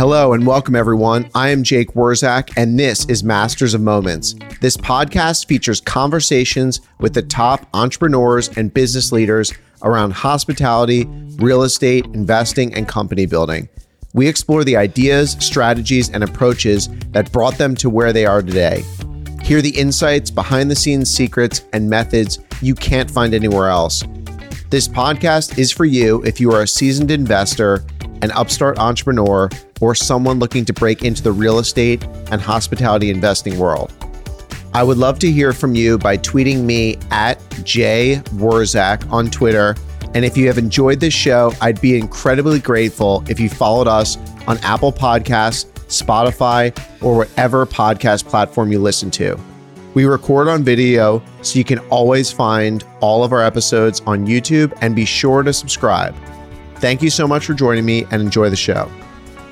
Hello 0.00 0.32
and 0.32 0.46
welcome, 0.46 0.74
everyone. 0.74 1.28
I 1.34 1.50
am 1.50 1.62
Jake 1.62 1.92
Wurzak, 1.92 2.54
and 2.56 2.80
this 2.80 3.04
is 3.04 3.22
Masters 3.22 3.74
of 3.74 3.82
Moments. 3.82 4.34
This 4.62 4.74
podcast 4.74 5.44
features 5.44 5.78
conversations 5.78 6.80
with 7.00 7.12
the 7.12 7.20
top 7.20 7.66
entrepreneurs 7.74 8.48
and 8.56 8.72
business 8.72 9.12
leaders 9.12 9.52
around 9.82 10.12
hospitality, 10.14 11.04
real 11.36 11.64
estate, 11.64 12.06
investing, 12.14 12.72
and 12.72 12.88
company 12.88 13.26
building. 13.26 13.68
We 14.14 14.26
explore 14.26 14.64
the 14.64 14.78
ideas, 14.78 15.32
strategies, 15.32 16.08
and 16.08 16.24
approaches 16.24 16.88
that 17.10 17.30
brought 17.30 17.58
them 17.58 17.74
to 17.74 17.90
where 17.90 18.14
they 18.14 18.24
are 18.24 18.40
today. 18.40 18.82
Hear 19.42 19.60
the 19.60 19.78
insights, 19.78 20.30
behind 20.30 20.70
the 20.70 20.76
scenes 20.76 21.14
secrets, 21.14 21.66
and 21.74 21.90
methods 21.90 22.38
you 22.62 22.74
can't 22.74 23.10
find 23.10 23.34
anywhere 23.34 23.68
else. 23.68 24.02
This 24.70 24.88
podcast 24.88 25.58
is 25.58 25.70
for 25.70 25.84
you 25.84 26.22
if 26.22 26.40
you 26.40 26.52
are 26.52 26.62
a 26.62 26.68
seasoned 26.68 27.10
investor, 27.10 27.84
an 28.22 28.30
upstart 28.32 28.78
entrepreneur, 28.78 29.48
or 29.80 29.94
someone 29.94 30.38
looking 30.38 30.64
to 30.66 30.72
break 30.72 31.02
into 31.04 31.22
the 31.22 31.32
real 31.32 31.58
estate 31.58 32.04
and 32.30 32.40
hospitality 32.40 33.10
investing 33.10 33.58
world. 33.58 33.92
I 34.72 34.84
would 34.84 34.98
love 34.98 35.18
to 35.20 35.30
hear 35.30 35.52
from 35.52 35.74
you 35.74 35.98
by 35.98 36.16
tweeting 36.16 36.62
me 36.62 36.96
at 37.10 37.40
jwurzak 37.64 39.10
on 39.10 39.30
Twitter. 39.30 39.74
And 40.14 40.24
if 40.24 40.36
you 40.36 40.46
have 40.46 40.58
enjoyed 40.58 41.00
this 41.00 41.14
show, 41.14 41.52
I'd 41.60 41.80
be 41.80 41.98
incredibly 41.98 42.60
grateful 42.60 43.24
if 43.28 43.40
you 43.40 43.48
followed 43.48 43.88
us 43.88 44.16
on 44.46 44.58
Apple 44.58 44.92
Podcasts, 44.92 45.66
Spotify, 45.88 46.76
or 47.02 47.16
whatever 47.16 47.66
podcast 47.66 48.26
platform 48.26 48.70
you 48.70 48.78
listen 48.78 49.10
to. 49.12 49.38
We 49.94 50.04
record 50.04 50.46
on 50.46 50.62
video, 50.62 51.20
so 51.42 51.58
you 51.58 51.64
can 51.64 51.80
always 51.88 52.30
find 52.30 52.84
all 53.00 53.24
of 53.24 53.32
our 53.32 53.42
episodes 53.42 54.00
on 54.06 54.24
YouTube 54.24 54.76
and 54.80 54.94
be 54.94 55.04
sure 55.04 55.42
to 55.42 55.52
subscribe. 55.52 56.14
Thank 56.80 57.02
you 57.02 57.10
so 57.10 57.28
much 57.28 57.44
for 57.44 57.52
joining 57.52 57.84
me 57.84 58.06
and 58.10 58.22
enjoy 58.22 58.48
the 58.48 58.56
show. 58.56 58.90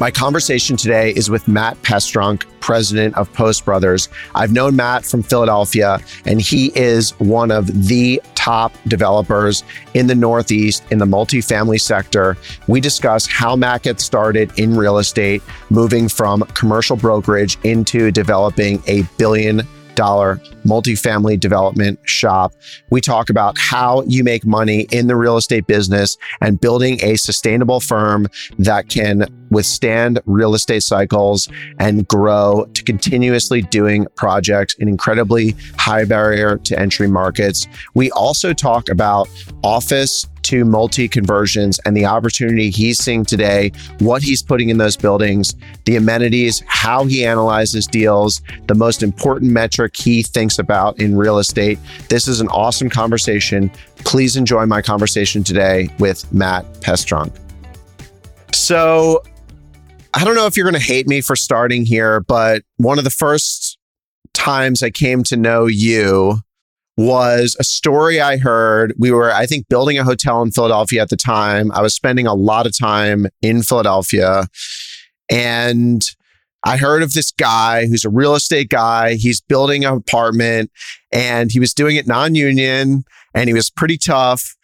My 0.00 0.10
conversation 0.10 0.78
today 0.78 1.10
is 1.10 1.28
with 1.28 1.46
Matt 1.46 1.77
Pestronk, 1.82 2.45
president 2.60 3.16
of 3.16 3.30
Post 3.34 3.66
Brothers. 3.66 4.09
I've 4.35 4.52
known 4.52 4.76
Matt 4.76 5.04
from 5.04 5.23
Philadelphia, 5.23 5.98
and 6.24 6.40
he 6.40 6.73
is 6.74 7.10
one 7.18 7.51
of 7.51 7.88
the 7.88 8.23
top 8.35 8.73
developers 8.87 9.62
in 9.93 10.07
the 10.07 10.15
Northeast 10.15 10.85
in 10.90 10.98
the 10.98 11.04
multifamily 11.04 11.80
sector. 11.80 12.38
We 12.66 12.80
discuss 12.80 13.26
how 13.26 13.57
Matt 13.57 13.82
gets 13.82 14.04
started 14.04 14.57
in 14.59 14.74
real 14.74 14.96
estate, 14.96 15.42
moving 15.68 16.09
from 16.09 16.42
commercial 16.54 16.96
brokerage 16.96 17.59
into 17.63 18.10
developing 18.10 18.82
a 18.87 19.02
billion 19.18 19.66
dollar 19.99 20.37
multifamily 20.65 21.41
development 21.41 21.99
shop. 22.04 22.52
We 22.91 23.01
talk 23.01 23.30
about 23.30 23.59
how 23.59 24.04
you 24.07 24.23
make 24.23 24.46
money 24.46 24.87
in 24.93 25.09
the 25.09 25.16
real 25.16 25.37
estate 25.37 25.66
business 25.66 26.16
and 26.41 26.60
building 26.60 27.01
a 27.02 27.16
sustainable 27.16 27.80
firm 27.80 28.29
that 28.60 28.88
can 28.88 29.26
withstand 29.51 30.21
real 30.24 30.54
estate 30.54 30.85
cycles 30.85 31.49
and 31.80 32.07
grow 32.07 32.65
to 32.74 32.85
continuously 32.85 33.60
doing 33.60 34.07
projects 34.15 34.74
in 34.74 34.87
incredibly 34.87 35.57
high 35.76 36.04
barrier 36.04 36.59
to 36.59 36.79
entry 36.79 37.09
markets. 37.09 37.66
We 37.95 38.13
also 38.13 38.52
talk 38.52 38.88
about 38.88 39.29
office 39.65 40.29
to 40.49 40.65
multi 40.65 41.09
conversions 41.09 41.79
and 41.85 41.95
the 41.95 42.07
opportunity 42.07 42.71
he's 42.71 42.99
seeing 42.99 43.23
today, 43.23 43.71
what 43.99 44.23
he's 44.23 44.43
putting 44.43 44.71
in 44.71 44.79
those 44.79 44.96
buildings, 44.96 45.54
the 45.85 45.96
amenities, 45.96 46.63
how 46.66 47.04
he 47.04 47.24
analyzes 47.24 47.87
deals, 47.87 48.41
the 48.66 48.74
most 48.74 49.02
important 49.02 49.52
metric 49.52 49.95
he 49.95 50.23
thinks 50.23 50.59
about 50.59 50.99
in 50.99 51.19
real 51.19 51.38
estate. 51.38 51.79
This 52.09 52.26
is 52.26 52.41
an 52.41 52.49
awesome 52.49 52.88
conversation. 52.88 53.71
Please 53.99 54.37
enjoy 54.37 54.65
my 54.65 54.80
conversation 54.80 55.45
today 55.45 55.91
with 55.99 56.32
Matt 56.32 56.65
Pestronk. 56.80 57.37
So, 58.54 59.23
I 60.15 60.24
don't 60.24 60.35
know 60.35 60.46
if 60.46 60.57
you're 60.57 60.69
going 60.69 60.80
to 60.80 60.87
hate 60.87 61.07
me 61.07 61.21
for 61.21 61.37
starting 61.37 61.85
here, 61.85 62.21
but 62.21 62.63
one 62.79 62.96
of 62.96 63.04
the 63.04 63.10
first 63.10 63.76
times 64.32 64.82
I 64.82 64.88
came 64.88 65.22
to 65.25 65.37
know 65.37 65.66
you 65.66 66.41
was 66.99 67.56
a 67.60 67.64
story 67.64 68.20
I 68.20 68.36
heard. 68.38 68.92
We 68.98 69.12
were, 69.12 69.32
I 69.32 69.47
think, 69.47 69.69
building 69.69 69.98
a 69.98 70.04
hotel 70.04 70.42
in 70.42 70.50
Philadelphia 70.50 71.00
at 71.00 71.10
the 71.10 71.16
time. 71.16 71.70
I 71.70 71.81
was 71.81 71.94
spending 71.94 72.26
a 72.26 72.34
lot 72.34 72.66
of 72.66 72.76
time 72.76 73.28
in 73.41 73.62
Philadelphia. 73.62 74.48
And 75.31 76.04
I 76.64 76.76
heard 76.76 77.04
of 77.04 77.12
this 77.12 77.31
guy 77.31 77.86
who's 77.86 78.04
a 78.04 78.10
real 78.10 78.34
estate 78.34 78.69
guy. 78.69 79.14
He's 79.14 79.41
building 79.41 79.84
an 79.84 79.94
apartment 79.94 80.72
and 81.12 81.53
he 81.53 81.60
was 81.60 81.72
doing 81.72 81.94
it 81.94 82.09
non 82.09 82.34
union 82.34 83.04
and 83.32 83.48
he 83.48 83.54
was 83.54 83.70
pretty 83.70 83.97
tough. 83.97 84.56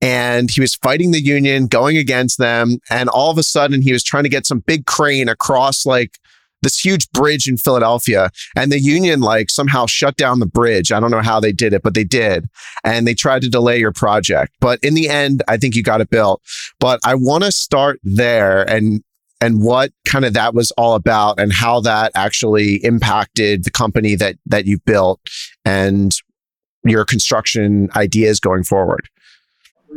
And 0.00 0.50
he 0.50 0.60
was 0.60 0.74
fighting 0.74 1.12
the 1.12 1.22
union, 1.22 1.66
going 1.66 1.98
against 1.98 2.38
them. 2.38 2.78
And 2.90 3.08
all 3.10 3.30
of 3.30 3.38
a 3.38 3.44
sudden, 3.44 3.82
he 3.82 3.92
was 3.92 4.02
trying 4.02 4.24
to 4.24 4.28
get 4.30 4.46
some 4.46 4.60
big 4.60 4.86
crane 4.86 5.28
across 5.28 5.86
like 5.86 6.18
this 6.62 6.82
huge 6.82 7.10
bridge 7.10 7.48
in 7.48 7.56
Philadelphia 7.56 8.30
and 8.56 8.72
the 8.72 8.80
union 8.80 9.20
like 9.20 9.50
somehow 9.50 9.86
shut 9.86 10.16
down 10.16 10.40
the 10.40 10.46
bridge. 10.46 10.92
I 10.92 11.00
don't 11.00 11.10
know 11.10 11.22
how 11.22 11.40
they 11.40 11.52
did 11.52 11.72
it, 11.72 11.82
but 11.82 11.94
they 11.94 12.04
did. 12.04 12.48
And 12.84 13.06
they 13.06 13.14
tried 13.14 13.42
to 13.42 13.48
delay 13.48 13.78
your 13.78 13.92
project. 13.92 14.54
But 14.60 14.78
in 14.82 14.94
the 14.94 15.08
end, 15.08 15.42
I 15.48 15.56
think 15.56 15.74
you 15.74 15.82
got 15.82 16.00
it 16.00 16.10
built. 16.10 16.42
But 16.80 17.00
I 17.04 17.14
want 17.14 17.44
to 17.44 17.52
start 17.52 18.00
there 18.02 18.68
and 18.68 19.02
and 19.40 19.60
what 19.60 19.90
kind 20.06 20.24
of 20.24 20.34
that 20.34 20.54
was 20.54 20.70
all 20.72 20.94
about 20.94 21.40
and 21.40 21.52
how 21.52 21.80
that 21.80 22.12
actually 22.14 22.76
impacted 22.84 23.64
the 23.64 23.72
company 23.72 24.14
that 24.14 24.36
that 24.46 24.66
you 24.66 24.78
built 24.78 25.20
and 25.64 26.16
your 26.84 27.04
construction 27.04 27.88
ideas 27.96 28.40
going 28.40 28.62
forward. 28.64 29.08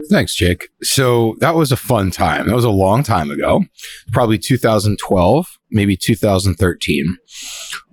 Thanks, 0.10 0.36
Jake. 0.36 0.70
So 0.84 1.36
that 1.40 1.56
was 1.56 1.72
a 1.72 1.78
fun 1.78 2.12
time. 2.12 2.48
That 2.48 2.56
was 2.56 2.66
a 2.66 2.70
long 2.70 3.04
time 3.04 3.32
ago, 3.32 3.66
probably 4.12 4.38
2012, 4.38 5.60
maybe 5.72 5.96
2013. 5.98 7.18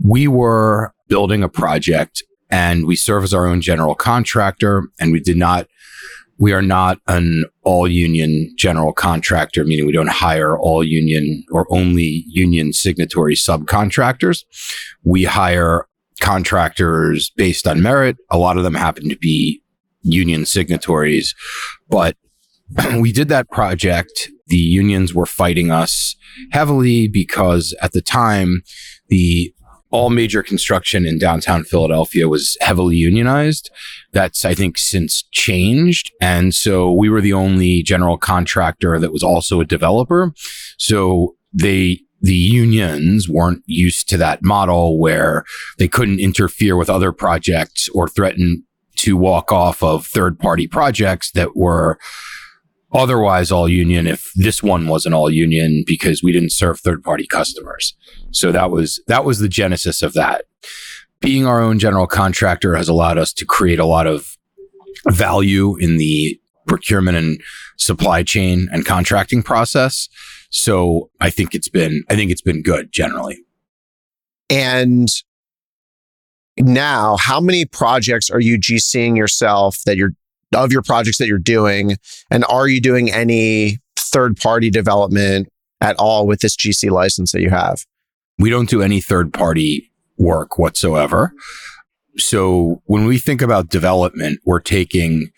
We 0.05 0.29
were 0.29 0.93
building 1.09 1.43
a 1.43 1.49
project 1.49 2.23
and 2.51 2.87
we 2.87 2.97
serve 2.97 3.25
as 3.25 3.33
our 3.33 3.47
own 3.47 3.61
general 3.61 3.95
contractor 3.95 4.85
and 5.01 5.13
we 5.13 5.21
did 5.21 5.37
not 5.37 5.69
we 6.39 6.53
are 6.53 6.63
not 6.63 6.99
an 7.07 7.45
all 7.63 7.87
union 7.87 8.53
general 8.57 8.93
contractor, 8.93 9.65
meaning 9.65 9.87
we 9.87 9.93
don't 9.93 10.09
hire 10.09 10.59
all 10.59 10.83
union 10.83 11.45
or 11.53 11.69
only 11.71 12.25
union 12.27 12.73
signatory 12.73 13.37
subcontractors. 13.37 14.45
We 15.05 15.23
hire 15.23 15.87
contractors 16.21 17.31
based 17.31 17.69
on 17.69 17.81
merit. 17.81 18.17
A 18.31 18.39
lot 18.39 18.57
of 18.57 18.65
them 18.65 18.75
happen 18.75 19.09
to 19.09 19.17
be 19.17 19.62
union 20.03 20.47
signatories. 20.47 21.35
But 21.89 22.17
we 22.99 23.13
did 23.13 23.29
that 23.29 23.51
project. 23.51 24.31
The 24.47 24.57
unions 24.57 25.15
were 25.15 25.27
fighting 25.27 25.71
us 25.71 26.17
heavily 26.51 27.09
because 27.09 27.75
at 27.81 27.93
the 27.93 28.03
time, 28.03 28.63
the 29.09 29.55
all 29.93 30.09
major 30.09 30.43
construction 30.43 31.07
in 31.07 31.19
downtown 31.19 31.65
Philadelphia 31.65 32.27
was 32.27 32.57
heavily 32.63 32.97
unionized. 32.97 33.71
That's, 34.13 34.45
I 34.45 34.55
think, 34.55 34.79
since 34.79 35.23
changed. 35.31 36.11
And 36.21 36.55
so 36.55 36.91
we 36.91 37.11
were 37.11 37.21
the 37.21 37.35
only 37.35 37.83
general 37.83 38.17
contractor 38.17 38.99
that 38.99 39.13
was 39.13 39.23
also 39.23 39.61
a 39.61 39.67
developer. 39.67 40.33
So 40.79 41.37
they, 41.53 42.01
the 42.23 42.35
unions 42.35 43.29
weren't 43.29 43.63
used 43.67 44.09
to 44.09 44.17
that 44.17 44.43
model 44.43 44.99
where 44.99 45.45
they 45.77 45.89
couldn't 45.89 46.21
interfere 46.21 46.77
with 46.77 46.89
other 46.89 47.13
projects 47.13 47.91
or 47.91 48.09
threaten 48.09 48.65
to 48.97 49.17
walk 49.17 49.53
off 49.53 49.83
of 49.83 50.07
third 50.07 50.39
party 50.39 50.67
projects 50.67 51.31
that 51.33 51.57
were 51.57 51.99
otherwise 52.93 53.51
all 53.51 53.69
union 53.69 54.07
if 54.07 54.33
this 54.35 54.63
one 54.63 54.87
wasn't 54.87 55.15
all 55.15 55.31
union 55.31 55.83
because 55.87 56.23
we 56.23 56.33
didn't 56.33 56.53
serve 56.53 56.79
third 56.81 57.03
party 57.03 57.27
customers. 57.27 57.97
So 58.31 58.53
that 58.53 58.71
was 58.71 59.01
that 59.07 59.25
was 59.25 59.39
the 59.39 59.49
genesis 59.49 60.03
of 60.03 60.13
that. 60.15 60.45
Being 61.21 61.47
our 61.47 61.61
own 61.61 61.79
general 61.79 62.07
contractor 62.07 62.77
has 62.77 62.89
allowed 62.89 63.19
us 63.19 63.33
to 63.35 63.45
create 63.45 63.79
a 63.79 63.87
lot 63.87 64.07
of 64.07 64.37
value 65.09 65.77
in 65.77 65.97
the 65.97 66.39
procurement 66.67 67.17
and 67.17 67.41
supply 67.77 68.23
chain 68.23 68.69
and 68.73 68.85
contracting 68.85 69.43
process. 69.43 70.09
So 70.51 71.11
I 71.21 71.31
think 71.31 71.55
it's 71.55 71.69
been 71.69 72.05
I 72.11 72.17
think 72.17 72.31
it's 72.31 72.43
been 72.43 72.63
good 72.63 72.93
generally. 72.93 73.39
And 74.51 75.09
now, 76.59 77.17
how 77.19 77.41
many 77.41 77.65
projects 77.65 78.31
are 78.31 78.41
you 78.41 78.59
GCing 78.59 79.17
yourself 79.17 79.79
that 79.87 79.97
you're 79.97 80.13
of 80.55 80.71
your 80.71 80.83
projects 80.83 81.19
that 81.19 81.27
you're 81.27 81.39
doing? 81.39 81.97
And 82.31 82.45
are 82.49 82.69
you 82.69 82.81
doing 82.81 83.11
any 83.11 83.79
third 83.97 84.37
party 84.37 84.71
development 84.71 85.49
at 85.81 85.97
all 85.99 86.27
with 86.27 86.41
this 86.41 86.57
GC 86.57 86.91
license 86.91 87.33
that 87.33 87.41
you 87.41 87.51
have? 87.51 87.85
We 88.39 88.51
don't 88.51 88.69
do 88.69 88.83
any 88.83 89.01
third 89.01 89.33
party 89.33 89.91
work 90.19 90.59
whatsoever. 90.59 91.33
So 92.19 92.83
when 92.85 93.07
we 93.07 93.19
think 93.19 93.41
about 93.41 93.71
development, 93.71 94.41
we're 94.45 94.61
taking 94.61 95.31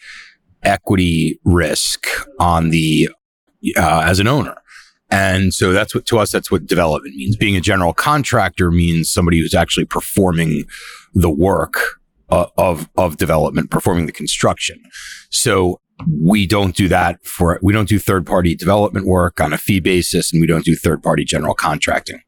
equity 0.62 1.38
risk 1.44 2.06
on 2.40 2.70
the 2.70 3.10
uh, 3.76 4.02
as 4.04 4.18
an 4.18 4.26
owner. 4.26 4.56
And 5.10 5.52
so 5.52 5.72
that's 5.72 5.94
what 5.94 6.06
to 6.06 6.18
us, 6.18 6.32
that's 6.32 6.50
what 6.50 6.66
development 6.66 7.14
means. 7.14 7.36
Being 7.36 7.56
a 7.56 7.60
general 7.60 7.92
contractor 7.92 8.70
means 8.70 9.10
somebody 9.10 9.38
who's 9.38 9.54
actually 9.54 9.84
performing 9.84 10.64
the 11.12 11.30
work 11.30 12.00
uh, 12.30 12.46
of, 12.56 12.88
of 12.96 13.16
development, 13.16 13.70
performing 13.70 14.06
the 14.06 14.12
construction. 14.12 14.82
So 15.30 15.80
we 16.10 16.46
don't 16.46 16.74
do 16.74 16.88
that 16.88 17.24
for, 17.24 17.58
we 17.62 17.72
don't 17.72 17.88
do 17.88 17.98
third 17.98 18.26
party 18.26 18.54
development 18.54 19.06
work 19.06 19.40
on 19.40 19.52
a 19.52 19.58
fee 19.58 19.80
basis 19.80 20.32
and 20.32 20.40
we 20.40 20.46
don't 20.46 20.64
do 20.64 20.74
third 20.74 21.02
party 21.02 21.24
general 21.24 21.54
contracting. 21.54 22.20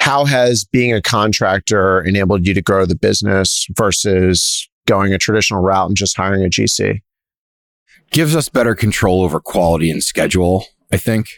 How 0.00 0.24
has 0.24 0.64
being 0.64 0.92
a 0.92 1.02
contractor 1.02 2.00
enabled 2.00 2.46
you 2.46 2.54
to 2.54 2.62
grow 2.62 2.86
the 2.86 2.94
business 2.94 3.66
versus 3.76 4.68
going 4.86 5.12
a 5.12 5.18
traditional 5.18 5.60
route 5.60 5.88
and 5.88 5.96
just 5.96 6.16
hiring 6.16 6.44
a 6.44 6.48
GC? 6.48 7.02
Gives 8.10 8.36
us 8.36 8.48
better 8.48 8.74
control 8.74 9.22
over 9.22 9.40
quality 9.40 9.90
and 9.90 10.02
schedule, 10.02 10.64
I 10.92 10.96
think. 10.96 11.28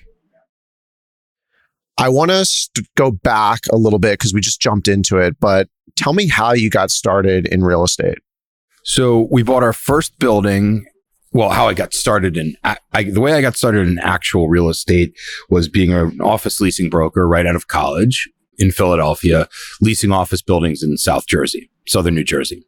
I 1.98 2.08
want 2.08 2.30
us 2.30 2.68
to 2.74 2.84
go 2.96 3.10
back 3.10 3.60
a 3.72 3.76
little 3.76 3.98
bit 3.98 4.12
because 4.12 4.32
we 4.32 4.40
just 4.40 4.60
jumped 4.60 4.86
into 4.86 5.18
it, 5.18 5.38
but 5.40 5.68
tell 5.96 6.12
me 6.12 6.28
how 6.28 6.52
you 6.52 6.70
got 6.70 6.90
started 6.92 7.46
in 7.46 7.64
real 7.64 7.82
estate. 7.82 8.18
So 8.84 9.26
we 9.30 9.42
bought 9.42 9.64
our 9.64 9.72
first 9.72 10.16
building. 10.18 10.86
Well, 11.32 11.50
how 11.50 11.68
I 11.68 11.74
got 11.74 11.92
started 11.92 12.36
in 12.36 12.56
I, 12.64 12.78
the 13.02 13.20
way 13.20 13.34
I 13.34 13.40
got 13.40 13.56
started 13.56 13.88
in 13.88 13.98
actual 13.98 14.48
real 14.48 14.68
estate 14.68 15.14
was 15.50 15.68
being 15.68 15.92
an 15.92 16.20
office 16.20 16.60
leasing 16.60 16.88
broker 16.88 17.26
right 17.26 17.46
out 17.46 17.56
of 17.56 17.66
college 17.66 18.30
in 18.58 18.70
Philadelphia, 18.70 19.48
leasing 19.80 20.12
office 20.12 20.40
buildings 20.40 20.82
in 20.82 20.96
South 20.96 21.26
Jersey, 21.26 21.68
Southern 21.86 22.14
New 22.14 22.24
Jersey. 22.24 22.64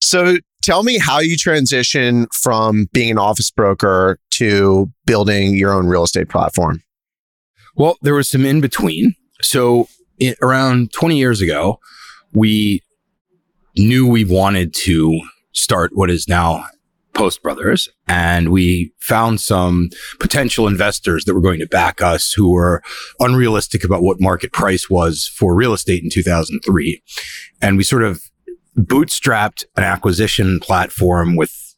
So 0.00 0.38
tell 0.62 0.82
me 0.82 0.98
how 0.98 1.18
you 1.18 1.36
transition 1.36 2.26
from 2.32 2.88
being 2.92 3.10
an 3.10 3.18
office 3.18 3.50
broker 3.50 4.18
to 4.30 4.90
building 5.04 5.56
your 5.56 5.72
own 5.72 5.86
real 5.86 6.04
estate 6.04 6.28
platform. 6.28 6.82
Well, 7.76 7.96
there 8.02 8.14
was 8.14 8.28
some 8.28 8.44
in 8.44 8.60
between. 8.60 9.14
So 9.42 9.88
it, 10.18 10.38
around 10.40 10.92
20 10.92 11.18
years 11.18 11.40
ago, 11.40 11.80
we 12.32 12.82
knew 13.76 14.06
we 14.06 14.24
wanted 14.24 14.74
to 14.74 15.20
start 15.52 15.92
what 15.94 16.10
is 16.10 16.28
now 16.28 16.64
Post 17.14 17.42
Brothers, 17.42 17.90
and 18.08 18.50
we 18.50 18.92
found 18.98 19.40
some 19.40 19.90
potential 20.18 20.66
investors 20.66 21.24
that 21.24 21.34
were 21.34 21.42
going 21.42 21.60
to 21.60 21.66
back 21.66 22.00
us 22.00 22.32
who 22.32 22.50
were 22.50 22.82
unrealistic 23.20 23.84
about 23.84 24.02
what 24.02 24.20
market 24.20 24.52
price 24.52 24.88
was 24.88 25.26
for 25.26 25.54
real 25.54 25.74
estate 25.74 26.02
in 26.02 26.08
2003. 26.10 27.02
And 27.60 27.76
we 27.76 27.84
sort 27.84 28.02
of 28.02 28.22
bootstrapped 28.76 29.64
an 29.76 29.84
acquisition 29.84 30.60
platform 30.60 31.36
with, 31.36 31.74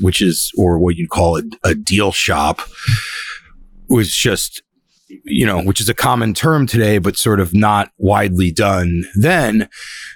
which 0.00 0.20
is, 0.20 0.52
or 0.58 0.78
what 0.78 0.96
you'd 0.96 1.10
call 1.10 1.38
a, 1.38 1.42
a 1.64 1.74
deal 1.74 2.12
shop, 2.12 2.60
was 3.88 4.14
just 4.14 4.62
you 5.08 5.46
know, 5.46 5.62
which 5.62 5.80
is 5.80 5.88
a 5.88 5.94
common 5.94 6.34
term 6.34 6.66
today, 6.66 6.98
but 6.98 7.16
sort 7.16 7.40
of 7.40 7.54
not 7.54 7.90
widely 7.98 8.50
done 8.50 9.04
then. 9.14 9.68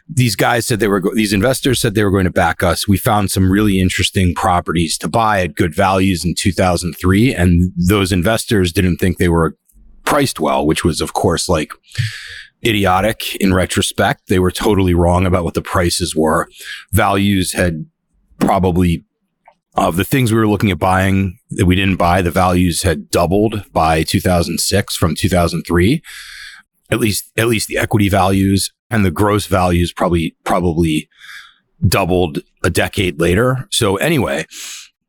These 0.08 0.34
guys 0.34 0.66
said 0.66 0.80
they 0.80 0.88
were, 0.88 1.02
these 1.14 1.32
investors 1.32 1.80
said 1.80 1.94
they 1.94 2.04
were 2.04 2.10
going 2.10 2.24
to 2.24 2.30
back 2.30 2.62
us. 2.62 2.88
We 2.88 2.96
found 2.96 3.30
some 3.30 3.50
really 3.50 3.80
interesting 3.80 4.34
properties 4.34 4.98
to 4.98 5.08
buy 5.08 5.42
at 5.42 5.54
good 5.54 5.74
values 5.74 6.24
in 6.24 6.34
2003. 6.34 7.34
And 7.34 7.72
those 7.76 8.10
investors 8.10 8.72
didn't 8.72 8.96
think 8.96 9.18
they 9.18 9.28
were 9.28 9.56
priced 10.04 10.40
well, 10.40 10.66
which 10.66 10.84
was, 10.84 11.00
of 11.00 11.12
course, 11.12 11.48
like, 11.48 11.72
idiotic 12.64 13.36
in 13.36 13.54
retrospect. 13.54 14.28
They 14.28 14.38
were 14.38 14.50
totally 14.50 14.94
wrong 14.94 15.26
about 15.26 15.44
what 15.44 15.54
the 15.54 15.62
prices 15.62 16.14
were. 16.14 16.48
Values 16.92 17.52
had 17.52 17.86
probably 18.38 19.04
of 19.74 19.96
the 19.96 20.04
things 20.04 20.32
we 20.32 20.38
were 20.38 20.48
looking 20.48 20.70
at 20.70 20.78
buying 20.78 21.38
that 21.50 21.66
we 21.66 21.76
didn't 21.76 21.96
buy, 21.96 22.22
the 22.22 22.30
values 22.30 22.82
had 22.82 23.08
doubled 23.10 23.64
by 23.72 24.02
2006 24.02 24.96
from 24.96 25.14
2003. 25.14 26.02
At 26.90 26.98
least, 26.98 27.30
at 27.36 27.46
least 27.46 27.68
the 27.68 27.78
equity 27.78 28.08
values 28.08 28.72
and 28.90 29.04
the 29.04 29.12
gross 29.12 29.46
values 29.46 29.92
probably, 29.92 30.36
probably 30.44 31.08
doubled 31.86 32.40
a 32.64 32.70
decade 32.70 33.20
later. 33.20 33.68
So 33.70 33.96
anyway, 33.96 34.44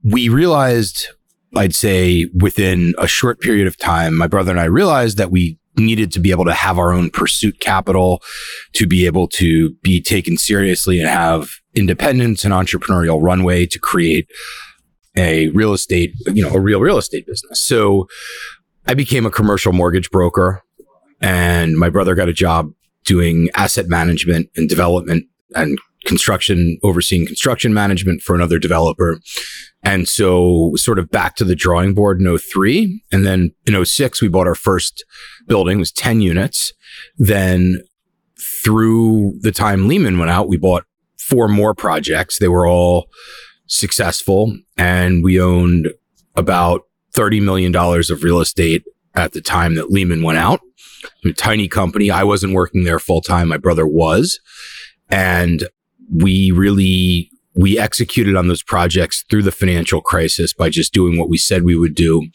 we 0.03 0.29
realized, 0.29 1.07
I'd 1.55 1.75
say 1.75 2.29
within 2.35 2.93
a 2.97 3.07
short 3.07 3.39
period 3.39 3.67
of 3.67 3.77
time, 3.77 4.15
my 4.15 4.27
brother 4.27 4.51
and 4.51 4.59
I 4.59 4.65
realized 4.65 5.17
that 5.17 5.31
we 5.31 5.57
needed 5.81 6.11
to 6.13 6.19
be 6.19 6.31
able 6.31 6.45
to 6.45 6.53
have 6.53 6.77
our 6.77 6.93
own 6.93 7.09
pursuit 7.09 7.59
capital 7.59 8.21
to 8.73 8.87
be 8.87 9.05
able 9.05 9.27
to 9.27 9.71
be 9.81 10.01
taken 10.01 10.37
seriously 10.37 10.99
and 10.99 11.09
have 11.09 11.49
independence 11.75 12.45
and 12.45 12.53
entrepreneurial 12.53 13.21
runway 13.21 13.65
to 13.65 13.79
create 13.79 14.29
a 15.17 15.49
real 15.49 15.73
estate, 15.73 16.13
you 16.27 16.41
know, 16.41 16.53
a 16.53 16.59
real 16.59 16.79
real 16.79 16.97
estate 16.97 17.25
business. 17.27 17.59
So 17.59 18.07
I 18.87 18.93
became 18.93 19.25
a 19.25 19.31
commercial 19.31 19.73
mortgage 19.73 20.09
broker 20.09 20.63
and 21.19 21.77
my 21.77 21.89
brother 21.89 22.15
got 22.15 22.29
a 22.29 22.33
job 22.33 22.71
doing 23.03 23.49
asset 23.55 23.87
management 23.87 24.49
and 24.55 24.69
development 24.69 25.25
and 25.55 25.77
construction, 26.05 26.77
overseeing 26.83 27.25
construction 27.25 27.73
management 27.73 28.21
for 28.21 28.35
another 28.35 28.59
developer. 28.59 29.19
And 29.83 30.07
so 30.07 30.73
sort 30.75 30.99
of 30.99 31.09
back 31.09 31.35
to 31.37 31.43
the 31.43 31.55
drawing 31.55 31.93
board 31.93 32.21
in 32.21 32.37
03. 32.37 33.03
And 33.11 33.25
then 33.25 33.51
in 33.65 33.83
06, 33.83 34.21
we 34.21 34.27
bought 34.27 34.47
our 34.47 34.55
first 34.55 35.03
building, 35.47 35.77
it 35.77 35.79
was 35.79 35.91
10 35.91 36.21
units. 36.21 36.73
Then 37.17 37.81
through 38.39 39.39
the 39.41 39.51
time 39.51 39.87
Lehman 39.87 40.19
went 40.19 40.31
out, 40.31 40.47
we 40.47 40.57
bought 40.57 40.85
four 41.17 41.47
more 41.47 41.73
projects. 41.73 42.37
They 42.37 42.47
were 42.47 42.67
all 42.67 43.09
successful 43.67 44.55
and 44.77 45.23
we 45.23 45.39
owned 45.39 45.89
about 46.35 46.81
$30 47.13 47.41
million 47.41 47.75
of 47.75 48.23
real 48.23 48.39
estate 48.39 48.83
at 49.15 49.33
the 49.33 49.41
time 49.41 49.75
that 49.75 49.91
Lehman 49.91 50.23
went 50.23 50.37
out. 50.37 50.61
A 51.25 51.33
tiny 51.33 51.67
company. 51.67 52.11
I 52.11 52.23
wasn't 52.23 52.53
working 52.53 52.83
there 52.83 52.99
full 52.99 53.21
time. 53.21 53.47
My 53.47 53.57
brother 53.57 53.87
was. 53.87 54.39
And 55.09 55.67
we 56.13 56.51
really 56.51 57.30
we 57.53 57.77
executed 57.77 58.35
on 58.35 58.47
those 58.47 58.63
projects 58.63 59.23
through 59.29 59.43
the 59.43 59.51
financial 59.51 60.01
crisis 60.01 60.53
by 60.53 60.69
just 60.69 60.93
doing 60.93 61.17
what 61.17 61.29
we 61.29 61.37
said 61.37 61.63
we 61.63 61.75
would 61.75 61.95
do. 61.95 62.27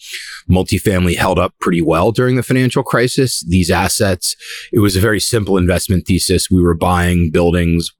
Multifamily 0.51 1.17
held 1.17 1.39
up 1.39 1.55
pretty 1.61 1.83
well 1.83 2.13
during 2.13 2.37
the 2.37 2.43
financial 2.43 2.83
crisis. 2.83 3.45
These 3.49 3.71
assets, 3.71 4.37
it 4.73 4.81
was 4.81 4.97
a 4.97 5.01
very 5.01 5.21
simple 5.21 5.57
investment 5.57 6.07
thesis. 6.07 6.51
We 6.51 6.63
were 6.63 6.75
buying 6.75 7.31
buildings 7.31 7.91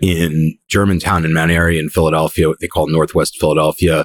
in 0.00 0.56
Germantown 0.68 1.24
and 1.24 1.34
Mount 1.34 1.50
Airy 1.50 1.78
in 1.78 1.88
Philadelphia, 1.88 2.48
what 2.48 2.58
they 2.60 2.66
call 2.66 2.88
Northwest 2.88 3.38
Philadelphia. 3.38 4.04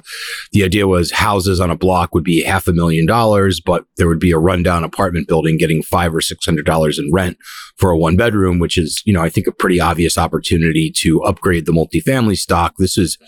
The 0.52 0.64
idea 0.64 0.86
was 0.86 1.10
houses 1.10 1.60
on 1.60 1.70
a 1.70 1.76
block 1.76 2.14
would 2.14 2.24
be 2.24 2.42
half 2.42 2.68
a 2.68 2.72
million 2.72 3.06
dollars, 3.06 3.60
but 3.60 3.84
there 3.96 4.08
would 4.08 4.20
be 4.20 4.30
a 4.30 4.38
rundown 4.38 4.84
apartment 4.84 5.28
building 5.28 5.56
getting 5.56 5.82
five 5.82 6.14
or 6.14 6.20
six 6.20 6.44
hundred 6.44 6.66
dollars 6.66 6.98
in 6.98 7.10
rent 7.12 7.36
for 7.76 7.90
a 7.90 7.98
one 7.98 8.16
bedroom, 8.16 8.58
which 8.58 8.78
is, 8.78 9.02
you 9.04 9.12
know, 9.12 9.22
I 9.22 9.28
think 9.28 9.46
a 9.46 9.52
pretty 9.52 9.80
obvious 9.80 10.18
opportunity 10.18 10.90
to 10.96 11.22
upgrade 11.22 11.66
the 11.66 11.72
multifamily 11.72 12.36
stock. 12.36 12.74
This 12.78 12.96
is 12.98 13.18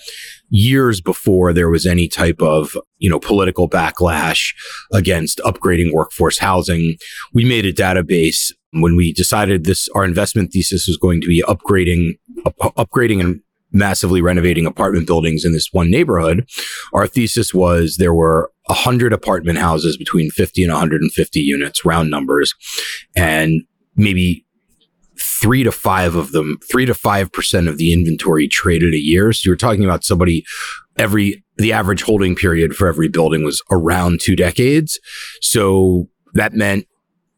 years 0.51 1.01
before 1.01 1.53
there 1.53 1.71
was 1.71 1.87
any 1.87 2.09
type 2.09 2.43
of, 2.43 2.77
you 2.99 3.09
know, 3.09 3.19
political 3.19 3.69
backlash 3.69 4.55
against 4.93 5.39
upgrading 5.39 5.93
workforce 5.93 6.39
housing. 6.39 6.97
We 7.33 7.45
made 7.45 7.65
a 7.65 7.73
database 7.73 8.53
when 8.73 8.97
we 8.97 9.13
decided 9.13 9.65
this, 9.65 9.89
our 9.91 10.05
investment 10.05 10.53
thesis 10.53 10.87
was 10.87 10.97
going 10.97 11.21
to 11.21 11.29
be 11.29 11.43
upgrading, 11.43 12.19
up, 12.47 12.57
upgrading 12.77 13.21
and 13.21 13.41
massively 13.73 14.21
renovating 14.21 14.67
apartment 14.67 15.07
buildings 15.07 15.45
in 15.45 15.53
this 15.53 15.69
one 15.73 15.91
neighborhood. 15.91 16.49
Our 16.93 17.07
thesis 17.07 17.55
was 17.55 17.97
there 17.97 18.15
were 18.15 18.51
100 18.67 19.13
apartment 19.13 19.59
houses 19.59 19.97
between 19.97 20.31
50 20.31 20.65
and 20.65 20.73
150 20.73 21.41
units, 21.41 21.85
round 21.85 22.11
numbers, 22.11 22.55
and 23.17 23.63
maybe 23.97 24.47
three 25.19 25.63
to 25.63 25.73
five 25.73 26.15
of 26.15 26.33
them, 26.33 26.59
three 26.71 26.87
to 26.87 26.95
five 26.95 27.33
percent 27.33 27.69
of 27.69 27.79
the 27.79 27.93
inventory 27.93 28.49
traded 28.49 28.95
a 28.95 28.99
year. 28.99 29.33
So 29.33 29.49
you're 29.49 29.57
talking 29.57 29.85
about 29.85 30.05
somebody 30.05 30.45
every, 30.99 31.45
the 31.57 31.73
average 31.73 32.03
holding 32.03 32.35
period 32.35 32.75
for 32.75 32.89
every 32.89 33.09
building 33.09 33.45
was 33.45 33.63
around 33.71 34.21
two 34.21 34.37
decades. 34.37 34.99
So 35.41 36.09
that 36.35 36.55
meant 36.55 36.87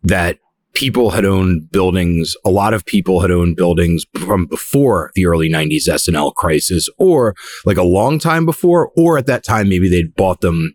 that 0.02 0.38
people 0.74 1.10
had 1.10 1.24
owned 1.24 1.70
buildings. 1.70 2.36
A 2.44 2.50
lot 2.50 2.74
of 2.74 2.84
people 2.84 3.20
had 3.20 3.30
owned 3.30 3.56
buildings 3.56 4.04
from 4.18 4.46
before 4.46 5.10
the 5.14 5.26
early 5.26 5.48
90s 5.48 5.88
S&L 5.88 6.32
crisis 6.32 6.88
or 6.98 7.34
like 7.64 7.76
a 7.76 7.82
long 7.82 8.18
time 8.18 8.44
before, 8.44 8.90
or 8.96 9.16
at 9.16 9.26
that 9.26 9.44
time, 9.44 9.68
maybe 9.68 9.88
they'd 9.88 10.14
bought 10.14 10.40
them, 10.40 10.74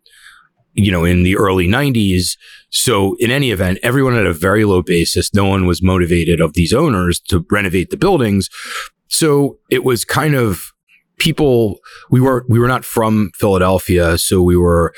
you 0.73 0.91
know, 0.91 1.03
in 1.03 1.23
the 1.23 1.35
early 1.35 1.67
90s. 1.67 2.37
So 2.69 3.15
in 3.19 3.29
any 3.29 3.51
event, 3.51 3.79
everyone 3.83 4.15
had 4.15 4.25
a 4.25 4.33
very 4.33 4.65
low 4.65 4.81
basis. 4.81 5.33
No 5.33 5.45
one 5.45 5.65
was 5.65 5.83
motivated 5.83 6.39
of 6.39 6.53
these 6.53 6.73
owners 6.73 7.19
to 7.27 7.45
renovate 7.51 7.89
the 7.89 7.97
buildings. 7.97 8.49
So 9.07 9.59
it 9.69 9.83
was 9.83 10.05
kind 10.05 10.35
of 10.35 10.71
people 11.19 11.79
we 12.09 12.19
were 12.19 12.45
we 12.49 12.57
were 12.57 12.67
not 12.67 12.83
from 12.83 13.31
Philadelphia, 13.35 14.17
so 14.17 14.41
we 14.41 14.57
were 14.57 14.93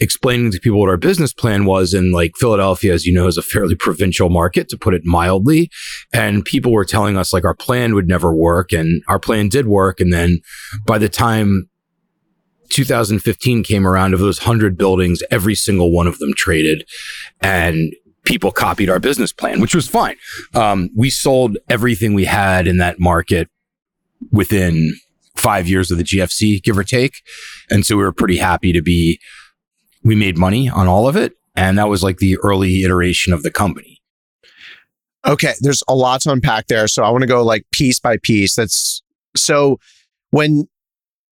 explaining 0.00 0.50
to 0.50 0.60
people 0.60 0.80
what 0.80 0.88
our 0.88 0.96
business 0.96 1.32
plan 1.32 1.64
was. 1.64 1.94
And 1.94 2.12
like 2.12 2.32
Philadelphia, 2.36 2.92
as 2.92 3.06
you 3.06 3.14
know, 3.14 3.26
is 3.26 3.38
a 3.38 3.42
fairly 3.42 3.74
provincial 3.74 4.28
market, 4.28 4.68
to 4.70 4.78
put 4.78 4.94
it 4.94 5.02
mildly. 5.04 5.70
And 6.12 6.44
people 6.44 6.72
were 6.72 6.84
telling 6.84 7.16
us 7.16 7.32
like 7.32 7.44
our 7.44 7.54
plan 7.54 7.94
would 7.94 8.08
never 8.08 8.34
work, 8.34 8.72
and 8.72 9.02
our 9.08 9.18
plan 9.18 9.48
did 9.48 9.66
work. 9.66 10.00
And 10.00 10.12
then 10.12 10.40
by 10.86 10.98
the 10.98 11.08
time 11.08 11.68
2015 12.70 13.62
came 13.62 13.86
around, 13.86 14.14
of 14.14 14.20
those 14.20 14.38
hundred 14.40 14.76
buildings, 14.76 15.22
every 15.30 15.54
single 15.54 15.92
one 15.92 16.06
of 16.06 16.18
them 16.18 16.32
traded, 16.34 16.86
and 17.40 17.94
people 18.24 18.50
copied 18.50 18.90
our 18.90 18.98
business 18.98 19.32
plan, 19.32 19.60
which 19.60 19.74
was 19.74 19.88
fine. 19.88 20.16
Um, 20.54 20.90
we 20.96 21.10
sold 21.10 21.58
everything 21.68 22.12
we 22.12 22.24
had 22.24 22.66
in 22.66 22.78
that 22.78 22.98
market 22.98 23.48
within 24.32 24.94
five 25.36 25.68
years 25.68 25.90
of 25.90 25.98
the 25.98 26.04
GFC, 26.04 26.62
give 26.62 26.78
or 26.78 26.84
take. 26.84 27.22
And 27.70 27.84
so 27.84 27.96
we 27.96 28.02
were 28.02 28.12
pretty 28.12 28.36
happy 28.36 28.72
to 28.72 28.82
be, 28.82 29.20
we 30.02 30.14
made 30.14 30.36
money 30.36 30.68
on 30.68 30.86
all 30.86 31.08
of 31.08 31.16
it. 31.16 31.34
And 31.54 31.78
that 31.78 31.88
was 31.88 32.02
like 32.02 32.18
the 32.18 32.36
early 32.38 32.82
iteration 32.82 33.32
of 33.32 33.42
the 33.42 33.50
company. 33.50 34.00
Okay. 35.26 35.54
There's 35.60 35.82
a 35.88 35.94
lot 35.94 36.20
to 36.22 36.30
unpack 36.30 36.68
there. 36.68 36.86
So 36.86 37.02
I 37.02 37.10
want 37.10 37.22
to 37.22 37.28
go 37.28 37.42
like 37.42 37.64
piece 37.72 37.98
by 37.98 38.18
piece. 38.18 38.54
That's 38.54 39.02
so 39.34 39.78
when 40.30 40.68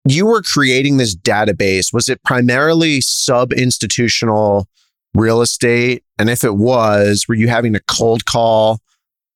you 0.07 0.27
were 0.27 0.43
creating 0.43 0.97
this 0.97 1.15
database, 1.15 1.93
was 1.93 2.09
it 2.09 2.23
primarily 2.25 3.01
sub 3.01 3.53
institutional 3.53 4.69
real 5.15 5.41
estate? 5.41 6.05
And 6.19 6.29
if 6.29 6.45
it 6.45 6.57
was, 6.57 7.27
were 7.29 7.35
you 7.35 7.49
having 7.49 7.73
to 7.73 7.81
cold 7.81 8.25
call 8.27 8.81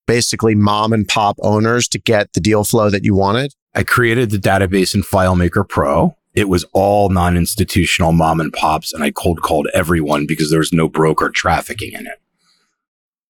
basically 0.07 0.55
mom 0.55 0.93
and 0.93 1.07
pop 1.07 1.37
owners 1.43 1.87
to 1.89 1.99
get 1.99 2.33
the 2.33 2.41
deal 2.41 2.65
flow 2.65 2.91
that 2.91 3.05
you 3.05 3.15
wanted? 3.15 3.55
I 3.79 3.85
created 3.85 4.31
the 4.31 4.39
database 4.39 4.93
in 4.93 5.03
FileMaker 5.03 5.67
Pro. 5.67 6.17
It 6.35 6.49
was 6.49 6.65
all 6.73 7.11
non 7.11 7.37
institutional 7.37 8.11
mom 8.11 8.41
and 8.41 8.53
pops, 8.53 8.93
and 8.93 9.05
I 9.05 9.13
cold 9.13 9.41
called 9.41 9.69
everyone 9.73 10.27
because 10.27 10.51
there 10.51 10.59
was 10.59 10.73
no 10.73 10.89
broker 10.89 11.31
trafficking 11.31 11.93
in 11.93 12.09
it. 12.09 12.21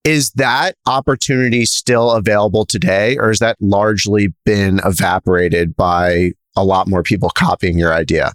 Is 0.04 0.30
that 0.32 0.74
opportunity 0.86 1.66
still 1.66 2.12
available 2.12 2.64
today, 2.64 3.18
or 3.18 3.28
has 3.28 3.40
that 3.40 3.56
largely 3.60 4.32
been 4.46 4.80
evaporated 4.86 5.76
by 5.76 6.32
a 6.56 6.64
lot 6.64 6.88
more 6.88 7.02
people 7.02 7.28
copying 7.28 7.78
your 7.78 7.92
idea? 7.92 8.32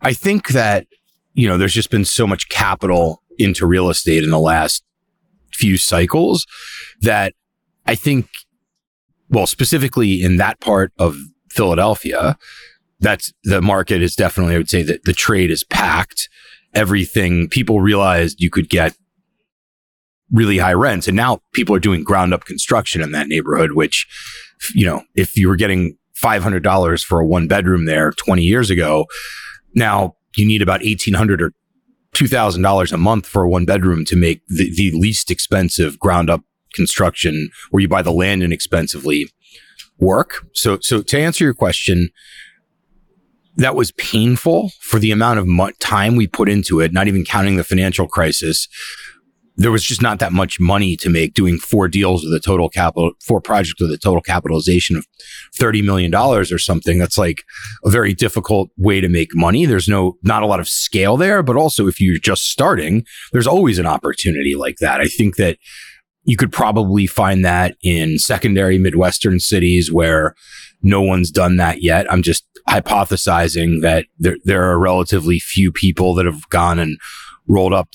I 0.00 0.12
think 0.12 0.50
that, 0.50 0.86
you 1.34 1.48
know, 1.48 1.58
there's 1.58 1.74
just 1.74 1.90
been 1.90 2.04
so 2.04 2.24
much 2.24 2.48
capital 2.50 3.20
into 3.36 3.66
real 3.66 3.90
estate 3.90 4.22
in 4.22 4.30
the 4.30 4.38
last 4.38 4.84
few 5.52 5.76
cycles 5.76 6.46
that 7.00 7.34
I 7.84 7.96
think, 7.96 8.28
well, 9.32 9.46
specifically 9.46 10.22
in 10.22 10.36
that 10.36 10.60
part 10.60 10.92
of 10.98 11.16
Philadelphia, 11.50 12.36
that's 13.00 13.32
the 13.44 13.60
market 13.60 14.02
is 14.02 14.14
definitely, 14.14 14.54
I 14.54 14.58
would 14.58 14.70
say 14.70 14.82
that 14.82 15.04
the 15.04 15.12
trade 15.12 15.50
is 15.50 15.64
packed. 15.64 16.28
Everything 16.74 17.48
people 17.48 17.80
realized 17.80 18.40
you 18.40 18.50
could 18.50 18.68
get 18.68 18.94
really 20.30 20.58
high 20.58 20.72
rents. 20.72 21.08
And 21.08 21.16
now 21.16 21.40
people 21.52 21.74
are 21.74 21.80
doing 21.80 22.04
ground 22.04 22.32
up 22.32 22.44
construction 22.44 23.02
in 23.02 23.12
that 23.12 23.28
neighborhood, 23.28 23.72
which, 23.72 24.06
you 24.74 24.86
know, 24.86 25.02
if 25.14 25.36
you 25.36 25.48
were 25.48 25.56
getting 25.56 25.96
$500 26.16 27.04
for 27.04 27.20
a 27.20 27.26
one 27.26 27.48
bedroom 27.48 27.86
there 27.86 28.12
20 28.12 28.42
years 28.42 28.70
ago, 28.70 29.06
now 29.74 30.14
you 30.36 30.46
need 30.46 30.62
about 30.62 30.80
1800 30.80 31.42
or 31.42 31.52
$2,000 32.14 32.92
a 32.92 32.96
month 32.96 33.26
for 33.26 33.42
a 33.42 33.48
one 33.48 33.64
bedroom 33.64 34.04
to 34.04 34.16
make 34.16 34.42
the, 34.46 34.70
the 34.74 34.92
least 34.92 35.30
expensive 35.30 35.98
ground 35.98 36.30
up 36.30 36.42
construction 36.72 37.50
where 37.70 37.80
you 37.80 37.88
buy 37.88 38.02
the 38.02 38.12
land 38.12 38.42
inexpensively 38.42 39.30
work. 39.98 40.46
So, 40.52 40.78
so 40.80 41.02
to 41.02 41.18
answer 41.18 41.44
your 41.44 41.54
question, 41.54 42.10
that 43.56 43.76
was 43.76 43.92
painful 43.92 44.70
for 44.80 44.98
the 44.98 45.10
amount 45.10 45.38
of 45.38 45.46
mo- 45.46 45.72
time 45.78 46.16
we 46.16 46.26
put 46.26 46.48
into 46.48 46.80
it, 46.80 46.92
not 46.92 47.06
even 47.06 47.24
counting 47.24 47.56
the 47.56 47.64
financial 47.64 48.08
crisis 48.08 48.68
there 49.56 49.70
was 49.70 49.84
just 49.84 50.00
not 50.00 50.18
that 50.18 50.32
much 50.32 50.58
money 50.58 50.96
to 50.96 51.10
make 51.10 51.34
doing 51.34 51.58
four 51.58 51.88
deals 51.88 52.24
with 52.24 52.32
a 52.32 52.40
total 52.40 52.68
capital, 52.68 53.12
four 53.20 53.40
projects 53.40 53.80
with 53.80 53.90
a 53.90 53.98
total 53.98 54.22
capitalization 54.22 54.96
of 54.96 55.06
$30 55.54 55.84
million 55.84 56.14
or 56.14 56.44
something. 56.58 56.98
That's 56.98 57.18
like 57.18 57.42
a 57.84 57.90
very 57.90 58.14
difficult 58.14 58.70
way 58.78 59.00
to 59.00 59.08
make 59.08 59.34
money. 59.34 59.66
There's 59.66 59.88
no, 59.88 60.16
not 60.22 60.42
a 60.42 60.46
lot 60.46 60.60
of 60.60 60.68
scale 60.68 61.16
there, 61.16 61.42
but 61.42 61.56
also 61.56 61.86
if 61.86 62.00
you're 62.00 62.18
just 62.18 62.44
starting, 62.50 63.04
there's 63.32 63.46
always 63.46 63.78
an 63.78 63.86
opportunity 63.86 64.54
like 64.54 64.76
that. 64.78 65.00
I 65.00 65.06
think 65.06 65.36
that 65.36 65.58
you 66.24 66.36
could 66.36 66.52
probably 66.52 67.06
find 67.06 67.44
that 67.44 67.76
in 67.82 68.18
secondary 68.18 68.78
Midwestern 68.78 69.40
cities 69.40 69.90
where 69.90 70.34
no 70.82 71.02
one's 71.02 71.30
done 71.30 71.56
that 71.56 71.82
yet. 71.82 72.10
I'm 72.10 72.22
just 72.22 72.44
hypothesizing 72.68 73.82
that 73.82 74.06
there, 74.18 74.36
there 74.44 74.70
are 74.70 74.78
relatively 74.78 75.40
few 75.40 75.72
people 75.72 76.14
that 76.14 76.26
have 76.26 76.48
gone 76.48 76.78
and 76.78 76.98
rolled 77.48 77.72
up 77.72 77.88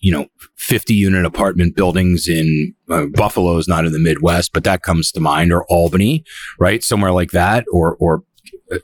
you 0.00 0.12
know, 0.12 0.26
50 0.56 0.94
unit 0.94 1.24
apartment 1.24 1.74
buildings 1.74 2.28
in 2.28 2.74
uh, 2.88 3.06
Buffalo 3.06 3.56
is 3.56 3.66
not 3.66 3.84
in 3.84 3.92
the 3.92 3.98
Midwest, 3.98 4.52
but 4.52 4.62
that 4.62 4.82
comes 4.82 5.10
to 5.10 5.20
mind 5.20 5.52
or 5.52 5.64
Albany, 5.64 6.22
right? 6.60 6.84
Somewhere 6.84 7.10
like 7.10 7.32
that 7.32 7.64
or, 7.72 7.96
or, 7.96 8.22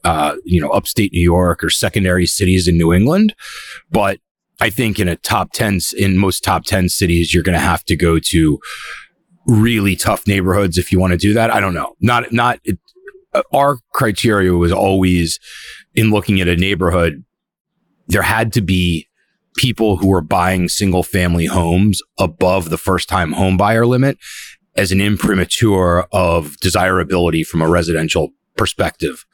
uh, 0.03 0.35
you 0.45 0.61
know, 0.61 0.71
upstate 0.71 1.13
New 1.13 1.23
York 1.23 1.63
or 1.63 1.71
secondary 1.71 2.27
cities 2.27 2.67
in 2.67 2.77
New 2.77 2.93
England. 2.93 3.37
But 3.89 4.19
I 4.63 4.71
think 4.71 5.01
in 5.01 5.09
a 5.09 5.17
top 5.17 5.51
10, 5.55 5.81
in 5.99 6.19
most 6.19 6.45
top 6.45 6.65
10 6.67 6.89
cities, 6.89 7.35
you're 7.35 7.43
going 7.43 7.59
to 7.59 7.59
have 7.59 7.85
to 7.87 7.97
go 7.97 8.21
to 8.21 8.61
really 9.45 9.97
tough 9.97 10.25
neighborhoods 10.29 10.79
if 10.79 10.93
you 10.93 11.01
want 11.01 11.11
to 11.11 11.17
do 11.17 11.35
that. 11.35 11.53
I 11.53 11.59
don't 11.59 11.75
know. 11.75 11.97
Not, 12.01 12.31
not, 12.31 12.61
it, 12.63 12.79
uh, 13.35 13.43
our 13.53 13.79
criteria 13.93 14.53
was 14.53 14.71
always 14.71 15.41
in 15.97 16.13
looking 16.13 16.41
at 16.41 16.47
a 16.47 16.55
neighborhood, 16.55 17.25
there 18.07 18.23
had 18.23 18.53
to 18.53 18.61
be 18.61 19.09
people 19.57 19.97
who 19.97 20.07
were 20.07 20.21
buying 20.21 20.69
single 20.69 21.03
family 21.03 21.47
homes 21.47 22.01
above 22.17 22.71
the 22.71 22.79
first 22.79 23.09
time 23.09 23.33
home 23.33 23.57
buyer 23.57 23.85
limit 23.85 24.17
as 24.77 24.93
an 24.93 25.01
imprimatur 25.01 26.03
of 26.13 26.57
desirability 26.61 27.43
from 27.43 27.63
a 27.63 27.69
residential 27.69 28.31
perspective, 28.57 29.27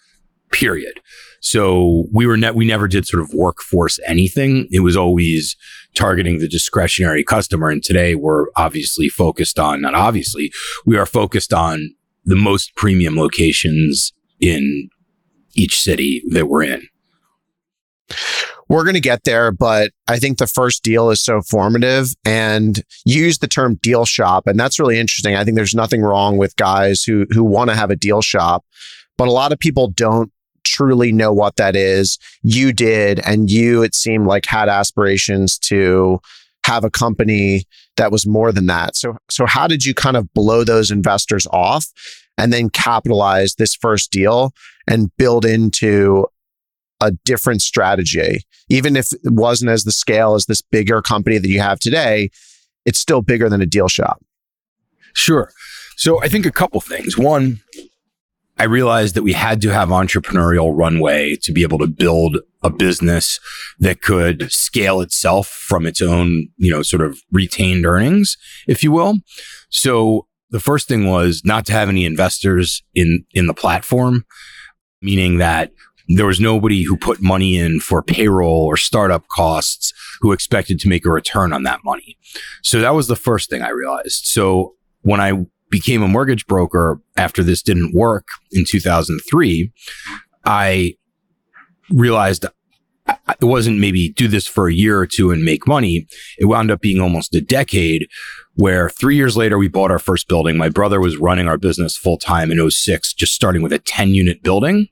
period. 0.52 1.02
So 1.40 2.06
we 2.12 2.26
were 2.26 2.36
net, 2.36 2.54
we 2.54 2.66
never 2.66 2.88
did 2.88 3.06
sort 3.06 3.22
of 3.22 3.32
workforce 3.32 3.98
anything. 4.06 4.68
It 4.70 4.80
was 4.80 4.96
always 4.96 5.56
targeting 5.94 6.38
the 6.38 6.48
discretionary 6.48 7.24
customer. 7.24 7.70
And 7.70 7.82
today 7.82 8.14
we're 8.14 8.46
obviously 8.56 9.08
focused 9.08 9.58
on, 9.58 9.80
not 9.80 9.94
obviously, 9.94 10.52
we 10.84 10.96
are 10.96 11.06
focused 11.06 11.52
on 11.52 11.94
the 12.24 12.36
most 12.36 12.74
premium 12.74 13.16
locations 13.16 14.12
in 14.40 14.90
each 15.54 15.80
city 15.80 16.22
that 16.30 16.46
we're 16.46 16.64
in 16.64 16.88
we're 18.68 18.84
going 18.84 18.94
to 18.94 19.00
get 19.00 19.24
there, 19.24 19.50
but 19.50 19.92
I 20.06 20.18
think 20.18 20.38
the 20.38 20.46
first 20.46 20.82
deal 20.82 21.10
is 21.10 21.20
so 21.20 21.40
formative 21.40 22.14
and 22.24 22.82
use 23.04 23.38
the 23.38 23.48
term 23.48 23.76
deal 23.76 24.04
shop. 24.04 24.46
And 24.46 24.60
that's 24.60 24.78
really 24.78 24.98
interesting. 24.98 25.34
I 25.34 25.44
think 25.44 25.56
there's 25.56 25.74
nothing 25.74 26.02
wrong 26.02 26.36
with 26.36 26.56
guys 26.56 27.02
who, 27.02 27.26
who 27.30 27.42
want 27.42 27.70
to 27.70 27.76
have 27.76 27.90
a 27.90 27.96
deal 27.96 28.20
shop, 28.20 28.64
but 29.16 29.28
a 29.28 29.32
lot 29.32 29.52
of 29.52 29.58
people 29.58 29.88
don't 29.88 30.30
truly 30.64 31.12
know 31.12 31.32
what 31.32 31.56
that 31.56 31.76
is. 31.76 32.18
You 32.42 32.72
did, 32.72 33.20
and 33.20 33.50
you, 33.50 33.82
it 33.82 33.94
seemed 33.94 34.26
like 34.26 34.46
had 34.46 34.68
aspirations 34.68 35.58
to 35.60 36.20
have 36.64 36.84
a 36.84 36.90
company 36.90 37.64
that 37.96 38.12
was 38.12 38.26
more 38.26 38.52
than 38.52 38.66
that. 38.66 38.96
So, 38.96 39.16
so 39.30 39.46
how 39.46 39.66
did 39.66 39.84
you 39.84 39.94
kind 39.94 40.16
of 40.16 40.32
blow 40.34 40.64
those 40.64 40.90
investors 40.90 41.46
off 41.50 41.86
and 42.36 42.52
then 42.52 42.70
capitalize 42.70 43.56
this 43.56 43.74
first 43.74 44.10
deal 44.12 44.52
and 44.86 45.14
build 45.16 45.44
into 45.44 46.26
a 47.00 47.12
different 47.24 47.62
strategy. 47.62 48.42
Even 48.68 48.96
if 48.96 49.12
it 49.12 49.20
wasn't 49.24 49.70
as 49.70 49.84
the 49.84 49.92
scale 49.92 50.34
as 50.34 50.46
this 50.46 50.62
bigger 50.62 51.00
company 51.02 51.38
that 51.38 51.48
you 51.48 51.60
have 51.60 51.78
today, 51.78 52.30
it's 52.84 52.98
still 52.98 53.22
bigger 53.22 53.48
than 53.48 53.60
a 53.60 53.66
deal 53.66 53.88
shop. 53.88 54.22
Sure. 55.14 55.50
So 55.96 56.22
I 56.22 56.28
think 56.28 56.46
a 56.46 56.52
couple 56.52 56.80
things. 56.80 57.18
One, 57.18 57.60
I 58.58 58.64
realized 58.64 59.14
that 59.14 59.22
we 59.22 59.32
had 59.32 59.60
to 59.62 59.72
have 59.72 59.90
entrepreneurial 59.90 60.76
runway 60.76 61.36
to 61.42 61.52
be 61.52 61.62
able 61.62 61.78
to 61.78 61.86
build 61.86 62.38
a 62.62 62.70
business 62.70 63.38
that 63.78 64.02
could 64.02 64.50
scale 64.50 65.00
itself 65.00 65.46
from 65.46 65.86
its 65.86 66.02
own, 66.02 66.48
you 66.56 66.70
know, 66.70 66.82
sort 66.82 67.02
of 67.02 67.20
retained 67.30 67.86
earnings, 67.86 68.36
if 68.66 68.82
you 68.82 68.90
will. 68.90 69.18
So 69.70 70.26
the 70.50 70.60
first 70.60 70.88
thing 70.88 71.06
was 71.06 71.42
not 71.44 71.66
to 71.66 71.72
have 71.72 71.88
any 71.88 72.04
investors 72.04 72.82
in, 72.94 73.24
in 73.32 73.46
the 73.46 73.54
platform, 73.54 74.24
meaning 75.00 75.38
that 75.38 75.70
there 76.08 76.26
was 76.26 76.40
nobody 76.40 76.82
who 76.82 76.96
put 76.96 77.22
money 77.22 77.58
in 77.58 77.80
for 77.80 78.02
payroll 78.02 78.64
or 78.64 78.76
startup 78.76 79.28
costs 79.28 79.92
who 80.20 80.32
expected 80.32 80.80
to 80.80 80.88
make 80.88 81.04
a 81.04 81.10
return 81.10 81.52
on 81.52 81.62
that 81.64 81.84
money. 81.84 82.16
So 82.62 82.80
that 82.80 82.94
was 82.94 83.08
the 83.08 83.16
first 83.16 83.50
thing 83.50 83.62
I 83.62 83.68
realized. 83.68 84.26
So 84.26 84.74
when 85.02 85.20
I 85.20 85.46
became 85.70 86.02
a 86.02 86.08
mortgage 86.08 86.46
broker 86.46 87.00
after 87.16 87.42
this 87.42 87.62
didn't 87.62 87.94
work 87.94 88.26
in 88.52 88.64
2003, 88.66 89.72
I 90.44 90.94
realized 91.90 92.46
it 93.40 93.44
wasn't 93.44 93.78
maybe 93.78 94.10
do 94.10 94.28
this 94.28 94.46
for 94.46 94.68
a 94.68 94.74
year 94.74 94.98
or 94.98 95.06
two 95.06 95.30
and 95.30 95.42
make 95.42 95.66
money. 95.66 96.06
It 96.38 96.46
wound 96.46 96.70
up 96.70 96.80
being 96.80 97.00
almost 97.00 97.34
a 97.34 97.40
decade 97.40 98.06
where 98.54 98.90
three 98.90 99.16
years 99.16 99.36
later, 99.36 99.56
we 99.56 99.68
bought 99.68 99.90
our 99.90 99.98
first 99.98 100.28
building. 100.28 100.56
My 100.56 100.68
brother 100.68 101.00
was 101.00 101.16
running 101.16 101.48
our 101.48 101.58
business 101.58 101.96
full 101.96 102.18
time 102.18 102.50
in 102.50 102.70
06, 102.70 103.14
just 103.14 103.32
starting 103.32 103.62
with 103.62 103.72
a 103.72 103.78
10 103.78 104.10
unit 104.10 104.42
building. 104.42 104.88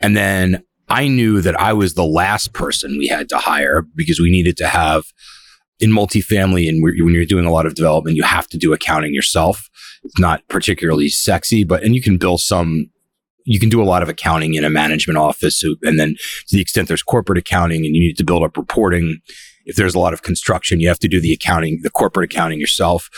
And 0.00 0.16
then 0.16 0.62
I 0.88 1.08
knew 1.08 1.40
that 1.40 1.58
I 1.58 1.72
was 1.72 1.94
the 1.94 2.04
last 2.04 2.52
person 2.52 2.98
we 2.98 3.06
had 3.06 3.28
to 3.30 3.38
hire 3.38 3.82
because 3.94 4.20
we 4.20 4.30
needed 4.30 4.56
to 4.58 4.66
have 4.66 5.04
in 5.80 5.90
multifamily 5.90 6.68
and 6.68 6.82
when 6.82 7.14
you're 7.14 7.24
doing 7.24 7.46
a 7.46 7.52
lot 7.52 7.66
of 7.66 7.74
development, 7.74 8.16
you 8.16 8.22
have 8.22 8.46
to 8.48 8.58
do 8.58 8.72
accounting 8.72 9.14
yourself. 9.14 9.68
It's 10.02 10.18
not 10.18 10.46
particularly 10.48 11.08
sexy, 11.08 11.64
but, 11.64 11.82
and 11.82 11.94
you 11.94 12.02
can 12.02 12.18
build 12.18 12.40
some, 12.40 12.90
you 13.44 13.58
can 13.58 13.68
do 13.68 13.82
a 13.82 13.84
lot 13.84 14.02
of 14.02 14.08
accounting 14.08 14.54
in 14.54 14.64
a 14.64 14.70
management 14.70 15.18
office. 15.18 15.62
And 15.82 15.98
then 15.98 16.16
to 16.48 16.56
the 16.56 16.60
extent 16.60 16.88
there's 16.88 17.02
corporate 17.02 17.38
accounting 17.38 17.84
and 17.84 17.94
you 17.94 18.00
need 18.00 18.18
to 18.18 18.24
build 18.24 18.42
up 18.42 18.56
reporting, 18.56 19.20
if 19.66 19.76
there's 19.76 19.94
a 19.94 19.98
lot 19.98 20.12
of 20.12 20.22
construction, 20.22 20.80
you 20.80 20.88
have 20.88 20.98
to 20.98 21.08
do 21.08 21.20
the 21.20 21.32
accounting, 21.32 21.80
the 21.82 21.90
corporate 21.90 22.32
accounting 22.32 22.60
yourself. 22.60 23.08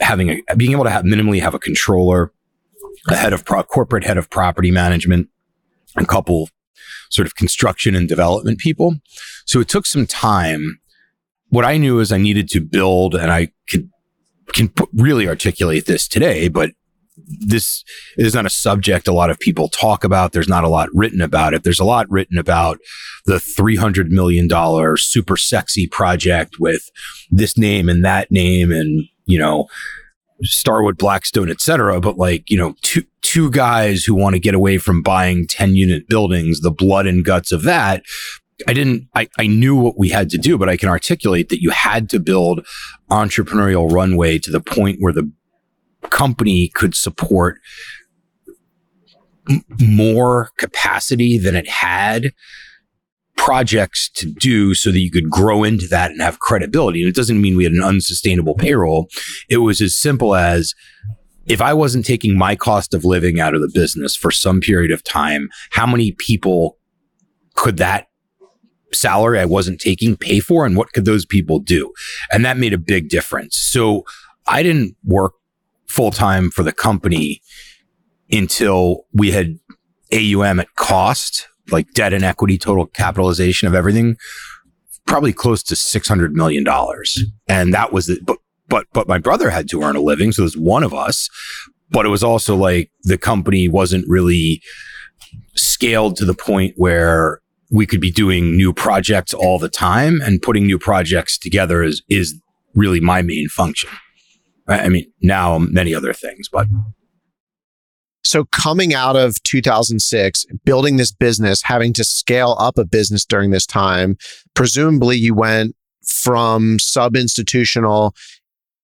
Having 0.00 0.42
a, 0.48 0.56
being 0.56 0.72
able 0.72 0.84
to 0.84 0.90
have 0.90 1.04
minimally 1.04 1.40
have 1.40 1.54
a 1.54 1.58
controller, 1.58 2.32
a 3.08 3.16
head 3.16 3.32
of 3.32 3.44
pro, 3.44 3.62
corporate 3.62 4.04
head 4.04 4.18
of 4.18 4.30
property 4.30 4.70
management, 4.70 5.28
a 5.96 6.04
couple 6.04 6.48
sort 7.10 7.26
of 7.26 7.34
construction 7.34 7.94
and 7.94 8.08
development 8.08 8.58
people. 8.58 8.96
So 9.46 9.60
it 9.60 9.68
took 9.68 9.86
some 9.86 10.06
time. 10.06 10.78
What 11.50 11.64
I 11.64 11.78
knew 11.78 12.00
is 12.00 12.12
I 12.12 12.18
needed 12.18 12.48
to 12.50 12.60
build, 12.60 13.14
and 13.14 13.30
I 13.30 13.48
could 13.68 13.90
can 14.52 14.72
really 14.94 15.28
articulate 15.28 15.86
this 15.86 16.08
today, 16.08 16.48
but 16.48 16.70
this 17.26 17.84
is 18.16 18.34
not 18.34 18.46
a 18.46 18.50
subject 18.50 19.08
a 19.08 19.12
lot 19.12 19.30
of 19.30 19.38
people 19.38 19.68
talk 19.68 20.04
about. 20.04 20.32
There's 20.32 20.48
not 20.48 20.64
a 20.64 20.68
lot 20.68 20.88
written 20.94 21.20
about 21.20 21.54
it. 21.54 21.64
There's 21.64 21.80
a 21.80 21.84
lot 21.84 22.08
written 22.10 22.38
about 22.38 22.78
the 23.26 23.34
$300 23.34 24.08
million 24.08 24.48
super 24.96 25.36
sexy 25.36 25.86
project 25.86 26.56
with 26.58 26.90
this 27.30 27.58
name 27.58 27.88
and 27.88 28.04
that 28.04 28.30
name 28.30 28.70
and, 28.70 29.04
you 29.26 29.38
know, 29.38 29.66
Starwood, 30.42 30.96
Blackstone, 30.96 31.50
et 31.50 31.60
cetera. 31.60 32.00
But 32.00 32.16
like, 32.16 32.48
you 32.48 32.56
know, 32.56 32.74
two, 32.82 33.02
two 33.22 33.50
guys 33.50 34.04
who 34.04 34.14
want 34.14 34.34
to 34.34 34.40
get 34.40 34.54
away 34.54 34.78
from 34.78 35.02
buying 35.02 35.46
10 35.48 35.74
unit 35.74 36.08
buildings, 36.08 36.60
the 36.60 36.70
blood 36.70 37.06
and 37.06 37.24
guts 37.24 37.50
of 37.50 37.62
that. 37.64 38.02
I 38.66 38.72
didn't, 38.72 39.08
I, 39.14 39.28
I 39.38 39.46
knew 39.46 39.76
what 39.76 39.98
we 39.98 40.08
had 40.08 40.30
to 40.30 40.38
do, 40.38 40.58
but 40.58 40.68
I 40.68 40.76
can 40.76 40.88
articulate 40.88 41.48
that 41.48 41.62
you 41.62 41.70
had 41.70 42.10
to 42.10 42.18
build 42.18 42.66
entrepreneurial 43.10 43.90
runway 43.90 44.38
to 44.40 44.50
the 44.50 44.60
point 44.60 44.98
where 45.00 45.12
the 45.12 45.30
company 46.10 46.68
could 46.68 46.94
support 46.94 47.58
m- 49.48 49.64
more 49.80 50.50
capacity 50.58 51.38
than 51.38 51.54
it 51.54 51.68
had 51.68 52.32
projects 53.36 54.08
to 54.10 54.26
do 54.26 54.74
so 54.74 54.90
that 54.90 54.98
you 54.98 55.10
could 55.10 55.30
grow 55.30 55.62
into 55.62 55.86
that 55.86 56.10
and 56.10 56.20
have 56.20 56.40
credibility. 56.40 57.00
And 57.00 57.08
it 57.08 57.14
doesn't 57.14 57.40
mean 57.40 57.56
we 57.56 57.64
had 57.64 57.72
an 57.72 57.84
unsustainable 57.84 58.54
payroll. 58.54 59.08
It 59.48 59.58
was 59.58 59.80
as 59.80 59.94
simple 59.94 60.34
as 60.34 60.74
if 61.46 61.62
I 61.62 61.72
wasn't 61.72 62.04
taking 62.04 62.36
my 62.36 62.56
cost 62.56 62.92
of 62.92 63.04
living 63.04 63.38
out 63.38 63.54
of 63.54 63.62
the 63.62 63.70
business 63.72 64.16
for 64.16 64.32
some 64.32 64.60
period 64.60 64.90
of 64.90 65.04
time, 65.04 65.48
how 65.70 65.86
many 65.86 66.12
people 66.12 66.76
could 67.54 67.76
that 67.78 68.07
salary 68.92 69.40
I 69.40 69.44
wasn't 69.44 69.80
taking 69.80 70.16
pay 70.16 70.40
for? 70.40 70.66
And 70.66 70.76
what 70.76 70.92
could 70.92 71.04
those 71.04 71.24
people 71.24 71.58
do? 71.58 71.92
And 72.32 72.44
that 72.44 72.58
made 72.58 72.72
a 72.72 72.78
big 72.78 73.08
difference. 73.08 73.56
So 73.56 74.04
I 74.46 74.62
didn't 74.62 74.96
work 75.04 75.34
full 75.86 76.10
time 76.10 76.50
for 76.50 76.62
the 76.62 76.72
company 76.72 77.40
until 78.30 79.06
we 79.12 79.30
had 79.30 79.58
AUM 80.12 80.60
at 80.60 80.74
cost, 80.76 81.48
like 81.70 81.92
debt 81.92 82.12
and 82.12 82.24
equity, 82.24 82.58
total 82.58 82.86
capitalization 82.86 83.68
of 83.68 83.74
everything, 83.74 84.16
probably 85.06 85.32
close 85.32 85.62
to 85.64 85.74
$600 85.74 86.32
million. 86.32 86.66
And 87.46 87.74
that 87.74 87.92
was 87.92 88.06
the, 88.06 88.20
but, 88.22 88.38
but, 88.68 88.86
but 88.92 89.08
my 89.08 89.18
brother 89.18 89.50
had 89.50 89.68
to 89.70 89.82
earn 89.82 89.96
a 89.96 90.00
living. 90.00 90.32
So 90.32 90.42
it 90.42 90.44
was 90.44 90.56
one 90.56 90.82
of 90.82 90.92
us, 90.92 91.28
but 91.90 92.04
it 92.04 92.10
was 92.10 92.22
also 92.22 92.54
like 92.54 92.90
the 93.02 93.18
company 93.18 93.68
wasn't 93.68 94.06
really 94.08 94.62
scaled 95.54 96.16
to 96.16 96.24
the 96.24 96.34
point 96.34 96.74
where 96.76 97.40
we 97.70 97.86
could 97.86 98.00
be 98.00 98.10
doing 98.10 98.56
new 98.56 98.72
projects 98.72 99.34
all 99.34 99.58
the 99.58 99.68
time 99.68 100.20
and 100.22 100.40
putting 100.40 100.66
new 100.66 100.78
projects 100.78 101.38
together 101.38 101.82
is, 101.82 102.02
is 102.08 102.40
really 102.74 103.00
my 103.00 103.22
main 103.22 103.48
function. 103.48 103.90
I 104.66 104.88
mean, 104.88 105.10
now 105.20 105.58
many 105.58 105.94
other 105.94 106.12
things, 106.12 106.48
but. 106.48 106.66
So 108.24 108.44
coming 108.46 108.92
out 108.92 109.16
of 109.16 109.42
2006, 109.44 110.44
building 110.64 110.96
this 110.96 111.12
business, 111.12 111.62
having 111.62 111.92
to 111.94 112.04
scale 112.04 112.56
up 112.58 112.76
a 112.76 112.84
business 112.84 113.24
during 113.24 113.50
this 113.50 113.66
time, 113.66 114.18
presumably 114.54 115.16
you 115.16 115.34
went 115.34 115.74
from 116.04 116.78
sub 116.78 117.16
institutional 117.16 118.14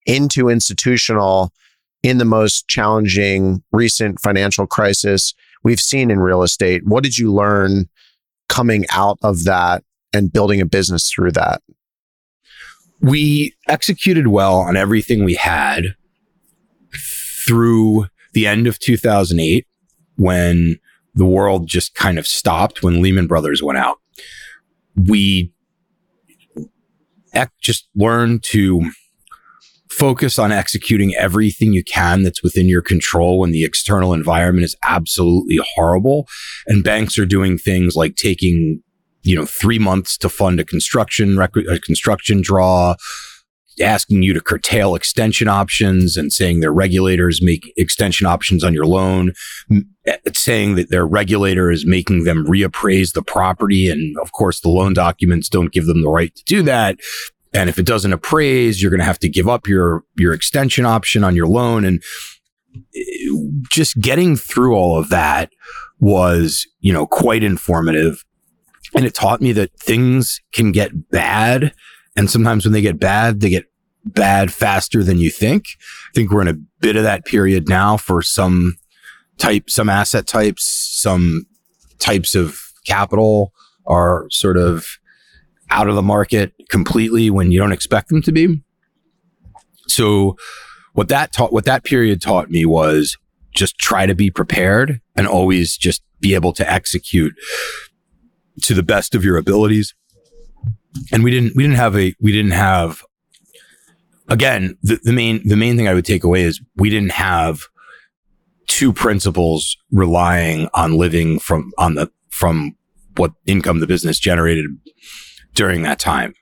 into 0.07 0.49
institutional 0.49 1.53
in 2.03 2.19
the 2.19 2.25
most 2.25 2.69
challenging 2.69 3.62
recent 3.73 4.21
financial 4.21 4.67
crisis 4.67 5.35
we've 5.62 5.81
seen 5.81 6.11
in 6.11 6.21
real 6.21 6.43
estate. 6.43 6.87
What 6.87 7.03
did 7.03 7.19
you 7.19 7.33
learn 7.33 7.88
coming 8.49 8.85
out 8.93 9.19
of 9.23 9.45
that 9.45 9.85
and 10.13 10.33
building 10.33 10.61
a 10.61 10.67
business 10.67 11.11
through 11.11 11.33
that? 11.33 11.63
we 13.05 13.55
executed 13.69 14.29
well 14.29 14.57
on 14.57 14.77
everything 14.77 15.25
we 15.25 15.35
had 15.35 15.95
through 17.47 18.07
the 18.33 18.47
end 18.47 18.67
of 18.67 18.78
2008 18.78 19.67
when 20.17 20.76
the 21.15 21.26
world 21.26 21.67
just 21.67 21.95
kind 21.95 22.19
of 22.19 22.26
stopped 22.26 22.83
when 22.83 23.02
Lehman 23.02 23.26
Brothers 23.26 23.63
went 23.63 23.78
out. 23.78 23.99
We 24.97 25.52
just 27.61 27.89
learned 27.95 28.43
to 28.45 28.91
focus 29.95 30.39
on 30.39 30.52
executing 30.52 31.15
everything 31.15 31.73
you 31.73 31.85
can 31.85 32.23
that's 32.23 32.43
within 32.43 32.67
your 32.67 32.83
control 32.83 33.39
when 33.39 33.52
the 33.52 33.65
external 33.65 34.13
environment 34.13 34.65
is 34.65 34.76
absolutely 34.85 35.61
horrible. 35.75 36.26
And 36.67 36.85
banks 36.85 37.19
are 37.19 37.26
doing 37.26 37.59
things 37.59 37.97
like 37.97 38.17
taking 38.17 38.83
you 39.25 39.35
know, 39.35 39.47
three 39.47 39.78
months 39.78 40.17
to 40.19 40.28
fund 40.28 40.61
a 40.61 40.65
construction 40.65 41.37
rec- 41.37 41.57
a 41.57 41.78
construction 41.80 42.43
draw, 42.43 42.95
asking 43.80 44.23
you 44.23 44.33
to 44.35 44.41
curtail 44.41 44.95
extension 44.95 45.49
options 45.49 46.17
and 46.17 46.33
saying 46.33 46.61
their 46.61 46.73
regulators 46.73 47.41
make 47.43 47.73
extension 47.76 48.26
options 48.26 48.63
on 48.63 48.75
your 48.75 48.87
loan, 48.87 49.33
eh, 50.07 50.17
saying 50.35 50.76
that 50.76 50.91
their 50.91 51.07
regulator 51.07 51.71
is 51.71 51.87
making 51.87 52.25
them 52.25 52.47
reappraise 52.47 53.15
the 53.15 53.23
property. 53.23 53.89
And 53.89 54.17
of 54.19 54.33
course, 54.33 54.61
the 54.61 54.69
loan 54.69 54.93
documents 54.93 55.49
don't 55.49 55.73
give 55.73 55.87
them 55.87 56.02
the 56.02 56.11
right 56.11 56.33
to 56.35 56.45
do 56.45 56.63
that. 56.63 56.99
And 57.54 57.71
if 57.71 57.78
it 57.78 57.86
doesn't 57.86 58.12
appraise, 58.12 58.82
you're 58.82 58.90
going 58.90 59.00
to 59.00 59.06
have 59.06 59.21
to 59.21 59.28
give 59.28 59.49
up 59.49 59.67
your, 59.67 60.02
your 60.19 60.34
extension 60.34 60.84
option 60.84 61.23
on 61.23 61.36
your 61.36 61.47
loan. 61.47 61.84
And 61.84 62.02
eh, 62.95 63.00
just 63.71 63.99
getting 64.00 64.36
through 64.36 64.75
all 64.75 64.99
of 64.99 65.08
that 65.10 65.50
was, 66.00 66.67
you 66.80 66.93
know, 66.93 67.06
quite 67.06 67.45
informative. 67.45 68.25
And 68.95 69.04
it 69.04 69.14
taught 69.14 69.40
me 69.40 69.52
that 69.52 69.73
things 69.78 70.40
can 70.52 70.73
get 70.73 71.10
bad. 71.10 71.73
And 72.17 72.28
sometimes 72.28 72.64
when 72.64 72.73
they 72.73 72.82
get 72.82 72.99
bad, 72.99 73.40
they 73.40 73.50
get 73.50 73.67
bad 74.04 74.52
faster 74.52 75.02
than 75.02 75.19
you 75.19 75.30
think. 75.30 75.64
I 76.08 76.12
think 76.14 76.30
we're 76.30 76.43
in 76.43 76.49
a 76.49 76.60
bit 76.80 76.97
of 76.97 77.04
that 77.04 77.25
period 77.25 77.69
now 77.69 77.97
for 77.97 78.21
some 78.21 78.76
type, 79.38 79.71
some 79.71 79.88
asset 79.88 80.26
types, 80.26 80.64
some 80.64 81.47
types 81.99 82.34
of 82.34 82.60
capital 82.86 83.52
are 83.86 84.26
sort 84.30 84.56
of 84.56 84.99
out 85.75 85.89
of 85.89 85.97
the 85.97 86.02
market 86.02 86.54
completely 86.71 87.30
when 87.30 87.50
you 87.50 87.58
don't 87.58 87.73
expect 87.73 88.08
them 88.08 88.23
to 88.23 88.32
be. 88.32 88.63
So 89.89 90.37
what 90.93 91.08
that 91.08 91.32
taught, 91.32 91.52
what 91.52 91.65
that 91.65 91.82
period 91.82 92.23
taught 92.23 92.49
me 92.49 92.65
was 92.65 93.19
just 93.54 93.76
try 93.78 94.06
to 94.06 94.15
be 94.15 94.30
prepared 94.30 95.00
and 95.17 95.26
always 95.26 95.76
just 95.76 96.02
be 96.21 96.34
able 96.34 96.52
to 96.52 96.73
execute 96.73 97.34
to 98.63 98.73
the 98.73 98.82
best 98.84 99.15
of 99.15 99.25
your 99.25 99.37
abilities. 99.37 99.95
And 101.13 101.25
we 101.25 101.32
didn't, 101.32 101.56
we 101.56 101.65
didn't 101.65 101.76
have 101.76 101.97
a, 101.97 102.15
we 102.21 102.30
didn't 102.30 102.52
have, 102.52 103.02
again, 104.28 104.78
the, 104.82 105.00
the 105.02 105.13
main, 105.13 105.47
the 105.47 105.56
main 105.56 105.76
thing 105.76 105.89
I 105.89 105.95
would 105.95 106.04
take 106.04 106.23
away 106.23 106.43
is 106.43 106.60
we 106.76 106.89
didn't 106.89 107.13
have 107.13 107.67
two 108.69 108.93
principals 108.93 109.76
relying 109.91 110.69
on 110.73 110.97
living 110.97 111.41
from, 111.41 111.73
on 111.78 111.97
the, 111.97 112.10
from 112.30 112.76
what 113.17 113.32
income 113.45 113.80
the 113.80 113.89
business 113.89 114.21
generated 114.21 114.67
during 115.54 115.82
that 115.82 115.99
time, 115.99 116.34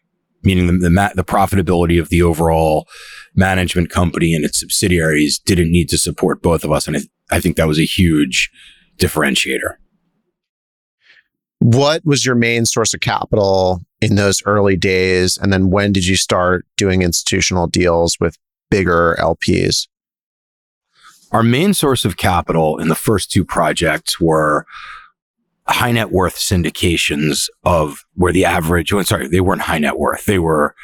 meaning 0.43 0.67
the, 0.67 0.89
the, 0.89 1.13
the 1.15 1.25
profitability 1.25 2.01
of 2.01 2.09
the 2.09 2.23
overall 2.23 2.89
management 3.35 3.91
company 3.91 4.35
and 4.35 4.45
its 4.45 4.61
subsidiaries 4.61 5.39
didn't 5.39 5.71
need 5.71 5.89
to 5.91 5.99
support 5.99 6.43
both 6.43 6.65
of 6.65 6.73
us. 6.73 6.89
And 6.89 6.97
I, 6.97 7.01
I 7.31 7.41
think 7.41 7.57
that 7.57 7.69
was 7.69 7.79
a 7.79 7.85
huge 7.85 8.51
differentiator. 8.99 9.77
What 11.61 12.05
was 12.05 12.27
your 12.27 12.35
main 12.35 12.67
source 12.67 12.93
of 12.93 13.01
capital 13.01 13.81
in 14.01 14.17
those 14.17 14.43
early 14.45 14.77
days? 14.77 15.39
And 15.39 15.53
then 15.53 15.71
when 15.71 15.93
did 15.93 16.07
you 16.07 16.17
start 16.17 16.67
doing 16.77 17.03
institutional 17.03 17.69
deals 17.69 18.19
with 18.19 18.37
bigger 18.69 19.17
LPs? 19.21 19.87
Our 21.31 21.45
main 21.45 21.73
source 21.73 22.05
of 22.05 22.17
capital 22.17 22.79
in 22.79 22.89
the 22.89 22.95
first 22.95 23.31
two 23.31 23.45
projects 23.45 24.21
were 24.21 24.67
high 25.69 25.93
net 25.93 26.11
worth 26.11 26.37
syndications 26.37 27.49
of 27.65 28.05
where 28.15 28.33
the 28.33 28.45
average, 28.45 28.93
oh, 28.93 29.03
sorry, 29.03 29.29
they 29.29 29.41
weren't 29.41 29.63
high 29.63 29.79
net 29.79 29.99
worth. 29.99 30.25
They 30.27 30.39
were, 30.39 30.75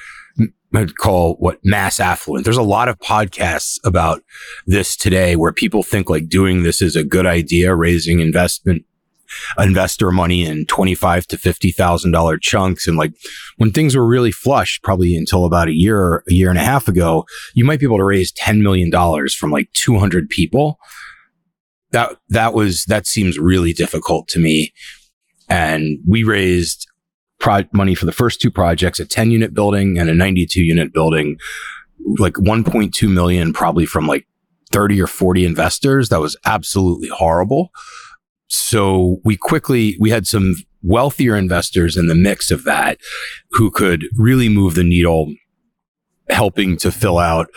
I'd 0.74 0.96
call 0.96 1.34
what 1.36 1.58
mass 1.64 1.98
affluent. 1.98 2.44
There's 2.44 2.56
a 2.56 2.62
lot 2.62 2.88
of 2.88 2.98
podcasts 2.98 3.78
about 3.84 4.22
this 4.66 4.96
today 4.96 5.34
where 5.34 5.52
people 5.52 5.82
think 5.82 6.10
like 6.10 6.28
doing 6.28 6.62
this 6.62 6.82
is 6.82 6.94
a 6.94 7.04
good 7.04 7.26
idea, 7.26 7.74
raising 7.74 8.20
investment 8.20 8.84
investor 9.58 10.10
money 10.10 10.46
in 10.46 10.64
twenty-five 10.66 11.26
to 11.26 11.36
fifty 11.36 11.70
thousand 11.70 12.12
dollar 12.12 12.38
chunks. 12.38 12.86
And 12.86 12.96
like 12.96 13.12
when 13.56 13.72
things 13.72 13.94
were 13.94 14.06
really 14.06 14.32
flush, 14.32 14.80
probably 14.82 15.16
until 15.16 15.44
about 15.44 15.68
a 15.68 15.74
year, 15.74 16.24
a 16.30 16.32
year 16.32 16.48
and 16.48 16.58
a 16.58 16.62
half 16.62 16.88
ago, 16.88 17.26
you 17.54 17.64
might 17.64 17.78
be 17.78 17.84
able 17.84 17.98
to 17.98 18.04
raise 18.04 18.32
ten 18.32 18.62
million 18.62 18.90
dollars 18.90 19.34
from 19.34 19.50
like 19.50 19.70
two 19.72 19.98
hundred 19.98 20.28
people. 20.30 20.78
That 21.92 22.16
that 22.28 22.54
was 22.54 22.84
that 22.84 23.06
seems 23.06 23.38
really 23.38 23.72
difficult 23.72 24.28
to 24.28 24.38
me. 24.38 24.72
And 25.48 25.98
we 26.06 26.24
raised 26.24 26.86
pro- 27.40 27.64
money 27.72 27.94
for 27.94 28.06
the 28.06 28.12
first 28.12 28.40
two 28.40 28.50
projects, 28.50 29.00
a 29.00 29.06
10 29.06 29.30
unit 29.30 29.54
building 29.54 29.98
and 29.98 30.10
a 30.10 30.14
92 30.14 30.62
unit 30.62 30.92
building, 30.92 31.38
like 32.18 32.34
1.2 32.34 33.10
million, 33.10 33.52
probably 33.54 33.86
from 33.86 34.06
like 34.06 34.26
30 34.70 35.00
or 35.00 35.06
40 35.06 35.46
investors. 35.46 36.10
That 36.10 36.20
was 36.20 36.36
absolutely 36.44 37.08
horrible 37.08 37.70
so 38.48 39.20
we 39.24 39.36
quickly, 39.36 39.96
we 40.00 40.10
had 40.10 40.26
some 40.26 40.54
wealthier 40.82 41.36
investors 41.36 41.96
in 41.96 42.06
the 42.06 42.14
mix 42.14 42.50
of 42.50 42.64
that 42.64 42.98
who 43.52 43.70
could 43.70 44.04
really 44.16 44.48
move 44.48 44.74
the 44.74 44.84
needle, 44.84 45.32
helping 46.30 46.76
to 46.78 46.90
fill 46.90 47.18
out 47.18 47.48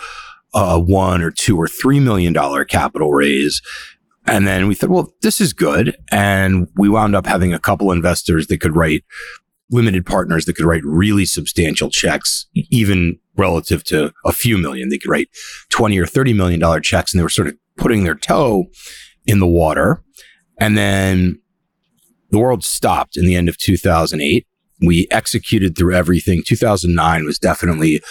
a 0.53 0.77
one 0.79 1.21
or 1.21 1.31
two 1.31 1.57
or 1.57 1.67
three 1.67 1.99
million 1.99 2.33
dollar 2.33 2.65
capital 2.65 3.13
raise. 3.13 3.61
And 4.27 4.47
then 4.47 4.67
we 4.67 4.75
thought, 4.75 4.89
well, 4.89 5.13
this 5.21 5.41
is 5.41 5.51
good. 5.51 5.97
And 6.11 6.67
we 6.75 6.89
wound 6.89 7.15
up 7.15 7.25
having 7.25 7.53
a 7.53 7.59
couple 7.59 7.91
investors 7.91 8.47
that 8.47 8.61
could 8.61 8.75
write 8.75 9.03
limited 9.71 10.05
partners 10.05 10.45
that 10.45 10.55
could 10.55 10.65
write 10.65 10.83
really 10.85 11.25
substantial 11.25 11.89
checks, 11.89 12.45
even 12.53 13.17
relative 13.37 13.83
to 13.85 14.13
a 14.25 14.31
few 14.31 14.57
million. 14.57 14.89
They 14.89 14.97
could 14.97 15.09
write 15.09 15.29
20 15.69 15.97
or 15.97 16.05
30 16.05 16.33
million 16.33 16.59
dollar 16.59 16.81
checks 16.81 17.13
and 17.13 17.19
they 17.19 17.23
were 17.23 17.29
sort 17.29 17.47
of 17.47 17.55
putting 17.77 18.03
their 18.03 18.15
toe 18.15 18.65
in 19.25 19.39
the 19.39 19.47
water. 19.47 20.03
And 20.59 20.77
then 20.77 21.39
the 22.29 22.39
world 22.39 22.63
stopped 22.63 23.17
in 23.17 23.25
the 23.25 23.35
end 23.35 23.49
of 23.49 23.57
2008. 23.57 24.45
We 24.83 25.07
executed 25.11 25.77
through 25.77 25.95
everything. 25.95 26.43
2009 26.45 27.25
was 27.25 27.37
definitely 27.37 28.01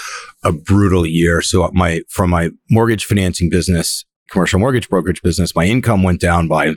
a 0.44 0.52
brutal 0.52 1.04
year. 1.04 1.42
So 1.42 1.68
my, 1.72 2.02
from 2.08 2.30
my 2.30 2.50
mortgage 2.70 3.04
financing 3.04 3.50
business, 3.50 4.04
commercial 4.30 4.60
mortgage 4.60 4.88
brokerage 4.88 5.22
business, 5.22 5.54
my 5.54 5.64
income 5.64 6.02
went 6.02 6.20
down 6.20 6.48
by 6.48 6.74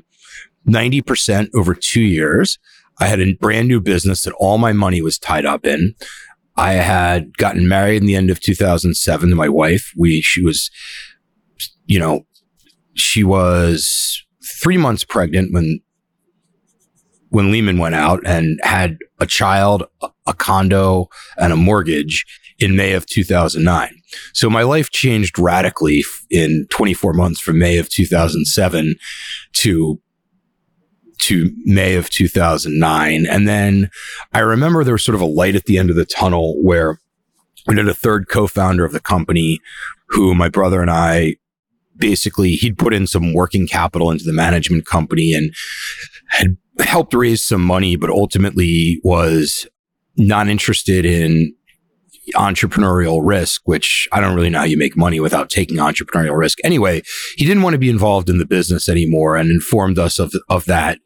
90% 0.67 1.49
over 1.55 1.73
two 1.73 2.01
years. 2.01 2.59
I 2.99 3.07
had 3.07 3.19
a 3.19 3.33
brand 3.33 3.67
new 3.67 3.79
business 3.79 4.23
that 4.23 4.33
all 4.33 4.57
my 4.57 4.73
money 4.73 5.01
was 5.01 5.17
tied 5.17 5.45
up 5.45 5.65
in. 5.65 5.95
I 6.55 6.73
had 6.73 7.37
gotten 7.37 7.67
married 7.67 8.01
in 8.01 8.07
the 8.07 8.15
end 8.15 8.29
of 8.29 8.39
2007 8.39 9.29
to 9.29 9.35
my 9.35 9.49
wife. 9.49 9.91
We, 9.97 10.21
she 10.21 10.43
was, 10.43 10.69
you 11.85 11.99
know, 11.99 12.25
she 12.93 13.23
was 13.23 14.23
three 14.61 14.77
months 14.77 15.03
pregnant 15.03 15.53
when 15.53 15.79
when 17.29 17.51
Lehman 17.51 17.79
went 17.79 17.95
out 17.95 18.21
and 18.27 18.59
had 18.61 18.99
a 19.19 19.25
child, 19.25 19.85
a 20.27 20.35
condo, 20.35 21.09
and 21.35 21.51
a 21.51 21.55
mortgage 21.55 22.27
in 22.59 22.75
May 22.75 22.93
of 22.93 23.07
2009. 23.07 23.89
So 24.33 24.49
my 24.49 24.63
life 24.63 24.91
changed 24.91 25.37
radically 25.39 26.03
in 26.29 26.67
24 26.69 27.13
months 27.13 27.39
from 27.39 27.59
May 27.59 27.77
of 27.77 27.89
2007 27.89 28.95
to 29.53 29.99
to 31.19 31.51
May 31.63 31.95
of 31.95 32.09
2009. 32.09 33.25
And 33.25 33.47
then 33.47 33.89
I 34.33 34.39
remember 34.39 34.83
there 34.83 34.95
was 34.95 35.05
sort 35.05 35.15
of 35.15 35.21
a 35.21 35.25
light 35.25 35.55
at 35.55 35.65
the 35.65 35.77
end 35.77 35.89
of 35.89 35.95
the 35.95 36.05
tunnel 36.05 36.61
where 36.61 36.99
we 37.65 37.77
had 37.77 37.87
a 37.87 37.93
third 37.93 38.27
co-founder 38.27 38.83
of 38.83 38.91
the 38.91 38.99
company 38.99 39.59
who 40.09 40.35
my 40.35 40.49
brother 40.49 40.81
and 40.81 40.91
I 40.91 41.37
basically 41.95 42.55
he'd 42.55 42.77
put 42.77 42.93
in 42.93 43.07
some 43.07 43.33
working 43.33 43.67
capital 43.67 44.11
into 44.11 44.25
the 44.25 44.33
management 44.33 44.85
company 44.85 45.33
and 45.33 45.53
had 46.27 46.57
helped 46.79 47.13
raise 47.13 47.41
some 47.41 47.63
money, 47.63 47.95
but 47.95 48.09
ultimately 48.09 48.99
was 49.03 49.67
not 50.17 50.47
interested 50.47 51.05
in 51.05 51.53
entrepreneurial 52.33 53.21
risk, 53.23 53.61
which 53.65 54.07
I 54.11 54.19
don't 54.19 54.35
really 54.35 54.49
know 54.49 54.59
how 54.59 54.65
you 54.65 54.77
make 54.77 54.97
money 54.97 55.19
without 55.19 55.49
taking 55.49 55.77
entrepreneurial 55.77 56.37
risk. 56.37 56.59
Anyway, 56.63 57.01
he 57.35 57.45
didn't 57.45 57.63
want 57.63 57.73
to 57.73 57.79
be 57.79 57.89
involved 57.89 58.29
in 58.29 58.37
the 58.37 58.45
business 58.45 58.89
anymore 58.89 59.35
and 59.35 59.49
informed 59.49 59.99
us 59.99 60.19
of, 60.19 60.33
of 60.49 60.65
that 60.65 60.99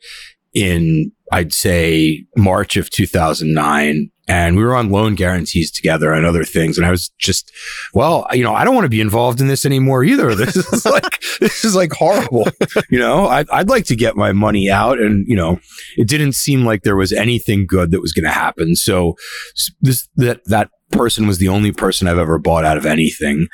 in, 0.53 1.11
I'd 1.31 1.53
say, 1.53 2.25
March 2.35 2.77
of 2.77 2.89
2009 2.89 4.11
and 4.27 4.57
we 4.57 4.63
were 4.63 4.75
on 4.75 4.91
loan 4.91 5.15
guarantees 5.15 5.71
together 5.71 6.11
and 6.11 6.25
other 6.25 6.43
things. 6.43 6.77
And 6.77 6.85
I 6.85 6.91
was 6.91 7.09
just, 7.17 7.51
well, 7.93 8.27
you 8.33 8.43
know, 8.43 8.53
I 8.53 8.65
don't 8.65 8.75
want 8.75 8.83
to 8.85 8.89
be 8.89 8.99
involved 8.99 9.39
in 9.39 9.47
this 9.47 9.65
anymore 9.65 10.03
either. 10.03 10.35
This 10.35 10.55
is 10.57 10.85
like, 10.85 11.21
this 11.39 11.63
is 11.63 11.75
like 11.75 11.93
horrible. 11.93 12.45
You 12.89 12.99
know, 12.99 13.27
I'd, 13.27 13.49
I'd 13.49 13.69
like 13.69 13.85
to 13.85 13.95
get 13.95 14.17
my 14.17 14.33
money 14.33 14.69
out. 14.69 14.99
And, 14.99 15.25
you 15.27 15.35
know, 15.35 15.59
it 15.95 16.09
didn't 16.09 16.33
seem 16.33 16.65
like 16.65 16.83
there 16.83 16.97
was 16.97 17.13
anything 17.13 17.65
good 17.65 17.91
that 17.91 18.01
was 18.01 18.11
going 18.11 18.25
to 18.25 18.31
happen. 18.31 18.75
So 18.75 19.15
this, 19.79 20.09
that, 20.17 20.41
that 20.45 20.71
person 20.91 21.27
was 21.27 21.37
the 21.37 21.47
only 21.47 21.71
person 21.71 22.07
I've 22.07 22.17
ever 22.17 22.37
bought 22.37 22.65
out 22.65 22.77
of 22.77 22.85
anything. 22.85 23.47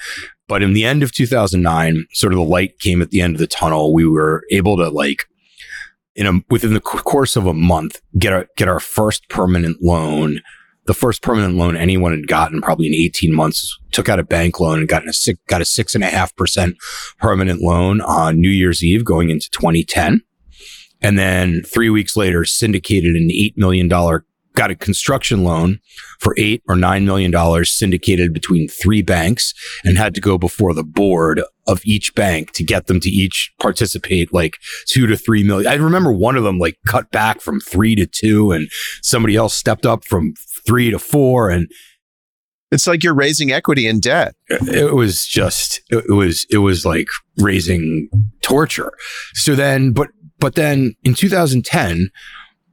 But 0.48 0.62
in 0.62 0.74
the 0.74 0.86
end 0.86 1.04
of 1.04 1.12
2009, 1.12 2.06
sort 2.12 2.34
of 2.34 2.38
the 2.38 2.44
light 2.44 2.80
came 2.80 3.02
at 3.02 3.12
the 3.12 3.22
end 3.22 3.36
of 3.36 3.40
the 3.40 3.48
tunnel. 3.48 3.94
We 3.94 4.08
were 4.08 4.44
able 4.52 4.78
to 4.78 4.90
like, 4.90 5.26
in 6.16 6.28
a, 6.28 6.40
within 6.50 6.74
the 6.74 6.82
course 6.82 7.36
of 7.36 7.46
a 7.46 7.54
month, 7.54 8.02
get 8.18 8.34
our, 8.34 8.48
get 8.58 8.68
our 8.68 8.80
first 8.80 9.30
permanent 9.30 9.82
loan 9.82 10.42
the 10.86 10.94
first 10.94 11.22
permanent 11.22 11.56
loan 11.56 11.78
anyone 11.78 12.12
had 12.12 12.28
gotten 12.28 12.62
probably 12.62 12.88
in 12.88 12.94
18 12.94 13.34
months 13.34 13.78
took 13.92 14.10
out 14.10 14.20
a 14.20 14.24
bank 14.24 14.60
loan 14.60 14.80
and 14.80 14.88
got 14.88 15.08
a 15.08 15.14
six, 15.14 15.40
got 15.48 15.62
a 15.62 15.66
six 15.66 15.96
and 15.96 16.04
a 16.04 16.08
half 16.08 16.36
percent 16.36 16.76
permanent 17.20 17.62
loan 17.62 18.02
on 18.02 18.42
New 18.42 18.50
Year's 18.50 18.84
Eve 18.84 19.06
going 19.06 19.30
into 19.30 19.50
2010. 19.52 20.22
And 21.02 21.20
then 21.20 21.64
three 21.64 21.90
weeks 21.90 22.16
later, 22.16 22.46
syndicated 22.46 23.16
an 23.16 23.30
$8 23.30 23.58
million 23.58 23.90
got 24.54 24.72
a 24.72 24.76
construction 24.76 25.44
loan 25.44 25.80
for 26.20 26.36
eight 26.38 26.62
or 26.68 26.76
nine 26.76 27.06
million 27.06 27.32
dollars 27.32 27.72
syndicated 27.72 28.34
between 28.34 28.68
three 28.68 29.02
banks 29.02 29.54
and 29.84 29.98
had 29.98 30.14
to 30.16 30.22
go 30.22 30.38
before 30.38 30.74
the 30.74 30.84
board 30.84 31.42
of 31.68 31.82
each 31.86 32.14
bank 32.16 32.52
to 32.52 32.64
get 32.64 32.88
them 32.88 33.00
to 33.00 33.10
each 33.10 33.54
participate 33.60 34.34
like 34.34 34.58
two 34.86 35.08
to 35.08 35.16
three 35.16 35.44
million. 35.44 35.72
I 35.72 35.76
remember 35.76 36.12
one 36.12 36.36
of 36.36 36.44
them 36.44 36.60
like 36.60 36.78
cut 36.86 37.12
back 37.12 37.42
from 37.42 37.60
three 37.60 37.96
to 37.96 38.06
two 38.06 38.52
and 38.52 38.70
somebody 39.02 39.36
else 39.36 39.54
stepped 39.54 39.86
up 39.86 40.06
from 40.06 40.34
three 40.66 40.92
to 40.92 41.00
four 41.00 41.50
and 41.50 41.70
it's 42.72 42.88
like 42.88 43.04
you're 43.04 43.14
raising 43.14 43.52
equity 43.52 43.88
in 43.88 44.00
debt. 44.00 44.36
It 44.50 44.96
was 44.96 45.28
just, 45.28 45.82
it 45.92 46.10
was, 46.10 46.48
it 46.50 46.58
was 46.58 46.88
like 46.88 47.08
raising 47.38 48.10
torture. 48.42 48.92
So 49.36 49.54
then, 49.54 49.92
but, 49.92 50.10
but 50.40 50.56
then 50.56 50.96
in 51.04 51.14
2010, 51.14 52.10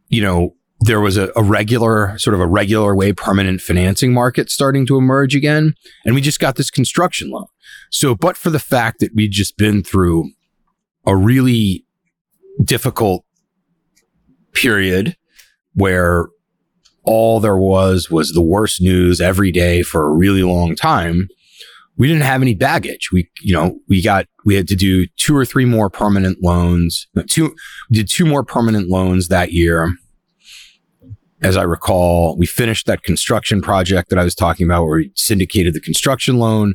you 0.08 0.22
know, 0.22 0.54
there 0.80 1.00
was 1.00 1.16
a, 1.16 1.30
a, 1.36 1.42
regular 1.42 2.16
sort 2.18 2.34
of 2.34 2.40
a 2.40 2.46
regular 2.46 2.94
way 2.94 3.12
permanent 3.12 3.60
financing 3.60 4.14
market 4.14 4.50
starting 4.50 4.86
to 4.86 4.96
emerge 4.96 5.36
again. 5.36 5.74
And 6.04 6.14
we 6.14 6.20
just 6.20 6.40
got 6.40 6.56
this 6.56 6.70
construction 6.70 7.30
loan. 7.30 7.46
So, 7.90 8.14
but 8.14 8.36
for 8.36 8.50
the 8.50 8.58
fact 8.58 9.00
that 9.00 9.14
we'd 9.14 9.32
just 9.32 9.58
been 9.58 9.82
through 9.82 10.30
a 11.06 11.14
really 11.14 11.84
difficult 12.64 13.24
period 14.52 15.16
where 15.74 16.28
all 17.04 17.40
there 17.40 17.56
was 17.56 18.10
was 18.10 18.32
the 18.32 18.42
worst 18.42 18.80
news 18.80 19.20
every 19.20 19.52
day 19.52 19.82
for 19.82 20.04
a 20.04 20.14
really 20.14 20.42
long 20.42 20.74
time, 20.74 21.28
we 21.96 22.08
didn't 22.08 22.22
have 22.22 22.40
any 22.40 22.54
baggage. 22.54 23.10
We, 23.12 23.28
you 23.42 23.52
know, 23.52 23.78
we 23.88 24.02
got, 24.02 24.26
we 24.46 24.54
had 24.54 24.68
to 24.68 24.76
do 24.76 25.06
two 25.16 25.36
or 25.36 25.44
three 25.44 25.66
more 25.66 25.90
permanent 25.90 26.42
loans. 26.42 27.06
Two, 27.28 27.54
did 27.90 28.08
two 28.08 28.24
more 28.24 28.42
permanent 28.42 28.88
loans 28.88 29.28
that 29.28 29.52
year 29.52 29.90
as 31.42 31.56
I 31.56 31.62
recall, 31.62 32.36
we 32.36 32.46
finished 32.46 32.86
that 32.86 33.02
construction 33.02 33.62
project 33.62 34.10
that 34.10 34.18
I 34.18 34.24
was 34.24 34.34
talking 34.34 34.66
about 34.66 34.84
where 34.84 34.98
we 34.98 35.12
syndicated 35.14 35.74
the 35.74 35.80
construction 35.80 36.38
loan. 36.38 36.74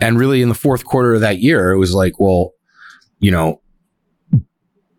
And 0.00 0.18
really 0.18 0.42
in 0.42 0.48
the 0.48 0.54
fourth 0.54 0.84
quarter 0.84 1.14
of 1.14 1.20
that 1.20 1.38
year, 1.38 1.72
it 1.72 1.78
was 1.78 1.94
like, 1.94 2.18
well, 2.18 2.52
you 3.20 3.30
know, 3.30 3.60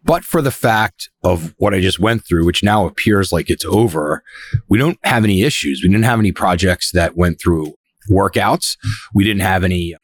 but 0.04 0.24
for 0.24 0.42
the 0.42 0.52
fact 0.52 1.10
of 1.24 1.54
what 1.58 1.74
I 1.74 1.80
just 1.80 2.00
went 2.00 2.26
through, 2.26 2.46
which 2.46 2.64
now 2.64 2.86
appears 2.86 3.32
like 3.32 3.50
it's 3.50 3.66
over, 3.66 4.24
we 4.68 4.78
don't 4.78 4.98
have 5.04 5.24
any 5.24 5.44
issues. 5.44 5.82
We 5.84 5.90
didn't 5.90 6.06
have 6.06 6.20
any 6.20 6.32
projects 6.32 6.92
that 6.92 7.16
went 7.16 7.40
through 7.40 7.76
workouts. 8.10 8.78
We 9.14 9.24
didn't 9.24 9.42
have 9.42 9.64
any, 9.64 9.96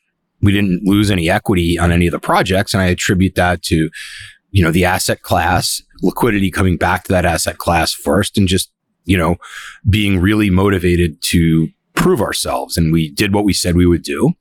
we 0.41 0.51
didn't 0.51 0.83
lose 0.83 1.09
any 1.09 1.29
equity 1.29 1.79
on 1.79 1.91
any 1.91 2.07
of 2.07 2.11
the 2.11 2.19
projects. 2.19 2.73
And 2.73 2.81
I 2.81 2.87
attribute 2.87 3.35
that 3.35 3.63
to, 3.63 3.89
you 4.51 4.63
know, 4.63 4.71
the 4.71 4.85
asset 4.85 5.23
class, 5.23 5.81
liquidity 6.01 6.51
coming 6.51 6.77
back 6.77 7.05
to 7.05 7.13
that 7.13 7.25
asset 7.25 7.57
class 7.57 7.91
first 7.91 8.37
and 8.37 8.47
just 8.47 8.71
you 9.07 9.17
know, 9.17 9.37
being 9.89 10.19
really 10.19 10.51
motivated 10.51 11.21
to 11.23 11.69
prove 11.95 12.21
ourselves. 12.21 12.77
And 12.77 12.93
we 12.93 13.09
did 13.09 13.33
what 13.33 13.45
we 13.45 13.53
said 13.53 13.75
we 13.75 13.87
would 13.87 14.03
do. 14.03 14.33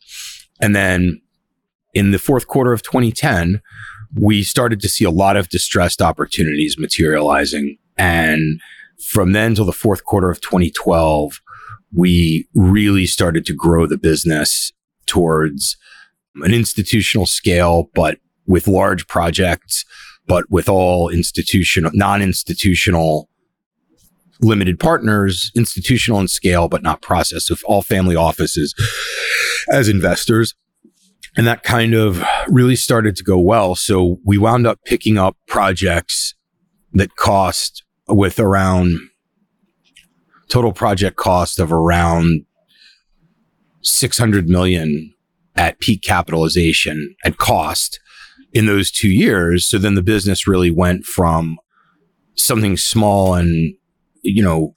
And 0.61 0.77
then 0.77 1.23
in 1.95 2.11
the 2.11 2.19
fourth 2.19 2.47
quarter 2.47 2.73
of 2.73 2.83
2010, 2.83 3.63
we 4.15 4.43
started 4.43 4.81
to 4.81 4.89
see 4.89 5.05
a 5.05 5.11
lot 5.11 5.37
of 5.37 5.49
distressed 5.49 6.03
opportunities 6.03 6.77
materializing. 6.79 7.79
And 7.97 8.61
from 9.03 9.33
then 9.33 9.55
till 9.55 9.65
the 9.65 9.73
fourth 9.73 10.05
quarter 10.05 10.31
of 10.31 10.41
2012, 10.41 11.41
we 11.95 12.47
really 12.55 13.07
started 13.07 13.47
to 13.47 13.55
grow 13.55 13.87
the 13.87 13.97
business 13.97 14.73
towards 15.07 15.77
an 16.43 16.53
institutional 16.53 17.25
scale, 17.25 17.89
but 17.95 18.19
with 18.47 18.69
large 18.69 19.07
projects, 19.07 19.85
but 20.27 20.51
with 20.51 20.69
all 20.69 21.09
institutional, 21.09 21.91
non-institutional 21.95 23.29
limited 24.41 24.79
partners, 24.79 25.51
institutional 25.55 26.21
in 26.21 26.29
scale, 26.29 26.69
but 26.69 26.83
not 26.83 27.03
process. 27.03 27.47
So 27.47 27.57
all 27.65 27.83
family 27.83 28.17
offices 28.17 28.75
as 29.71 29.89
investors. 29.89 30.55
And 31.37 31.47
that 31.47 31.63
kind 31.63 31.95
of 31.95 32.23
really 32.49 32.77
started 32.77 33.15
to 33.17 33.25
go 33.25 33.39
well. 33.39 33.75
So 33.75 34.19
we 34.25 34.39
wound 34.39 34.67
up 34.67 34.81
picking 34.85 35.19
up 35.19 35.37
projects 35.47 36.35
that 36.93 37.17
cost 37.17 37.85
with 38.09 38.39
around 38.41 38.99
total 40.49 40.73
project 40.73 41.17
cost 41.17 41.59
of 41.59 41.73
around 41.73 42.47
600 43.83 44.49
million 44.49 45.13
at 45.57 45.79
peak 45.81 46.03
capitalization 46.03 47.15
at 47.25 47.37
cost 47.37 48.01
in 48.53 48.67
those 48.67 48.91
two 48.91 49.11
years. 49.11 49.67
So 49.67 49.79
then 49.79 49.95
the 49.95 50.03
business 50.03 50.47
really 50.47 50.71
went 50.71 51.05
from 51.05 51.59
something 52.35 52.77
small 52.77 53.35
and, 53.35 53.75
you 54.27 54.43
know, 54.43 54.75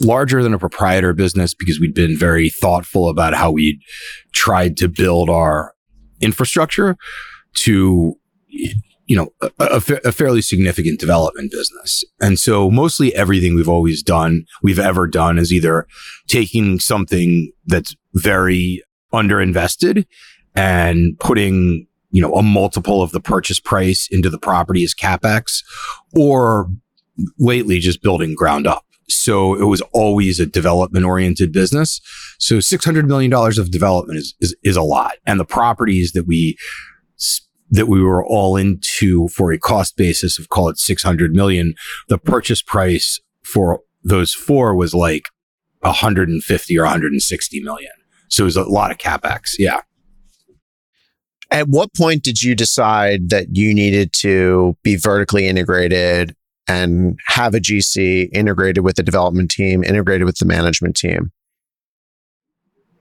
larger 0.00 0.42
than 0.42 0.54
a 0.54 0.58
proprietor 0.58 1.12
business 1.12 1.54
because 1.54 1.80
we'd 1.80 1.94
been 1.94 2.16
very 2.16 2.48
thoughtful 2.48 3.08
about 3.08 3.34
how 3.34 3.50
we 3.50 3.80
tried 4.32 4.76
to 4.76 4.88
build 4.88 5.30
our 5.30 5.74
infrastructure 6.20 6.96
to 7.54 8.14
you 8.48 9.16
know 9.16 9.28
a, 9.40 9.50
a, 9.60 9.76
a, 10.04 10.12
fairly 10.12 10.42
significant 10.42 10.98
development 10.98 11.50
business. 11.52 12.04
And 12.20 12.38
so 12.38 12.70
mostly 12.70 13.14
everything 13.14 13.54
we've 13.54 13.68
always 13.68 14.02
done 14.02 14.44
we've 14.62 14.78
ever 14.78 15.06
done 15.06 15.38
is 15.38 15.52
either 15.52 15.86
taking 16.26 16.80
something 16.80 17.52
that's 17.66 17.94
very 18.14 18.82
underinvested 19.12 20.06
and 20.54 21.18
putting 21.20 21.86
you 22.10 22.20
know 22.20 22.34
a 22.34 22.42
multiple 22.42 23.02
of 23.02 23.12
the 23.12 23.20
purchase 23.20 23.60
price 23.60 24.08
into 24.10 24.30
the 24.30 24.38
property 24.38 24.82
as 24.82 24.94
capex 24.94 25.62
or 26.14 26.68
lately 27.38 27.78
just 27.78 28.02
building 28.02 28.34
ground 28.34 28.66
up 28.66 28.84
so 29.08 29.54
it 29.54 29.64
was 29.64 29.80
always 29.92 30.40
a 30.40 30.46
development 30.46 31.04
oriented 31.04 31.52
business. 31.52 32.00
So 32.38 32.56
$600 32.56 33.06
million 33.06 33.32
of 33.32 33.70
development 33.70 34.18
is, 34.18 34.34
is, 34.40 34.56
is 34.62 34.76
a 34.76 34.82
lot. 34.82 35.14
And 35.24 35.38
the 35.38 35.44
properties 35.44 36.12
that 36.12 36.26
we, 36.26 36.56
that 37.70 37.86
we 37.86 38.02
were 38.02 38.24
all 38.24 38.56
into 38.56 39.28
for 39.28 39.52
a 39.52 39.58
cost 39.58 39.96
basis 39.96 40.38
of 40.38 40.48
call 40.48 40.68
it 40.68 40.78
600 40.78 41.32
million, 41.32 41.74
the 42.08 42.18
purchase 42.18 42.62
price 42.62 43.20
for 43.42 43.80
those 44.02 44.32
four 44.32 44.74
was 44.74 44.94
like 44.94 45.24
150 45.80 46.78
or 46.78 46.82
160 46.82 47.62
million. 47.62 47.92
So 48.28 48.44
it 48.44 48.46
was 48.46 48.56
a 48.56 48.64
lot 48.64 48.90
of 48.90 48.98
capex. 48.98 49.54
Yeah. 49.58 49.80
At 51.50 51.68
what 51.68 51.94
point 51.94 52.24
did 52.24 52.42
you 52.42 52.56
decide 52.56 53.30
that 53.30 53.56
you 53.56 53.72
needed 53.72 54.12
to 54.14 54.76
be 54.82 54.96
vertically 54.96 55.46
integrated 55.46 56.34
and 56.68 57.18
have 57.26 57.54
a 57.54 57.60
GC 57.60 58.28
integrated 58.32 58.84
with 58.84 58.96
the 58.96 59.02
development 59.02 59.50
team, 59.50 59.84
integrated 59.84 60.24
with 60.24 60.38
the 60.38 60.44
management 60.44 60.96
team? 60.96 61.32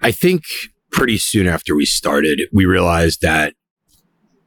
I 0.01 0.11
think 0.11 0.43
pretty 0.91 1.17
soon 1.17 1.47
after 1.47 1.75
we 1.75 1.85
started, 1.85 2.43
we 2.53 2.65
realized 2.65 3.21
that 3.21 3.53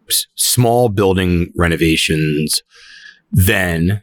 s- 0.08 0.26
small 0.34 0.88
building 0.88 1.52
renovations 1.56 2.62
then 3.30 4.02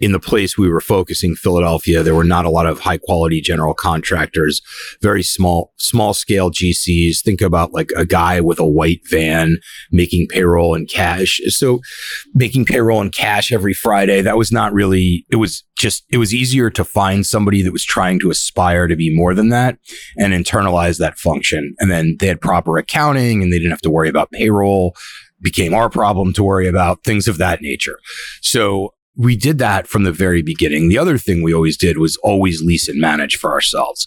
in 0.00 0.12
the 0.12 0.20
place 0.20 0.58
we 0.58 0.68
were 0.68 0.80
focusing, 0.80 1.36
Philadelphia, 1.36 2.02
there 2.02 2.14
were 2.14 2.24
not 2.24 2.44
a 2.44 2.50
lot 2.50 2.66
of 2.66 2.80
high 2.80 2.98
quality 2.98 3.40
general 3.40 3.74
contractors, 3.74 4.60
very 5.00 5.22
small, 5.22 5.72
small 5.76 6.12
scale 6.12 6.50
GCs. 6.50 7.20
Think 7.20 7.40
about 7.40 7.72
like 7.72 7.90
a 7.96 8.04
guy 8.04 8.40
with 8.40 8.58
a 8.58 8.66
white 8.66 9.02
van 9.08 9.58
making 9.92 10.26
payroll 10.28 10.74
and 10.74 10.88
cash. 10.88 11.40
So 11.48 11.80
making 12.34 12.64
payroll 12.64 13.00
and 13.00 13.14
cash 13.14 13.52
every 13.52 13.72
Friday, 13.72 14.20
that 14.20 14.36
was 14.36 14.50
not 14.50 14.72
really, 14.72 15.26
it 15.30 15.36
was 15.36 15.62
just, 15.78 16.04
it 16.10 16.18
was 16.18 16.34
easier 16.34 16.70
to 16.70 16.84
find 16.84 17.24
somebody 17.24 17.62
that 17.62 17.72
was 17.72 17.84
trying 17.84 18.18
to 18.20 18.30
aspire 18.30 18.88
to 18.88 18.96
be 18.96 19.14
more 19.14 19.32
than 19.32 19.50
that 19.50 19.78
and 20.16 20.32
internalize 20.32 20.98
that 20.98 21.18
function. 21.18 21.76
And 21.78 21.90
then 21.90 22.16
they 22.18 22.26
had 22.26 22.40
proper 22.40 22.78
accounting 22.78 23.42
and 23.42 23.52
they 23.52 23.58
didn't 23.58 23.70
have 23.70 23.80
to 23.82 23.90
worry 23.90 24.08
about 24.08 24.32
payroll 24.32 24.96
became 25.40 25.74
our 25.74 25.90
problem 25.90 26.32
to 26.32 26.42
worry 26.42 26.66
about, 26.66 27.04
things 27.04 27.28
of 27.28 27.38
that 27.38 27.60
nature. 27.60 27.98
So 28.40 28.94
we 29.16 29.36
did 29.36 29.58
that 29.58 29.86
from 29.86 30.02
the 30.02 30.12
very 30.12 30.42
beginning. 30.42 30.88
The 30.88 30.98
other 30.98 31.18
thing 31.18 31.42
we 31.42 31.54
always 31.54 31.76
did 31.76 31.98
was 31.98 32.16
always 32.18 32.62
lease 32.62 32.88
and 32.88 33.00
manage 33.00 33.36
for 33.36 33.52
ourselves. 33.52 34.06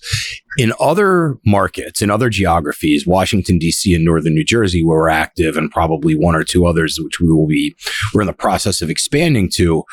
In 0.57 0.73
other 0.79 1.37
markets, 1.45 2.01
in 2.01 2.09
other 2.09 2.29
geographies, 2.29 3.07
Washington, 3.07 3.57
DC 3.57 3.95
and 3.95 4.03
Northern 4.03 4.33
New 4.33 4.43
Jersey, 4.43 4.83
where 4.83 4.97
we're 4.97 5.09
active 5.09 5.55
and 5.55 5.71
probably 5.71 6.15
one 6.15 6.35
or 6.35 6.43
two 6.43 6.65
others, 6.65 6.99
which 7.01 7.21
we 7.21 7.31
will 7.31 7.47
be, 7.47 7.75
we're 8.13 8.21
in 8.21 8.27
the 8.27 8.33
process 8.33 8.81
of 8.81 8.89
expanding 8.89 9.49
to, 9.51 9.83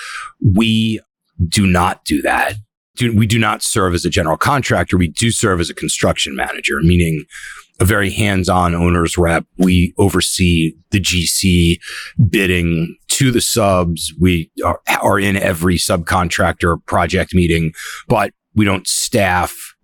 we 0.43 1.01
do 1.49 1.67
not 1.67 2.05
do 2.05 2.21
that. 2.23 2.55
we 3.01 3.27
do 3.27 3.39
not 3.39 3.63
serve 3.63 3.95
as 3.95 4.05
a 4.05 4.11
general 4.11 4.37
contractor. 4.37 4.97
We 4.97 5.09
do 5.09 5.31
serve 5.31 5.61
as 5.61 5.71
a 5.71 5.75
construction 5.75 6.35
manager, 6.35 6.81
meaning 6.83 7.25
a 7.81 7.85
very 7.85 8.11
hands-on 8.11 8.75
owner's 8.75 9.19
rep. 9.19 9.47
We 9.59 9.95
oversee 9.99 10.75
the 10.91 11.01
GC 11.01 11.79
bidding 12.29 12.97
to 13.09 13.31
the 13.31 13.41
subs. 13.41 14.13
We 14.21 14.51
are, 14.65 14.81
are 15.03 15.19
in 15.19 15.37
every 15.37 15.77
subcontractor 15.77 16.85
project 16.87 17.35
meeting, 17.35 17.73
but 18.07 18.33
we 18.55 18.65
don't 18.65 18.87
staff 18.87 19.75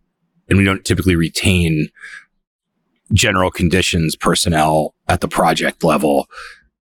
and 0.48 0.58
we 0.58 0.64
don't 0.64 0.84
typically 0.84 1.16
retain 1.16 1.88
general 3.12 3.50
conditions 3.50 4.14
personnel 4.14 4.94
at 5.08 5.20
the 5.20 5.28
project 5.28 5.82
level 5.82 6.26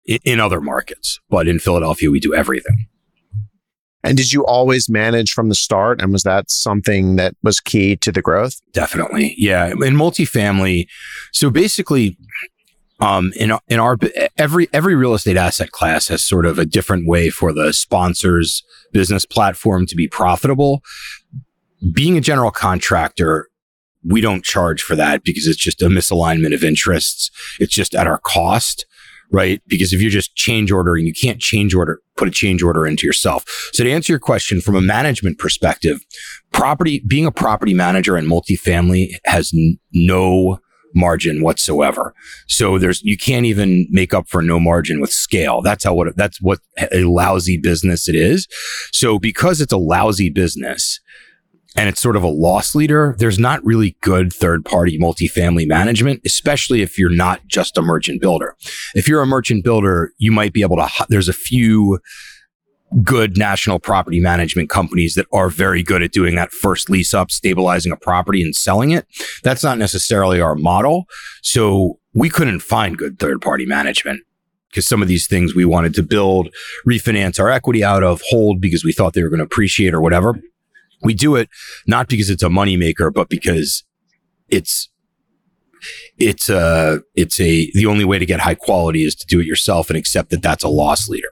in, 0.06 0.20
in 0.24 0.40
other 0.40 0.62
markets. 0.62 1.20
But 1.30 1.48
in 1.48 1.60
Philadelphia, 1.60 2.12
we 2.12 2.20
do 2.20 2.36
everything. 2.36 2.88
And 4.04 4.18
did 4.18 4.32
you 4.32 4.46
always 4.46 4.90
manage 4.90 5.34
from 5.34 5.50
the 5.50 5.56
start? 5.56 6.02
And 6.02 6.14
was 6.14 6.24
that 6.24 6.50
something 6.50 7.18
that 7.18 7.36
was 7.44 7.60
key 7.60 7.98
to 7.98 8.12
the 8.12 8.22
growth? 8.22 8.62
Definitely. 8.72 9.36
Yeah. 9.38 9.68
In 9.68 9.96
multifamily. 9.96 10.88
So 11.34 11.50
basically, 11.50 12.18
um, 13.02 13.32
in 13.36 13.52
in 13.68 13.80
our 13.80 13.98
every 14.38 14.68
every 14.74 14.96
real 14.96 15.14
estate 15.14 15.38
asset 15.38 15.72
class 15.72 16.08
has 16.10 16.24
sort 16.24 16.46
of 16.46 16.60
a 16.60 16.66
different 16.66 17.08
way 17.08 17.30
for 17.30 17.54
the 17.54 17.72
sponsors 17.74 18.64
business 18.92 19.26
platform 19.26 19.86
to 19.88 19.96
be 19.96 20.08
profitable. 20.08 20.82
Being 21.94 22.18
a 22.18 22.22
general 22.22 22.52
contractor, 22.52 23.48
we 24.04 24.20
don't 24.20 24.44
charge 24.44 24.82
for 24.82 24.96
that 24.96 25.24
because 25.24 25.48
it's 25.48 25.58
just 25.58 25.82
a 25.82 25.88
misalignment 25.88 26.54
of 26.54 26.64
interests. 26.64 27.32
It's 27.60 27.74
just 27.74 27.96
at 27.96 28.08
our 28.08 28.20
cost 28.20 28.86
right? 29.32 29.62
Because 29.68 29.94
if 29.94 30.02
you're 30.02 30.10
just 30.10 30.36
change 30.36 30.72
ordering, 30.72 31.06
you 31.06 31.14
can't 31.14 31.40
change 31.40 31.74
order, 31.74 32.02
put 32.18 32.28
a 32.28 32.32
change 32.32 32.64
order 32.64 32.88
into 32.88 33.06
yourself. 33.06 33.46
So 33.74 33.84
to 33.84 33.92
answer 33.92 34.12
your 34.12 34.20
question 34.20 34.62
from 34.62 34.76
a 34.76 34.82
management 34.82 35.38
perspective, 35.38 36.00
property, 36.52 37.04
being 37.08 37.26
a 37.26 37.32
property 37.32 37.74
manager 37.74 38.18
in 38.18 38.26
multifamily 38.26 39.12
has 39.26 39.52
n- 39.54 39.80
no 39.94 40.60
margin 40.96 41.44
whatsoever. 41.44 42.16
So 42.48 42.80
there's, 42.80 43.04
you 43.04 43.18
can't 43.18 43.46
even 43.46 43.88
make 43.92 44.14
up 44.14 44.28
for 44.28 44.42
no 44.42 44.60
margin 44.60 45.00
with 45.00 45.12
scale. 45.12 45.62
That's 45.62 45.84
how 45.84 45.94
what, 45.94 46.16
that's 46.16 46.42
what 46.42 46.60
a 46.92 47.04
lousy 47.04 47.58
business 47.58 48.10
it 48.10 48.16
is. 48.16 48.48
So 48.92 49.20
because 49.20 49.62
it's 49.62 49.74
a 49.74 49.78
lousy 49.78 50.32
business, 50.32 51.00
and 51.76 51.88
it's 51.88 52.02
sort 52.02 52.16
of 52.16 52.24
a 52.24 52.28
loss 52.28 52.74
leader, 52.74 53.16
there's 53.20 53.40
not 53.40 53.64
really 53.64 53.96
good 54.02 54.34
third 54.34 54.66
party 54.66 54.98
multifamily 54.98 55.68
management, 55.68 56.22
especially 56.26 56.82
if 56.82 56.98
you're 56.98 57.16
not 57.16 57.46
just 57.48 57.78
a 57.78 57.82
merchant 57.82 58.22
builder. 58.22 58.56
If 58.96 59.08
you're 59.08 59.22
a 59.22 59.28
merchant 59.28 59.64
builder, 59.64 60.12
you 60.18 60.32
might 60.32 60.54
be 60.54 60.62
able 60.62 60.78
to, 60.78 60.90
there's 61.10 61.30
a 61.30 61.34
few 61.34 62.00
good 63.04 63.38
national 63.38 63.80
property 63.80 64.20
management 64.20 64.70
companies 64.70 65.14
that 65.14 65.28
are 65.32 65.50
very 65.50 65.84
good 65.84 66.02
at 66.02 66.12
doing 66.12 66.36
that 66.36 66.52
first 66.52 66.90
lease 66.90 67.14
up, 67.14 67.30
stabilizing 67.30 67.92
a 67.92 67.98
property 67.98 68.42
and 68.42 68.56
selling 68.56 68.92
it. 68.92 69.06
That's 69.44 69.64
not 69.64 69.78
necessarily 69.78 70.42
our 70.42 70.56
model. 70.56 71.06
So 71.44 72.00
we 72.14 72.30
couldn't 72.30 72.62
find 72.62 72.98
good 72.98 73.20
third 73.20 73.42
party 73.42 73.68
management 73.68 74.22
because 74.70 74.88
some 74.88 75.02
of 75.02 75.08
these 75.08 75.28
things 75.28 75.56
we 75.56 75.66
wanted 75.66 75.94
to 75.96 76.04
build, 76.04 76.50
refinance 76.88 77.40
our 77.40 77.50
equity 77.50 77.84
out 77.84 78.04
of, 78.04 78.22
hold 78.30 78.60
because 78.60 78.84
we 78.84 78.92
thought 78.92 79.14
they 79.14 79.24
were 79.24 79.30
going 79.30 79.40
to 79.40 79.46
appreciate 79.46 79.94
or 79.94 80.02
whatever. 80.02 80.40
We 81.02 81.14
do 81.14 81.36
it 81.36 81.50
not 81.88 82.08
because 82.08 82.30
it's 82.30 82.44
a 82.44 82.50
moneymaker, 82.50 83.14
but 83.14 83.30
because 83.30 83.84
it's 84.50 84.90
it's 86.18 86.50
a 86.50 87.02
it's 87.16 87.40
a 87.40 87.72
the 87.74 87.86
only 87.86 88.06
way 88.06 88.20
to 88.20 88.26
get 88.26 88.42
high 88.42 88.56
quality 88.56 89.04
is 89.04 89.16
to 89.16 89.26
do 89.26 89.40
it 89.40 89.46
yourself 89.46 89.90
and 89.90 89.98
accept 89.98 90.30
that 90.30 90.42
that's 90.42 90.64
a 90.64 90.70
loss 90.70 91.08
leader. 91.08 91.30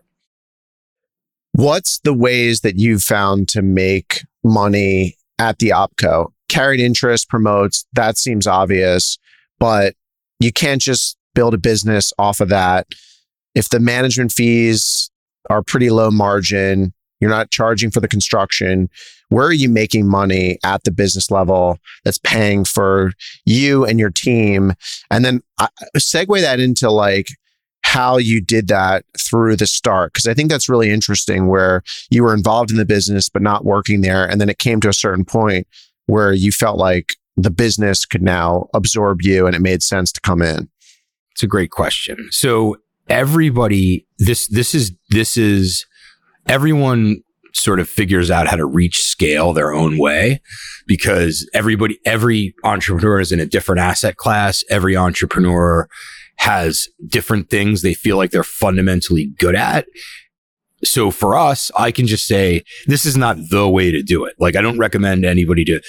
What's 1.54 2.00
the 2.00 2.14
ways 2.14 2.62
that 2.62 2.78
you've 2.78 3.04
found 3.04 3.50
to 3.50 3.62
make 3.62 4.26
money 4.44 5.18
at 5.40 5.60
the 5.60 5.70
opco? 5.70 6.32
Carried 6.50 6.80
interest 6.80 7.30
promotes, 7.30 7.86
that 7.94 8.18
seems 8.18 8.48
obvious, 8.48 9.18
but 9.60 9.96
you 10.40 10.54
can't 10.54 10.82
just 10.82 11.18
build 11.34 11.54
a 11.54 11.58
business 11.58 12.14
off 12.20 12.40
of 12.40 12.50
that. 12.50 12.88
If 13.56 13.70
the 13.70 13.80
management 13.80 14.32
fees 14.32 15.10
are 15.50 15.64
pretty 15.64 15.90
low 15.90 16.12
margin, 16.12 16.94
you're 17.20 17.32
not 17.32 17.50
charging 17.50 17.90
for 17.90 18.00
the 18.00 18.08
construction, 18.08 18.90
where 19.30 19.46
are 19.46 19.54
you 19.54 19.70
making 19.70 20.08
money 20.08 20.58
at 20.64 20.84
the 20.84 20.92
business 20.92 21.30
level 21.30 21.80
that's 22.04 22.18
paying 22.20 22.64
for 22.64 23.12
you 23.46 23.86
and 23.86 24.00
your 24.00 24.10
team? 24.10 24.74
And 25.12 25.26
then 25.26 25.42
segue 25.98 26.42
that 26.42 26.60
into 26.60 26.90
like 26.90 27.28
how 27.84 28.18
you 28.18 28.42
did 28.42 28.68
that 28.68 29.06
through 29.18 29.56
the 29.56 29.68
start. 29.68 30.14
Cause 30.14 30.28
I 30.28 30.34
think 30.34 30.50
that's 30.50 30.70
really 30.70 30.90
interesting 30.90 31.48
where 31.48 31.84
you 32.10 32.24
were 32.24 32.34
involved 32.34 32.72
in 32.72 32.78
the 32.78 32.86
business, 32.86 33.30
but 33.30 33.42
not 33.42 33.66
working 33.66 34.02
there. 34.02 34.30
And 34.30 34.42
then 34.42 34.50
it 34.50 34.60
came 34.60 34.82
to 34.82 34.90
a 34.90 34.94
certain 34.94 35.26
point 35.26 35.68
where 36.06 36.34
you 36.34 36.52
felt 36.52 36.78
like 36.78 37.16
the 37.36 37.52
business 37.52 38.06
could 38.06 38.22
now 38.22 38.68
absorb 38.74 39.22
you 39.22 39.46
and 39.46 39.56
it 39.56 39.62
made 39.62 39.84
sense 39.84 40.12
to 40.14 40.22
come 40.22 40.42
in. 40.42 40.70
It's 41.32 41.44
a 41.44 41.48
great 41.48 41.70
question. 41.70 42.18
So 42.32 42.78
everybody, 43.08 44.06
this, 44.18 44.48
this 44.48 44.74
is, 44.74 44.92
this 45.12 45.38
is, 45.38 45.86
everyone 46.48 47.22
sort 47.54 47.80
of 47.80 47.90
figures 47.90 48.30
out 48.30 48.48
how 48.48 48.56
to 48.56 48.66
reach 48.66 49.04
scale 49.04 49.54
their 49.54 49.74
own 49.74 49.98
way 49.98 50.42
because 50.86 51.50
everybody, 51.54 52.00
every 52.06 52.54
entrepreneur 52.64 53.20
is 53.20 53.32
in 53.32 53.40
a 53.40 53.46
different 53.46 53.80
asset 53.80 54.18
class. 54.18 54.64
Every 54.70 54.96
entrepreneur 54.96 55.90
has 56.38 56.88
different 57.08 57.50
things 57.50 57.82
they 57.82 57.94
feel 57.94 58.18
like 58.18 58.32
they're 58.32 58.44
fundamentally 58.44 59.28
good 59.38 59.56
at. 59.56 59.86
So 60.84 61.12
for 61.12 61.36
us, 61.36 61.72
I 61.78 61.92
can 61.92 62.08
just 62.08 62.28
say 62.28 62.64
this 62.86 63.06
is 63.06 63.18
not 63.18 63.38
the 63.50 63.68
way 63.68 63.92
to 63.92 64.02
do 64.04 64.26
it. 64.26 64.36
Like 64.40 64.56
I 64.56 64.62
don't 64.62 64.78
recommend 64.78 65.26
anybody 65.26 65.66
to 65.66 65.82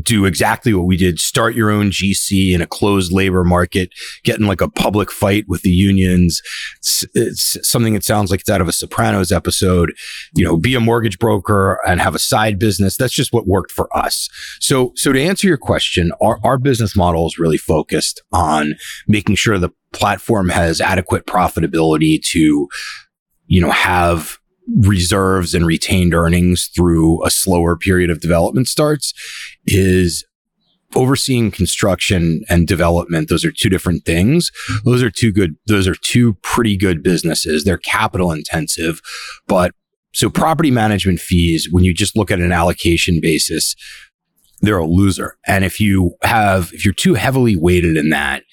do 0.00 0.24
exactly 0.24 0.72
what 0.74 0.86
we 0.86 0.96
did. 0.96 1.20
Start 1.20 1.54
your 1.54 1.70
own 1.70 1.90
GC 1.90 2.52
in 2.52 2.60
a 2.60 2.66
closed 2.66 3.12
labor 3.12 3.44
market, 3.44 3.90
get 4.22 4.38
in 4.38 4.46
like 4.46 4.60
a 4.60 4.68
public 4.68 5.10
fight 5.10 5.44
with 5.48 5.62
the 5.62 5.70
unions. 5.70 6.42
It's, 6.78 7.04
it's, 7.14 7.68
something 7.68 7.94
that 7.94 8.04
sounds 8.04 8.30
like 8.30 8.40
it's 8.40 8.50
out 8.50 8.60
of 8.60 8.68
a 8.68 8.72
Sopranos 8.72 9.32
episode. 9.32 9.92
You 10.34 10.44
know, 10.44 10.56
be 10.56 10.74
a 10.74 10.80
mortgage 10.80 11.18
broker 11.18 11.80
and 11.86 12.00
have 12.00 12.14
a 12.14 12.20
side 12.20 12.58
business. 12.58 12.96
That's 12.96 13.12
just 13.12 13.32
what 13.32 13.46
worked 13.46 13.72
for 13.72 13.94
us. 13.96 14.28
So, 14.60 14.92
so 14.96 15.12
to 15.12 15.20
answer 15.20 15.46
your 15.46 15.56
question, 15.56 16.12
our, 16.20 16.38
our 16.44 16.58
business 16.58 16.96
model 16.96 17.26
is 17.26 17.38
really 17.38 17.58
focused 17.58 18.22
on 18.32 18.74
making 19.08 19.36
sure 19.36 19.58
the 19.58 19.70
platform 19.92 20.48
has 20.48 20.80
adequate 20.80 21.24
profitability 21.26 22.20
to 22.22 22.68
you 23.46 23.60
know, 23.60 23.70
have 23.70 24.38
reserves 24.78 25.54
and 25.54 25.66
retained 25.66 26.14
earnings 26.14 26.68
through 26.74 27.24
a 27.24 27.30
slower 27.30 27.76
period 27.76 28.10
of 28.10 28.20
development 28.20 28.68
starts 28.68 29.12
is 29.66 30.24
overseeing 30.94 31.50
construction 31.50 32.42
and 32.48 32.66
development. 32.66 33.28
Those 33.28 33.44
are 33.44 33.52
two 33.52 33.68
different 33.68 34.04
things. 34.04 34.50
Those 34.84 35.02
are 35.02 35.10
two 35.10 35.32
good 35.32 35.56
those 35.66 35.88
are 35.88 35.94
two 35.96 36.34
pretty 36.42 36.76
good 36.76 37.02
businesses. 37.02 37.64
They're 37.64 37.78
capital 37.78 38.32
intensive 38.32 39.00
but 39.46 39.72
so 40.12 40.30
property 40.30 40.70
management 40.70 41.18
fees 41.18 41.68
when 41.70 41.82
you 41.82 41.92
just 41.92 42.16
look 42.16 42.30
at 42.30 42.38
an 42.38 42.52
allocation 42.52 43.20
basis 43.20 43.74
they're 44.60 44.78
a 44.78 44.86
loser. 44.86 45.36
And 45.46 45.64
if 45.64 45.80
you 45.80 46.14
have 46.22 46.72
if 46.72 46.84
you're 46.84 46.94
too 46.94 47.14
heavily 47.14 47.56
weighted 47.56 47.96
in 47.96 48.10
that 48.10 48.44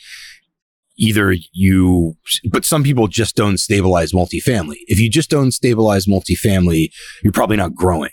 either 1.01 1.35
you, 1.51 2.15
but 2.51 2.63
some 2.63 2.83
people 2.83 3.07
just 3.07 3.35
don't 3.35 3.57
stabilize 3.57 4.13
multifamily. 4.13 4.77
If 4.87 4.99
you 4.99 5.09
just 5.09 5.29
don't 5.29 5.51
stabilize 5.51 6.05
multifamily, 6.05 6.91
you're 7.23 7.33
probably 7.33 7.57
not 7.57 7.73
growing. 7.73 8.11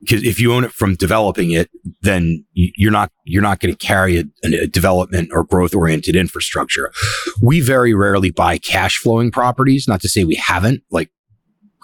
Because 0.00 0.22
if 0.22 0.38
you 0.38 0.52
own 0.52 0.62
it 0.62 0.72
from 0.72 0.94
developing 0.94 1.52
it, 1.52 1.70
then 2.02 2.44
you're 2.52 2.92
not 2.92 3.10
you're 3.24 3.42
not 3.42 3.60
going 3.60 3.74
to 3.74 3.86
carry 3.86 4.18
a, 4.18 4.24
a 4.44 4.66
development 4.66 5.30
or 5.32 5.42
growth 5.42 5.74
oriented 5.74 6.14
infrastructure. 6.14 6.92
We 7.40 7.60
very 7.60 7.94
rarely 7.94 8.30
buy 8.30 8.58
cash 8.58 8.98
flowing 8.98 9.30
properties. 9.30 9.88
Not 9.88 10.02
to 10.02 10.08
say 10.08 10.24
we 10.24 10.34
haven't, 10.36 10.82
like 10.90 11.10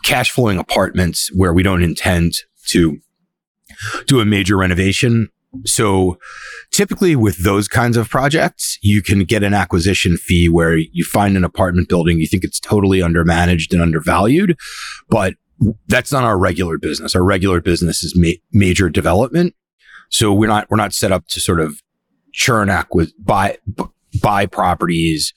cash 0.05 0.31
flowing 0.31 0.59
apartments 0.59 1.31
where 1.35 1.55
we 1.55 1.62
don't 1.62 1.83
intend 1.83 2.35
to 2.67 2.99
do 4.07 4.21
a 4.21 4.27
major 4.27 4.59
renovation 4.59 5.31
so 5.65 6.19
typically 6.71 7.15
with 7.15 7.45
those 7.45 7.69
kinds 7.69 7.97
of 7.97 8.09
projects, 8.09 8.79
you 8.83 9.03
can 9.03 9.25
get 9.25 9.43
an 9.43 9.55
acquisition 9.55 10.17
fee 10.17 10.49
where 10.49 10.77
you 10.77 11.05
find 11.05 11.37
an 11.37 11.45
apartment 11.45 11.88
building, 11.88 12.19
you 12.19 12.27
think 12.27 12.45
it's 12.45 12.61
totally 12.61 13.01
undermanaged 13.01 13.73
and 13.73 13.83
undervalued, 13.83 14.57
but 15.09 15.35
that's 15.88 16.11
not 16.11 16.25
our 16.25 16.38
regular 16.38 16.79
business. 16.79 17.15
Our 17.15 17.23
regular 17.23 17.61
business 17.61 18.03
is 18.03 18.17
ma- 18.17 18.41
major 18.53 18.88
development. 18.88 19.55
So 20.09 20.33
we're 20.33 20.49
not, 20.49 20.69
we're 20.71 20.77
not 20.77 20.93
set 20.93 21.12
up 21.12 21.27
to 21.29 21.41
sort 21.41 21.61
of 21.61 21.83
churn 22.33 22.69
acquis, 22.69 23.12
buy, 23.19 23.59
b- 23.77 23.85
buy 24.21 24.47
properties 24.47 25.33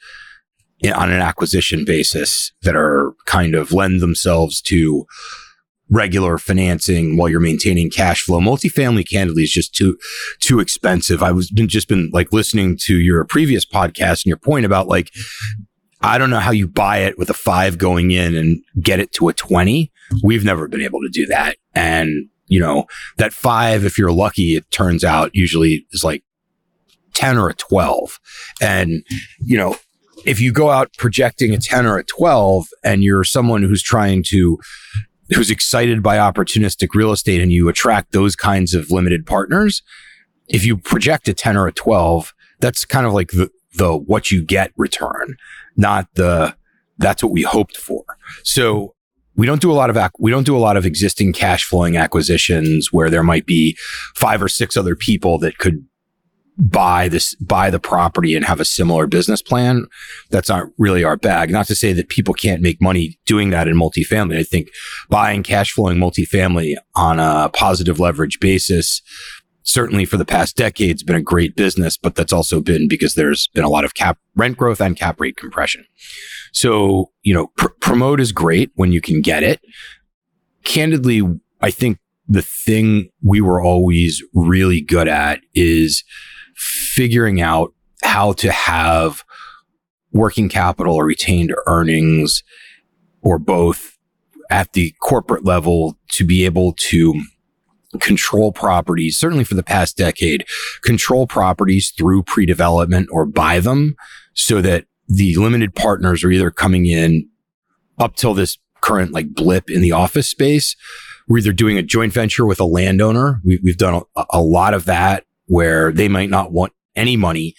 on 0.84 1.12
an 1.12 1.22
acquisition 1.22 1.86
basis 1.86 2.52
that 2.62 2.76
are 2.76 3.14
kind 3.26 3.56
of 3.56 3.72
lend 3.72 4.02
themselves 4.02 4.62
to 4.62 5.06
regular 5.90 6.38
financing 6.38 7.16
while 7.16 7.30
you're 7.30 7.40
maintaining 7.40 7.90
cash 7.90 8.22
flow. 8.22 8.40
Multifamily 8.40 9.08
candidly 9.08 9.44
is 9.44 9.52
just 9.52 9.76
too 9.76 9.98
too 10.40 10.60
expensive. 10.60 11.22
I 11.22 11.32
was 11.32 11.52
been 11.52 11.68
just 11.68 11.88
been 11.88 12.10
like 12.12 12.34
listening 12.34 12.78
to 12.82 13.00
your 13.00 13.24
previous 13.26 13.66
podcast 13.66 14.24
and 14.24 14.26
your 14.26 14.38
point 14.38 14.66
about 14.66 14.88
like 14.88 15.12
I 16.02 16.18
don't 16.18 16.30
know 16.30 16.40
how 16.40 16.52
you 16.52 16.68
buy 16.68 17.00
it 17.00 17.18
with 17.18 17.30
a 17.30 17.34
5 17.34 17.78
going 17.78 18.12
in 18.12 18.36
and 18.36 18.62
get 18.82 19.00
it 19.00 19.12
to 19.14 19.28
a 19.30 19.34
20. 19.34 19.92
We've 20.24 20.44
never 20.44 20.68
been 20.68 20.82
able 20.82 21.02
to 21.02 21.10
do 21.10 21.26
that. 21.28 21.58
And 21.74 22.30
you 22.48 22.60
know, 22.60 22.86
that 23.18 23.34
5 23.34 23.86
if 23.86 23.98
you're 23.98 24.12
lucky 24.12 24.56
it 24.56 24.70
turns 24.72 25.04
out 25.04 25.32
usually 25.34 25.86
is 25.92 26.04
like 26.04 26.24
10 27.14 27.38
or 27.38 27.50
a 27.50 27.56
12. 27.56 28.20
And 28.62 29.04
you 29.40 29.58
know, 29.58 29.78
if 30.26 30.42
you 30.42 30.52
go 30.52 30.72
out 30.72 30.92
projecting 30.98 31.54
a 31.54 31.60
10 31.60 31.86
or 31.86 31.98
a 31.98 32.04
12 32.04 32.68
and 32.84 33.04
you're 33.04 33.24
someone 33.24 33.62
who's 33.62 33.84
trying 33.84 34.24
to 34.28 34.58
who's 35.34 35.50
excited 35.50 36.04
by 36.04 36.18
opportunistic 36.18 36.90
real 36.94 37.12
estate 37.12 37.42
and 37.42 37.52
you 37.52 37.68
attract 37.70 38.12
those 38.12 38.36
kinds 38.36 38.74
of 38.74 38.92
limited 38.92 39.26
partners, 39.26 39.82
if 40.48 40.66
you 40.66 40.78
project 40.78 41.28
a 41.28 41.34
10 41.34 41.58
or 41.58 41.68
a 41.68 41.72
12, 41.72 42.34
that's 42.60 42.86
kind 42.86 43.06
of 43.06 43.14
like 43.14 43.32
the, 43.32 43.50
the 43.76 43.96
what 43.96 44.32
you 44.32 44.44
get 44.44 44.72
return, 44.78 45.36
not 45.76 46.08
the 46.16 46.56
that's 46.98 47.22
what 47.22 47.34
we 47.34 47.42
hoped 47.42 47.76
for. 47.76 48.06
So 48.44 48.96
we 49.36 49.46
don't 49.46 49.62
do 49.62 49.72
a 49.72 49.74
lot 49.74 49.90
of 49.90 49.98
ac- 49.98 50.12
we 50.18 50.32
don't 50.32 50.46
do 50.46 50.56
a 50.56 50.60
lot 50.60 50.78
of 50.78 50.86
existing 50.86 51.34
cash 51.34 51.66
flowing 51.66 51.98
acquisitions 51.98 52.94
where 52.94 53.10
there 53.10 53.24
might 53.24 53.46
be 53.46 53.78
five 54.16 54.42
or 54.42 54.48
six 54.48 54.78
other 54.78 54.96
people 54.96 55.38
that 55.40 55.58
could 55.58 55.86
buy 56.58 57.08
this, 57.10 57.36
buy 57.36 57.70
the 57.70 57.80
property 57.80 58.36
and 58.36 58.46
have 58.46 58.60
a 58.60 58.66
similar 58.66 59.08
business 59.08 59.42
plan. 59.42 59.86
That's 60.30 60.50
not 60.50 60.68
really 60.78 61.04
our 61.04 61.18
bag. 61.18 61.52
Not 61.52 61.68
to 61.68 61.76
say 61.76 61.94
that 61.94 62.10
people 62.10 62.34
can't 62.34 62.62
make 62.62 62.82
money 62.82 63.20
doing 63.26 63.50
that 63.50 63.68
in 63.68 63.76
multifamily. 63.76 64.38
I 64.38 64.44
think 64.44 64.70
buying 65.10 65.44
cash 65.44 65.72
flowing 65.72 65.98
multifamily 65.98 66.76
on 66.96 67.20
a 67.20 67.50
positive 67.50 68.00
leverage 68.00 68.40
basis, 68.40 69.02
certainly 69.64 70.06
for 70.06 70.18
the 70.18 70.26
past 70.26 70.56
decades, 70.56 71.04
been 71.04 71.16
a 71.16 71.22
great 71.22 71.56
business, 71.56 71.98
but 71.98 72.16
that's 72.16 72.34
also 72.34 72.62
been 72.62 72.88
because 72.88 73.16
there's 73.16 73.48
been 73.50 73.64
a 73.64 73.70
lot 73.70 73.84
of 73.84 73.96
cap 73.96 74.18
rent 74.36 74.58
growth 74.58 74.80
and 74.80 74.96
cap 74.96 75.20
rate 75.20 75.38
compression. 75.38 75.86
So, 76.54 77.12
you 77.24 77.34
know, 77.34 77.48
pr- 77.58 77.68
promote 77.82 78.22
is 78.22 78.32
great 78.32 78.72
when 78.76 78.92
you 78.92 79.02
can 79.02 79.22
get 79.22 79.44
it. 79.44 79.60
Candidly, 80.64 81.22
I 81.62 81.72
think 81.72 82.00
the 82.28 82.42
thing 82.42 83.10
we 83.22 83.42
were 83.42 83.62
always 83.62 84.24
really 84.34 84.82
good 84.82 85.08
at 85.08 85.42
is 85.54 86.04
figuring 86.56 87.42
out 87.42 87.74
how 88.04 88.34
to 88.34 88.52
have 88.52 89.24
working 90.12 90.50
capital 90.50 90.96
or 90.96 91.06
retained 91.06 91.54
earnings 91.68 92.44
or 93.22 93.38
both 93.38 93.98
at 94.50 94.74
the 94.74 94.94
corporate 95.02 95.44
level 95.44 95.98
to 96.10 96.24
be 96.24 96.46
able 96.46 96.74
to 96.74 97.22
control 98.00 98.52
properties, 98.52 99.18
certainly 99.18 99.44
for 99.44 99.56
the 99.56 99.64
past 99.64 99.98
decade, 99.98 100.46
control 100.82 101.28
properties 101.28 101.92
through 101.92 102.24
pre-development 102.24 103.10
or 103.12 103.26
buy 103.26 103.60
them 103.60 103.96
so 104.34 104.62
that 104.62 104.86
the 105.08 105.36
limited 105.36 105.76
partners 105.76 106.24
are 106.24 106.32
either 106.32 106.52
coming 106.52 106.86
in 106.86 107.28
up 108.00 108.16
till 108.16 108.34
this 108.34 108.58
current 108.82 109.12
like 109.12 109.34
blip 109.34 109.70
in 109.70 109.82
the 109.82 109.92
office 109.92 110.28
space. 110.28 110.76
We're 111.28 111.40
either 111.40 111.54
doing 111.54 111.78
a 111.78 111.84
joint 111.84 112.14
venture 112.14 112.46
with 112.46 112.60
a 112.60 112.66
landowner. 112.66 113.42
We, 113.44 113.60
have 113.66 113.78
done 113.78 114.04
a, 114.16 114.26
a 114.32 114.42
lot 114.42 114.74
of 114.74 114.86
that 114.86 115.25
where 115.48 115.92
they 115.92 116.08
might 116.08 116.30
not 116.30 116.52
want 116.52 116.74
any 116.96 117.18
money 117.18 117.56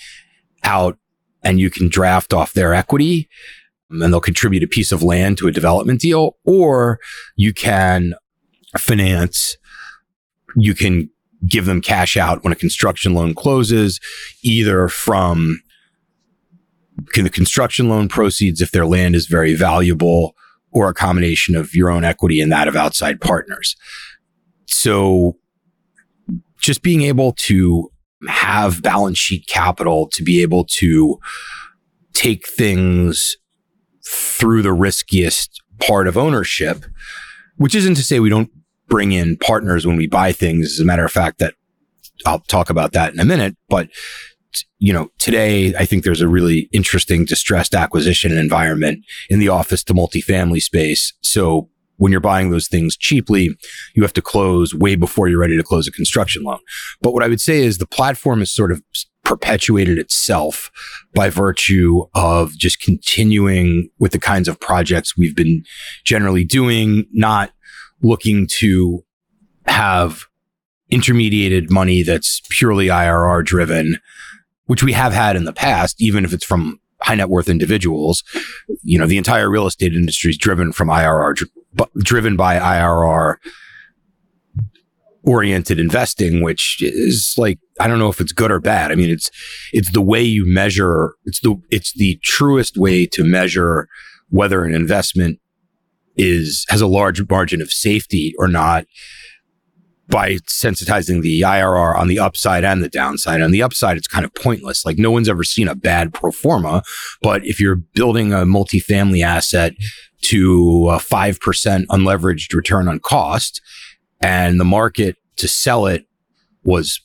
out 0.62 0.98
and 1.42 1.60
you 1.60 1.70
can 1.70 1.88
draft 1.88 2.32
off 2.32 2.52
their 2.52 2.74
equity 2.74 3.28
um, 3.90 4.02
and 4.02 4.12
they'll 4.12 4.20
contribute 4.20 4.62
a 4.62 4.68
piece 4.68 4.92
of 4.92 5.02
land 5.02 5.38
to 5.38 5.46
a 5.46 5.52
development 5.52 6.00
deal 6.00 6.36
or 6.44 6.98
you 7.36 7.52
can 7.52 8.14
finance 8.78 9.56
you 10.56 10.74
can 10.74 11.08
give 11.46 11.66
them 11.66 11.80
cash 11.80 12.16
out 12.16 12.42
when 12.42 12.52
a 12.52 12.56
construction 12.56 13.14
loan 13.14 13.34
closes 13.34 14.00
either 14.42 14.88
from 14.88 15.60
the 17.14 17.30
construction 17.30 17.88
loan 17.88 18.08
proceeds 18.08 18.60
if 18.60 18.70
their 18.70 18.86
land 18.86 19.14
is 19.14 19.26
very 19.26 19.54
valuable 19.54 20.34
or 20.70 20.88
a 20.88 20.94
combination 20.94 21.56
of 21.56 21.74
your 21.74 21.90
own 21.90 22.04
equity 22.04 22.40
and 22.40 22.50
that 22.52 22.68
of 22.68 22.76
outside 22.76 23.20
partners. 23.20 23.76
So 24.66 25.38
just 26.66 26.82
being 26.82 27.02
able 27.02 27.32
to 27.32 27.92
have 28.26 28.82
balance 28.82 29.18
sheet 29.18 29.46
capital 29.46 30.08
to 30.08 30.24
be 30.24 30.42
able 30.42 30.64
to 30.64 31.16
take 32.12 32.48
things 32.48 33.36
through 34.04 34.62
the 34.62 34.72
riskiest 34.72 35.62
part 35.78 36.08
of 36.08 36.18
ownership, 36.18 36.84
which 37.56 37.74
isn't 37.76 37.94
to 37.94 38.02
say 38.02 38.18
we 38.18 38.28
don't 38.28 38.50
bring 38.88 39.12
in 39.12 39.36
partners 39.36 39.86
when 39.86 39.96
we 39.96 40.08
buy 40.08 40.32
things. 40.32 40.72
As 40.72 40.80
a 40.80 40.84
matter 40.84 41.04
of 41.04 41.12
fact, 41.12 41.38
that 41.38 41.54
I'll 42.24 42.40
talk 42.40 42.68
about 42.68 42.92
that 42.92 43.14
in 43.14 43.20
a 43.20 43.24
minute, 43.24 43.56
but 43.68 43.88
you 44.78 44.92
know, 44.92 45.08
today 45.18 45.72
I 45.76 45.84
think 45.84 46.02
there's 46.02 46.20
a 46.20 46.28
really 46.28 46.68
interesting 46.72 47.26
distressed 47.26 47.74
acquisition 47.74 48.36
environment 48.36 49.04
in 49.30 49.38
the 49.38 49.48
office 49.48 49.84
to 49.84 49.94
multifamily 49.94 50.62
space. 50.62 51.12
So 51.22 51.68
when 51.96 52.12
you're 52.12 52.20
buying 52.20 52.50
those 52.50 52.68
things 52.68 52.96
cheaply, 52.96 53.56
you 53.94 54.02
have 54.02 54.12
to 54.14 54.22
close 54.22 54.74
way 54.74 54.94
before 54.94 55.28
you're 55.28 55.40
ready 55.40 55.56
to 55.56 55.62
close 55.62 55.88
a 55.88 55.92
construction 55.92 56.42
loan. 56.42 56.58
But 57.00 57.12
what 57.14 57.22
I 57.22 57.28
would 57.28 57.40
say 57.40 57.62
is 57.62 57.78
the 57.78 57.86
platform 57.86 58.40
has 58.40 58.50
sort 58.50 58.72
of 58.72 58.82
perpetuated 59.24 59.98
itself 59.98 60.70
by 61.14 61.28
virtue 61.28 62.04
of 62.14 62.56
just 62.56 62.80
continuing 62.80 63.90
with 63.98 64.12
the 64.12 64.20
kinds 64.20 64.46
of 64.46 64.60
projects 64.60 65.16
we've 65.16 65.34
been 65.34 65.64
generally 66.04 66.44
doing, 66.44 67.06
not 67.12 67.50
looking 68.02 68.46
to 68.46 69.04
have 69.66 70.26
intermediated 70.90 71.70
money 71.70 72.02
that's 72.02 72.40
purely 72.50 72.86
IRR 72.86 73.44
driven, 73.44 73.96
which 74.66 74.84
we 74.84 74.92
have 74.92 75.12
had 75.12 75.34
in 75.34 75.44
the 75.44 75.52
past, 75.52 76.00
even 76.00 76.24
if 76.24 76.32
it's 76.32 76.44
from 76.44 76.78
high 77.02 77.16
net 77.16 77.28
worth 77.28 77.48
individuals. 77.48 78.22
You 78.82 78.98
know, 78.98 79.06
the 79.06 79.18
entire 79.18 79.50
real 79.50 79.66
estate 79.66 79.92
industry 79.92 80.30
is 80.30 80.38
driven 80.38 80.72
from 80.72 80.88
IRR 80.88 81.34
but 81.76 81.92
driven 81.94 82.36
by 82.36 82.58
IRR 82.58 83.36
oriented 85.26 85.80
investing, 85.80 86.42
which 86.42 86.80
is 86.80 87.34
like, 87.36 87.58
I 87.80 87.88
don't 87.88 87.98
know 87.98 88.08
if 88.08 88.20
it's 88.20 88.32
good 88.32 88.52
or 88.52 88.60
bad. 88.60 88.92
I 88.92 88.94
mean, 88.94 89.10
it's, 89.10 89.30
it's 89.72 89.90
the 89.90 90.00
way 90.00 90.22
you 90.22 90.46
measure, 90.46 91.14
it's 91.24 91.40
the, 91.40 91.60
it's 91.70 91.92
the 91.92 92.18
truest 92.22 92.78
way 92.78 93.06
to 93.06 93.24
measure 93.24 93.88
whether 94.30 94.64
an 94.64 94.74
investment 94.74 95.40
is, 96.16 96.64
has 96.68 96.80
a 96.80 96.86
large 96.86 97.28
margin 97.28 97.60
of 97.60 97.72
safety 97.72 98.34
or 98.38 98.46
not 98.48 98.86
by 100.08 100.34
sensitizing 100.46 101.22
the 101.22 101.40
IRR 101.40 101.96
on 101.96 102.06
the 102.06 102.20
upside 102.20 102.64
and 102.64 102.82
the 102.82 102.88
downside. 102.88 103.40
On 103.40 103.50
the 103.50 103.62
upside, 103.62 103.96
it's 103.96 104.06
kind 104.06 104.24
of 104.24 104.32
pointless. 104.34 104.86
Like 104.86 104.98
no 104.98 105.10
one's 105.10 105.28
ever 105.28 105.42
seen 105.42 105.66
a 105.66 105.74
bad 105.74 106.14
pro 106.14 106.30
forma, 106.30 106.84
but 107.22 107.44
if 107.44 107.58
you're 107.58 107.76
building 107.76 108.32
a 108.32 108.38
multifamily 108.38 109.24
asset 109.24 109.72
to 110.26 110.88
a 110.90 110.96
5% 110.96 111.86
unleveraged 111.86 112.52
return 112.52 112.88
on 112.88 112.98
cost 112.98 113.60
and 114.20 114.58
the 114.58 114.64
market 114.64 115.16
to 115.36 115.46
sell 115.46 115.86
it 115.86 116.06
was 116.64 117.00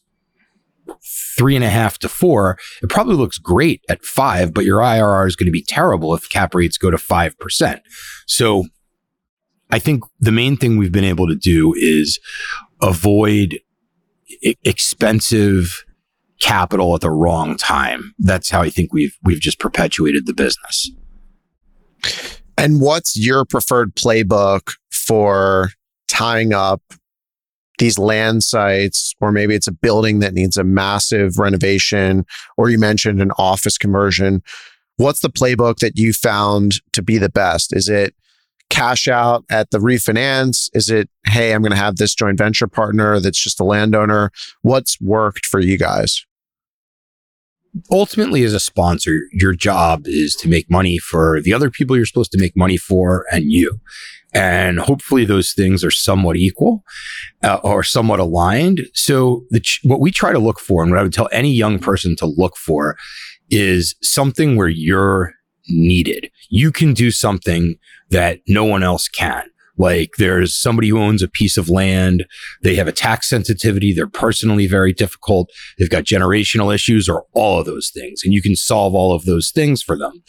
three 1.38 1.56
and 1.56 1.64
a 1.64 1.70
half 1.70 1.98
to 2.00 2.10
four, 2.10 2.58
it 2.82 2.90
probably 2.90 3.16
looks 3.16 3.38
great 3.38 3.84
at 3.90 4.04
five, 4.04 4.54
but 4.54 4.66
your 4.66 4.80
IRR 4.80 5.28
is 5.28 5.36
going 5.36 5.46
to 5.46 5.52
be 5.52 5.64
terrible 5.64 6.14
if 6.14 6.30
cap 6.30 6.56
rates 6.56 6.78
go 6.78 6.90
to 6.90 6.98
5%. 6.98 7.80
So 8.26 8.66
I 9.70 9.80
think 9.80 10.04
the 10.20 10.32
main 10.32 10.58
thing 10.58 10.78
we've 10.78 10.92
been 10.92 11.04
able 11.04 11.28
to 11.28 11.36
do 11.36 11.74
is 11.76 12.20
avoid 12.82 13.60
expensive 14.64 15.86
capital 16.40 16.96
at 16.96 17.02
the 17.02 17.12
wrong 17.12 17.56
time. 17.56 18.14
That's 18.20 18.50
how 18.50 18.62
I 18.62 18.70
think 18.70 18.92
we've 18.94 19.16
we've 19.24 19.40
just 19.40 19.60
perpetuated 19.60 20.26
the 20.26 20.34
business. 20.34 20.92
And 22.62 22.80
what's 22.80 23.18
your 23.18 23.44
preferred 23.44 23.96
playbook 23.96 24.76
for 24.92 25.72
tying 26.08 26.54
up 26.54 26.80
these 27.80 27.98
land 27.98 28.44
sites, 28.44 29.16
or 29.20 29.32
maybe 29.32 29.56
it's 29.56 29.68
a 29.68 29.72
building 29.72 30.20
that 30.20 30.36
needs 30.36 30.58
a 30.58 30.64
massive 30.64 31.40
renovation, 31.40 32.24
or 32.58 32.70
you 32.70 32.78
mentioned 32.78 33.20
an 33.20 33.32
office 33.40 33.80
conversion? 33.80 34.44
What's 34.98 35.22
the 35.22 35.32
playbook 35.32 35.78
that 35.78 35.98
you 35.98 36.14
found 36.14 36.76
to 36.94 37.02
be 37.02 37.18
the 37.18 37.30
best? 37.30 37.76
Is 37.76 37.90
it 37.90 38.14
cash 38.70 39.08
out 39.08 39.44
at 39.50 39.72
the 39.72 39.80
refinance? 39.80 40.70
Is 40.76 40.92
it, 40.92 41.10
hey, 41.26 41.56
I'm 41.56 41.64
going 41.64 41.72
to 41.72 41.78
have 41.78 41.96
this 41.96 42.14
joint 42.14 42.38
venture 42.38 42.68
partner 42.68 43.20
that's 43.20 43.42
just 43.42 43.60
a 43.60 43.64
landowner? 43.64 44.30
What's 44.62 45.02
worked 45.02 45.48
for 45.48 45.60
you 45.60 45.80
guys? 45.80 46.24
Ultimately, 47.90 48.44
as 48.44 48.54
a 48.54 48.60
sponsor, 48.60 49.22
your 49.32 49.54
job 49.54 50.04
is 50.06 50.36
to 50.38 50.50
make 50.50 50.70
money 50.70 50.98
for 50.98 51.42
the 51.42 51.54
other 51.54 51.70
people 51.70 51.96
you're 51.96 52.06
supposed 52.06 52.32
to 52.34 52.40
make 52.40 52.56
money 52.56 52.78
for 52.78 53.26
and 53.32 53.52
you. 53.52 53.80
And 54.34 54.80
hopefully 54.80 55.26
those 55.26 55.54
things 55.54 55.84
are 55.84 55.92
somewhat 55.92 56.38
equal 56.38 56.84
uh, 57.44 57.60
or 57.64 57.84
somewhat 57.84 58.20
aligned. 58.20 58.88
So 58.94 59.46
the 59.50 59.60
ch- 59.60 59.82
what 59.84 60.00
we 60.00 60.12
try 60.12 60.32
to 60.32 60.40
look 60.40 60.60
for 60.60 60.84
and 60.84 60.92
what 60.92 61.00
I 61.00 61.04
would 61.04 61.14
tell 61.14 61.30
any 61.32 61.52
young 61.52 61.80
person 61.80 62.16
to 62.18 62.26
look 62.26 62.56
for 62.56 62.98
is 63.50 63.96
something 64.02 64.56
where 64.56 64.70
you're 64.70 65.34
needed. 65.68 66.32
You 66.50 66.72
can 66.72 66.94
do 66.94 67.12
something 67.12 67.76
that 68.10 68.40
no 68.48 68.64
one 68.64 68.84
else 68.84 69.08
can. 69.08 69.51
Like 69.82 70.12
there's 70.20 70.54
somebody 70.54 70.90
who 70.90 71.00
owns 71.00 71.24
a 71.24 71.28
piece 71.28 71.58
of 71.58 71.68
land. 71.68 72.24
They 72.62 72.76
have 72.76 72.88
a 72.88 72.92
tax 72.92 73.28
sensitivity. 73.28 73.94
They're 73.94 74.06
personally 74.06 74.68
very 74.68 74.94
difficult. 74.94 75.50
They've 75.80 75.90
got 75.90 76.04
generational 76.04 76.74
issues 76.74 77.10
or 77.10 77.26
all 77.34 77.60
of 77.60 77.66
those 77.66 77.90
things. 77.90 78.22
And 78.24 78.32
you 78.32 78.44
can 78.44 78.56
solve 78.56 78.94
all 78.94 79.12
of 79.12 79.26
those 79.26 79.50
things 79.50 79.82
for 79.82 79.98
them, 79.98 80.24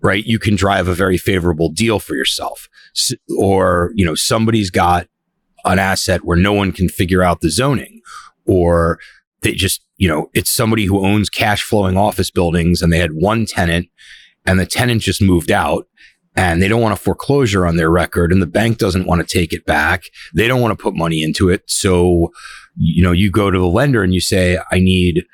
right? 0.00 0.24
You 0.26 0.40
can 0.40 0.56
drive 0.56 0.88
a 0.88 0.94
very 0.94 1.16
favorable 1.16 1.68
deal 1.68 2.00
for 2.00 2.16
yourself. 2.16 2.68
S- 2.96 3.14
or, 3.38 3.92
you 3.94 4.04
know, 4.04 4.16
somebody's 4.16 4.70
got 4.70 5.06
an 5.64 5.78
asset 5.78 6.24
where 6.24 6.36
no 6.36 6.52
one 6.52 6.72
can 6.72 6.88
figure 6.88 7.22
out 7.22 7.40
the 7.40 7.50
zoning 7.50 8.00
or 8.46 8.98
they 9.42 9.52
just, 9.52 9.80
you 9.96 10.08
know, 10.08 10.28
it's 10.34 10.50
somebody 10.50 10.86
who 10.86 11.06
owns 11.06 11.30
cash 11.30 11.62
flowing 11.62 11.96
office 11.96 12.32
buildings 12.32 12.82
and 12.82 12.92
they 12.92 12.98
had 12.98 13.12
one 13.12 13.46
tenant 13.46 13.86
and 14.44 14.58
the 14.58 14.66
tenant 14.66 15.02
just 15.02 15.22
moved 15.22 15.52
out 15.52 15.86
and 16.34 16.62
they 16.62 16.68
don't 16.68 16.80
want 16.80 16.94
a 16.94 16.96
foreclosure 16.96 17.66
on 17.66 17.76
their 17.76 17.90
record 17.90 18.32
and 18.32 18.40
the 18.40 18.46
bank 18.46 18.78
doesn't 18.78 19.06
want 19.06 19.26
to 19.26 19.38
take 19.38 19.52
it 19.52 19.66
back. 19.66 20.04
They 20.34 20.48
don't 20.48 20.60
want 20.60 20.76
to 20.76 20.82
put 20.82 20.94
money 20.94 21.22
into 21.22 21.50
it. 21.50 21.62
So, 21.66 22.32
you 22.76 23.02
know, 23.02 23.12
you 23.12 23.30
go 23.30 23.50
to 23.50 23.58
the 23.58 23.66
lender 23.66 24.02
and 24.02 24.14
you 24.14 24.20
say, 24.20 24.58
I 24.70 24.78
need, 24.78 25.26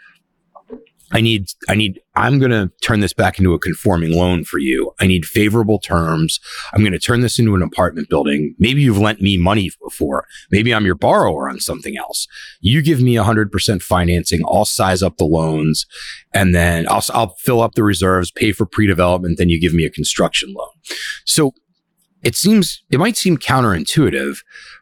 I 1.11 1.21
need, 1.21 1.49
I 1.69 1.75
need, 1.75 2.01
I'm 2.17 2.39
going 2.39 2.51
to 2.51 2.71
turn 2.83 3.01
this 3.01 3.15
back 3.15 3.39
into 3.39 3.55
a 3.55 3.59
conforming 3.59 4.13
loan 4.13 4.45
for 4.45 4.59
you. 4.59 4.93
I 5.01 5.07
need 5.07 5.25
favorable 5.25 5.79
terms. 5.79 6.39
I'm 6.73 6.81
going 6.81 6.93
to 6.93 6.99
turn 6.99 7.23
this 7.23 7.39
into 7.39 7.55
an 7.55 7.63
apartment 7.63 8.11
building. 8.11 8.55
Maybe 8.59 8.83
you've 8.83 8.99
lent 8.99 9.23
me 9.23 9.39
money 9.39 9.71
before. 9.83 10.27
Maybe 10.51 10.75
I'm 10.75 10.85
your 10.85 10.95
borrower 10.95 11.49
on 11.49 11.61
something 11.61 11.97
else. 11.97 12.27
You 12.61 12.83
give 12.83 13.01
me 13.01 13.15
100% 13.15 13.83
financing. 13.83 14.43
I'll 14.47 14.67
size 14.67 15.03
up 15.03 15.17
the 15.17 15.25
loans 15.25 15.87
and 16.35 16.55
then 16.55 16.87
I'll, 16.91 17.05
I'll 17.15 17.35
fill 17.39 17.63
up 17.63 17.75
the 17.75 17.85
reserves, 17.85 18.31
pay 18.31 18.53
for 18.53 18.67
pre-development. 18.67 19.39
Then 19.39 19.49
you 19.49 19.59
give 19.59 19.73
me 19.73 19.87
a 19.87 19.91
construction 19.91 20.53
loan. 20.53 20.69
So 21.25 21.55
it 22.23 22.37
seems, 22.37 22.83
it 22.91 22.99
might 22.99 23.17
seem 23.17 23.39
counterintuitive, 23.39 24.39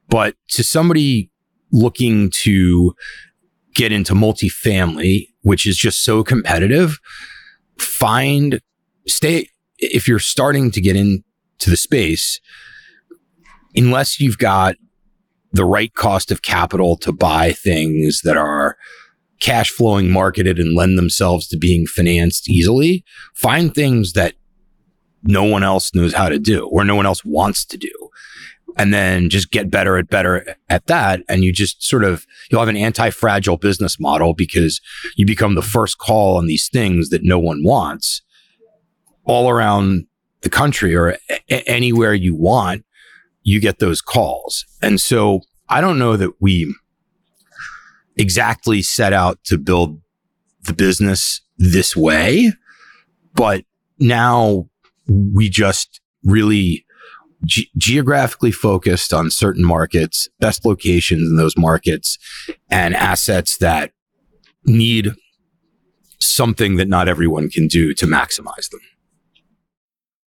but 0.09 0.35
to 0.49 0.65
somebody 0.65 1.31
looking 1.71 2.31
to 2.31 2.95
get 3.77 3.93
into 3.93 4.15
multifamily, 4.15 5.29
which 5.43 5.67
is 5.67 5.77
just 5.77 6.03
so 6.03 6.25
competitive, 6.25 6.99
find, 7.79 8.61
stay, 9.07 9.49
if 9.79 10.09
you're 10.09 10.19
starting 10.19 10.71
to 10.73 10.81
get 10.81 10.97
into 10.97 11.23
the 11.67 11.77
space, 11.77 12.41
unless 13.77 14.19
you've 14.19 14.39
got 14.39 14.77
the 15.53 15.65
right 15.65 15.95
cost 15.95 16.31
of 16.31 16.43
capital 16.43 16.97
to 16.97 17.13
buy 17.13 17.53
things 17.53 18.23
that 18.23 18.37
are 18.37 18.77
cash 19.41 19.71
flowing 19.71 20.11
marketed 20.11 20.59
and 20.59 20.75
lend 20.75 20.99
themselves 20.99 21.47
to 21.49 21.59
being 21.59 21.87
financed 21.87 22.49
easily, 22.49 23.05
find 23.35 23.75
things 23.75 24.15
that 24.15 24.35
no 25.23 25.45
one 25.45 25.63
else 25.63 25.95
knows 25.95 26.15
how 26.15 26.29
to 26.29 26.39
do 26.39 26.67
or 26.69 26.85
no 26.85 26.97
one 26.97 27.07
else 27.07 27.25
wants 27.25 27.65
to 27.67 27.77
do. 27.77 28.06
And 28.79 28.93
then 28.93 29.31
just 29.31 29.51
get 29.51 29.71
better 29.71 29.97
at 29.97 30.11
better 30.11 30.55
at 30.69 30.87
that. 30.87 31.23
And 31.29 31.43
you 31.43 31.53
just 31.53 31.83
sort 31.83 32.05
of, 32.05 32.27
you'll 32.51 32.61
have 32.61 32.69
an 32.69 32.77
anti-fragile 32.77 33.57
business 33.57 33.99
model 33.99 34.35
because 34.35 34.83
you 35.17 35.25
become 35.25 35.55
the 35.55 35.63
first 35.63 35.99
call 35.99 36.37
on 36.37 36.47
these 36.47 36.69
things 36.69 37.09
that 37.09 37.23
no 37.23 37.39
one 37.39 37.65
wants 37.65 38.21
all 39.25 39.49
around 39.49 40.07
the 40.43 40.51
country 40.51 40.95
or 40.95 41.17
a- 41.49 41.69
anywhere 41.69 42.13
you 42.15 42.37
want. 42.37 42.85
You 43.43 43.61
get 43.61 43.79
those 43.79 44.03
calls. 44.03 44.67
And 44.83 45.01
so 45.01 45.41
I 45.69 45.81
don't 45.81 45.99
know 45.99 46.17
that 46.17 46.33
we 46.41 46.75
exactly 48.17 48.83
set 48.83 49.13
out 49.13 49.39
to 49.45 49.59
build 49.59 50.01
the 50.63 50.73
business 50.73 51.41
this 51.59 51.97
way, 51.97 52.53
but 53.35 53.65
now 53.99 54.69
we 55.09 55.49
just 55.49 56.01
really 56.25 56.86
ge- 57.47 57.71
geographically 57.77 58.53
focused 58.53 59.15
on 59.15 59.31
certain 59.31 59.65
markets, 59.65 60.29
best 60.41 60.65
locations 60.67 61.23
in 61.23 61.37
those 61.37 61.57
markets, 61.57 62.19
and 62.71 62.95
assets 62.95 63.57
that 63.59 63.93
need 64.65 65.13
something 66.19 66.77
that 66.77 66.89
not 66.89 67.09
everyone 67.09 67.49
can 67.49 67.67
do 67.67 67.95
to 67.95 68.07
maximize 68.07 68.71
them. 68.71 68.81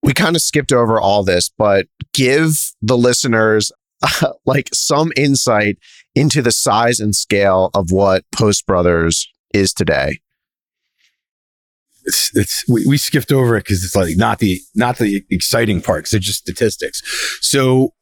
We 0.03 0.13
kind 0.13 0.35
of 0.35 0.41
skipped 0.41 0.71
over 0.71 1.01
all 1.01 1.23
this, 1.23 1.49
but 1.49 1.87
give 2.13 2.71
the 2.81 2.97
listeners 2.97 3.71
uh, 4.03 4.33
like 4.45 4.69
some 4.73 5.11
insight 5.17 5.77
into 6.15 6.41
the 6.41 6.51
size 6.51 6.99
and 6.99 7.15
scale 7.15 7.71
of 7.73 7.91
what 7.91 8.23
Post 8.31 8.65
Brothers 8.65 9.27
is 9.53 9.73
today. 9.73 10.19
It's 12.07 12.35
it's 12.35 12.67
we, 12.67 12.85
we 12.87 12.97
skipped 12.97 13.31
over 13.31 13.55
it 13.57 13.65
because 13.65 13.83
it's 13.83 13.95
like 13.95 14.17
not 14.17 14.39
the 14.39 14.59
not 14.73 14.97
the 14.97 15.23
exciting 15.29 15.81
part 15.81 16.05
because 16.05 16.13
it's 16.13 16.25
just 16.25 16.39
statistics. 16.39 17.03
So 17.41 17.93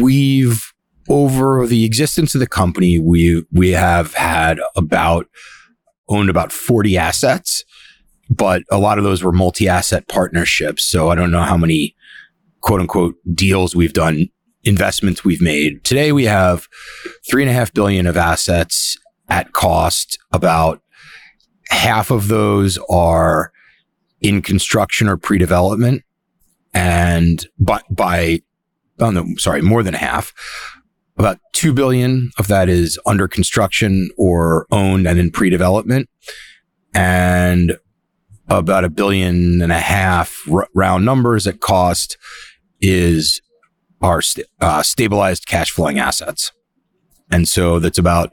we've 0.00 0.72
over 1.08 1.66
the 1.66 1.84
existence 1.84 2.34
of 2.34 2.40
the 2.40 2.46
company, 2.46 2.98
we 2.98 3.44
we 3.52 3.70
have 3.70 4.14
had 4.14 4.58
about 4.74 5.26
owned 6.08 6.30
about 6.30 6.50
40 6.50 6.96
assets, 6.96 7.64
but 8.28 8.62
a 8.70 8.78
lot 8.78 8.98
of 8.98 9.04
those 9.04 9.22
were 9.22 9.32
multi-asset 9.32 10.08
partnerships. 10.08 10.84
So 10.84 11.10
I 11.10 11.14
don't 11.14 11.30
know 11.30 11.42
how 11.42 11.56
many 11.56 11.94
quote 12.60 12.80
unquote 12.80 13.16
deals 13.34 13.76
we've 13.76 13.92
done, 13.92 14.28
investments 14.64 15.24
we've 15.24 15.42
made. 15.42 15.84
Today 15.84 16.10
we 16.12 16.24
have 16.24 16.68
three 17.28 17.42
and 17.42 17.50
a 17.50 17.54
half 17.54 17.72
billion 17.72 18.06
of 18.06 18.16
assets 18.16 18.96
at 19.28 19.52
cost. 19.52 20.18
About 20.32 20.81
half 21.72 22.10
of 22.10 22.28
those 22.28 22.78
are 22.88 23.52
in 24.20 24.42
construction 24.42 25.08
or 25.08 25.16
pre-development 25.16 26.04
and 26.72 27.46
by, 27.58 27.80
by 27.90 28.40
oh 29.00 29.10
no, 29.10 29.26
sorry, 29.36 29.62
more 29.62 29.82
than 29.82 29.94
half. 29.94 30.32
About 31.18 31.38
2 31.52 31.72
billion 31.72 32.30
of 32.38 32.46
that 32.48 32.68
is 32.68 32.98
under 33.04 33.28
construction 33.28 34.10
or 34.16 34.66
owned 34.70 35.06
and 35.06 35.18
in 35.18 35.30
pre-development. 35.30 36.08
And 36.94 37.78
about 38.48 38.84
a 38.84 38.90
billion 38.90 39.62
and 39.62 39.72
a 39.72 39.80
half 39.80 40.42
r- 40.50 40.68
round 40.74 41.04
numbers 41.04 41.46
at 41.46 41.60
cost 41.60 42.16
is 42.80 43.40
our 44.00 44.20
st- 44.20 44.46
uh, 44.60 44.82
stabilized 44.82 45.46
cash 45.46 45.70
flowing 45.70 45.98
assets. 45.98 46.52
And 47.30 47.48
so 47.48 47.78
that's 47.78 47.98
about 47.98 48.32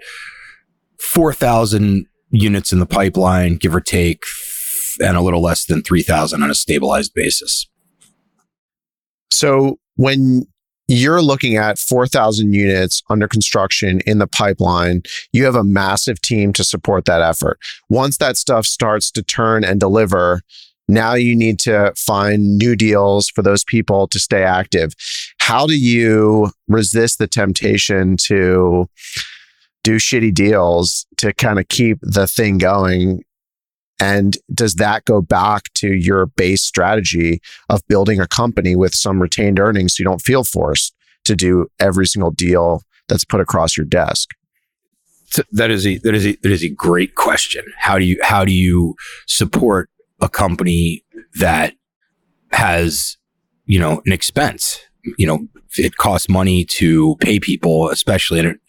4,000 0.99 2.05
units 2.31 2.71
in 2.71 2.79
the 2.79 2.85
pipeline, 2.85 3.55
give 3.55 3.75
or 3.75 3.81
take, 3.81 4.23
and 5.01 5.17
a 5.17 5.21
little 5.21 5.41
less 5.41 5.65
than 5.65 5.81
3,000 5.81 6.43
on 6.43 6.49
a 6.49 6.55
stabilized 6.55 7.13
basis. 7.13 7.67
So 9.31 9.79
when 9.95 10.47
you're 10.89 11.21
looking 11.21 11.55
at 11.55 11.77
4,000 11.77 12.53
units 12.53 13.03
under 13.11 13.27
construction 13.27 14.01
in 14.07 14.17
the 14.17 14.25
pipeline. 14.25 15.03
You 15.31 15.45
have 15.45 15.55
a 15.55 15.63
massive 15.63 16.19
team 16.19 16.51
to 16.53 16.63
support 16.63 17.05
that 17.05 17.21
effort. 17.21 17.59
Once 17.89 18.17
that 18.17 18.37
stuff 18.37 18.65
starts 18.65 19.11
to 19.11 19.21
turn 19.21 19.63
and 19.63 19.79
deliver, 19.79 20.41
now 20.87 21.13
you 21.13 21.35
need 21.35 21.59
to 21.59 21.93
find 21.95 22.57
new 22.57 22.75
deals 22.75 23.29
for 23.29 23.43
those 23.43 23.63
people 23.63 24.07
to 24.07 24.19
stay 24.19 24.41
active. 24.41 24.95
How 25.39 25.67
do 25.67 25.77
you 25.77 26.49
resist 26.67 27.19
the 27.19 27.27
temptation 27.27 28.17
to 28.23 28.89
do 29.89 29.95
shitty 29.95 30.31
deals 30.31 31.07
to 31.17 31.33
kind 31.33 31.57
of 31.57 31.67
keep 31.67 31.97
the 32.03 32.27
thing 32.27 32.59
going 32.59 33.23
and 33.99 34.37
does 34.53 34.75
that 34.75 35.03
go 35.05 35.19
back 35.19 35.63
to 35.73 35.95
your 35.95 36.27
base 36.27 36.61
strategy 36.61 37.41
of 37.69 37.81
building 37.87 38.19
a 38.19 38.27
company 38.27 38.75
with 38.75 38.93
some 38.93 39.19
retained 39.19 39.59
earnings 39.59 39.95
so 39.97 40.01
you 40.01 40.05
don't 40.05 40.21
feel 40.21 40.43
forced 40.43 40.93
to 41.25 41.35
do 41.35 41.65
every 41.79 42.05
single 42.05 42.29
deal 42.29 42.83
that's 43.07 43.25
put 43.25 43.41
across 43.41 43.75
your 43.75 43.85
desk? 43.87 44.29
So 45.31 45.41
that 45.53 45.71
is 45.71 45.87
a 45.87 45.97
that 45.99 46.13
is 46.13 46.27
a 46.27 46.37
that 46.43 46.51
is 46.51 46.63
a 46.63 46.69
great 46.69 47.15
question. 47.15 47.65
How 47.79 47.97
do 47.97 48.05
you 48.05 48.19
how 48.21 48.45
do 48.45 48.53
you 48.53 48.95
support 49.27 49.89
a 50.21 50.29
company 50.29 51.03
that 51.39 51.73
has 52.51 53.17
you 53.65 53.79
know 53.79 54.03
an 54.05 54.13
expense? 54.13 54.79
You 55.17 55.25
know, 55.25 55.47
it 55.77 55.97
costs 55.97 56.29
money 56.29 56.63
to 56.65 57.15
pay 57.21 57.39
people, 57.39 57.89
especially 57.89 58.39
in 58.39 58.59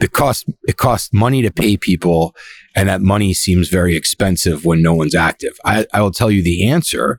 the 0.00 0.08
cost 0.08 0.46
it 0.64 0.76
costs 0.76 1.12
money 1.12 1.42
to 1.42 1.50
pay 1.50 1.76
people 1.76 2.34
and 2.74 2.88
that 2.88 3.02
money 3.02 3.32
seems 3.32 3.68
very 3.68 3.96
expensive 3.96 4.64
when 4.64 4.82
no 4.82 4.94
one's 4.94 5.14
active. 5.14 5.56
I, 5.64 5.86
I 5.92 6.00
will 6.00 6.10
tell 6.10 6.30
you 6.30 6.42
the 6.42 6.68
answer 6.68 7.18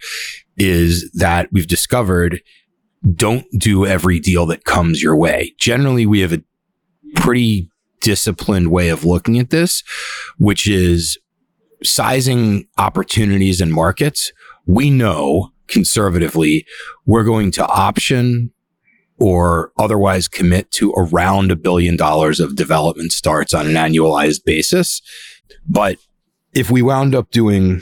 is 0.58 1.10
that 1.14 1.48
we've 1.52 1.68
discovered 1.68 2.42
don't 3.16 3.46
do 3.58 3.86
every 3.86 4.20
deal 4.20 4.46
that 4.48 4.66
comes 4.66 5.02
your 5.02 5.16
way. 5.16 5.54
Generally 5.58 6.08
we 6.08 6.20
have 6.20 6.34
a 6.34 6.44
pretty 7.16 7.70
disciplined 8.02 8.72
way 8.72 8.90
of 8.90 9.06
looking 9.06 9.38
at 9.38 9.52
this 9.52 9.84
which 10.38 10.68
is 10.68 11.18
sizing 11.84 12.68
opportunities 12.78 13.62
and 13.62 13.72
markets. 13.74 14.32
We 14.66 14.90
know 14.90 15.52
conservatively 15.68 16.66
we're 17.06 17.24
going 17.24 17.52
to 17.52 17.66
option 17.66 18.52
or 19.22 19.72
otherwise 19.78 20.28
commit 20.28 20.72
to 20.72 20.92
around 20.94 21.52
a 21.52 21.56
billion 21.56 21.96
dollars 21.96 22.40
of 22.40 22.56
development 22.56 23.12
starts 23.12 23.54
on 23.54 23.68
an 23.68 23.74
annualized 23.74 24.44
basis. 24.44 25.00
But 25.70 26.00
if 26.56 26.72
we 26.72 26.82
wound 26.82 27.14
up 27.14 27.30
doing 27.30 27.82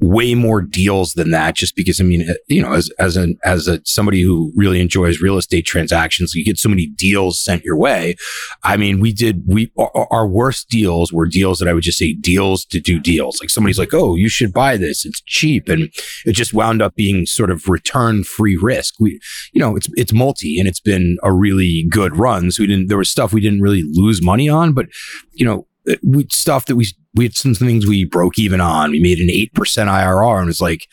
way 0.00 0.34
more 0.34 0.62
deals 0.62 1.14
than 1.14 1.30
that 1.32 1.54
just 1.54 1.74
because 1.74 2.00
I 2.00 2.04
mean 2.04 2.28
uh, 2.28 2.34
you 2.46 2.62
know 2.62 2.72
as 2.72 2.90
as 2.98 3.16
an 3.16 3.38
as 3.44 3.66
a 3.66 3.80
somebody 3.84 4.22
who 4.22 4.52
really 4.54 4.80
enjoys 4.80 5.20
real 5.20 5.36
estate 5.36 5.66
transactions 5.66 6.34
you 6.34 6.44
get 6.44 6.58
so 6.58 6.68
many 6.68 6.86
deals 6.86 7.40
sent 7.40 7.64
your 7.64 7.76
way. 7.76 8.14
I 8.62 8.76
mean 8.76 9.00
we 9.00 9.12
did 9.12 9.42
we 9.46 9.72
our, 9.76 10.06
our 10.10 10.26
worst 10.26 10.68
deals 10.68 11.12
were 11.12 11.26
deals 11.26 11.58
that 11.58 11.68
I 11.68 11.72
would 11.72 11.82
just 11.82 11.98
say 11.98 12.12
deals 12.12 12.64
to 12.66 12.80
do 12.80 13.00
deals. 13.00 13.40
Like 13.40 13.50
somebody's 13.50 13.78
like 13.78 13.92
oh 13.92 14.14
you 14.14 14.28
should 14.28 14.52
buy 14.52 14.76
this. 14.76 15.04
It's 15.04 15.20
cheap. 15.22 15.68
And 15.68 15.90
it 16.24 16.32
just 16.32 16.54
wound 16.54 16.80
up 16.80 16.94
being 16.94 17.26
sort 17.26 17.50
of 17.50 17.68
return 17.68 18.22
free 18.24 18.56
risk. 18.56 18.94
We 19.00 19.20
you 19.52 19.60
know 19.60 19.76
it's 19.76 19.88
it's 19.96 20.12
multi 20.12 20.58
and 20.58 20.68
it's 20.68 20.80
been 20.80 21.18
a 21.22 21.32
really 21.32 21.86
good 21.90 22.16
run. 22.16 22.50
So 22.50 22.62
we 22.62 22.68
didn't 22.68 22.88
there 22.88 22.98
was 22.98 23.10
stuff 23.10 23.32
we 23.32 23.40
didn't 23.40 23.62
really 23.62 23.82
lose 23.84 24.22
money 24.22 24.48
on 24.48 24.72
but 24.72 24.86
you 25.32 25.44
know 25.44 25.66
uh, 25.88 25.96
we 26.02 26.26
stuff 26.30 26.66
that 26.66 26.76
we 26.76 26.86
we 27.18 27.24
had 27.24 27.36
some 27.36 27.54
things 27.54 27.86
we 27.86 28.04
broke 28.04 28.38
even 28.38 28.60
on. 28.60 28.92
We 28.92 29.00
made 29.00 29.18
an 29.18 29.28
eight 29.28 29.52
percent 29.52 29.90
IRR, 29.90 30.36
and 30.36 30.44
it 30.44 30.46
was 30.46 30.60
like 30.60 30.86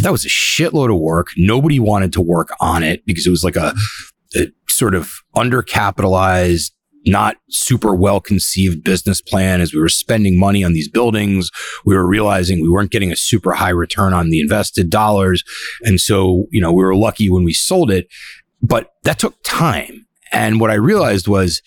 that 0.00 0.12
was 0.12 0.24
a 0.24 0.28
shitload 0.28 0.92
of 0.92 1.00
work. 1.00 1.28
Nobody 1.36 1.80
wanted 1.80 2.12
to 2.12 2.20
work 2.20 2.50
on 2.60 2.82
it 2.82 3.04
because 3.06 3.26
it 3.26 3.30
was 3.30 3.42
like 3.42 3.56
a, 3.56 3.74
a 4.36 4.48
sort 4.68 4.94
of 4.94 5.10
undercapitalized, 5.34 6.72
not 7.06 7.36
super 7.48 7.94
well 7.94 8.20
conceived 8.20 8.84
business 8.84 9.22
plan. 9.22 9.62
As 9.62 9.72
we 9.72 9.80
were 9.80 9.88
spending 9.88 10.38
money 10.38 10.62
on 10.62 10.74
these 10.74 10.88
buildings, 10.88 11.50
we 11.86 11.96
were 11.96 12.06
realizing 12.06 12.60
we 12.60 12.68
weren't 12.68 12.92
getting 12.92 13.10
a 13.10 13.16
super 13.16 13.52
high 13.52 13.70
return 13.70 14.12
on 14.12 14.28
the 14.28 14.40
invested 14.40 14.90
dollars, 14.90 15.42
and 15.82 15.98
so 15.98 16.46
you 16.50 16.60
know 16.60 16.70
we 16.70 16.84
were 16.84 16.94
lucky 16.94 17.30
when 17.30 17.44
we 17.44 17.54
sold 17.54 17.90
it, 17.90 18.08
but 18.60 18.92
that 19.04 19.18
took 19.18 19.42
time. 19.42 20.06
And 20.32 20.60
what 20.60 20.70
I 20.70 20.74
realized 20.74 21.28
was 21.28 21.62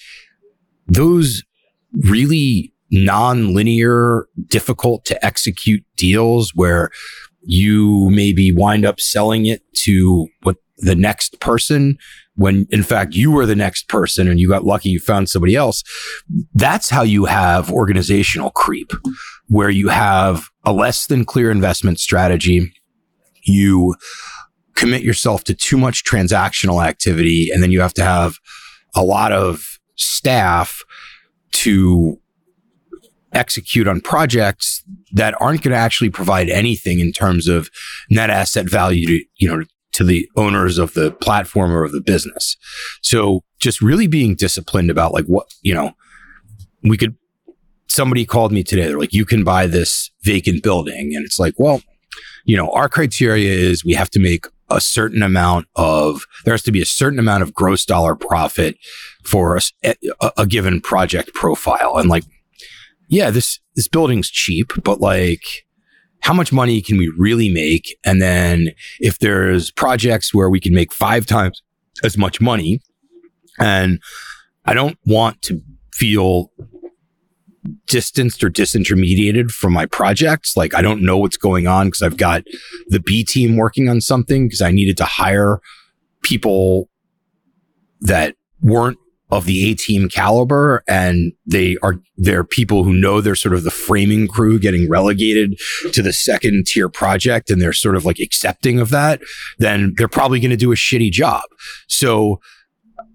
those 0.88 1.44
really 1.92 2.72
non-linear, 3.04 4.28
difficult 4.48 5.06
to 5.06 5.26
execute 5.26 5.84
deals 5.98 6.54
where 6.56 6.90
you 7.42 8.10
maybe 8.10 8.52
wind 8.52 8.86
up 8.86 9.00
selling 9.00 9.46
it 9.46 9.62
to 9.74 10.28
what 10.44 10.58
the 10.78 10.96
next 10.96 11.40
person 11.40 11.98
when 12.36 12.68
in 12.70 12.84
fact 12.84 13.16
you 13.16 13.32
were 13.32 13.46
the 13.46 13.56
next 13.56 13.88
person 13.88 14.28
and 14.28 14.40
you 14.40 14.50
got 14.50 14.66
lucky 14.66 14.90
you 14.90 15.00
found 15.00 15.30
somebody 15.30 15.56
else. 15.56 15.84
That's 16.54 16.90
how 16.90 17.04
you 17.04 17.26
have 17.26 17.72
organizational 17.72 18.52
creep 18.52 18.92
where 19.48 19.70
you 19.70 19.90
have 19.90 20.50
a 20.66 20.74
less 20.74 21.08
than 21.08 21.26
clear 21.26 21.50
investment 21.50 22.00
strategy. 22.00 22.74
You 23.44 23.96
commit 24.76 25.04
yourself 25.04 25.44
to 25.46 25.54
too 25.54 25.78
much 25.78 26.04
transactional 26.04 26.86
activity 26.86 27.50
and 27.52 27.64
then 27.64 27.72
you 27.72 27.80
have 27.80 27.94
to 27.94 28.04
have 28.04 28.38
a 28.96 29.04
lot 29.04 29.32
of 29.32 29.80
staff 29.96 30.84
to 31.52 32.20
execute 33.36 33.88
on 33.88 34.02
projects 34.02 34.84
that 35.12 35.40
aren't 35.42 35.62
going 35.62 35.74
to 35.74 35.78
actually 35.78 36.10
provide 36.10 36.50
anything 36.50 37.00
in 37.00 37.12
terms 37.12 37.48
of 37.48 37.70
net 38.10 38.30
asset 38.30 38.70
value 38.70 39.06
to, 39.06 39.26
you 39.38 39.48
know, 39.48 39.64
to 39.92 40.04
the 40.04 40.30
owners 40.36 40.78
of 40.78 40.94
the 40.94 41.12
platform 41.12 41.72
or 41.72 41.84
of 41.84 41.92
the 41.92 42.02
business. 42.02 42.58
So 43.02 43.44
just 43.60 43.82
really 43.82 44.08
being 44.08 44.36
disciplined 44.36 44.90
about 44.90 45.14
like 45.14 45.26
what, 45.26 45.48
you 45.62 45.74
know, 45.74 45.94
we 46.84 46.98
could, 46.98 47.16
somebody 47.88 48.26
called 48.26 48.52
me 48.52 48.64
today. 48.64 48.88
They're 48.88 49.00
like, 49.00 49.14
you 49.14 49.26
can 49.26 49.44
buy 49.44 49.68
this 49.68 50.12
vacant 50.24 50.64
building. 50.64 51.16
And 51.16 51.26
it's 51.26 51.40
like, 51.40 51.54
well, 51.58 51.82
you 52.46 52.58
know, 52.58 52.70
our 52.72 52.90
criteria 52.90 53.52
is 53.52 53.86
we 53.86 53.94
have 53.94 54.10
to 54.12 54.20
make 54.20 54.46
a 54.70 54.82
certain 54.82 55.22
amount 55.22 55.68
of 55.76 56.26
there 56.44 56.54
has 56.54 56.64
to 56.64 56.72
be 56.72 56.82
a 56.82 56.86
certain 56.86 57.20
amount 57.20 57.44
of 57.44 57.54
gross 57.54 57.86
dollar 57.86 58.16
profit 58.16 58.78
for 59.24 59.58
a, 59.58 59.96
a, 60.22 60.32
a 60.40 60.48
given 60.48 60.82
project 60.82 61.34
profile 61.34 61.98
and 61.98 62.10
like 62.10 62.24
yeah 63.08 63.30
this 63.30 63.60
this 63.76 63.88
building's 63.88 64.30
cheap 64.30 64.72
but 64.84 65.00
like 65.00 65.66
how 66.22 66.34
much 66.34 66.52
money 66.52 66.82
can 66.82 66.98
we 66.98 67.12
really 67.18 67.50
make 67.50 67.98
and 68.06 68.22
then 68.22 68.70
if 69.00 69.20
there's 69.20 69.72
projects 69.72 70.34
where 70.34 70.50
we 70.50 70.60
can 70.60 70.74
make 70.74 70.94
five 70.94 71.26
times 71.26 71.62
as 72.04 72.18
much 72.18 72.42
money 72.42 72.82
and 73.60 74.00
i 74.66 74.74
don't 74.74 74.98
want 75.06 75.42
to 75.42 75.62
feel 75.94 76.52
distanced 77.88 78.44
or 78.44 78.50
disintermediated 78.50 79.52
from 79.52 79.74
my 79.74 79.86
projects. 79.86 80.56
Like 80.58 80.74
I 80.74 80.82
don't 80.82 81.02
know 81.02 81.18
what's 81.18 81.38
going 81.38 81.68
on 81.68 81.88
because 81.88 82.02
I've 82.02 82.18
got 82.18 82.44
the 82.88 83.00
B 83.00 83.24
team 83.24 83.56
working 83.58 83.90
on 83.90 84.02
something 84.02 84.48
because 84.48 84.62
I 84.62 84.72
needed 84.72 84.98
to 84.98 85.06
hire 85.06 85.60
people 86.22 86.90
that 88.02 88.36
weren't 88.62 88.98
of 89.38 89.46
the 89.46 89.72
A 89.72 89.76
team 89.76 90.10
caliber 90.10 90.84
and 90.88 91.34
they 91.46 91.78
are 91.82 91.96
they're 92.18 92.44
people 92.44 92.84
who 92.84 92.94
know 92.94 93.22
they're 93.22 93.36
sort 93.36 93.54
of 93.54 93.64
the 93.64 93.72
framing 93.72 94.28
crew 94.28 94.58
getting 94.60 94.90
relegated 94.90 95.60
to 95.92 96.02
the 96.02 96.14
second 96.14 96.66
tier 96.68 96.90
project 96.90 97.50
and 97.50 97.62
they're 97.62 97.74
sort 97.74 97.96
of 97.96 98.06
like 98.06 98.20
accepting 98.20 98.80
of 98.80 98.90
that, 98.90 99.22
then 99.58 99.94
they're 99.98 100.08
probably 100.08 100.40
going 100.40 100.52
to 100.52 100.58
do 100.58 100.72
a 100.72 100.76
shitty 100.76 101.12
job. 101.12 101.44
So 101.88 102.40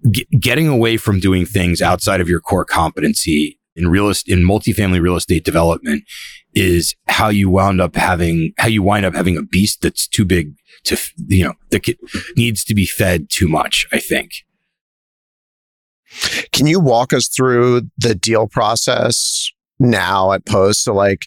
g- 0.09 0.27
getting 0.39 0.67
away 0.67 0.97
from 0.97 1.19
doing 1.19 1.45
things 1.45 1.81
outside 1.81 2.21
of 2.21 2.29
your 2.29 2.39
core 2.39 2.65
competency 2.65 3.57
in 3.75 3.89
real 3.89 4.09
estate, 4.09 4.33
in 4.33 4.45
multifamily 4.45 5.01
real 5.01 5.15
estate 5.15 5.43
development 5.43 6.03
is 6.53 6.95
how 7.07 7.29
you 7.29 7.49
wound 7.49 7.81
up 7.81 7.95
having, 7.95 8.53
how 8.57 8.67
you 8.67 8.83
wind 8.83 9.05
up 9.05 9.15
having 9.15 9.37
a 9.37 9.41
beast 9.41 9.81
that's 9.81 10.07
too 10.07 10.25
big 10.25 10.53
to, 10.83 10.97
you 11.27 11.45
know, 11.45 11.53
that 11.69 11.87
needs 12.35 12.63
to 12.65 12.75
be 12.75 12.85
fed 12.85 13.29
too 13.29 13.47
much, 13.47 13.87
I 13.91 13.99
think. 13.99 14.31
Can 16.51 16.67
you 16.67 16.79
walk 16.79 17.13
us 17.13 17.27
through 17.27 17.89
the 17.97 18.15
deal 18.15 18.47
process 18.47 19.49
now 19.79 20.31
at 20.31 20.45
Post? 20.45 20.83
So, 20.83 20.93
like, 20.93 21.25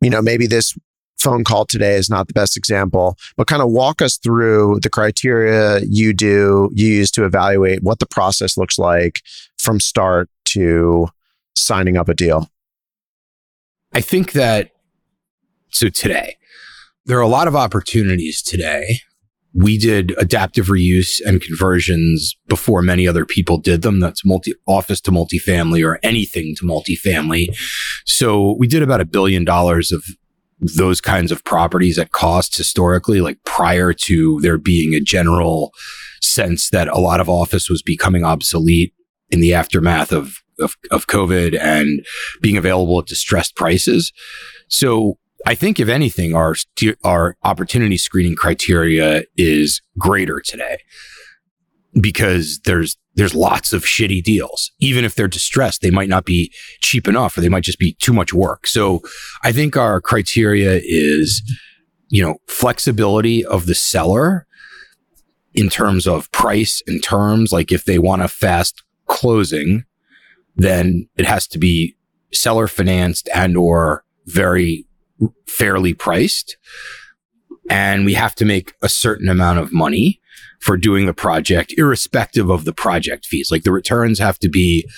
you 0.00 0.10
know, 0.10 0.22
maybe 0.22 0.46
this 0.46 0.76
phone 1.18 1.44
call 1.44 1.66
today 1.66 1.94
is 1.94 2.08
not 2.08 2.26
the 2.28 2.32
best 2.32 2.56
example, 2.56 3.16
but 3.36 3.46
kind 3.46 3.62
of 3.62 3.70
walk 3.70 4.00
us 4.00 4.16
through 4.16 4.80
the 4.82 4.88
criteria 4.88 5.80
you 5.80 6.12
do, 6.12 6.70
you 6.72 6.88
use 6.88 7.10
to 7.10 7.24
evaluate 7.24 7.82
what 7.82 7.98
the 7.98 8.06
process 8.06 8.56
looks 8.56 8.78
like 8.78 9.20
from 9.58 9.78
start 9.78 10.30
to 10.46 11.06
signing 11.54 11.96
up 11.96 12.08
a 12.08 12.14
deal? 12.14 12.48
I 13.92 14.00
think 14.00 14.32
that 14.32 14.70
so 15.70 15.88
today, 15.88 16.36
there 17.04 17.18
are 17.18 17.22
a 17.22 17.28
lot 17.28 17.48
of 17.48 17.56
opportunities 17.56 18.42
today 18.42 19.00
we 19.52 19.78
did 19.78 20.14
adaptive 20.16 20.66
reuse 20.66 21.20
and 21.24 21.40
conversions 21.40 22.36
before 22.46 22.82
many 22.82 23.08
other 23.08 23.24
people 23.24 23.58
did 23.58 23.82
them. 23.82 24.00
That's 24.00 24.24
multi 24.24 24.54
office 24.66 25.00
to 25.02 25.10
multifamily 25.10 25.84
or 25.84 25.98
anything 26.02 26.54
to 26.56 26.64
multifamily. 26.64 27.48
So 28.04 28.54
we 28.58 28.68
did 28.68 28.82
about 28.82 29.00
a 29.00 29.04
billion 29.04 29.44
dollars 29.44 29.90
of 29.90 30.04
those 30.60 31.00
kinds 31.00 31.32
of 31.32 31.42
properties 31.44 31.98
at 31.98 32.12
cost 32.12 32.56
historically, 32.56 33.20
like 33.20 33.42
prior 33.44 33.92
to 33.92 34.40
there 34.40 34.58
being 34.58 34.94
a 34.94 35.00
general 35.00 35.72
sense 36.20 36.70
that 36.70 36.88
a 36.88 36.98
lot 36.98 37.20
of 37.20 37.28
office 37.28 37.68
was 37.68 37.82
becoming 37.82 38.24
obsolete 38.24 38.92
in 39.30 39.40
the 39.40 39.54
aftermath 39.54 40.12
of, 40.12 40.42
of, 40.60 40.76
of 40.90 41.06
COVID 41.06 41.58
and 41.58 42.04
being 42.40 42.56
available 42.56 42.98
at 43.00 43.06
distressed 43.06 43.56
prices. 43.56 44.12
So 44.68 45.18
I 45.46 45.54
think 45.54 45.80
if 45.80 45.88
anything, 45.88 46.34
our, 46.34 46.54
our 47.02 47.36
opportunity 47.42 47.96
screening 47.96 48.36
criteria 48.36 49.24
is 49.36 49.80
greater 49.98 50.40
today 50.40 50.78
because 52.00 52.60
there's, 52.60 52.96
there's 53.14 53.34
lots 53.34 53.72
of 53.72 53.82
shitty 53.84 54.22
deals. 54.22 54.70
Even 54.80 55.04
if 55.04 55.14
they're 55.14 55.28
distressed, 55.28 55.82
they 55.82 55.90
might 55.90 56.08
not 56.08 56.24
be 56.24 56.52
cheap 56.80 57.08
enough 57.08 57.36
or 57.36 57.40
they 57.40 57.48
might 57.48 57.64
just 57.64 57.78
be 57.78 57.94
too 57.94 58.12
much 58.12 58.32
work. 58.32 58.66
So 58.66 59.00
I 59.42 59.52
think 59.52 59.76
our 59.76 60.00
criteria 60.00 60.80
is, 60.84 61.42
you 62.08 62.22
know, 62.22 62.36
flexibility 62.46 63.44
of 63.44 63.66
the 63.66 63.74
seller 63.74 64.46
in 65.54 65.68
terms 65.68 66.06
of 66.06 66.30
price 66.32 66.82
and 66.86 67.02
terms. 67.02 67.52
Like 67.52 67.72
if 67.72 67.84
they 67.84 67.98
want 67.98 68.22
a 68.22 68.28
fast 68.28 68.82
closing, 69.06 69.84
then 70.54 71.08
it 71.16 71.26
has 71.26 71.46
to 71.48 71.58
be 71.58 71.96
seller 72.32 72.68
financed 72.68 73.28
and 73.34 73.56
or 73.56 74.04
very 74.26 74.86
fairly 75.46 75.94
priced. 75.94 76.56
And 77.68 78.04
we 78.04 78.14
have 78.14 78.34
to 78.36 78.44
make 78.44 78.74
a 78.82 78.88
certain 78.88 79.28
amount 79.28 79.58
of 79.58 79.72
money 79.72 80.20
for 80.60 80.76
doing 80.76 81.06
the 81.06 81.14
project, 81.14 81.72
irrespective 81.76 82.50
of 82.50 82.64
the 82.64 82.72
project 82.72 83.26
fees. 83.26 83.50
Like 83.50 83.62
the 83.62 83.72
returns 83.72 84.18
have 84.18 84.38
to 84.40 84.48
be 84.48 84.88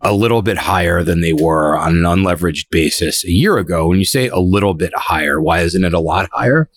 a 0.00 0.14
little 0.14 0.42
bit 0.42 0.56
higher 0.56 1.02
than 1.02 1.20
they 1.20 1.32
were 1.32 1.76
on 1.76 1.98
an 1.98 2.02
unleveraged 2.02 2.70
basis 2.70 3.24
a 3.24 3.30
year 3.30 3.58
ago. 3.58 3.88
When 3.88 3.98
you 3.98 4.04
say 4.04 4.28
a 4.28 4.38
little 4.38 4.74
bit 4.74 4.92
higher, 4.96 5.40
why 5.40 5.60
isn't 5.60 5.84
it 5.84 5.92
a 5.92 6.00
lot 6.00 6.28
higher? 6.32 6.70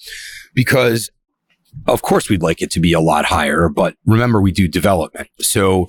Because 0.54 1.10
of 1.88 2.02
course 2.02 2.30
we'd 2.30 2.44
like 2.44 2.62
it 2.62 2.70
to 2.72 2.80
be 2.80 2.94
a 2.94 3.00
lot 3.00 3.26
higher, 3.26 3.70
but 3.70 3.96
remember 4.06 4.42
we 4.42 4.52
do 4.52 4.68
development. 4.68 5.30
So 5.40 5.88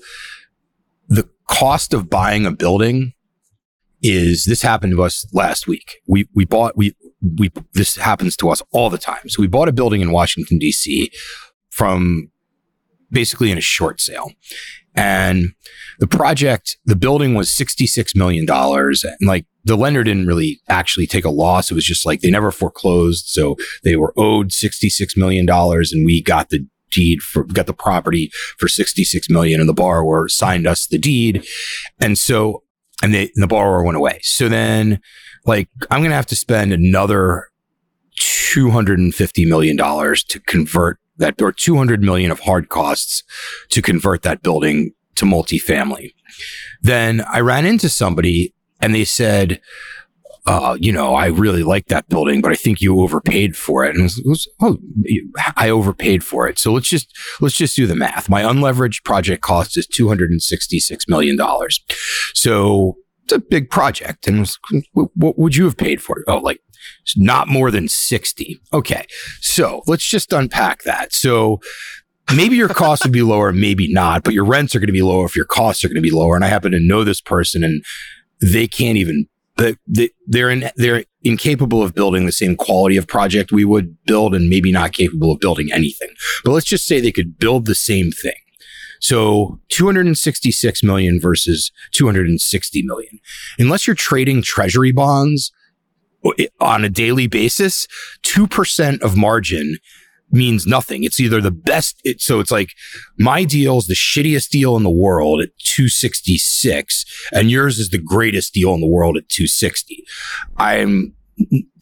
the 1.09 1.29
cost 1.49 1.93
of 1.93 2.09
buying 2.09 2.47
a 2.47 2.53
building 2.53 3.13
is 4.05 4.45
this 4.45 4.61
happened 4.61 4.93
to 4.93 5.03
us 5.03 5.27
last 5.33 5.67
week. 5.67 5.97
We 6.07 6.29
we 6.35 6.45
bought 6.45 6.77
we 6.77 6.95
we 7.39 7.51
this 7.73 7.97
happens 7.97 8.37
to 8.37 8.51
us 8.51 8.63
all 8.71 8.91
the 8.91 8.99
time. 8.99 9.29
So 9.29 9.41
we 9.41 9.49
bought 9.49 9.69
a 9.69 9.73
building 9.73 10.03
in 10.03 10.13
Washington 10.13 10.59
D.C. 10.59 11.11
from 11.71 12.31
basically 13.11 13.51
in 13.51 13.59
a 13.59 13.63
short 13.63 14.01
sale. 14.01 14.31
And 14.97 15.55
the 15.99 16.07
project, 16.07 16.77
the 16.85 16.95
building 16.95 17.35
was 17.35 17.49
$66 17.49 18.15
million. 18.15 18.49
And 18.49 19.29
like 19.29 19.47
the 19.65 19.77
lender 19.77 20.05
didn't 20.05 20.27
really 20.27 20.61
actually 20.69 21.07
take 21.07 21.25
a 21.25 21.31
loss. 21.31 21.71
It 21.71 21.75
was 21.75 21.85
just 21.85 22.07
like 22.07 22.21
they 22.21 22.31
never 22.31 22.53
foreclosed. 22.53 23.27
So 23.27 23.57
they 23.83 23.97
were 23.97 24.13
owed 24.17 24.51
$66 24.51 25.17
million 25.17 25.49
and 25.49 26.07
we 26.07 26.23
got 26.23 26.51
the 26.51 26.67
deed 26.91 27.23
for, 27.23 27.45
got 27.45 27.67
the 27.67 27.75
property 27.75 28.31
for 28.59 28.69
66 28.69 29.29
million 29.31 29.59
and 29.61 29.69
the 29.69 29.75
borrower 29.75 30.29
signed 30.29 30.67
us 30.67 30.87
the 30.87 30.99
deed. 30.99 31.45
And 32.01 32.17
so 32.19 32.64
and, 33.05 33.13
they, 33.13 33.31
and 33.35 33.43
the 33.43 33.47
borrower 33.47 33.85
went 33.85 33.99
away. 33.99 34.19
So 34.23 34.49
then, 34.49 34.99
like, 35.45 35.69
I'm 35.91 36.01
going 36.01 36.11
to 36.11 36.17
have 36.17 36.27
to 36.27 36.37
spend 36.37 36.73
another 36.73 37.49
$250 38.19 39.47
million 39.47 39.77
to 39.77 40.41
convert 40.47 40.99
that, 41.19 41.41
or 41.43 41.53
200 41.53 42.03
million 42.03 42.31
of 42.31 42.41
hard 42.41 42.71
costs 42.71 43.23
to 43.69 43.83
convert 43.83 44.23
that 44.23 44.43
building 44.43 44.93
to 45.17 45.27
multifamily. 45.27 46.15
Then 46.81 47.23
I 47.31 47.41
ran 47.41 47.67
into 47.67 47.91
somebody 47.91 48.55
and 48.81 48.95
they 48.95 49.05
said, 49.05 49.61
uh, 50.47 50.77
you 50.79 50.93
know, 50.93 51.15
I 51.15 51.27
really 51.27 51.63
like 51.63 51.87
that 51.87 52.09
building, 52.09 52.43
but 52.43 52.53
I 52.53 52.55
think 52.55 52.81
you 52.81 53.01
overpaid 53.01 53.57
for 53.57 53.85
it. 53.85 53.97
And 53.97 54.05
it 54.05 54.27
was, 54.27 54.49
oh, 54.61 54.77
I 55.57 55.71
overpaid 55.71 56.23
for 56.23 56.47
it. 56.47 56.59
So 56.59 56.73
let's 56.73 56.89
just, 56.89 57.17
let's 57.41 57.57
just 57.57 57.77
do 57.77 57.87
the 57.87 57.97
math. 57.97 58.29
My 58.29 58.43
unleveraged 58.43 59.05
project 59.05 59.43
cost 59.43 59.79
is 59.79 59.87
$266 59.89 61.09
million. 61.09 61.39
So 62.35 62.99
it's 63.25 63.33
a 63.33 63.39
big 63.39 63.71
project. 63.71 64.27
And 64.27 64.41
was, 64.41 64.59
what 64.93 65.39
would 65.39 65.57
you 65.57 65.65
have 65.65 65.79
paid 65.79 66.03
for 66.03 66.19
it? 66.19 66.25
Oh, 66.29 66.39
like 66.39 66.61
not 67.17 67.49
more 67.49 67.71
than 67.71 67.89
60. 67.89 68.61
Okay. 68.73 69.07
So 69.41 69.83
let's 69.87 70.07
just 70.07 70.31
unpack 70.33 70.83
that. 70.83 71.15
So 71.15 71.61
maybe 72.37 72.57
your 72.57 72.69
costs 72.69 73.07
would 73.07 73.13
be 73.13 73.23
lower, 73.23 73.51
maybe 73.51 73.91
not, 73.91 74.25
but 74.25 74.35
your 74.35 74.45
rents 74.45 74.75
are 74.75 74.79
going 74.79 74.89
to 74.89 74.93
be 74.93 75.01
lower 75.01 75.25
if 75.25 75.37
your 75.37 75.47
costs 75.47 75.85
are 75.85 75.89
going 75.89 75.97
to 75.97 76.03
be 76.03 76.11
lower. 76.11 76.37
And 76.37 76.45
I 76.45 76.49
happen 76.49 76.73
to 76.73 76.81
know 76.81 77.03
this 77.03 77.23
person 77.23 77.65
and 77.65 77.83
they 78.43 78.69
can't 78.69 78.99
even 78.99 79.27
but 79.57 79.77
they're 80.27 80.51
in, 80.51 80.71
they're 80.77 81.05
incapable 81.23 81.83
of 81.83 81.95
building 81.95 82.27
the 82.27 82.33
same 82.33 82.57
quality 82.57 82.97
of 82.97 83.07
project 83.07 83.53
we 83.53 83.65
would 83.65 83.97
build 84.05 84.35
and 84.35 84.49
maybe 84.49 84.73
not 84.73 84.93
capable 84.93 85.33
of 85.33 85.41
building 85.41 85.73
anything. 85.73 86.09
But 86.45 86.53
let's 86.53 86.67
just 86.67 86.87
say 86.87 87.01
they 87.01 87.13
could 87.13 87.39
build 87.39 87.67
the 87.67 87.75
same 87.75 88.11
thing. 88.11 88.35
So 89.01 89.61
266 89.69 90.83
million 90.83 91.21
versus 91.21 91.71
260 91.93 92.83
million. 92.83 93.21
Unless 93.59 93.87
you're 93.87 93.95
trading 93.95 94.43
treasury 94.43 94.93
bonds 94.93 95.53
on 96.61 96.85
a 96.85 96.89
daily 96.89 97.27
basis, 97.27 97.87
2% 98.23 99.03
of 99.03 99.17
margin 99.17 99.77
means 100.31 100.67
nothing. 100.67 101.05
It's 101.05 101.21
either 101.21 101.41
the 101.41 101.51
best. 101.51 102.01
It, 102.05 102.21
so 102.21 102.41
it's 102.41 102.51
like 102.51 102.71
my 103.19 103.45
deal 103.45 103.79
is 103.79 103.87
the 103.87 103.95
shittiest 103.95 104.51
deal 104.51 104.77
in 104.77 104.83
the 104.83 104.91
world 104.91 105.41
at 105.41 105.57
266 105.59 107.05
and 107.33 107.51
yours 107.51 107.79
is 107.79 107.91
the 107.91 107.99
greatest 107.99 108.55
deal 108.55 108.75
in 108.75 108.81
the 108.81 108.87
world 108.87 109.17
at 109.17 109.29
260. 109.29 110.05
I'm 110.57 111.15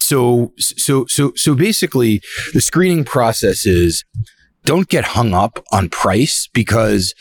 so, 0.00 0.52
so, 0.58 1.06
so, 1.06 1.32
so 1.34 1.54
basically 1.54 2.20
the 2.52 2.60
screening 2.60 3.04
process 3.04 3.66
is 3.66 4.04
don't 4.64 4.88
get 4.88 5.04
hung 5.04 5.34
up 5.34 5.64
on 5.72 5.88
price 5.88 6.48
because 6.52 7.14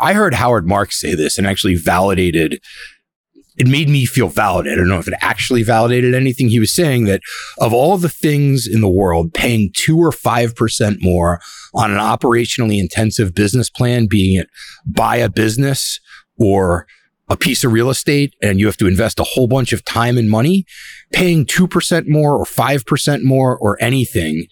I 0.00 0.12
heard 0.12 0.34
Howard 0.34 0.66
Marks 0.66 0.98
say 0.98 1.14
this 1.14 1.38
and 1.38 1.46
actually 1.46 1.74
validated 1.74 2.60
it 3.58 3.66
made 3.66 3.88
me 3.88 4.06
feel 4.06 4.28
validated. 4.28 4.78
I 4.78 4.82
don't 4.82 4.88
know 4.88 4.98
if 4.98 5.08
it 5.08 5.14
actually 5.20 5.64
validated 5.64 6.14
anything. 6.14 6.48
He 6.48 6.60
was 6.60 6.70
saying 6.70 7.04
that 7.04 7.20
of 7.58 7.74
all 7.74 7.98
the 7.98 8.08
things 8.08 8.66
in 8.66 8.80
the 8.80 8.88
world, 8.88 9.34
paying 9.34 9.70
two 9.74 9.98
or 9.98 10.10
5% 10.10 10.96
more 11.00 11.40
on 11.74 11.90
an 11.90 11.98
operationally 11.98 12.78
intensive 12.78 13.34
business 13.34 13.68
plan, 13.68 14.06
being 14.06 14.38
it 14.38 14.48
buy 14.86 15.16
a 15.16 15.28
business 15.28 16.00
or 16.38 16.86
a 17.28 17.36
piece 17.36 17.64
of 17.64 17.72
real 17.72 17.90
estate 17.90 18.34
and 18.40 18.58
you 18.58 18.66
have 18.66 18.76
to 18.78 18.86
invest 18.86 19.20
a 19.20 19.24
whole 19.24 19.48
bunch 19.48 19.72
of 19.72 19.84
time 19.84 20.16
and 20.16 20.30
money, 20.30 20.64
paying 21.12 21.44
2% 21.44 22.08
more 22.08 22.36
or 22.36 22.44
5% 22.44 23.22
more 23.22 23.58
or 23.58 23.76
anything 23.82 24.46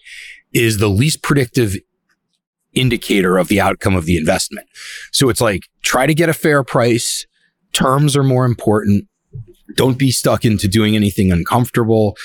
is 0.53 0.77
the 0.77 0.89
least 0.89 1.23
predictive 1.23 1.75
indicator 2.73 3.37
of 3.37 3.47
the 3.47 3.59
outcome 3.59 3.95
of 3.95 4.05
the 4.05 4.17
investment. 4.17 4.67
So 5.11 5.29
it's 5.29 5.41
like 5.41 5.63
try 5.81 6.05
to 6.05 6.13
get 6.13 6.29
a 6.29 6.33
fair 6.33 6.63
price 6.63 7.25
terms 7.77 8.15
are 8.15 8.23
more 8.23 8.45
important. 8.45 9.07
Don't 9.75 9.99
be 9.99 10.11
stuck 10.11 10.43
into 10.45 10.67
doing 10.67 10.95
anything 10.95 11.31
uncomfortable, 11.31 12.17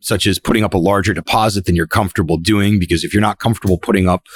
such 0.00 0.26
as 0.26 0.38
putting 0.38 0.62
up 0.62 0.74
a 0.74 0.78
larger 0.78 1.12
deposit 1.12 1.64
than 1.64 1.74
you're 1.74 1.86
comfortable 1.86 2.36
doing. 2.36 2.78
Because 2.78 3.02
if 3.02 3.12
you're 3.12 3.20
not 3.20 3.38
comfortable 3.38 3.76
putting 3.76 4.08
up, 4.08 4.26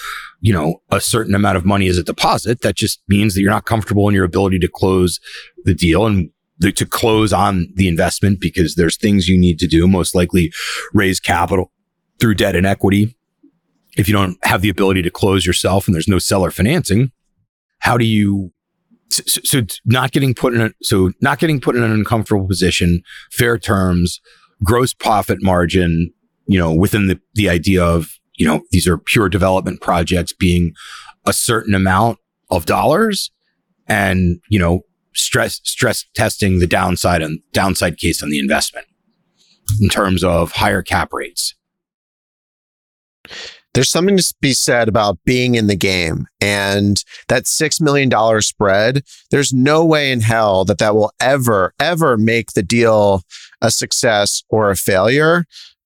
you 0.40 0.52
know, 0.52 0.82
a 0.90 1.00
certain 1.00 1.34
amount 1.34 1.56
of 1.56 1.64
money 1.64 1.86
as 1.86 1.96
a 1.96 2.02
deposit, 2.02 2.62
that 2.62 2.74
just 2.74 3.00
means 3.08 3.34
that 3.34 3.42
you're 3.42 3.50
not 3.50 3.66
comfortable 3.66 4.08
in 4.08 4.14
your 4.14 4.24
ability 4.24 4.58
to 4.58 4.68
close 4.68 5.20
the 5.64 5.74
deal 5.74 6.06
and 6.06 6.30
the, 6.58 6.72
to 6.72 6.84
close 6.84 7.32
on 7.32 7.68
the 7.76 7.86
investment 7.86 8.40
because 8.40 8.74
there's 8.74 8.96
things 8.96 9.28
you 9.28 9.38
need 9.38 9.60
to 9.60 9.68
do, 9.68 9.86
most 9.86 10.14
likely 10.14 10.52
raise 10.92 11.20
capital 11.20 11.70
through 12.18 12.34
debt 12.34 12.56
and 12.56 12.66
equity. 12.66 13.14
If 13.96 14.08
you 14.08 14.14
don't 14.14 14.38
have 14.44 14.62
the 14.62 14.68
ability 14.68 15.02
to 15.02 15.10
close 15.10 15.46
yourself 15.46 15.86
and 15.86 15.94
there's 15.94 16.08
no 16.08 16.18
seller 16.18 16.50
financing, 16.50 17.12
how 17.78 17.96
do 17.96 18.04
you 18.04 18.52
so, 19.10 19.40
so, 19.44 19.60
not 19.84 20.12
getting 20.12 20.34
put 20.34 20.54
in 20.54 20.60
a, 20.60 20.70
so 20.82 21.12
not 21.20 21.38
getting 21.38 21.60
put 21.60 21.76
in 21.76 21.82
an 21.82 21.92
uncomfortable 21.92 22.46
position, 22.46 23.02
fair 23.30 23.58
terms, 23.58 24.20
gross 24.62 24.92
profit 24.94 25.38
margin, 25.42 26.12
you 26.46 26.58
know, 26.58 26.72
within 26.74 27.06
the, 27.06 27.20
the 27.34 27.48
idea 27.48 27.82
of, 27.82 28.18
you 28.36 28.46
know, 28.46 28.62
these 28.70 28.86
are 28.86 28.98
pure 28.98 29.28
development 29.28 29.80
projects 29.80 30.32
being 30.32 30.72
a 31.26 31.32
certain 31.32 31.74
amount 31.74 32.18
of 32.50 32.66
dollars 32.66 33.30
and, 33.86 34.40
you 34.48 34.58
know, 34.58 34.82
stress, 35.14 35.60
stress 35.64 36.04
testing 36.14 36.58
the 36.58 36.66
downside 36.66 37.22
and 37.22 37.40
downside 37.52 37.98
case 37.98 38.22
on 38.22 38.30
the 38.30 38.38
investment 38.38 38.86
in 39.80 39.88
terms 39.88 40.22
of 40.22 40.52
higher 40.52 40.82
cap 40.82 41.12
rates 41.12 41.54
there's 43.74 43.90
something 43.90 44.16
to 44.16 44.34
be 44.40 44.52
said 44.52 44.88
about 44.88 45.18
being 45.24 45.54
in 45.54 45.66
the 45.66 45.76
game 45.76 46.26
and 46.40 47.04
that 47.28 47.44
$6 47.44 47.80
million 47.80 48.10
spread. 48.40 49.02
There's 49.30 49.52
no 49.52 49.84
way 49.84 50.10
in 50.10 50.20
hell 50.20 50.64
that 50.64 50.78
that 50.78 50.94
will 50.94 51.12
ever, 51.20 51.74
ever 51.78 52.16
make 52.16 52.52
the 52.52 52.62
deal 52.62 53.22
a 53.60 53.70
success 53.70 54.42
or 54.48 54.70
a 54.70 54.76
failure. 54.76 55.44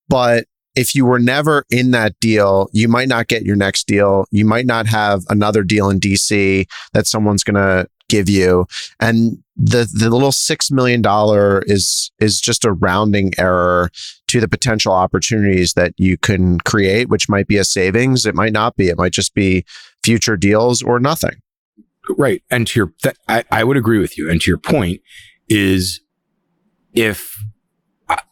But 0.08 0.46
if 0.74 0.94
you 0.94 1.04
were 1.04 1.18
never 1.18 1.64
in 1.70 1.90
that 1.90 2.18
deal, 2.20 2.68
you 2.72 2.88
might 2.88 3.08
not 3.08 3.28
get 3.28 3.44
your 3.44 3.56
next 3.56 3.86
deal. 3.86 4.26
You 4.30 4.46
might 4.46 4.66
not 4.66 4.86
have 4.86 5.24
another 5.28 5.62
deal 5.62 5.90
in 5.90 6.00
DC 6.00 6.66
that 6.94 7.06
someone's 7.06 7.44
going 7.44 7.56
to 7.56 7.86
give 8.12 8.28
you. 8.28 8.66
And 9.00 9.42
the 9.56 9.88
the 9.92 10.10
little 10.10 10.32
6 10.32 10.70
million 10.70 11.02
dollar 11.02 11.62
is 11.66 12.10
is 12.20 12.40
just 12.40 12.64
a 12.64 12.72
rounding 12.72 13.32
error 13.38 13.90
to 14.28 14.40
the 14.40 14.48
potential 14.48 14.92
opportunities 14.92 15.72
that 15.74 15.92
you 15.96 16.16
can 16.16 16.58
create, 16.60 17.08
which 17.08 17.28
might 17.28 17.48
be 17.48 17.56
a 17.56 17.64
savings, 17.64 18.26
it 18.26 18.34
might 18.34 18.52
not 18.52 18.76
be. 18.76 18.88
It 18.88 18.98
might 18.98 19.12
just 19.12 19.34
be 19.34 19.64
future 20.04 20.36
deals 20.36 20.82
or 20.82 21.00
nothing. 21.00 21.36
Right. 22.18 22.42
And 22.50 22.66
to 22.68 22.80
your 22.80 22.92
th- 23.02 23.16
I, 23.28 23.44
I 23.50 23.64
would 23.64 23.76
agree 23.76 23.98
with 23.98 24.18
you. 24.18 24.28
And 24.30 24.40
to 24.40 24.50
your 24.50 24.58
point 24.58 25.00
is 25.48 26.00
if 26.92 27.42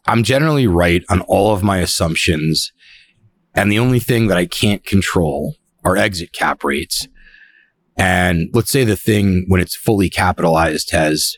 I'm 0.05 0.23
generally 0.23 0.67
right 0.67 1.03
on 1.09 1.21
all 1.21 1.53
of 1.53 1.63
my 1.63 1.77
assumptions. 1.77 2.71
And 3.53 3.71
the 3.71 3.79
only 3.79 3.99
thing 3.99 4.27
that 4.27 4.37
I 4.37 4.45
can't 4.45 4.83
control 4.83 5.55
are 5.83 5.97
exit 5.97 6.33
cap 6.33 6.63
rates. 6.63 7.07
And 8.01 8.49
let's 8.51 8.71
say 8.71 8.83
the 8.83 8.95
thing, 8.95 9.45
when 9.47 9.61
it's 9.61 9.75
fully 9.75 10.09
capitalized, 10.09 10.89
has 10.89 11.37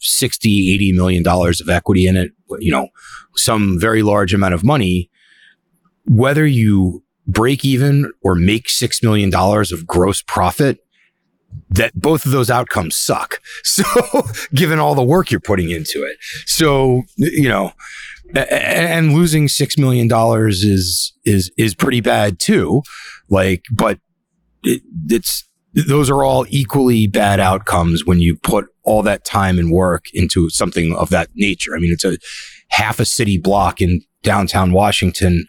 60, 0.00 0.72
80 0.72 0.92
million 0.92 1.24
dollars 1.24 1.60
of 1.60 1.68
equity 1.68 2.06
in 2.06 2.16
it, 2.16 2.30
you 2.60 2.70
know, 2.70 2.86
some 3.34 3.80
very 3.80 4.04
large 4.04 4.32
amount 4.32 4.54
of 4.54 4.62
money. 4.62 5.10
Whether 6.06 6.46
you 6.46 7.02
break 7.26 7.64
even 7.64 8.12
or 8.22 8.36
make 8.36 8.68
$6 8.68 9.02
million 9.02 9.34
of 9.34 9.86
gross 9.88 10.22
profit, 10.22 10.78
that 11.70 11.92
both 12.00 12.24
of 12.26 12.30
those 12.30 12.48
outcomes 12.48 12.96
suck. 12.96 13.40
So 13.64 13.82
given 14.54 14.78
all 14.78 14.94
the 14.94 15.02
work 15.02 15.32
you're 15.32 15.40
putting 15.40 15.70
into 15.70 16.04
it. 16.04 16.16
So, 16.46 17.02
you 17.16 17.48
know, 17.48 17.72
and 18.36 19.14
losing 19.14 19.48
six 19.48 19.76
million 19.76 20.06
dollars 20.06 20.62
is 20.62 21.12
is 21.24 21.50
is 21.56 21.74
pretty 21.74 22.00
bad 22.00 22.38
too. 22.38 22.82
Like, 23.28 23.64
but 23.72 23.98
it, 24.62 24.82
it's 25.08 25.48
those 25.74 26.08
are 26.08 26.22
all 26.22 26.46
equally 26.48 27.06
bad 27.06 27.40
outcomes 27.40 28.04
when 28.04 28.20
you 28.20 28.36
put 28.36 28.66
all 28.84 29.02
that 29.02 29.24
time 29.24 29.58
and 29.58 29.70
work 29.70 30.06
into 30.12 30.48
something 30.50 30.94
of 30.94 31.10
that 31.10 31.30
nature. 31.34 31.74
I 31.74 31.80
mean, 31.80 31.92
it's 31.92 32.04
a 32.04 32.18
half 32.68 33.00
a 33.00 33.04
city 33.04 33.38
block 33.38 33.80
in 33.80 34.02
downtown 34.22 34.72
Washington 34.72 35.46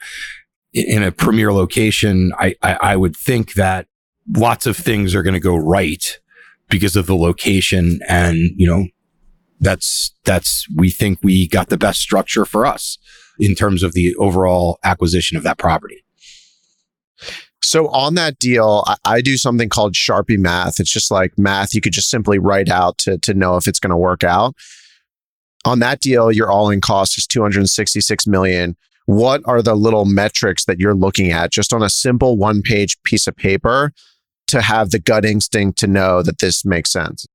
in 0.73 1.03
a 1.03 1.11
premier 1.11 1.53
location. 1.53 2.32
I, 2.39 2.55
I, 2.61 2.73
I 2.73 2.95
would 2.95 3.15
think 3.15 3.53
that 3.53 3.88
lots 4.36 4.65
of 4.65 4.76
things 4.76 5.13
are 5.13 5.23
going 5.23 5.34
to 5.34 5.39
go 5.39 5.55
right 5.55 6.19
because 6.69 6.95
of 6.95 7.05
the 7.05 7.15
location 7.15 7.99
and, 8.07 8.38
you 8.55 8.67
know, 8.67 8.88
that's 9.61 10.13
that's 10.26 10.67
we 10.76 10.89
think 10.89 11.19
we 11.23 11.47
got 11.47 11.69
the 11.69 11.78
best 11.78 12.01
structure 12.01 12.43
for 12.43 12.65
us 12.65 12.97
in 13.39 13.55
terms 13.55 13.84
of 13.84 13.93
the 13.93 14.13
overall 14.15 14.80
acquisition 14.84 15.38
of 15.38 15.43
that 15.43 15.57
property. 15.57 16.03
So 17.61 17.87
on 17.87 18.15
that 18.15 18.37
deal, 18.37 18.83
I, 18.85 18.95
I, 19.05 19.21
do 19.21 19.37
something 19.37 19.69
called 19.69 19.93
Sharpie 19.93 20.37
math. 20.37 20.79
It's 20.79 20.91
just 20.91 21.09
like 21.09 21.37
math 21.37 21.73
you 21.73 21.81
could 21.81 21.93
just 21.93 22.09
simply 22.09 22.37
write 22.37 22.69
out 22.69 22.97
to, 22.99 23.17
to 23.19 23.33
know 23.33 23.57
if 23.57 23.67
it's 23.67 23.79
going 23.79 23.91
to 23.91 23.97
work 23.97 24.23
out. 24.23 24.55
On 25.65 25.79
that 25.79 25.99
deal, 25.99 26.31
your 26.31 26.51
all-in 26.51 26.79
cost 26.79 27.17
is 27.17 27.25
266 27.25 28.27
million. 28.27 28.77
What 29.07 29.41
are 29.45 29.63
the 29.63 29.73
little 29.73 30.05
metrics 30.05 30.65
that 30.65 30.79
you're 30.79 30.93
looking 30.93 31.31
at 31.31 31.51
just 31.51 31.73
on 31.73 31.81
a 31.81 31.89
simple 31.89 32.37
one-page 32.37 33.01
piece 33.03 33.25
of 33.25 33.35
paper 33.35 33.91
to 34.47 34.61
have 34.61 34.91
the 34.91 34.99
gut 34.99 35.25
instinct 35.25 35.79
to 35.79 35.87
know 35.87 36.21
that 36.21 36.37
this 36.37 36.65
makes 36.65 36.91
sense? 36.91 37.25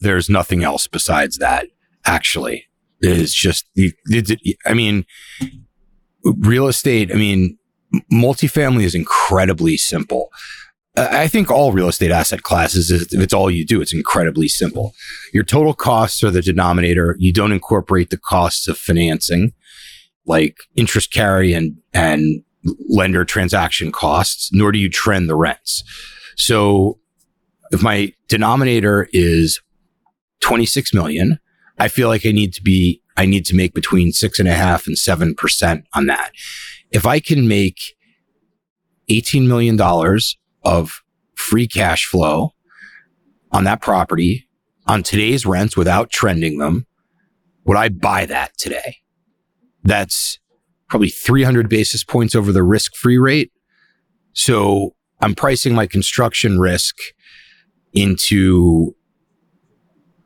there's 0.00 0.28
nothing 0.28 0.62
else 0.62 0.86
besides 0.86 1.38
that. 1.38 1.66
Actually, 2.04 2.66
it's 3.00 3.34
just 3.34 3.66
I 3.76 4.74
mean, 4.74 5.04
real 6.24 6.68
estate. 6.68 7.10
I 7.12 7.16
mean, 7.16 7.58
multifamily 8.12 8.84
is 8.84 8.94
incredibly 8.94 9.76
simple. 9.76 10.30
I 10.96 11.28
think 11.28 11.50
all 11.50 11.72
real 11.72 11.88
estate 11.88 12.10
asset 12.10 12.42
classes, 12.42 12.90
if 12.90 13.12
it's 13.12 13.34
all 13.34 13.50
you 13.50 13.66
do, 13.66 13.82
it's 13.82 13.92
incredibly 13.92 14.48
simple. 14.48 14.94
Your 15.34 15.44
total 15.44 15.74
costs 15.74 16.24
are 16.24 16.30
the 16.30 16.40
denominator. 16.40 17.16
You 17.18 17.34
don't 17.34 17.52
incorporate 17.52 18.08
the 18.08 18.16
costs 18.16 18.66
of 18.66 18.78
financing, 18.78 19.52
like 20.24 20.56
interest 20.74 21.12
carry 21.12 21.52
and 21.52 21.76
and 21.92 22.42
lender 22.88 23.24
transaction 23.24 23.92
costs, 23.92 24.50
nor 24.52 24.72
do 24.72 24.78
you 24.78 24.88
trend 24.88 25.28
the 25.28 25.36
rents. 25.36 25.84
So 26.36 26.98
if 27.70 27.82
my 27.82 28.14
denominator 28.28 29.08
is 29.12 29.60
26 30.40 30.94
million. 30.94 31.38
I 31.78 31.88
feel 31.88 32.08
like 32.08 32.24
I 32.24 32.30
need 32.30 32.54
to 32.54 32.62
be, 32.62 33.02
I 33.16 33.26
need 33.26 33.44
to 33.46 33.56
make 33.56 33.74
between 33.74 34.12
six 34.12 34.38
and 34.38 34.48
a 34.48 34.54
half 34.54 34.86
and 34.86 34.96
seven 34.96 35.34
percent 35.34 35.84
on 35.94 36.06
that. 36.06 36.30
If 36.90 37.06
I 37.06 37.20
can 37.20 37.48
make 37.48 37.96
$18 39.10 39.46
million 39.46 39.78
of 40.64 41.02
free 41.34 41.68
cash 41.68 42.06
flow 42.06 42.52
on 43.52 43.64
that 43.64 43.80
property 43.80 44.48
on 44.86 45.02
today's 45.02 45.46
rents 45.46 45.76
without 45.76 46.10
trending 46.10 46.58
them, 46.58 46.86
would 47.64 47.76
I 47.76 47.88
buy 47.88 48.26
that 48.26 48.56
today? 48.56 48.98
That's 49.82 50.38
probably 50.88 51.08
300 51.08 51.68
basis 51.68 52.04
points 52.04 52.34
over 52.34 52.52
the 52.52 52.62
risk 52.62 52.94
free 52.94 53.18
rate. 53.18 53.52
So 54.32 54.94
I'm 55.20 55.34
pricing 55.34 55.74
my 55.74 55.86
construction 55.86 56.58
risk 56.58 56.96
into 57.92 58.94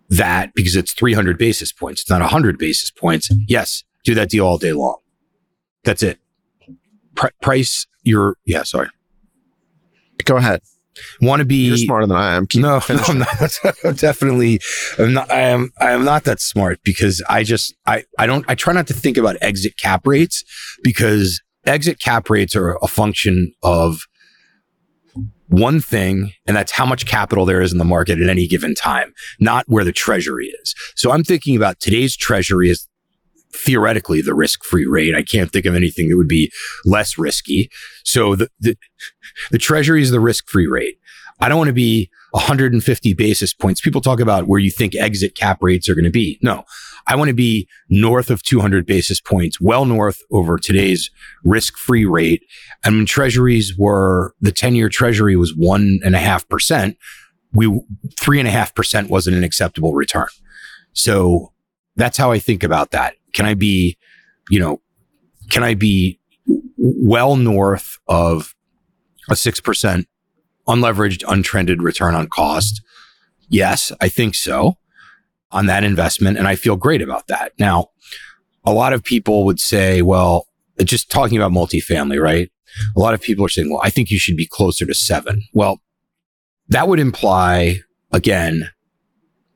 that 0.09 0.53
because 0.55 0.77
it's 0.77 0.93
300 0.93 1.39
basis 1.39 1.73
points. 1.73 2.03
It's 2.03 2.11
not 2.11 2.21
100 2.21 2.59
basis 2.59 2.91
points. 2.91 3.31
Yes, 3.47 3.85
do 4.05 4.15
that 4.15 4.29
deal 4.29 4.45
all 4.45 4.59
day 4.59 4.73
long. 4.73 4.99
That's 5.85 6.03
it. 6.03 6.19
Pr- 7.21 7.29
price 7.43 7.87
your, 8.03 8.37
yeah, 8.47 8.63
sorry. 8.63 8.89
Go 10.25 10.37
ahead. 10.37 10.63
Want 11.21 11.41
to 11.41 11.47
be 11.47 11.69
You're 11.69 11.77
smarter 11.77 12.07
than 12.07 12.17
I 12.17 12.35
am. 12.35 12.47
Keep 12.47 12.63
no, 12.63 12.81
no, 12.89 12.97
I'm 13.07 13.19
not. 13.19 13.59
I'm 13.85 13.95
definitely, 13.95 14.59
I'm 14.99 15.13
not. 15.13 15.31
I 15.31 15.41
am. 15.41 15.71
I 15.81 15.93
am 15.93 16.05
not 16.05 16.25
that 16.25 16.41
smart 16.41 16.81
because 16.83 17.23
I 17.29 17.45
just, 17.45 17.75
I, 17.87 18.05
I 18.19 18.27
don't. 18.27 18.45
I 18.49 18.55
try 18.55 18.73
not 18.73 18.87
to 18.89 18.95
think 18.95 19.17
about 19.17 19.37
exit 19.41 19.79
cap 19.79 20.07
rates 20.07 20.43
because 20.83 21.41
exit 21.65 22.01
cap 22.01 22.29
rates 22.29 22.57
are 22.57 22.77
a 22.83 22.89
function 22.89 23.53
of 23.63 24.07
one 25.49 25.81
thing, 25.81 26.33
and 26.47 26.57
that's 26.57 26.73
how 26.73 26.87
much 26.87 27.07
capital 27.07 27.45
there 27.45 27.61
is 27.61 27.73
in 27.73 27.79
the 27.79 27.85
market 27.85 28.21
at 28.21 28.29
any 28.29 28.47
given 28.47 28.75
time, 28.75 29.13
not 29.39 29.65
where 29.69 29.85
the 29.85 29.93
treasury 29.93 30.47
is. 30.63 30.75
So 30.97 31.13
I'm 31.13 31.25
thinking 31.25 31.57
about 31.57 31.81
today's 31.81 32.17
treasury 32.17 32.71
as 32.71 32.87
theoretically 33.55 34.23
the 34.23 34.35
risk 34.35 34.65
free 34.65 34.87
rate. 34.87 35.15
I 35.15 35.23
can't 35.23 35.51
think 35.51 35.67
of 35.67 35.75
anything 35.75 36.09
that 36.09 36.17
would 36.17 36.29
be 36.29 36.53
less 36.85 37.19
risky. 37.19 37.71
So 38.05 38.37
the, 38.37 38.49
the, 38.61 38.77
the 39.51 39.59
treasury 39.59 40.03
is 40.03 40.11
the 40.11 40.21
risk 40.21 40.49
free 40.49 40.67
rate. 40.67 40.99
I 41.41 41.49
don't 41.49 41.59
want 41.59 41.69
to 41.69 41.75
be 41.75 42.11
150 42.33 43.15
basis 43.15 43.55
points. 43.55 43.81
People 43.81 44.01
talk 44.01 44.21
about 44.21 44.47
where 44.47 44.61
you 44.61 44.71
think 44.71 44.95
exit 44.95 45.35
cap 45.35 45.59
rates 45.63 45.89
are 45.89 45.95
going 45.95 46.05
to 46.05 46.11
be. 46.11 46.39
No, 46.43 46.65
I 47.07 47.17
want 47.17 47.29
to 47.29 47.35
be 47.35 47.67
north 47.89 48.31
of 48.31 48.43
200 48.43 48.87
basis 48.87 49.21
points, 49.21 49.61
well 49.61 49.85
north 49.85 50.21
over 50.31 50.59
today's 50.59 51.11
risk 51.45 51.77
free 51.77 52.05
rate. 52.05 52.43
I 52.85 52.91
mean, 52.91 53.07
treasuries 53.07 53.77
were 53.77 54.35
the 54.41 54.53
10 54.53 54.75
year 54.75 54.89
treasury 54.89 55.37
was 55.37 55.55
one 55.57 56.01
and 56.05 56.15
a 56.15 56.21
half 56.21 56.49
percent. 56.49 56.97
We 57.53 57.81
three 58.19 58.39
and 58.39 58.47
a 58.47 58.53
half 58.53 58.75
percent 58.75 59.11
wasn't 59.11 59.37
an 59.37 59.45
acceptable 59.45 59.95
return. 59.95 60.29
So 60.93 61.53
that's 61.97 62.17
how 62.19 62.31
I 62.31 62.39
think 62.39 62.63
about 62.63 62.91
that. 62.93 63.15
Can 63.33 63.47
I 63.47 63.55
be, 63.55 63.97
you 64.49 64.59
know, 64.59 64.81
can 65.51 65.63
I 65.63 65.75
be 65.75 66.21
well 66.77 67.37
north 67.37 67.99
of 68.07 68.55
a 69.29 69.35
6% 69.35 70.07
unleveraged, 70.69 71.25
untrended 71.29 71.83
return 71.83 72.15
on 72.15 72.29
cost? 72.29 72.83
Yes, 73.49 73.93
I 74.01 74.09
think 74.09 74.35
so 74.35 74.77
on 75.51 75.67
that 75.67 75.85
investment. 75.85 76.39
And 76.39 76.47
I 76.47 76.55
feel 76.55 76.77
great 76.77 77.03
about 77.03 77.27
that. 77.27 77.53
Now, 77.59 77.89
a 78.65 78.73
lot 78.73 78.93
of 78.93 79.03
people 79.03 79.45
would 79.45 79.61
say, 79.61 80.03
well, 80.03 80.47
just 80.85 81.11
talking 81.11 81.37
about 81.37 81.53
multifamily, 81.53 82.21
right? 82.21 82.51
A 82.97 83.01
lot 83.01 83.15
of 83.15 83.21
people 83.21 83.45
are 83.45 83.49
saying, 83.49 83.71
well, 83.71 83.81
I 83.83 83.91
think 83.91 84.11
you 84.11 84.19
should 84.19 84.37
be 84.37 84.47
closer 84.47 84.87
to 84.87 84.95
seven. 84.95 85.43
Well, 85.53 85.81
that 86.69 86.87
would 86.87 87.01
imply, 87.01 87.81
again, 88.13 88.71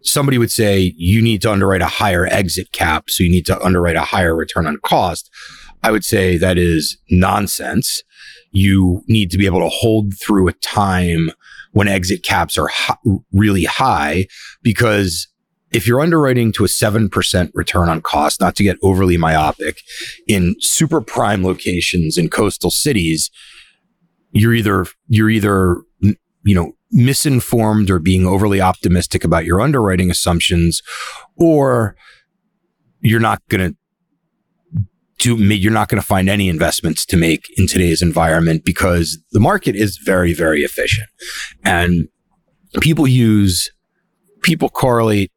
somebody 0.05 0.39
would 0.39 0.53
say 0.53 0.95
you 0.97 1.21
need 1.21 1.43
to 1.43 1.51
underwrite 1.51 1.83
a 1.83 1.87
higher 1.87 2.27
exit 2.27 2.73
cap. 2.73 3.11
So 3.11 3.25
you 3.25 3.31
need 3.31 3.47
to 3.47 3.61
underwrite 3.61 3.97
a 3.97 4.03
higher 4.03 4.37
return 4.37 4.67
on 4.67 4.79
cost. 4.85 5.31
I 5.83 5.91
would 5.91 6.05
say 6.05 6.37
that 6.37 6.59
is 6.59 6.97
nonsense. 7.11 8.03
You 8.53 9.03
need 9.09 9.31
to 9.33 9.39
be 9.39 9.47
able 9.47 9.61
to 9.61 9.69
hold 9.69 10.15
through 10.19 10.49
a 10.49 10.53
time 10.55 11.31
when 11.73 11.89
exit 11.89 12.23
caps 12.23 12.57
are 12.57 12.71
really 13.33 13.65
high 13.65 14.27
because 14.63 15.27
if 15.73 15.89
you're 15.89 16.01
underwriting 16.01 16.53
to 16.53 16.65
a 16.65 16.69
7% 16.69 17.51
return 17.53 17.89
on 17.89 18.01
cost, 18.01 18.41
not 18.41 18.55
to 18.57 18.63
get 18.63 18.79
overly 18.81 19.17
myopic, 19.17 19.83
in 20.29 20.55
super 20.61 21.01
prime 21.01 21.43
locations 21.43 22.17
in 22.17 22.31
coastal 22.31 22.71
cities, 22.71 23.29
you're 24.31 24.55
either, 24.55 24.87
you're 25.09 25.31
either, 25.31 25.83
you 26.45 26.55
know, 26.55 26.72
misinformed 26.90 27.90
or 27.90 27.99
being 27.99 28.26
overly 28.26 28.61
optimistic 28.61 29.24
about 29.24 29.45
your 29.45 29.61
underwriting 29.61 30.11
assumptions, 30.11 30.82
or 31.36 31.97
you're 33.01 33.20
not 33.20 33.42
going 33.49 33.70
to 33.70 33.76
do 35.18 35.36
you're 35.36 35.72
not 35.72 35.88
going 35.88 36.01
to 36.01 36.07
find 36.07 36.28
any 36.28 36.49
investments 36.49 37.07
to 37.07 37.16
make 37.16 37.47
in 37.57 37.66
today's 37.66 38.03
environment 38.03 38.64
because 38.64 39.18
the 39.32 39.40
market 39.40 39.76
is 39.76 39.99
very 39.99 40.34
very 40.34 40.62
efficient. 40.62 41.09
And 41.64 42.09
people 42.80 43.07
use 43.07 43.70
people 44.42 44.68
correlate 44.68 45.32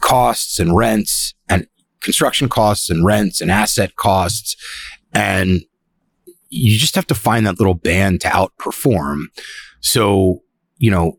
costs 0.00 0.60
and 0.60 0.76
rents 0.76 1.34
and 1.48 1.66
construction 2.00 2.48
costs 2.48 2.90
and 2.90 3.04
rents 3.04 3.40
and 3.40 3.50
asset 3.50 3.96
costs 3.96 4.56
and 5.12 5.62
you 6.48 6.78
just 6.78 6.94
have 6.94 7.06
to 7.06 7.14
find 7.14 7.46
that 7.46 7.58
little 7.58 7.74
band 7.74 8.20
to 8.20 8.28
outperform 8.28 9.24
so 9.86 10.40
you 10.78 10.90
know 10.90 11.18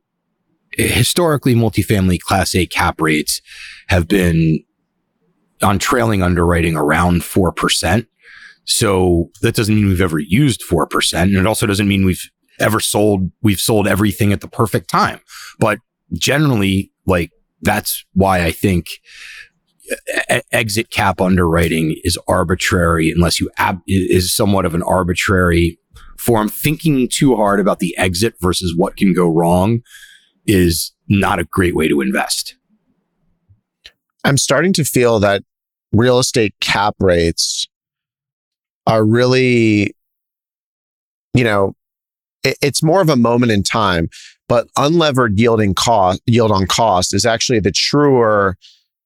historically 0.77 1.55
multifamily 1.55 2.19
class 2.19 2.53
A 2.55 2.65
cap 2.65 3.01
rates 3.01 3.41
have 3.87 4.07
been 4.07 4.63
on 5.61 5.79
trailing 5.79 6.21
underwriting 6.21 6.75
around 6.75 7.21
4%. 7.21 8.05
So 8.65 9.31
that 9.41 9.55
doesn't 9.55 9.73
mean 9.73 9.87
we've 9.87 10.01
ever 10.01 10.19
used 10.19 10.61
4%. 10.61 11.21
And 11.21 11.35
it 11.35 11.47
also 11.47 11.65
doesn't 11.65 11.87
mean 11.87 12.05
we've 12.05 12.29
ever 12.59 12.79
sold, 12.79 13.31
we've 13.41 13.59
sold 13.59 13.87
everything 13.87 14.33
at 14.33 14.41
the 14.41 14.47
perfect 14.47 14.89
time. 14.89 15.19
But 15.59 15.79
generally, 16.13 16.91
like 17.05 17.31
that's 17.61 18.05
why 18.13 18.43
I 18.43 18.51
think 18.51 18.87
exit 20.51 20.91
cap 20.91 21.21
underwriting 21.21 21.95
is 22.03 22.19
arbitrary 22.27 23.09
unless 23.09 23.39
you 23.39 23.49
ab- 23.57 23.81
is 23.87 24.33
somewhat 24.33 24.65
of 24.65 24.75
an 24.75 24.83
arbitrary 24.83 25.79
form. 26.19 26.49
Thinking 26.49 27.07
too 27.07 27.35
hard 27.35 27.59
about 27.59 27.79
the 27.79 27.97
exit 27.97 28.35
versus 28.39 28.75
what 28.75 28.97
can 28.97 29.13
go 29.13 29.27
wrong 29.27 29.81
is 30.45 30.93
not 31.07 31.39
a 31.39 31.45
great 31.45 31.75
way 31.75 31.87
to 31.87 32.01
invest. 32.01 32.55
I'm 34.23 34.37
starting 34.37 34.73
to 34.73 34.83
feel 34.83 35.19
that 35.19 35.43
real 35.93 36.19
estate 36.19 36.53
cap 36.59 36.95
rates 36.99 37.67
are 38.85 39.05
really, 39.05 39.95
you 41.33 41.43
know, 41.43 41.75
it, 42.43 42.57
it's 42.61 42.83
more 42.83 43.01
of 43.01 43.09
a 43.09 43.15
moment 43.15 43.51
in 43.51 43.63
time, 43.63 44.09
but 44.47 44.67
unlevered 44.77 45.37
yielding 45.37 45.73
cost, 45.73 46.21
yield 46.25 46.51
on 46.51 46.67
cost 46.67 47.13
is 47.13 47.25
actually 47.25 47.59
the 47.59 47.71
truer 47.71 48.57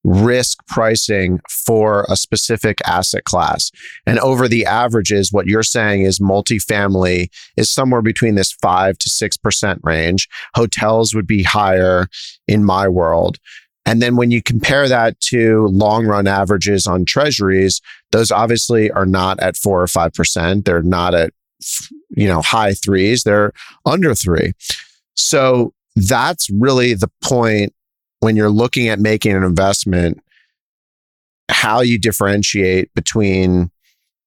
risk 0.03 0.65
pricing 0.67 1.39
for 1.49 2.05
a 2.09 2.15
specific 2.15 2.79
asset 2.85 3.23
class. 3.23 3.71
And 4.05 4.19
over 4.19 4.47
the 4.47 4.65
averages, 4.65 5.31
what 5.31 5.47
you're 5.47 5.63
saying 5.63 6.01
is 6.01 6.19
multifamily 6.19 7.29
is 7.57 7.69
somewhere 7.69 8.01
between 8.01 8.35
this 8.35 8.51
five 8.51 8.97
to 8.99 9.09
6% 9.09 9.79
range. 9.83 10.27
Hotels 10.55 11.13
would 11.13 11.27
be 11.27 11.43
higher 11.43 12.07
in 12.47 12.63
my 12.63 12.87
world. 12.87 13.37
And 13.85 14.01
then 14.01 14.15
when 14.15 14.31
you 14.31 14.41
compare 14.41 14.87
that 14.87 15.19
to 15.21 15.67
long 15.67 16.05
run 16.05 16.27
averages 16.27 16.85
on 16.85 17.05
treasuries, 17.05 17.81
those 18.11 18.31
obviously 18.31 18.91
are 18.91 19.05
not 19.05 19.39
at 19.39 19.57
four 19.57 19.81
or 19.81 19.87
5%. 19.87 20.65
They're 20.65 20.83
not 20.83 21.15
at, 21.15 21.33
you 22.09 22.27
know, 22.27 22.41
high 22.41 22.73
threes. 22.73 23.23
They're 23.23 23.53
under 23.85 24.13
three. 24.13 24.53
So 25.15 25.73
that's 25.95 26.49
really 26.49 26.93
the 26.93 27.09
point 27.23 27.73
when 28.21 28.35
you're 28.35 28.49
looking 28.49 28.87
at 28.87 28.99
making 28.99 29.35
an 29.35 29.43
investment, 29.43 30.21
how 31.49 31.81
you 31.81 31.99
differentiate 31.99 32.93
between 32.93 33.69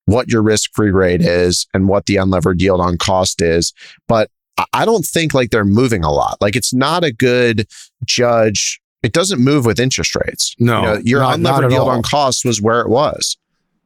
what 0.06 0.30
your 0.30 0.42
risk 0.42 0.70
free 0.74 0.90
rate 0.90 1.22
is 1.22 1.66
and 1.72 1.88
what 1.88 2.06
the 2.06 2.16
unlevered 2.16 2.60
yield 2.60 2.80
on 2.80 2.98
cost 2.98 3.40
is. 3.40 3.72
But 4.06 4.30
I 4.72 4.84
don't 4.84 5.04
think 5.04 5.34
like 5.34 5.50
they're 5.50 5.64
moving 5.64 6.04
a 6.04 6.12
lot. 6.12 6.36
Like 6.40 6.54
it's 6.54 6.74
not 6.74 7.02
a 7.02 7.12
good 7.12 7.66
judge 8.04 8.80
it 9.04 9.12
doesn't 9.12 9.38
move 9.38 9.66
with 9.66 9.78
interest 9.78 10.16
rates. 10.16 10.56
No, 10.58 10.80
you 10.80 10.86
know, 10.86 11.00
your 11.04 11.20
not, 11.20 11.38
unlevered 11.38 11.42
not 11.42 11.70
yield 11.70 11.88
all. 11.88 11.90
on 11.90 12.02
cost 12.02 12.42
was 12.44 12.62
where 12.62 12.80
it 12.80 12.88
was. 12.88 13.36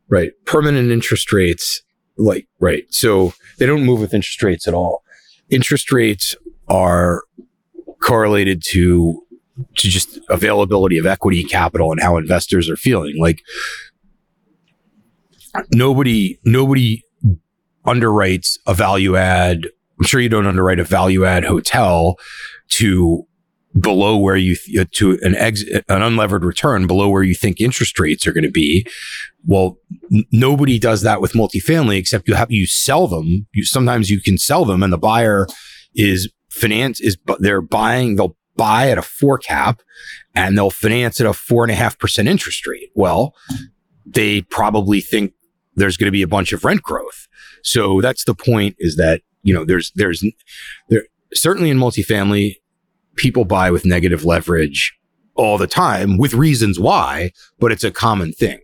Right. 0.09 0.30
Permanent 0.46 0.92
interest 0.92 1.32
rates, 1.32 1.82
like, 2.16 2.46
right. 2.61 2.84
So 2.90 3.34
they 3.59 3.66
don't 3.66 3.84
move 3.84 4.00
with 4.00 4.14
interest 4.14 4.42
rates 4.44 4.68
at 4.68 4.74
all. 4.74 5.02
Interest 5.50 5.90
rates 5.90 6.36
are 6.68 7.24
correlated 8.00 8.62
to, 8.68 9.20
to 9.76 9.88
just 9.88 10.18
availability 10.28 10.98
of 10.98 11.06
equity 11.06 11.44
capital 11.44 11.92
and 11.92 12.00
how 12.00 12.16
investors 12.16 12.68
are 12.68 12.76
feeling. 12.76 13.18
Like 13.18 13.40
nobody, 15.72 16.38
nobody 16.44 17.02
underwrites 17.86 18.59
a 18.66 18.74
value 18.74 19.16
add. 19.16 19.68
I'm 19.98 20.06
sure 20.06 20.20
you 20.20 20.28
don't 20.28 20.46
underwrite 20.46 20.78
a 20.78 20.84
value 20.84 21.24
add 21.24 21.44
hotel 21.44 22.16
to 22.70 23.26
below 23.78 24.16
where 24.16 24.36
you 24.36 24.56
th- 24.56 24.90
to 24.92 25.18
an 25.22 25.34
exit 25.34 25.84
an 25.88 26.00
unlevered 26.00 26.42
return 26.42 26.86
below 26.86 27.09
where 27.09 27.22
you 27.22 27.34
think 27.34 27.61
interest 27.61 27.98
rates 28.00 28.26
are 28.26 28.32
going 28.32 28.44
to 28.44 28.50
be 28.50 28.86
well 29.46 29.76
n- 30.12 30.24
nobody 30.32 30.78
does 30.78 31.02
that 31.02 31.20
with 31.20 31.34
multifamily 31.34 31.98
except 31.98 32.26
you 32.26 32.34
have 32.34 32.50
you 32.50 32.66
sell 32.66 33.06
them 33.06 33.46
you 33.52 33.64
sometimes 33.64 34.11
you 34.11 34.20
can 34.20 34.38
sell 34.38 34.64
them 34.64 34.82
and 34.82 34.92
the 34.92 34.98
buyer 34.98 35.46
is 35.94 36.32
finance 36.50 36.98
is 37.00 37.14
but 37.14 37.40
they're 37.42 37.61
buying 37.61 38.16
they'll 38.16 38.36
buy 38.59 38.90
at 38.90 38.98
a 38.98 39.02
four 39.02 39.38
cap 39.38 39.80
and 40.34 40.59
they'll 40.59 40.70
finance 40.70 41.18
at 41.20 41.26
a 41.26 41.32
four 41.32 41.64
and 41.64 41.72
a 41.72 41.74
half 41.74 41.98
percent 41.98 42.28
interest 42.28 42.66
rate 42.66 42.90
well 42.94 43.34
they 44.04 44.42
probably 44.42 45.00
think 45.00 45.32
there's 45.76 45.96
going 45.96 46.06
to 46.06 46.12
be 46.12 46.22
a 46.22 46.28
bunch 46.28 46.52
of 46.52 46.64
rent 46.64 46.82
growth 46.82 47.26
so 47.62 48.02
that's 48.02 48.24
the 48.24 48.34
point 48.34 48.76
is 48.78 48.96
that 48.96 49.22
you 49.42 49.54
know 49.54 49.64
there's 49.64 49.90
there's 49.94 50.22
there 50.90 51.04
certainly 51.32 51.70
in 51.70 51.78
multifamily 51.78 52.56
people 53.16 53.44
buy 53.44 53.70
with 53.70 53.84
negative 53.84 54.24
leverage 54.24 54.98
all 55.38 55.56
the 55.56 55.66
time 55.66 56.18
with 56.18 56.34
reasons 56.34 56.78
why, 56.78 57.32
but 57.59 57.72
it's 57.72 57.84
a 57.84 57.90
common 57.90 58.32
thing. 58.32 58.59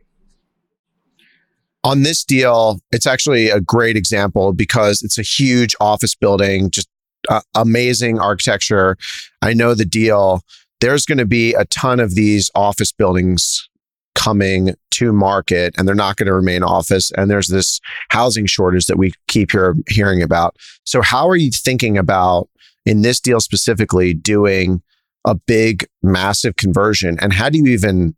On 1.84 2.02
this 2.02 2.24
deal, 2.24 2.80
it's 2.92 3.06
actually 3.06 3.50
a 3.50 3.60
great 3.60 3.96
example 3.96 4.52
because 4.52 5.02
it's 5.02 5.18
a 5.18 5.22
huge 5.22 5.76
office 5.80 6.14
building, 6.14 6.70
just 6.70 6.88
uh, 7.28 7.42
amazing 7.54 8.18
architecture. 8.18 8.96
I 9.44 9.54
know 9.54 9.74
the 9.74 9.84
deal. 9.84 10.42
There's 10.80 11.06
going 11.06 11.18
to 11.18 11.26
be 11.26 11.54
a 11.54 11.64
ton 11.66 12.00
of 12.00 12.14
these 12.14 12.50
office 12.54 12.92
buildings 12.92 13.68
coming 14.14 14.74
to 14.92 15.12
market 15.12 15.74
and 15.76 15.88
they're 15.88 15.94
not 15.94 16.16
going 16.16 16.26
to 16.26 16.34
remain 16.34 16.62
office 16.62 17.10
and 17.12 17.28
there's 17.28 17.48
this 17.48 17.80
housing 18.10 18.46
shortage 18.46 18.86
that 18.86 18.96
we 18.96 19.12
keep 19.26 19.50
hear, 19.50 19.74
hearing 19.88 20.22
about 20.22 20.56
so 20.84 21.02
how 21.02 21.28
are 21.28 21.34
you 21.34 21.50
thinking 21.50 21.98
about 21.98 22.48
in 22.86 23.02
this 23.02 23.20
deal 23.20 23.40
specifically 23.40 24.14
doing 24.14 24.82
a 25.24 25.34
big, 25.34 25.86
massive 26.02 26.56
conversion? 26.56 27.18
And 27.20 27.32
how 27.32 27.48
do 27.48 27.58
you 27.58 27.66
even 27.66 28.14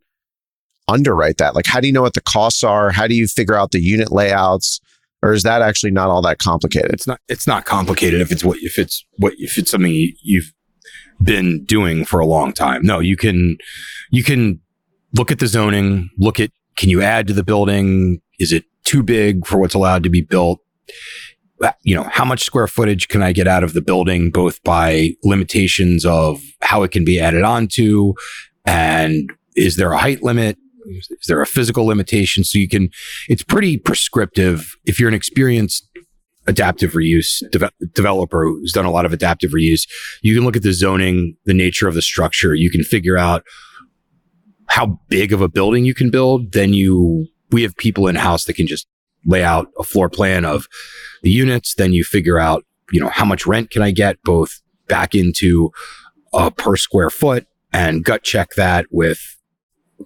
underwrite 0.87 1.37
that? 1.37 1.55
Like, 1.55 1.65
how 1.65 1.79
do 1.79 1.87
you 1.87 1.93
know 1.93 2.01
what 2.01 2.13
the 2.13 2.21
costs 2.21 2.63
are? 2.63 2.91
How 2.91 3.07
do 3.07 3.15
you 3.15 3.27
figure 3.27 3.55
out 3.55 3.71
the 3.71 3.79
unit 3.79 4.11
layouts? 4.11 4.79
Or 5.23 5.33
is 5.33 5.43
that 5.43 5.61
actually 5.61 5.91
not 5.91 6.09
all 6.09 6.21
that 6.21 6.37
complicated? 6.37 6.91
It's 6.91 7.07
not. 7.07 7.19
It's 7.27 7.47
not 7.47 7.65
complicated 7.65 8.21
if 8.21 8.31
it's 8.31 8.43
what 8.43 8.59
if 8.61 8.77
it's 8.77 9.03
what 9.17 9.33
if 9.37 9.57
it's 9.57 9.71
something 9.71 10.13
you've 10.21 10.53
been 11.21 11.63
doing 11.65 12.05
for 12.05 12.19
a 12.19 12.25
long 12.25 12.53
time. 12.53 12.83
No, 12.83 12.99
you 12.99 13.17
can 13.17 13.57
you 14.09 14.23
can 14.23 14.59
look 15.13 15.31
at 15.31 15.39
the 15.39 15.47
zoning. 15.47 16.09
Look 16.17 16.39
at 16.39 16.51
can 16.75 16.89
you 16.89 17.01
add 17.01 17.27
to 17.27 17.33
the 17.33 17.43
building? 17.43 18.21
Is 18.39 18.51
it 18.51 18.65
too 18.83 19.03
big 19.03 19.45
for 19.45 19.57
what's 19.57 19.73
allowed 19.73 20.03
to 20.03 20.09
be 20.09 20.21
built? 20.21 20.59
Uh, 21.61 21.71
you 21.81 21.95
know, 21.95 22.03
how 22.03 22.23
much 22.23 22.43
square 22.43 22.67
footage 22.67 23.07
can 23.07 23.23
I 23.23 23.31
get 23.31 23.47
out 23.47 23.63
of 23.63 23.73
the 23.73 23.81
building, 23.81 24.29
both 24.29 24.61
by 24.63 25.15
limitations 25.23 26.05
of 26.05 26.39
how 26.61 26.83
it 26.83 26.91
can 26.91 27.03
be 27.03 27.19
added 27.19 27.43
onto 27.43 28.13
and 28.67 29.31
is 29.55 29.77
there 29.77 29.93
a 29.93 29.97
height 29.97 30.21
limit? 30.21 30.57
Is 30.85 31.27
there 31.27 31.41
a 31.41 31.47
physical 31.47 31.85
limitation? 31.85 32.43
So 32.43 32.59
you 32.59 32.67
can, 32.67 32.89
it's 33.27 33.43
pretty 33.43 33.77
prescriptive. 33.77 34.75
If 34.85 34.99
you're 34.99 35.09
an 35.09 35.15
experienced 35.15 35.86
adaptive 36.47 36.93
reuse 36.93 37.43
de- 37.51 37.71
developer 37.93 38.45
who's 38.45 38.71
done 38.71 38.85
a 38.85 38.91
lot 38.91 39.05
of 39.05 39.13
adaptive 39.13 39.51
reuse, 39.51 39.87
you 40.21 40.33
can 40.33 40.43
look 40.43 40.55
at 40.55 40.63
the 40.63 40.73
zoning, 40.73 41.35
the 41.45 41.53
nature 41.53 41.87
of 41.87 41.93
the 41.93 42.01
structure. 42.01 42.55
You 42.55 42.69
can 42.69 42.83
figure 42.83 43.17
out 43.17 43.43
how 44.67 44.99
big 45.09 45.33
of 45.33 45.41
a 45.41 45.49
building 45.49 45.85
you 45.85 45.93
can 45.93 46.09
build. 46.09 46.53
Then 46.53 46.73
you, 46.73 47.27
we 47.51 47.63
have 47.63 47.75
people 47.77 48.07
in 48.07 48.15
house 48.15 48.45
that 48.45 48.53
can 48.53 48.67
just 48.67 48.87
lay 49.25 49.43
out 49.43 49.67
a 49.77 49.83
floor 49.83 50.09
plan 50.09 50.45
of 50.45 50.67
the 51.21 51.29
units. 51.29 51.75
Then 51.75 51.93
you 51.93 52.03
figure 52.03 52.39
out, 52.39 52.63
you 52.91 52.99
know, 52.99 53.09
how 53.09 53.25
much 53.25 53.45
rent 53.45 53.69
can 53.69 53.81
I 53.81 53.91
get 53.91 54.21
both 54.23 54.61
back 54.87 55.13
into 55.15 55.71
a 56.33 56.51
per 56.51 56.77
square 56.77 57.09
foot 57.09 57.47
and 57.73 58.03
gut 58.03 58.23
check 58.23 58.51
that 58.55 58.85
with 58.91 59.37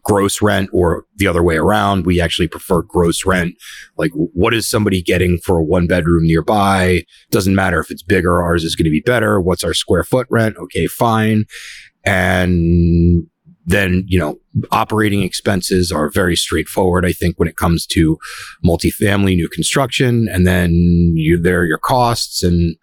gross 0.03 0.41
rent 0.41 0.69
or 0.73 1.05
the 1.17 1.27
other 1.27 1.43
way 1.43 1.57
around. 1.57 2.05
We 2.05 2.21
actually 2.21 2.47
prefer 2.47 2.81
gross 2.81 3.25
rent. 3.25 3.55
Like, 3.97 4.11
what 4.13 4.53
is 4.53 4.67
somebody 4.67 5.01
getting 5.01 5.37
for 5.37 5.57
a 5.57 5.63
one 5.63 5.87
bedroom 5.87 6.23
nearby? 6.23 7.03
Doesn't 7.29 7.55
matter 7.55 7.79
if 7.79 7.91
it's 7.91 8.03
bigger, 8.03 8.41
ours 8.41 8.63
is 8.63 8.75
going 8.75 8.85
to 8.85 8.91
be 8.91 9.01
better. 9.01 9.39
What's 9.39 9.63
our 9.63 9.73
square 9.73 10.03
foot 10.03 10.27
rent? 10.29 10.57
Okay, 10.57 10.87
fine. 10.87 11.45
And 12.03 13.27
then, 13.65 14.05
you 14.07 14.17
know, 14.17 14.39
operating 14.71 15.21
expenses 15.21 15.91
are 15.91 16.09
very 16.09 16.35
straightforward. 16.35 17.05
I 17.05 17.11
think 17.11 17.37
when 17.37 17.47
it 17.47 17.57
comes 17.57 17.85
to 17.87 18.17
multifamily 18.65 19.35
new 19.35 19.47
construction 19.47 20.27
and 20.31 20.47
then 20.47 20.71
you, 21.15 21.37
there 21.37 21.59
are 21.59 21.65
your 21.65 21.77
costs 21.77 22.43
and 22.43 22.75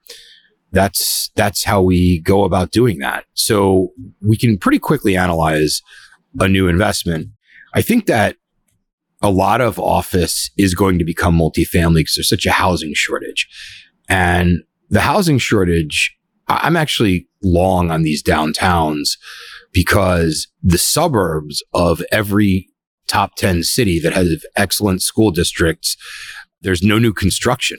that's, 0.70 1.30
that's 1.34 1.64
how 1.64 1.82
we 1.82 2.20
go 2.20 2.44
about 2.44 2.70
doing 2.70 2.98
that. 2.98 3.24
So 3.34 3.92
we 4.20 4.36
can 4.36 4.56
pretty 4.56 4.78
quickly 4.78 5.16
analyze 5.16 5.82
a 6.40 6.48
new 6.48 6.68
investment. 6.68 7.28
I 7.74 7.82
think 7.82 8.06
that 8.06 8.36
a 9.20 9.30
lot 9.30 9.60
of 9.60 9.78
office 9.78 10.50
is 10.56 10.74
going 10.74 10.98
to 10.98 11.04
become 11.04 11.38
multifamily 11.38 11.96
because 11.96 12.14
there's 12.14 12.28
such 12.28 12.46
a 12.46 12.52
housing 12.52 12.94
shortage. 12.94 13.48
And 14.08 14.62
the 14.90 15.00
housing 15.00 15.38
shortage, 15.38 16.16
I'm 16.46 16.76
actually 16.76 17.26
long 17.42 17.90
on 17.90 18.02
these 18.02 18.22
downtowns 18.22 19.18
because 19.72 20.48
the 20.62 20.78
suburbs 20.78 21.62
of 21.74 22.02
every 22.10 22.68
top 23.06 23.34
10 23.36 23.64
city 23.64 23.98
that 24.00 24.12
has 24.12 24.44
excellent 24.56 25.02
school 25.02 25.30
districts, 25.30 25.96
there's 26.60 26.82
no 26.82 26.98
new 26.98 27.12
construction. 27.12 27.78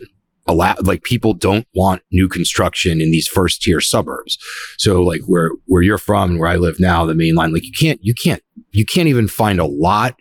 A 0.49 0.53
lot, 0.53 0.83
like 0.83 1.03
people 1.03 1.35
don't 1.35 1.67
want 1.75 2.01
new 2.11 2.27
construction 2.27 3.01
in 3.01 3.11
these 3.11 3.27
first 3.27 3.61
tier 3.61 3.79
suburbs. 3.79 4.37
So 4.77 5.03
like 5.03 5.21
where, 5.27 5.51
where 5.65 5.83
you're 5.83 5.99
from 5.99 6.39
where 6.39 6.49
I 6.49 6.55
live 6.55 6.79
now, 6.79 7.05
the 7.05 7.13
main 7.13 7.35
line, 7.35 7.53
like 7.53 7.65
you 7.65 7.71
can't, 7.71 7.99
you 8.03 8.15
can't, 8.15 8.41
you 8.71 8.83
can't 8.83 9.07
even 9.07 9.27
find 9.27 9.59
a 9.59 9.65
lot 9.65 10.19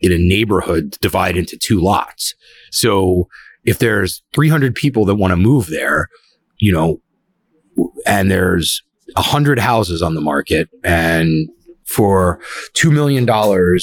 in 0.00 0.12
a 0.12 0.18
neighborhood 0.18 0.96
divided 1.00 1.38
into 1.38 1.56
two 1.56 1.80
lots. 1.80 2.34
So 2.70 3.28
if 3.64 3.80
there's 3.80 4.22
300 4.32 4.76
people 4.76 5.04
that 5.06 5.16
want 5.16 5.32
to 5.32 5.36
move 5.36 5.66
there, 5.66 6.08
you 6.58 6.70
know, 6.72 7.00
and 8.06 8.30
there's 8.30 8.82
100 9.14 9.58
houses 9.58 10.02
on 10.02 10.14
the 10.14 10.20
market 10.20 10.68
and 10.84 11.48
for 11.88 12.38
$2 12.74 12.92
million, 12.92 13.26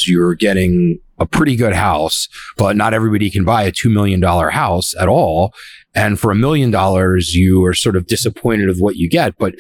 you're 0.05 0.35
getting 0.35 0.99
a 1.17 1.25
pretty 1.25 1.55
good 1.55 1.73
house, 1.73 2.29
but 2.55 2.75
not 2.75 2.93
everybody 2.93 3.31
can 3.31 3.43
buy 3.43 3.63
a 3.63 3.71
$2 3.71 3.91
million 3.91 4.21
house 4.21 4.93
at 4.99 5.07
all. 5.07 5.53
And 5.95 6.19
for 6.19 6.29
a 6.29 6.35
million 6.35 6.69
dollars, 6.69 7.33
you 7.33 7.65
are 7.65 7.73
sort 7.73 7.95
of 7.95 8.05
disappointed 8.05 8.69
of 8.69 8.77
what 8.79 8.97
you 8.97 9.09
get, 9.09 9.37
but 9.37 9.55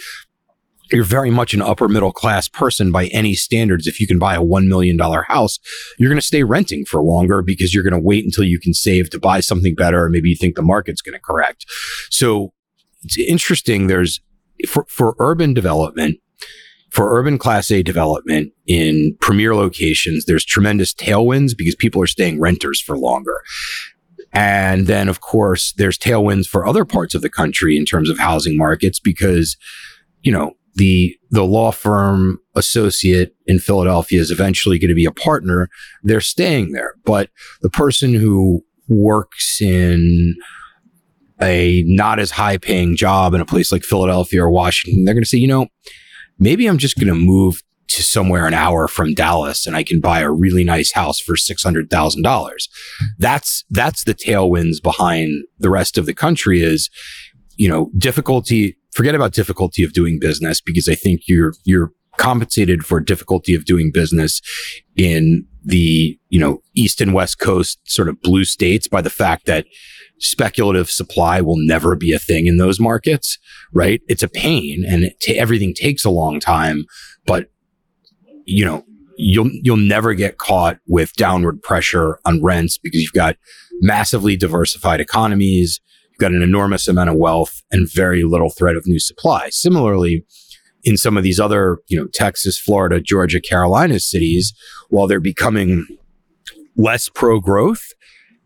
you're 0.91 1.03
very 1.03 1.31
much 1.31 1.55
an 1.55 1.61
upper 1.63 1.87
middle 1.87 2.11
class 2.11 2.47
person 2.47 2.91
by 2.91 3.07
any 3.07 3.33
standards. 3.33 3.87
If 3.87 3.99
you 3.99 4.05
can 4.05 4.19
buy 4.19 4.35
a 4.35 4.41
$1 4.41 4.67
million 4.67 4.99
house, 4.99 5.57
you're 5.97 6.09
going 6.09 6.19
to 6.19 6.25
stay 6.25 6.43
renting 6.43 6.85
for 6.85 7.01
longer 7.01 7.41
because 7.41 7.73
you're 7.73 7.83
going 7.83 7.93
to 7.93 7.99
wait 7.99 8.25
until 8.25 8.43
you 8.43 8.59
can 8.59 8.75
save 8.75 9.09
to 9.09 9.19
buy 9.19 9.39
something 9.39 9.73
better. 9.73 10.03
Or 10.03 10.09
maybe 10.09 10.29
you 10.29 10.35
think 10.35 10.55
the 10.55 10.61
market's 10.61 11.01
going 11.01 11.13
to 11.13 11.19
correct. 11.19 11.65
So 12.11 12.53
it's 13.01 13.17
interesting. 13.17 13.87
There's 13.87 14.21
for, 14.67 14.85
for 14.87 15.15
urban 15.17 15.55
development, 15.55 16.19
for 16.95 17.19
urban 17.19 17.37
class 17.37 17.71
A 17.71 17.83
development 17.83 18.53
in 18.67 19.17
premier 19.19 19.53
locations, 19.53 20.23
there's 20.23 20.45
tremendous 20.45 20.93
tailwinds 20.93 21.51
because 21.55 21.75
people 21.75 22.01
are 22.01 22.07
staying 22.07 22.39
renters 22.39 22.79
for 22.79 22.97
longer. 22.97 23.41
And 24.31 24.87
then, 24.87 25.09
of 25.09 25.19
course, 25.19 25.73
there's 25.73 25.97
tailwinds 25.97 26.47
for 26.47 26.65
other 26.65 26.85
parts 26.85 27.13
of 27.13 27.21
the 27.21 27.29
country 27.29 27.77
in 27.77 27.83
terms 27.83 28.09
of 28.09 28.17
housing 28.17 28.57
markets 28.57 29.01
because, 29.01 29.57
you 30.21 30.31
know, 30.31 30.53
the 30.75 31.17
the 31.31 31.43
law 31.43 31.71
firm 31.71 32.39
associate 32.55 33.35
in 33.45 33.59
Philadelphia 33.59 34.21
is 34.21 34.31
eventually 34.31 34.79
going 34.79 34.87
to 34.87 34.95
be 34.95 35.05
a 35.05 35.11
partner. 35.11 35.69
They're 36.01 36.21
staying 36.21 36.71
there, 36.71 36.93
but 37.03 37.29
the 37.61 37.69
person 37.69 38.13
who 38.13 38.63
works 38.87 39.61
in 39.61 40.35
a 41.41 41.83
not 41.87 42.19
as 42.19 42.31
high 42.31 42.57
paying 42.57 42.95
job 42.95 43.33
in 43.33 43.41
a 43.41 43.45
place 43.45 43.73
like 43.73 43.83
Philadelphia 43.83 44.43
or 44.43 44.49
Washington, 44.49 45.03
they're 45.03 45.13
going 45.13 45.23
to 45.23 45.29
say, 45.29 45.37
you 45.37 45.47
know, 45.47 45.67
maybe 46.39 46.67
I'm 46.67 46.77
just 46.77 46.97
going 46.97 47.07
to 47.07 47.15
move 47.15 47.61
to 47.87 48.03
somewhere 48.03 48.47
an 48.47 48.53
hour 48.53 48.87
from 48.87 49.13
Dallas 49.13 49.67
and 49.67 49.75
I 49.75 49.83
can 49.83 49.99
buy 49.99 50.19
a 50.19 50.31
really 50.31 50.63
nice 50.63 50.91
house 50.91 51.19
for 51.19 51.35
$600,000. 51.35 52.69
That's, 53.19 53.63
that's 53.69 54.03
the 54.03 54.15
tailwinds 54.15 54.81
behind 54.81 55.43
the 55.59 55.69
rest 55.69 55.97
of 55.97 56.05
the 56.05 56.13
country 56.13 56.61
is, 56.61 56.89
you 57.57 57.69
know, 57.69 57.91
difficulty, 57.97 58.75
forget 58.91 59.15
about 59.15 59.33
difficulty 59.33 59.83
of 59.83 59.93
doing 59.93 60.19
business 60.19 60.61
because 60.61 60.89
I 60.89 60.95
think 60.95 61.21
you're, 61.27 61.53
you're 61.63 61.91
compensated 62.17 62.85
for 62.85 62.99
difficulty 62.99 63.53
of 63.53 63.65
doing 63.65 63.91
business 63.93 64.41
in 64.95 65.45
the, 65.63 66.17
you 66.29 66.39
know, 66.39 66.61
East 66.73 67.01
and 67.01 67.13
West 67.13 67.39
Coast 67.39 67.79
sort 67.85 68.09
of 68.09 68.21
blue 68.21 68.45
states 68.45 68.87
by 68.87 69.01
the 69.01 69.09
fact 69.09 69.45
that 69.45 69.65
speculative 70.19 70.89
supply 70.89 71.41
will 71.41 71.57
never 71.57 71.95
be 71.95 72.13
a 72.13 72.19
thing 72.19 72.47
in 72.47 72.57
those 72.57 72.79
markets, 72.79 73.37
right? 73.73 74.01
It's 74.07 74.23
a 74.23 74.27
pain 74.27 74.83
and 74.87 75.11
t- 75.19 75.37
everything 75.37 75.73
takes 75.73 76.05
a 76.05 76.09
long 76.09 76.39
time, 76.39 76.85
but 77.25 77.49
you 78.45 78.63
know, 78.63 78.85
you'll, 79.17 79.49
you'll 79.51 79.77
never 79.77 80.13
get 80.13 80.37
caught 80.37 80.77
with 80.87 81.13
downward 81.13 81.61
pressure 81.61 82.19
on 82.25 82.43
rents 82.43 82.77
because 82.77 83.01
you've 83.01 83.13
got 83.13 83.37
massively 83.81 84.35
diversified 84.35 85.01
economies. 85.01 85.79
You've 86.11 86.19
got 86.19 86.31
an 86.31 86.41
enormous 86.41 86.87
amount 86.87 87.09
of 87.09 87.15
wealth 87.15 87.63
and 87.71 87.91
very 87.91 88.23
little 88.23 88.49
threat 88.49 88.75
of 88.75 88.87
new 88.87 88.99
supply. 88.99 89.49
Similarly, 89.49 90.25
in 90.83 90.97
some 90.97 91.17
of 91.17 91.23
these 91.23 91.39
other, 91.39 91.79
you 91.87 91.99
know, 91.99 92.07
Texas, 92.13 92.59
Florida, 92.59 93.01
Georgia, 93.01 93.41
Carolina 93.41 93.99
cities, 93.99 94.53
while 94.89 95.07
they're 95.07 95.19
becoming 95.19 95.87
less 96.77 97.09
pro 97.09 97.39
growth, 97.39 97.91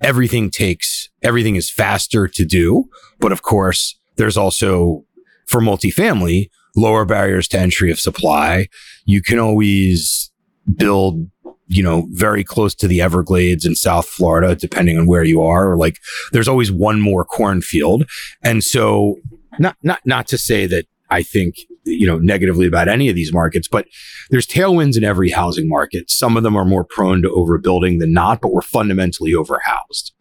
everything 0.02 0.50
takes, 0.50 1.10
everything 1.22 1.56
is 1.56 1.70
faster 1.70 2.28
to 2.28 2.45
do. 2.45 2.89
But 3.20 3.32
of 3.32 3.41
course, 3.41 3.97
there's 4.16 4.38
also 4.38 5.06
for 5.50 5.62
multifamily, 5.62 6.50
lower 6.76 7.06
barriers 7.06 7.47
to 7.50 7.60
entry 7.60 7.89
of 7.91 8.00
supply. 8.00 8.68
You 9.06 9.22
can 9.22 9.39
always 9.39 10.32
build, 10.76 11.28
you 11.68 11.82
know, 11.82 12.08
very 12.12 12.43
close 12.43 12.76
to 12.76 12.88
the 12.88 13.02
Everglades 13.02 13.66
in 13.66 13.74
South 13.74 14.08
Florida, 14.08 14.56
depending 14.56 14.97
on 14.97 15.08
where 15.08 15.24
you 15.24 15.41
are. 15.41 15.72
Or 15.72 15.78
like 15.78 15.97
there's 16.32 16.47
always 16.47 16.72
one 16.72 17.02
more 17.02 17.26
cornfield. 17.26 18.08
And 18.43 18.64
so 18.64 19.18
not, 19.58 19.76
not, 19.82 20.02
not 20.06 20.28
to 20.28 20.38
say 20.38 20.68
that 20.68 20.86
I 21.10 21.24
think, 21.24 21.56
you 21.84 22.05
know, 22.05 22.17
negatively 22.17 22.67
about 22.67 22.88
any 22.88 23.09
of 23.09 23.15
these 23.15 23.34
markets, 23.34 23.67
but 23.67 23.88
there's 24.30 24.47
tailwinds 24.47 24.97
in 24.97 25.03
every 25.03 25.30
housing 25.30 25.67
market. 25.67 26.09
Some 26.09 26.38
of 26.38 26.43
them 26.43 26.55
are 26.55 26.65
more 26.65 26.84
prone 26.84 27.21
to 27.21 27.30
overbuilding 27.30 27.99
than 27.99 28.13
not, 28.13 28.41
but 28.41 28.51
we're 28.51 28.61
fundamentally 28.61 29.34
overhoused. 29.34 30.11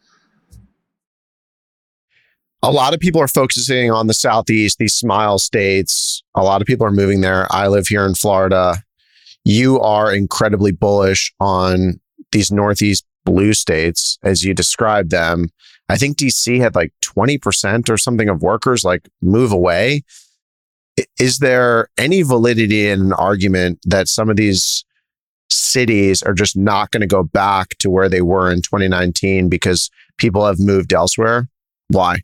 A 2.63 2.73
lot 2.73 2.93
of 2.93 2.99
people 2.99 3.21
are 3.21 3.29
focusing 3.29 3.93
on 3.93 4.09
the 4.09 4.15
Southeast, 4.15 4.79
these 4.79 4.95
smile 4.95 5.39
states. 5.39 6.25
A 6.35 6.43
lot 6.43 6.61
of 6.61 6.67
people 6.67 6.87
are 6.87 6.93
moving 6.93 7.21
there. 7.21 7.47
I 7.51 7.69
live 7.69 7.87
here 7.87 8.05
in 8.05 8.15
Florida. 8.15 8.83
You 9.45 9.81
are 9.81 10.13
incredibly 10.13 10.73
bullish 10.73 11.33
on 11.39 12.01
these 12.33 12.51
Northeast 12.51 13.07
blue 13.25 13.53
states 13.53 14.19
as 14.25 14.43
you 14.43 14.55
described 14.55 15.11
them. 15.11 15.51
I 15.89 15.97
think 15.97 16.19
DC 16.19 16.61
had 16.61 16.75
like 16.75 16.93
20% 17.03 17.89
or 17.89 17.97
something 17.97 18.29
of 18.29 18.43
workers 18.43 18.85
like 18.85 19.09
move 19.23 19.53
away 19.53 20.03
is 21.19 21.39
there 21.39 21.89
any 21.99 22.23
validity 22.23 22.89
in 22.89 23.01
an 23.01 23.13
argument 23.13 23.81
that 23.85 24.09
some 24.09 24.31
of 24.31 24.37
these 24.37 24.85
cities 25.51 26.23
are 26.23 26.35
just 26.35 26.57
not 26.57 26.91
going 26.91 27.01
to 27.01 27.07
go 27.07 27.23
back 27.23 27.71
to 27.79 27.91
where 27.91 28.09
they 28.09 28.21
were 28.21 28.51
in 28.51 28.63
2019 28.63 29.49
because 29.49 29.91
people 30.19 30.47
have 30.47 30.59
moved 30.59 30.93
elsewhere? 30.93 31.49
Why? 31.89 32.21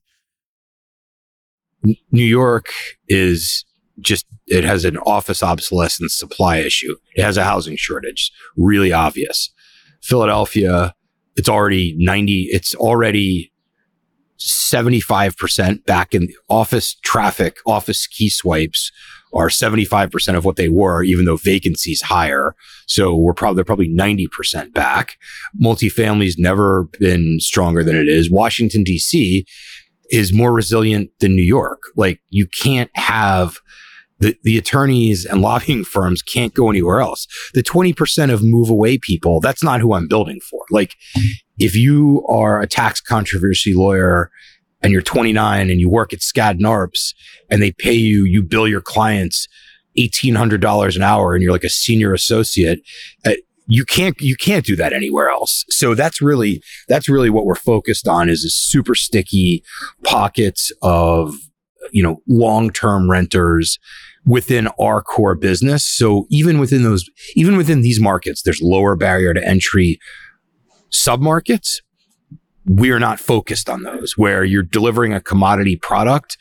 New 1.82 2.24
York 2.24 2.66
is 3.08 3.64
just, 4.00 4.26
it 4.46 4.64
has 4.64 4.84
an 4.84 4.96
office 4.98 5.42
obsolescence 5.42 6.14
supply 6.14 6.58
issue. 6.58 6.96
It 7.14 7.22
has 7.22 7.36
a 7.36 7.44
housing 7.44 7.76
shortage, 7.76 8.30
really 8.56 8.92
obvious. 8.92 9.50
Philadelphia, 10.02 10.94
it's 11.36 11.48
already 11.48 11.94
90, 11.98 12.48
it's 12.52 12.74
already 12.74 13.52
75% 14.44 15.84
back 15.86 16.14
in 16.14 16.28
office 16.48 16.94
traffic, 17.02 17.58
office 17.66 18.06
key 18.06 18.28
swipes 18.28 18.92
are 19.32 19.48
75% 19.48 20.36
of 20.36 20.44
what 20.44 20.56
they 20.56 20.68
were, 20.68 21.02
even 21.02 21.24
though 21.24 21.36
vacancies 21.36 22.02
higher. 22.02 22.54
So 22.86 23.16
we're 23.16 23.34
probably, 23.34 23.56
they're 23.56 23.64
probably 23.64 23.88
90% 23.88 24.72
back. 24.72 25.18
Multifamily's 25.60 26.38
never 26.38 26.84
been 27.00 27.40
stronger 27.40 27.82
than 27.82 27.96
it 27.96 28.08
is. 28.08 28.30
Washington 28.30 28.84
DC 28.84 29.44
is 30.10 30.32
more 30.32 30.52
resilient 30.52 31.10
than 31.18 31.34
New 31.34 31.42
York. 31.42 31.82
Like 31.96 32.20
you 32.28 32.46
can't 32.46 32.90
have 32.94 33.58
the, 34.24 34.38
the 34.42 34.56
attorneys 34.56 35.26
and 35.26 35.42
lobbying 35.42 35.84
firms 35.84 36.22
can't 36.22 36.54
go 36.54 36.70
anywhere 36.70 37.00
else. 37.00 37.26
The 37.52 37.62
20% 37.62 38.32
of 38.32 38.42
move 38.42 38.70
away 38.70 38.96
people, 38.96 39.38
that's 39.38 39.62
not 39.62 39.80
who 39.80 39.92
I'm 39.92 40.08
building 40.08 40.40
for. 40.40 40.64
Like 40.70 40.94
if 41.58 41.76
you 41.76 42.24
are 42.26 42.60
a 42.60 42.66
tax 42.66 43.02
controversy 43.02 43.74
lawyer 43.74 44.30
and 44.82 44.92
you're 44.92 45.02
29 45.02 45.70
and 45.70 45.78
you 45.78 45.90
work 45.90 46.14
at 46.14 46.20
Skadden 46.20 46.60
Arps 46.60 47.14
and 47.50 47.60
they 47.60 47.72
pay 47.72 47.92
you, 47.92 48.24
you 48.24 48.42
bill 48.42 48.66
your 48.66 48.80
clients 48.80 49.46
$1,800 49.98 50.96
an 50.96 51.02
hour 51.02 51.34
and 51.34 51.42
you're 51.42 51.52
like 51.52 51.62
a 51.62 51.68
senior 51.68 52.14
associate, 52.14 52.80
uh, 53.26 53.32
you 53.66 53.84
can't, 53.84 54.18
you 54.20 54.36
can't 54.36 54.64
do 54.64 54.74
that 54.76 54.94
anywhere 54.94 55.28
else. 55.28 55.66
So 55.68 55.94
that's 55.94 56.22
really, 56.22 56.62
that's 56.88 57.10
really 57.10 57.30
what 57.30 57.44
we're 57.44 57.54
focused 57.54 58.08
on 58.08 58.30
is 58.30 58.42
a 58.44 58.50
super 58.50 58.94
sticky 58.94 59.62
pockets 60.02 60.72
of, 60.80 61.34
you 61.92 62.02
know, 62.02 62.22
long-term 62.26 63.10
renters 63.10 63.78
within 64.26 64.68
our 64.80 65.02
core 65.02 65.34
business. 65.34 65.84
So 65.84 66.26
even 66.30 66.58
within 66.58 66.82
those, 66.82 67.08
even 67.34 67.56
within 67.56 67.82
these 67.82 68.00
markets, 68.00 68.42
there's 68.42 68.62
lower 68.62 68.96
barrier 68.96 69.34
to 69.34 69.46
entry 69.46 69.98
submarkets, 70.90 71.80
we 72.66 72.90
are 72.90 73.00
not 73.00 73.20
focused 73.20 73.68
on 73.68 73.82
those 73.82 74.16
where 74.16 74.44
you're 74.44 74.62
delivering 74.62 75.12
a 75.12 75.20
commodity 75.20 75.76
product 75.76 76.38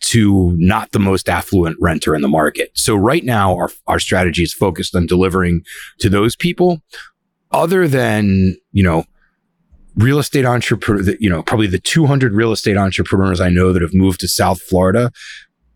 to 0.00 0.54
not 0.58 0.92
the 0.92 0.98
most 0.98 1.28
affluent 1.28 1.76
renter 1.80 2.14
in 2.14 2.20
the 2.20 2.28
market. 2.28 2.70
So 2.74 2.94
right 2.94 3.24
now 3.24 3.54
our, 3.56 3.70
our 3.86 3.98
strategy 3.98 4.42
is 4.42 4.52
focused 4.52 4.94
on 4.94 5.06
delivering 5.06 5.62
to 6.00 6.08
those 6.08 6.36
people 6.36 6.82
other 7.50 7.88
than, 7.88 8.56
you 8.72 8.82
know, 8.82 9.04
real 9.96 10.18
estate 10.18 10.44
entrepreneur, 10.44 11.14
you 11.20 11.30
know, 11.30 11.42
probably 11.42 11.68
the 11.68 11.78
200 11.78 12.34
real 12.34 12.52
estate 12.52 12.76
entrepreneurs 12.76 13.40
I 13.40 13.48
know 13.48 13.72
that 13.72 13.80
have 13.80 13.94
moved 13.94 14.20
to 14.20 14.28
South 14.28 14.60
Florida. 14.60 15.10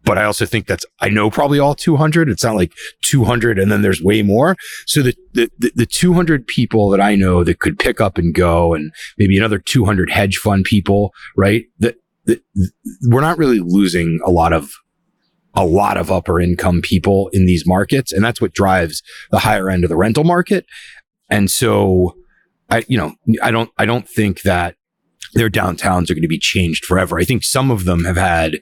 But 0.09 0.17
I 0.17 0.25
also 0.25 0.47
think 0.47 0.67
that's, 0.67 0.87
I 1.01 1.11
know 1.11 1.29
probably 1.29 1.59
all 1.59 1.75
200. 1.75 2.31
It's 2.31 2.43
not 2.43 2.57
like 2.57 2.73
200 3.03 3.59
and 3.59 3.71
then 3.71 3.83
there's 3.83 4.01
way 4.01 4.23
more. 4.23 4.57
So 4.87 5.03
the, 5.03 5.15
the, 5.35 5.51
the, 5.59 5.73
the 5.75 5.87
200 5.87 6.47
people 6.47 6.89
that 6.89 7.01
I 7.01 7.15
know 7.15 7.45
that 7.45 7.61
could 7.61 7.79
pick 7.79 8.01
up 8.01 8.17
and 8.17 8.35
go 8.35 8.73
and 8.73 8.91
maybe 9.19 9.37
another 9.37 9.59
200 9.59 10.09
hedge 10.09 10.39
fund 10.39 10.65
people, 10.65 11.13
right? 11.37 11.67
That, 11.81 11.97
that 12.25 12.43
we're 13.03 13.21
not 13.21 13.37
really 13.37 13.61
losing 13.61 14.19
a 14.25 14.31
lot 14.31 14.55
of 14.55 14.73
a 15.53 15.67
lot 15.67 15.99
of 15.99 16.11
upper 16.11 16.41
income 16.41 16.81
people 16.81 17.29
in 17.35 17.45
these 17.45 17.67
markets. 17.67 18.11
And 18.11 18.25
that's 18.25 18.41
what 18.41 18.55
drives 18.55 19.03
the 19.31 19.41
higher 19.41 19.69
end 19.69 19.85
of 19.85 19.91
the 19.91 19.97
rental 19.97 20.25
market. 20.25 20.65
And 21.29 21.51
so 21.51 22.17
I, 22.71 22.83
you 22.89 22.97
know, 22.97 23.13
I 23.43 23.51
don't, 23.51 23.71
I 23.77 23.85
don't 23.85 24.09
think 24.09 24.41
that 24.43 24.77
their 25.35 25.51
downtowns 25.51 26.11
are 26.11 26.15
going 26.15 26.23
to 26.23 26.29
be 26.29 26.39
changed 26.39 26.87
forever. 26.87 27.19
I 27.19 27.25
think 27.25 27.45
some 27.45 27.71
of 27.71 27.85
them 27.85 28.05
have 28.05 28.17
had 28.17 28.61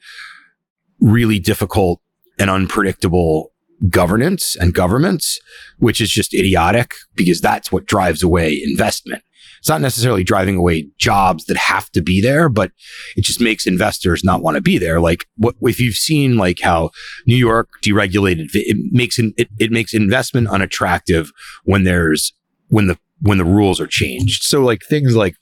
really 1.00 1.38
difficult 1.38 2.00
and 2.38 2.50
unpredictable 2.50 3.52
governance 3.88 4.56
and 4.56 4.74
governments, 4.74 5.38
which 5.78 6.00
is 6.00 6.10
just 6.10 6.34
idiotic 6.34 6.94
because 7.14 7.40
that's 7.40 7.70
what 7.70 7.86
drives 7.86 8.22
away 8.22 8.60
investment. 8.64 9.22
It's 9.58 9.68
not 9.68 9.80
necessarily 9.80 10.22
driving 10.22 10.56
away 10.56 10.88
jobs 10.96 11.46
that 11.46 11.56
have 11.56 11.90
to 11.90 12.00
be 12.00 12.20
there, 12.20 12.48
but 12.48 12.70
it 13.16 13.24
just 13.24 13.40
makes 13.40 13.66
investors 13.66 14.22
not 14.22 14.42
want 14.42 14.54
to 14.54 14.60
be 14.60 14.78
there. 14.78 15.00
Like 15.00 15.26
what, 15.36 15.56
if 15.62 15.80
you've 15.80 15.96
seen 15.96 16.36
like 16.36 16.60
how 16.60 16.90
New 17.26 17.36
York 17.36 17.68
deregulated, 17.82 18.48
it 18.54 18.76
makes, 18.92 19.18
it, 19.18 19.48
it 19.58 19.70
makes 19.70 19.92
investment 19.92 20.48
unattractive 20.48 21.32
when 21.64 21.84
there's, 21.84 22.32
when 22.68 22.86
the, 22.86 22.98
when 23.20 23.38
the 23.38 23.44
rules 23.44 23.80
are 23.80 23.86
changed. 23.86 24.42
So 24.42 24.62
like 24.62 24.82
things 24.82 25.16
like 25.16 25.36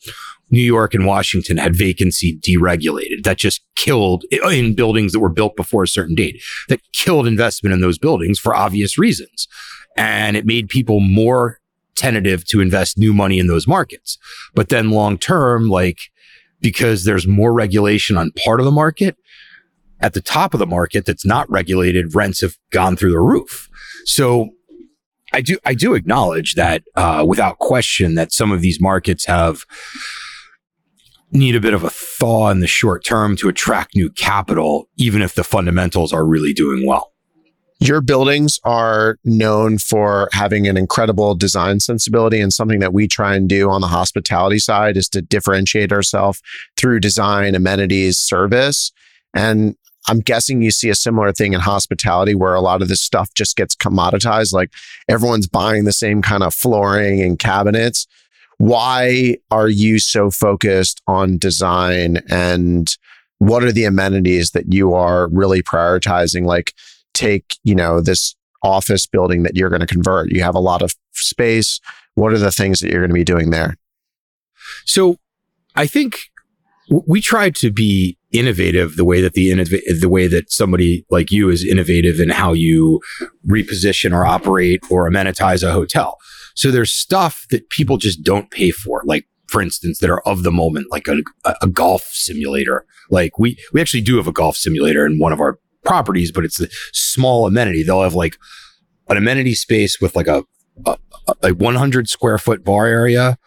New 0.55 0.63
York 0.63 0.95
and 0.95 1.05
Washington 1.05 1.59
had 1.59 1.77
vacancy 1.77 2.39
deregulated. 2.39 3.25
That 3.25 3.37
just 3.37 3.61
killed 3.77 4.25
in 4.31 4.75
buildings 4.75 5.13
that 5.13 5.21
were 5.21 5.29
built 5.29 5.57
before 5.57 5.83
a 5.83 5.89
certain 5.89 6.15
date. 6.15 6.43
That 6.69 6.81
killed 6.93 7.27
investment 7.27 7.75
in 7.75 7.81
those 7.81 7.99
buildings 7.99 8.39
for 8.39 8.55
obvious 8.55 8.97
reasons. 8.97 9.49
And 9.97 10.37
it 10.37 10.47
made 10.47 10.69
people 10.69 11.01
more 11.01 11.61
tentative 11.95 12.45
to 12.47 12.61
invest 12.61 12.99
new 12.99 13.13
money 13.13 13.39
in 13.39 13.47
those 13.47 13.67
markets. 13.67 14.19
But 14.55 14.69
then 14.69 14.91
long 14.91 15.19
term, 15.19 15.69
like 15.69 16.11
because 16.61 17.05
there's 17.05 17.27
more 17.27 17.53
regulation 17.53 18.17
on 18.17 18.33
part 18.45 18.61
of 18.61 18.65
the 18.65 18.73
market, 18.73 19.17
at 20.01 20.15
the 20.15 20.21
top 20.21 20.55
of 20.55 20.61
the 20.61 20.67
market 20.67 21.07
that's 21.07 21.25
not 21.25 21.49
regulated, 21.51 22.15
rents 22.15 22.41
have 22.41 22.57
gone 22.71 22.97
through 22.97 23.13
the 23.13 23.21
roof. 23.21 23.69
So 24.05 24.51
I 25.33 25.41
do 25.41 25.59
I 25.65 25.75
do 25.75 25.95
acknowledge 25.95 26.55
that 26.55 26.85
uh, 26.95 27.25
without 27.27 27.59
question 27.59 28.15
that 28.15 28.33
some 28.33 28.53
of 28.53 28.61
these 28.61 28.81
markets 28.81 29.27
have 29.27 29.65
need 31.35 31.57
a 31.57 31.61
bit 31.61 31.75
of 31.75 31.85
a 31.85 31.91
thaw 31.91 32.49
in 32.51 32.61
the 32.61 32.67
short 32.67 33.05
term 33.05 33.37
to 33.37 33.49
attract 33.49 33.95
new 33.95 34.09
capital, 34.11 34.89
even 34.97 35.21
if 35.21 35.35
the 35.35 35.45
fundamentals 35.45 36.13
are 36.13 36.25
really 36.25 36.53
doing 36.53 36.87
well. 36.87 37.11
Your 37.81 38.01
buildings 38.01 38.61
are 38.65 39.19
known 39.25 39.79
for 39.79 40.29
having 40.33 40.69
an 40.69 40.77
incredible 40.77 41.35
design 41.35 41.81
sensibility 41.81 42.41
and 42.41 42.53
something 42.53 42.79
that 42.79 42.95
we 42.95 43.09
try 43.09 43.35
and 43.35 43.49
do 43.49 43.69
on 43.69 43.81
the 43.81 43.89
hospitality 43.89 44.59
side 44.59 44.97
is 44.97 45.09
to 45.11 45.21
differentiate 45.21 45.93
ourselves 45.93 46.41
through 46.77 47.01
design, 47.01 47.55
amenities, 47.55 48.17
service. 48.17 48.93
And 49.35 49.77
I'm 50.07 50.21
guessing 50.21 50.63
you 50.63 50.71
see 50.71 50.89
a 50.89 50.95
similar 50.95 51.33
thing 51.33 51.53
in 51.53 51.61
hospitality 51.61 52.35
where 52.35 52.55
a 52.55 52.61
lot 52.61 52.81
of 52.81 52.89
this 52.89 53.01
stuff 53.01 53.35
just 53.35 53.57
gets 53.57 53.75
commoditized. 53.75 54.53
Like 54.53 54.71
everyone's 55.09 55.49
buying 55.49 55.85
the 55.85 55.93
same 55.93 56.23
kind 56.23 56.43
of 56.43 56.55
flooring 56.55 57.23
and 57.23 57.39
cabinets. 57.39 58.07
Why 58.59 59.37
are 59.51 59.69
you 59.69 59.99
so 59.99 60.31
focused 60.31 61.03
on 61.07 61.39
design 61.39 62.23
and 62.31 62.97
what 63.39 63.65
are 63.65 63.73
the 63.73 63.85
amenities 63.85 64.53
that 64.53 64.73
you 64.73 64.95
are 64.95 65.29
really 65.29 65.63
prioritizing? 65.63 66.47
Like, 66.47 66.73
take, 67.13 67.59
you 67.65 67.75
know, 67.75 68.01
this 68.01 68.35
office 68.63 69.07
building 69.07 69.43
that 69.43 69.57
you're 69.57 69.71
going 69.71 69.81
to 69.81 69.87
convert. 69.87 70.31
You 70.31 70.43
have 70.43 70.55
a 70.55 70.61
lot 70.61 70.83
of 70.83 70.95
space. 71.13 71.81
What 72.15 72.33
are 72.33 72.39
the 72.39 72.51
things 72.51 72.81
that 72.81 72.91
you're 72.91 73.01
going 73.01 73.11
to 73.11 73.15
be 73.15 73.25
doing 73.25 73.51
there? 73.51 73.77
So 74.85 75.19
I 75.75 75.87
think 75.87 76.31
we 76.89 77.21
try 77.21 77.51
to 77.51 77.71
be 77.71 78.19
innovative 78.33 78.97
the 78.97 79.05
way 79.05 79.21
that 79.21 79.35
the 79.35 79.51
innov- 79.51 80.01
the 80.01 80.09
way 80.09 80.27
that 80.27 80.51
somebody 80.51 81.07
like 81.11 81.31
you 81.31 81.49
is 81.51 81.65
innovative 81.65 82.21
in 82.21 82.31
how 82.31 82.53
you 82.53 83.01
reposition 83.47 84.13
or 84.13 84.27
operate 84.27 84.83
or 84.91 85.09
amenitize 85.09 85.63
a 85.63 85.73
hotel. 85.73 86.19
So 86.55 86.71
there's 86.71 86.91
stuff 86.91 87.47
that 87.51 87.69
people 87.71 87.97
just 87.97 88.23
don't 88.23 88.51
pay 88.51 88.71
for, 88.71 89.03
like 89.05 89.27
for 89.47 89.61
instance, 89.61 89.99
that 89.99 90.11
are 90.11 90.21
of 90.27 90.43
the 90.43 90.51
moment, 90.51 90.91
like 90.91 91.07
a, 91.09 91.19
a 91.63 91.67
golf 91.67 92.05
simulator. 92.05 92.87
Like 93.11 93.39
we 93.39 93.59
we 93.73 93.81
actually 93.81 94.01
do 94.01 94.17
have 94.17 94.27
a 94.27 94.33
golf 94.33 94.57
simulator 94.57 95.07
in 95.07 95.19
one 95.19 95.33
of 95.33 95.41
our 95.41 95.59
properties, 95.85 96.33
but 96.33 96.45
it's 96.45 96.61
a 96.61 96.69
small 96.93 97.47
amenity. 97.47 97.83
They'll 97.83 98.03
have 98.03 98.15
like 98.15 98.39
an 99.09 99.17
amenity 99.17 99.55
space 99.55 100.01
with 100.01 100.17
like 100.17 100.27
a, 100.27 100.45
a, 100.87 100.97
a 101.43 101.51
100 101.53 102.09
square 102.09 102.39
foot 102.39 102.65
bar 102.65 102.87
area 102.87 103.39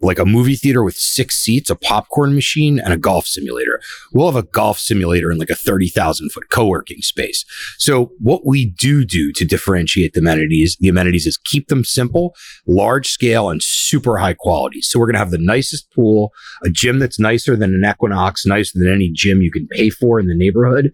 like 0.00 0.18
a 0.18 0.24
movie 0.24 0.56
theater 0.56 0.82
with 0.82 0.96
six 0.96 1.36
seats, 1.36 1.70
a 1.70 1.76
popcorn 1.76 2.34
machine, 2.34 2.78
and 2.78 2.92
a 2.92 2.98
golf 2.98 3.26
simulator. 3.26 3.80
We'll 4.12 4.30
have 4.30 4.36
a 4.36 4.46
golf 4.46 4.78
simulator 4.78 5.30
in 5.30 5.38
like 5.38 5.50
a 5.50 5.54
30,000 5.54 6.30
foot 6.30 6.50
co-working 6.50 7.02
space. 7.02 7.44
So 7.78 8.12
what 8.18 8.46
we 8.46 8.66
do 8.66 9.04
do 9.04 9.32
to 9.32 9.44
differentiate 9.44 10.12
the 10.12 10.20
amenities, 10.20 10.76
the 10.80 10.88
amenities 10.88 11.26
is 11.26 11.36
keep 11.38 11.68
them 11.68 11.84
simple, 11.84 12.34
large 12.66 13.08
scale, 13.08 13.48
and 13.48 13.62
super 13.62 14.18
high 14.18 14.34
quality. 14.34 14.80
So 14.80 14.98
we're 14.98 15.06
going 15.06 15.14
to 15.14 15.20
have 15.20 15.30
the 15.30 15.38
nicest 15.38 15.90
pool, 15.92 16.32
a 16.64 16.68
gym 16.68 16.98
that's 16.98 17.18
nicer 17.18 17.56
than 17.56 17.74
an 17.74 17.84
Equinox, 17.88 18.44
nicer 18.46 18.78
than 18.78 18.92
any 18.92 19.10
gym 19.10 19.40
you 19.40 19.50
can 19.50 19.66
pay 19.68 19.90
for 19.90 20.20
in 20.20 20.26
the 20.26 20.34
neighborhood, 20.34 20.92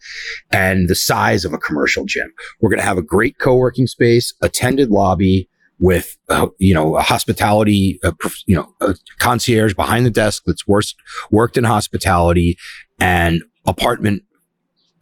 and 0.50 0.88
the 0.88 0.94
size 0.94 1.44
of 1.44 1.52
a 1.52 1.58
commercial 1.58 2.04
gym. 2.04 2.32
We're 2.60 2.70
going 2.70 2.80
to 2.80 2.84
have 2.84 2.98
a 2.98 3.02
great 3.02 3.38
co-working 3.38 3.86
space, 3.86 4.32
attended 4.42 4.90
lobby, 4.90 5.48
with 5.82 6.16
uh, 6.28 6.46
you 6.58 6.72
know 6.72 6.96
a 6.96 7.02
hospitality 7.02 7.98
uh, 8.04 8.12
you 8.46 8.54
know 8.54 8.72
a 8.80 8.94
concierge 9.18 9.74
behind 9.74 10.06
the 10.06 10.10
desk 10.10 10.44
that's 10.46 10.66
worst, 10.66 10.94
worked 11.30 11.58
in 11.58 11.64
hospitality 11.64 12.56
and 13.00 13.42
apartment 13.66 14.22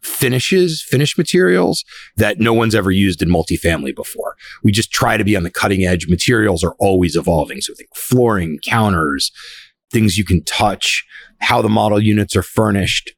finishes 0.01 0.81
finish 0.81 1.15
materials 1.15 1.85
that 2.17 2.39
no 2.39 2.51
one's 2.53 2.73
ever 2.73 2.89
used 2.89 3.21
in 3.21 3.29
multifamily 3.29 3.95
before. 3.95 4.35
We 4.63 4.71
just 4.71 4.91
try 4.91 5.15
to 5.15 5.23
be 5.23 5.35
on 5.35 5.43
the 5.43 5.51
cutting 5.51 5.85
edge. 5.85 6.07
Materials 6.07 6.63
are 6.63 6.73
always 6.79 7.15
evolving. 7.15 7.61
So 7.61 7.75
think 7.75 7.95
flooring 7.95 8.57
counters 8.65 9.31
things 9.91 10.17
you 10.17 10.23
can 10.23 10.43
touch 10.45 11.05
how 11.41 11.61
the 11.61 11.69
model 11.69 12.01
units 12.01 12.35
are 12.35 12.43
furnished 12.43 13.11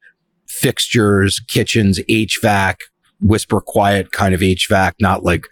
fixtures 0.46 1.40
kitchens 1.48 1.98
hvac 2.10 2.76
whisper 3.24 3.60
quiet 3.60 4.12
kind 4.12 4.34
of 4.34 4.40
hvac 4.40 4.92
not 5.00 5.24
like 5.24 5.46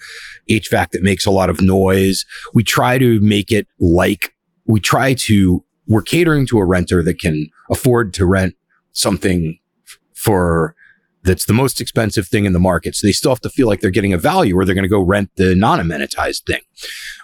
HVAC 0.49 0.91
that 0.91 1.03
makes 1.03 1.27
a 1.27 1.31
lot 1.31 1.51
of 1.51 1.61
noise. 1.61 2.25
We 2.55 2.63
try 2.63 2.99
to 2.99 3.21
make 3.21 3.51
it 3.51 3.67
like 3.81 4.35
we 4.67 4.79
try 4.81 5.15
to, 5.15 5.65
we're 5.89 6.03
catering 6.03 6.47
to 6.49 6.59
a 6.59 6.65
renter 6.65 7.03
that 7.03 7.19
can 7.19 7.49
afford 7.71 8.15
to 8.15 8.27
rent 8.27 8.55
something 8.93 9.59
for 10.15 10.75
that's 11.25 11.45
the 11.45 11.53
most 11.53 11.81
expensive 11.81 12.27
thing 12.27 12.45
in 12.45 12.53
the 12.53 12.59
market. 12.59 12.95
So 12.97 13.07
they 13.07 13.13
still 13.13 13.31
have 13.31 13.41
to 13.41 13.51
feel 13.51 13.69
like 13.69 13.81
they're 13.81 13.91
getting 13.91 14.13
a 14.13 14.19
value 14.19 14.57
or 14.57 14.65
they're 14.65 14.75
going 14.75 14.83
to 14.83 14.89
go 14.89 15.01
rent 15.01 15.31
the 15.37 15.55
non 15.55 15.79
amenitized 15.79 16.45
thing. 16.45 16.63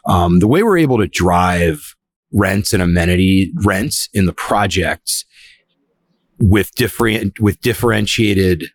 Um, 0.06 0.38
the 0.38 0.48
way 0.48 0.62
we're 0.62 0.78
able 0.78 0.98
to 0.98 1.08
drive 1.08 1.96
rents 2.32 2.72
and 2.72 2.82
amenity 2.82 3.52
rents 3.64 4.08
in 4.12 4.26
the 4.26 4.32
projects 4.32 5.24
with 6.38 6.72
different, 6.74 7.40
with 7.40 7.60
differentiated 7.60 8.66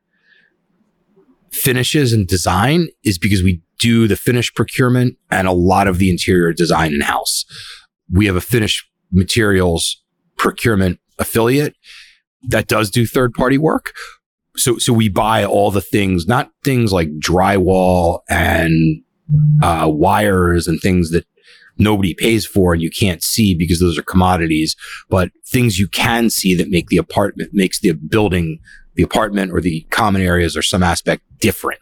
finishes 1.54 2.14
and 2.14 2.28
design 2.28 2.88
is 3.04 3.18
because 3.18 3.44
we 3.44 3.62
do 3.80 4.08
the 4.08 4.16
finish 4.16 4.54
procurement 4.54 5.18
and 5.30 5.48
a 5.48 5.52
lot 5.52 5.88
of 5.88 5.98
the 5.98 6.10
interior 6.10 6.54
design 6.54 6.94
in 6.94 7.02
house. 7.02 7.46
We 8.12 8.26
have 8.26 8.36
a 8.36 8.42
finished 8.42 8.86
materials 9.12 10.02
procurement 10.38 11.00
affiliate 11.20 11.76
that 12.50 12.68
does 12.68 12.90
do 12.90 13.06
third 13.06 13.34
party 13.34 13.58
work. 13.58 13.94
So, 14.56 14.78
so 14.78 14.94
we 14.94 15.10
buy 15.10 15.46
all 15.46 15.72
the 15.72 15.82
things, 15.82 16.28
not 16.28 16.52
things 16.64 16.92
like 16.92 17.10
drywall 17.20 18.20
and 18.30 19.02
uh, 19.64 19.88
wires 19.90 20.68
and 20.68 20.80
things 20.80 21.12
that 21.12 21.26
nobody 21.78 22.14
pays 22.14 22.46
for 22.46 22.74
and 22.74 22.82
you 22.82 22.92
can't 22.92 23.24
see 23.24 23.56
because 23.56 23.80
those 23.80 23.98
are 23.98 24.04
commodities, 24.04 24.76
but 25.10 25.32
things 25.48 25.80
you 25.80 25.88
can 25.88 26.30
see 26.30 26.54
that 26.56 26.70
make 26.70 26.88
the 26.88 26.98
apartment, 26.98 27.50
makes 27.54 27.80
the 27.80 27.94
building, 27.94 28.60
the 28.96 29.04
apartment 29.04 29.52
or 29.52 29.62
the 29.62 29.82
common 29.90 30.22
areas 30.22 30.56
or 30.56 30.62
some 30.62 30.84
aspect 30.84 31.24
different. 31.40 31.80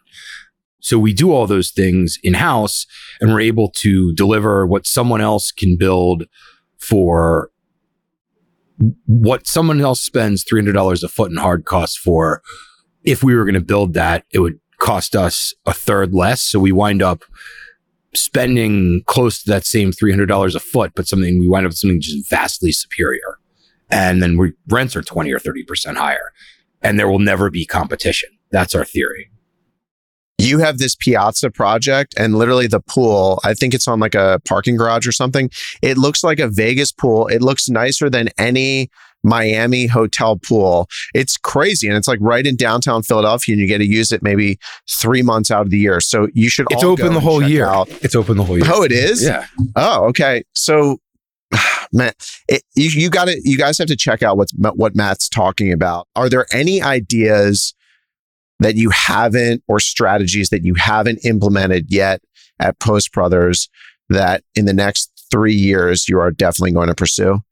So 0.80 0.98
we 0.98 1.12
do 1.12 1.32
all 1.32 1.46
those 1.46 1.70
things 1.70 2.18
in 2.22 2.34
house 2.34 2.86
and 3.20 3.32
we're 3.32 3.40
able 3.40 3.70
to 3.70 4.12
deliver 4.14 4.66
what 4.66 4.86
someone 4.86 5.20
else 5.20 5.52
can 5.52 5.76
build 5.76 6.24
for 6.78 7.50
what 9.06 9.46
someone 9.46 9.80
else 9.80 10.00
spends 10.00 10.44
$300 10.44 11.04
a 11.04 11.08
foot 11.08 11.30
in 11.30 11.36
hard 11.36 11.64
costs 11.64 11.96
for. 11.96 12.42
If 13.04 13.22
we 13.22 13.34
were 13.34 13.44
going 13.44 13.54
to 13.54 13.60
build 13.60 13.94
that, 13.94 14.24
it 14.32 14.40
would 14.40 14.58
cost 14.78 15.14
us 15.14 15.54
a 15.66 15.72
third 15.72 16.12
less. 16.12 16.42
So 16.42 16.58
we 16.58 16.72
wind 16.72 17.00
up 17.00 17.22
spending 18.14 19.02
close 19.06 19.42
to 19.42 19.50
that 19.50 19.64
same 19.64 19.92
$300 19.92 20.54
a 20.54 20.60
foot, 20.60 20.92
but 20.96 21.06
something 21.06 21.38
we 21.38 21.48
wind 21.48 21.64
up 21.64 21.70
with 21.70 21.78
something 21.78 22.00
just 22.00 22.28
vastly 22.28 22.72
superior. 22.72 23.38
and 23.90 24.22
then 24.22 24.38
we, 24.38 24.52
rents 24.68 24.96
are 24.96 25.02
20 25.02 25.30
or 25.30 25.38
30% 25.38 25.96
higher 25.96 26.32
and 26.82 26.98
there 26.98 27.08
will 27.08 27.18
never 27.18 27.50
be 27.50 27.64
competition. 27.66 28.30
That's 28.50 28.74
our 28.74 28.84
theory. 28.84 29.30
You 30.38 30.58
have 30.58 30.78
this 30.78 30.96
piazza 30.96 31.50
project 31.50 32.14
and 32.18 32.34
literally 32.34 32.66
the 32.66 32.80
pool, 32.80 33.40
I 33.44 33.54
think 33.54 33.74
it's 33.74 33.86
on 33.86 34.00
like 34.00 34.14
a 34.16 34.40
parking 34.44 34.76
garage 34.76 35.06
or 35.06 35.12
something. 35.12 35.50
It 35.82 35.96
looks 35.98 36.24
like 36.24 36.40
a 36.40 36.48
Vegas 36.48 36.90
pool. 36.90 37.28
It 37.28 37.42
looks 37.42 37.68
nicer 37.68 38.10
than 38.10 38.28
any 38.38 38.90
Miami 39.22 39.86
hotel 39.86 40.36
pool. 40.36 40.88
It's 41.14 41.36
crazy. 41.36 41.86
And 41.86 41.96
it's 41.96 42.08
like 42.08 42.18
right 42.20 42.44
in 42.44 42.56
downtown 42.56 43.04
Philadelphia 43.04 43.52
and 43.52 43.60
you 43.60 43.68
get 43.68 43.78
to 43.78 43.86
use 43.86 44.10
it 44.10 44.22
maybe 44.22 44.58
three 44.90 45.22
months 45.22 45.52
out 45.52 45.62
of 45.62 45.70
the 45.70 45.78
year. 45.78 46.00
So 46.00 46.26
you 46.34 46.48
should 46.48 46.66
It's 46.70 46.82
open 46.82 47.14
the 47.14 47.20
whole 47.20 47.42
year. 47.42 47.66
Out. 47.66 47.88
It's 48.02 48.16
open 48.16 48.36
the 48.36 48.44
whole 48.44 48.58
year. 48.58 48.66
Oh, 48.68 48.82
it 48.82 48.90
is? 48.90 49.22
Yeah. 49.22 49.46
Oh, 49.76 50.06
okay. 50.06 50.42
So 50.54 50.98
man, 51.92 52.12
it, 52.48 52.62
you, 52.74 52.88
you 52.88 53.10
got 53.10 53.26
to, 53.26 53.40
you 53.44 53.58
guys 53.58 53.78
have 53.78 53.88
to 53.88 53.96
check 53.96 54.22
out 54.22 54.36
what's, 54.36 54.52
what 54.52 54.96
Matt's 54.96 55.28
talking 55.28 55.72
about. 55.72 56.08
Are 56.16 56.28
there 56.28 56.46
any 56.52 56.82
ideas 56.82 57.74
that 58.60 58.76
you 58.76 58.90
haven't 58.90 59.62
or 59.68 59.80
strategies 59.80 60.50
that 60.50 60.64
you 60.64 60.74
haven't 60.74 61.24
implemented 61.24 61.90
yet 61.90 62.22
at 62.58 62.78
Post 62.78 63.12
Brothers 63.12 63.68
that 64.08 64.44
in 64.54 64.64
the 64.64 64.72
next 64.72 65.26
three 65.30 65.54
years 65.54 66.08
you 66.08 66.18
are 66.18 66.30
definitely 66.30 66.72
going 66.72 66.88
to 66.88 66.94
pursue? 66.94 67.42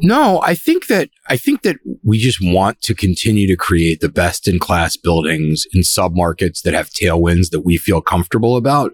No, 0.00 0.40
I 0.42 0.54
think 0.54 0.88
that 0.88 1.10
I 1.28 1.36
think 1.36 1.62
that 1.62 1.76
we 2.02 2.18
just 2.18 2.40
want 2.42 2.80
to 2.82 2.94
continue 2.94 3.46
to 3.46 3.56
create 3.56 4.00
the 4.00 4.08
best 4.08 4.48
in 4.48 4.58
class 4.58 4.96
buildings 4.96 5.64
in 5.72 5.82
submarkets 5.82 6.62
that 6.62 6.74
have 6.74 6.90
tailwinds 6.90 7.50
that 7.50 7.60
we 7.60 7.76
feel 7.76 8.00
comfortable 8.00 8.56
about. 8.56 8.92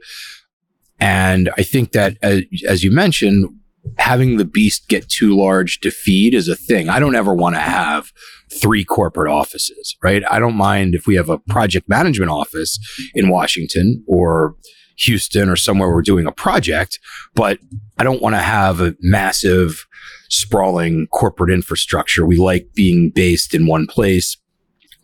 And 1.00 1.50
I 1.56 1.62
think 1.62 1.92
that 1.92 2.18
as, 2.20 2.42
as 2.66 2.84
you 2.84 2.90
mentioned, 2.90 3.48
having 3.98 4.36
the 4.36 4.44
beast 4.44 4.88
get 4.88 5.08
too 5.08 5.36
large 5.36 5.80
to 5.80 5.90
feed 5.90 6.34
is 6.34 6.48
a 6.48 6.56
thing. 6.56 6.88
I 6.88 6.98
don't 6.98 7.16
ever 7.16 7.34
want 7.34 7.56
to 7.56 7.60
have 7.60 8.12
three 8.52 8.84
corporate 8.84 9.30
offices, 9.30 9.96
right? 10.02 10.22
I 10.30 10.38
don't 10.38 10.56
mind 10.56 10.94
if 10.94 11.06
we 11.06 11.14
have 11.16 11.28
a 11.28 11.38
project 11.38 11.88
management 11.88 12.30
office 12.30 12.78
in 13.14 13.28
Washington 13.28 14.02
or 14.06 14.56
Houston 14.98 15.48
or 15.48 15.56
somewhere 15.56 15.90
we're 15.90 16.02
doing 16.02 16.26
a 16.26 16.32
project, 16.32 16.98
but 17.34 17.58
I 17.98 18.04
don't 18.04 18.22
want 18.22 18.34
to 18.34 18.40
have 18.40 18.80
a 18.80 18.94
massive 19.00 19.86
sprawling 20.28 21.06
corporate 21.08 21.52
infrastructure. 21.52 22.26
We 22.26 22.36
like 22.36 22.68
being 22.74 23.10
based 23.10 23.54
in 23.54 23.66
one 23.66 23.86
place. 23.86 24.36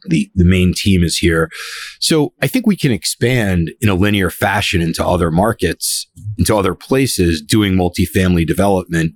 The, 0.09 0.31
the 0.35 0.45
main 0.45 0.75
team 0.75 1.03
is 1.03 1.17
here. 1.17 1.51
So 2.01 2.35
I 2.43 2.47
think 2.47 2.67
we 2.67 2.77
can 2.77 2.93
expand 2.93 3.71
in 3.81 3.89
a 3.89 3.95
linear 3.95 4.31
fashion 4.31 4.81
into 4.81 5.05
other 5.05 5.31
markets, 5.31 6.07
into 6.39 6.57
other 6.57 6.75
places 6.75 7.41
doing 7.41 7.75
multifamily 7.75 8.47
development. 8.47 9.15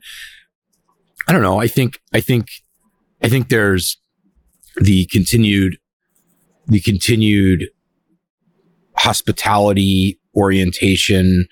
I 1.26 1.32
don't 1.32 1.42
know. 1.42 1.60
I 1.60 1.66
think, 1.66 2.00
I 2.14 2.20
think, 2.20 2.48
I 3.22 3.28
think 3.28 3.48
there's 3.48 3.98
the 4.76 5.06
continued, 5.06 5.78
the 6.66 6.80
continued 6.80 7.68
hospitality 8.96 10.18
orientation 10.34 11.46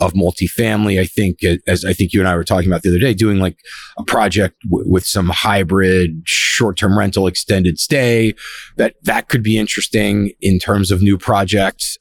of 0.00 0.14
multifamily. 0.14 0.98
I 0.98 1.04
think, 1.04 1.40
as 1.66 1.84
I 1.84 1.92
think 1.92 2.12
you 2.12 2.20
and 2.20 2.28
I 2.28 2.34
were 2.34 2.44
talking 2.44 2.68
about 2.68 2.82
the 2.82 2.88
other 2.88 2.98
day, 2.98 3.14
doing 3.14 3.38
like 3.38 3.58
a 3.98 4.04
project 4.04 4.56
w- 4.68 4.90
with 4.90 5.04
some 5.04 5.28
hybrid 5.28 6.22
short-term 6.24 6.98
rental 6.98 7.26
extended 7.26 7.78
stay 7.78 8.34
that 8.76 8.94
that 9.02 9.28
could 9.28 9.42
be 9.42 9.58
interesting 9.58 10.32
in 10.40 10.58
terms 10.58 10.90
of 10.90 11.02
new 11.02 11.18
projects. 11.18 11.98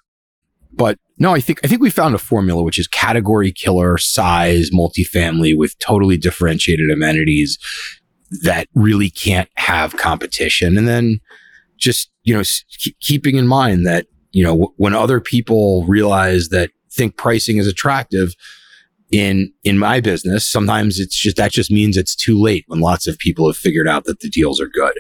But 0.72 0.98
no, 1.18 1.34
I 1.34 1.42
think 1.42 1.60
I 1.64 1.68
think 1.68 1.82
we 1.82 1.90
found 1.90 2.16
a 2.16 2.20
formula 2.20 2.64
which 2.64 2.80
is 2.80 2.88
category 2.88 3.52
killer 3.52 3.98
size 3.98 4.72
multifamily 4.72 5.58
with 5.58 5.78
totally 5.80 6.16
differentiated 6.16 6.90
amenities 6.90 7.58
that 8.44 8.68
really 8.74 9.10
can't 9.10 9.50
have 9.56 9.98
competition. 9.98 10.78
And 10.78 10.88
then 10.88 11.20
just 11.78 12.12
you 12.24 12.34
know 12.34 12.44
keeping 13.02 13.36
in 13.36 13.48
mind 13.48 13.86
that 13.86 14.08
you 14.32 14.44
know 14.44 14.74
when 14.78 14.94
other 14.94 15.20
people 15.20 15.86
realize 15.86 16.50
that 16.50 16.70
think 17.00 17.16
pricing 17.18 17.58
is 17.58 17.68
attractive 17.68 18.36
in 19.12 19.52
in 19.64 19.78
my 19.78 20.00
business 20.00 20.46
sometimes 20.46 21.00
it's 21.00 21.16
just 21.16 21.38
that 21.38 21.52
just 21.52 21.72
means 21.72 21.98
it's 21.98 22.16
too 22.16 22.40
late 22.40 22.64
when 22.68 22.80
lots 22.80 23.08
of 23.08 23.18
people 23.18 23.48
have 23.48 23.58
figured 23.58 23.88
out 23.88 24.04
that 24.04 24.20
the 24.20 24.30
deals 24.30 24.62
are 24.62 24.68
good 24.68 24.94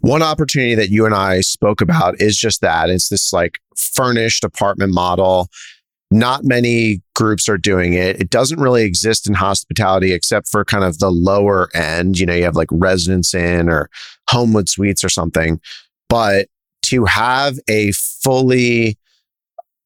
one 0.00 0.22
opportunity 0.22 0.74
that 0.74 0.90
you 0.90 1.06
and 1.06 1.14
I 1.14 1.40
spoke 1.40 1.80
about 1.80 2.20
is 2.20 2.36
just 2.36 2.60
that 2.60 2.90
it's 2.90 3.08
this 3.08 3.32
like 3.32 3.58
furnished 3.76 4.44
apartment 4.44 4.92
model 4.92 5.48
not 6.10 6.44
many 6.44 7.02
groups 7.16 7.48
are 7.48 7.58
doing 7.58 7.94
it. 7.94 8.20
It 8.20 8.30
doesn't 8.30 8.60
really 8.60 8.84
exist 8.84 9.26
in 9.26 9.34
hospitality 9.34 10.12
except 10.12 10.48
for 10.48 10.64
kind 10.64 10.84
of 10.84 10.98
the 10.98 11.10
lower 11.10 11.68
end. 11.74 12.20
You 12.20 12.26
know, 12.26 12.34
you 12.34 12.44
have 12.44 12.54
like 12.54 12.68
Residence 12.70 13.34
Inn 13.34 13.68
or 13.68 13.90
Homewood 14.28 14.68
Suites 14.68 15.02
or 15.02 15.08
something. 15.08 15.60
But 16.08 16.48
to 16.82 17.04
have 17.06 17.58
a 17.68 17.90
fully 17.92 18.96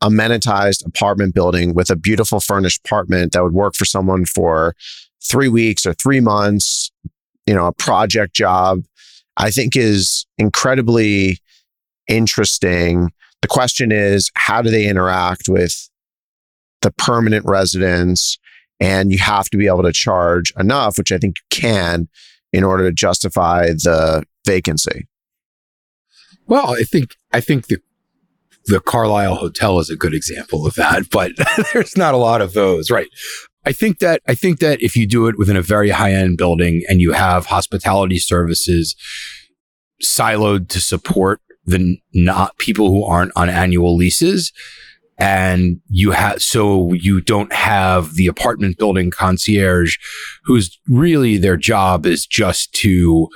amenitized 0.03 0.87
apartment 0.87 1.35
building 1.35 1.75
with 1.75 1.91
a 1.91 1.97
beautiful 1.97 2.41
furnished 2.41 2.81
apartment 2.85 3.33
that 3.33 3.43
would 3.43 3.53
work 3.53 3.75
for 3.75 3.85
someone 3.85 4.25
for 4.25 4.75
three 5.23 5.49
weeks 5.49 5.85
or 5.85 5.93
three 5.95 6.21
months, 6.21 6.91
you 7.47 7.55
know, 7.55 7.67
a 7.67 7.73
project 7.73 8.35
job, 8.35 8.85
I 9.37 9.51
think 9.51 9.77
is 9.77 10.27
incredibly 10.37 11.39
interesting. 12.07 13.13
The 13.43 13.49
question 13.49 13.93
is, 13.93 14.31
how 14.35 14.63
do 14.63 14.71
they 14.71 14.87
interact 14.87 15.49
with 15.49 15.89
the 16.83 16.93
permanent 16.93 17.45
residents? 17.45 18.39
And 18.81 19.11
you 19.11 19.19
have 19.19 19.51
to 19.51 19.59
be 19.59 19.67
able 19.67 19.83
to 19.83 19.93
charge 19.93 20.53
enough, 20.57 20.99
which 20.99 21.11
I 21.11 21.19
think 21.19 21.39
you 21.39 21.45
can, 21.51 22.09
in 22.53 22.63
order 22.63 22.85
to 22.89 22.93
justify 22.93 23.67
the 23.67 24.23
vacancy. 24.47 25.09
Well, 26.47 26.75
I 26.75 26.83
think 26.83 27.17
I 27.33 27.41
think 27.41 27.67
the 27.67 27.79
the 28.69 28.81
Carlyle 28.81 29.35
Hotel 29.35 29.79
is 29.81 29.91
a 29.91 29.97
good 29.97 30.15
example 30.15 30.67
of 30.67 30.75
that, 30.75 31.09
but 31.11 31.33
there's 31.73 31.97
not 31.97 32.15
a 32.15 32.19
lot 32.19 32.41
of 32.41 32.53
those, 32.53 32.91
right? 32.91 33.09
I 33.65 33.73
think 33.73 33.99
that 33.99 34.23
I 34.27 34.35
think 34.35 34.61
that 34.61 34.81
if 34.81 34.97
you 34.97 35.07
do 35.07 35.27
it 35.27 35.37
within 35.37 35.57
a 35.57 35.63
very 35.63 35.91
high 35.91 36.13
end 36.13 36.39
building 36.39 36.85
and 36.89 37.01
you 37.01 37.13
have 37.13 37.47
hospitality 37.47 38.19
services 38.19 38.97
siloed 40.03 40.69
to 40.69 40.81
support 40.81 41.41
the 41.67 41.99
not 42.15 42.57
people 42.59 42.91
who 42.91 43.05
aren't 43.05 43.33
on 43.37 43.51
annual 43.51 43.95
leases, 43.95 44.53
and 45.19 45.81
you 45.89 46.13
have 46.13 46.41
so 46.41 46.93
you 46.93 47.21
don't 47.21 47.53
have 47.53 48.15
the 48.15 48.27
apartment 48.27 48.79
building 48.79 49.11
concierge 49.11 49.97
who's 50.45 50.79
really 50.89 51.37
their 51.37 51.57
job 51.57 52.07
is 52.07 52.27
just 52.27 52.73
to 52.73 53.29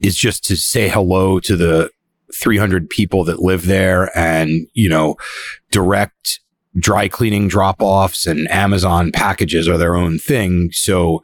is 0.00 0.16
just 0.16 0.44
to 0.44 0.56
say 0.56 0.88
hello 0.88 1.38
to 1.40 1.56
the 1.56 1.90
300 2.34 2.90
people 2.90 3.24
that 3.24 3.40
live 3.40 3.66
there 3.66 4.16
and, 4.16 4.66
you 4.72 4.88
know, 4.88 5.16
direct 5.70 6.40
dry 6.76 7.08
cleaning 7.08 7.48
drop 7.48 7.76
offs 7.80 8.26
and 8.26 8.50
Amazon 8.50 9.12
packages 9.12 9.68
are 9.68 9.78
their 9.78 9.94
own 9.94 10.18
thing. 10.18 10.70
So, 10.72 11.22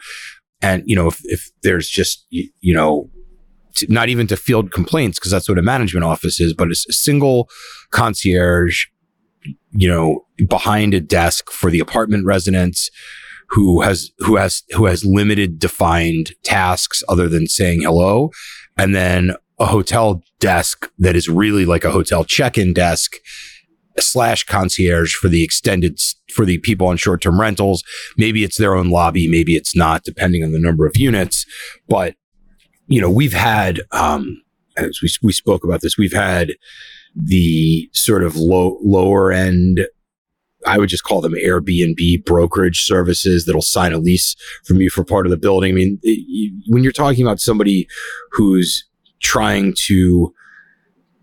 and, 0.62 0.82
you 0.86 0.94
know, 0.94 1.08
if, 1.08 1.20
if 1.24 1.50
there's 1.62 1.88
just, 1.88 2.26
you, 2.30 2.48
you 2.60 2.74
know, 2.74 3.10
not 3.88 4.08
even 4.08 4.26
to 4.28 4.36
field 4.36 4.72
complaints 4.72 5.18
because 5.18 5.30
that's 5.30 5.48
what 5.48 5.58
a 5.58 5.62
management 5.62 6.04
office 6.04 6.40
is, 6.40 6.54
but 6.54 6.68
it's 6.68 6.86
a 6.88 6.92
single 6.92 7.48
concierge, 7.90 8.86
you 9.70 9.88
know, 9.88 10.26
behind 10.48 10.94
a 10.94 11.00
desk 11.00 11.50
for 11.50 11.70
the 11.70 11.80
apartment 11.80 12.26
residents 12.26 12.90
who 13.50 13.80
has 13.80 14.12
who 14.18 14.36
has 14.36 14.62
who 14.70 14.86
has 14.86 15.04
limited 15.04 15.58
defined 15.58 16.32
tasks 16.44 17.02
other 17.08 17.28
than 17.28 17.46
saying 17.46 17.82
hello 17.82 18.30
and 18.78 18.94
then 18.94 19.34
a 19.60 19.66
hotel 19.66 20.22
desk 20.40 20.90
that 20.98 21.14
is 21.14 21.28
really 21.28 21.66
like 21.66 21.84
a 21.84 21.90
hotel 21.90 22.24
check-in 22.24 22.72
desk 22.72 23.16
slash 23.98 24.44
concierge 24.44 25.14
for 25.14 25.28
the 25.28 25.44
extended 25.44 26.00
for 26.32 26.44
the 26.44 26.58
people 26.58 26.86
on 26.86 26.96
short-term 26.96 27.38
rentals. 27.38 27.84
Maybe 28.16 28.42
it's 28.42 28.56
their 28.56 28.74
own 28.74 28.88
lobby, 28.90 29.28
maybe 29.28 29.54
it's 29.54 29.76
not, 29.76 30.02
depending 30.02 30.42
on 30.42 30.52
the 30.52 30.58
number 30.58 30.86
of 30.86 30.96
units. 30.96 31.44
But 31.88 32.14
you 32.86 33.00
know, 33.00 33.10
we've 33.10 33.34
had 33.34 33.82
um, 33.92 34.42
as 34.76 35.00
we 35.02 35.10
we 35.22 35.32
spoke 35.32 35.62
about 35.62 35.82
this, 35.82 35.98
we've 35.98 36.12
had 36.12 36.52
the 37.14 37.90
sort 37.92 38.24
of 38.24 38.36
low 38.36 38.78
lower 38.82 39.30
end 39.30 39.86
I 40.66 40.78
would 40.78 40.88
just 40.88 41.04
call 41.04 41.20
them 41.20 41.32
Airbnb 41.32 42.24
brokerage 42.24 42.84
services 42.84 43.46
that'll 43.46 43.62
sign 43.62 43.92
a 43.92 43.98
lease 43.98 44.36
from 44.64 44.80
you 44.80 44.90
for 44.90 45.04
part 45.04 45.26
of 45.26 45.30
the 45.30 45.38
building. 45.38 45.72
I 45.72 45.74
mean, 45.74 45.98
it, 46.02 46.52
when 46.68 46.82
you're 46.82 46.92
talking 46.92 47.24
about 47.24 47.40
somebody 47.40 47.88
who's 48.32 48.84
trying 49.20 49.74
to 49.74 50.34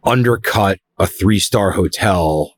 undercut 0.03 0.79
a 0.99 1.07
three 1.07 1.39
star 1.39 1.71
hotel 1.71 2.53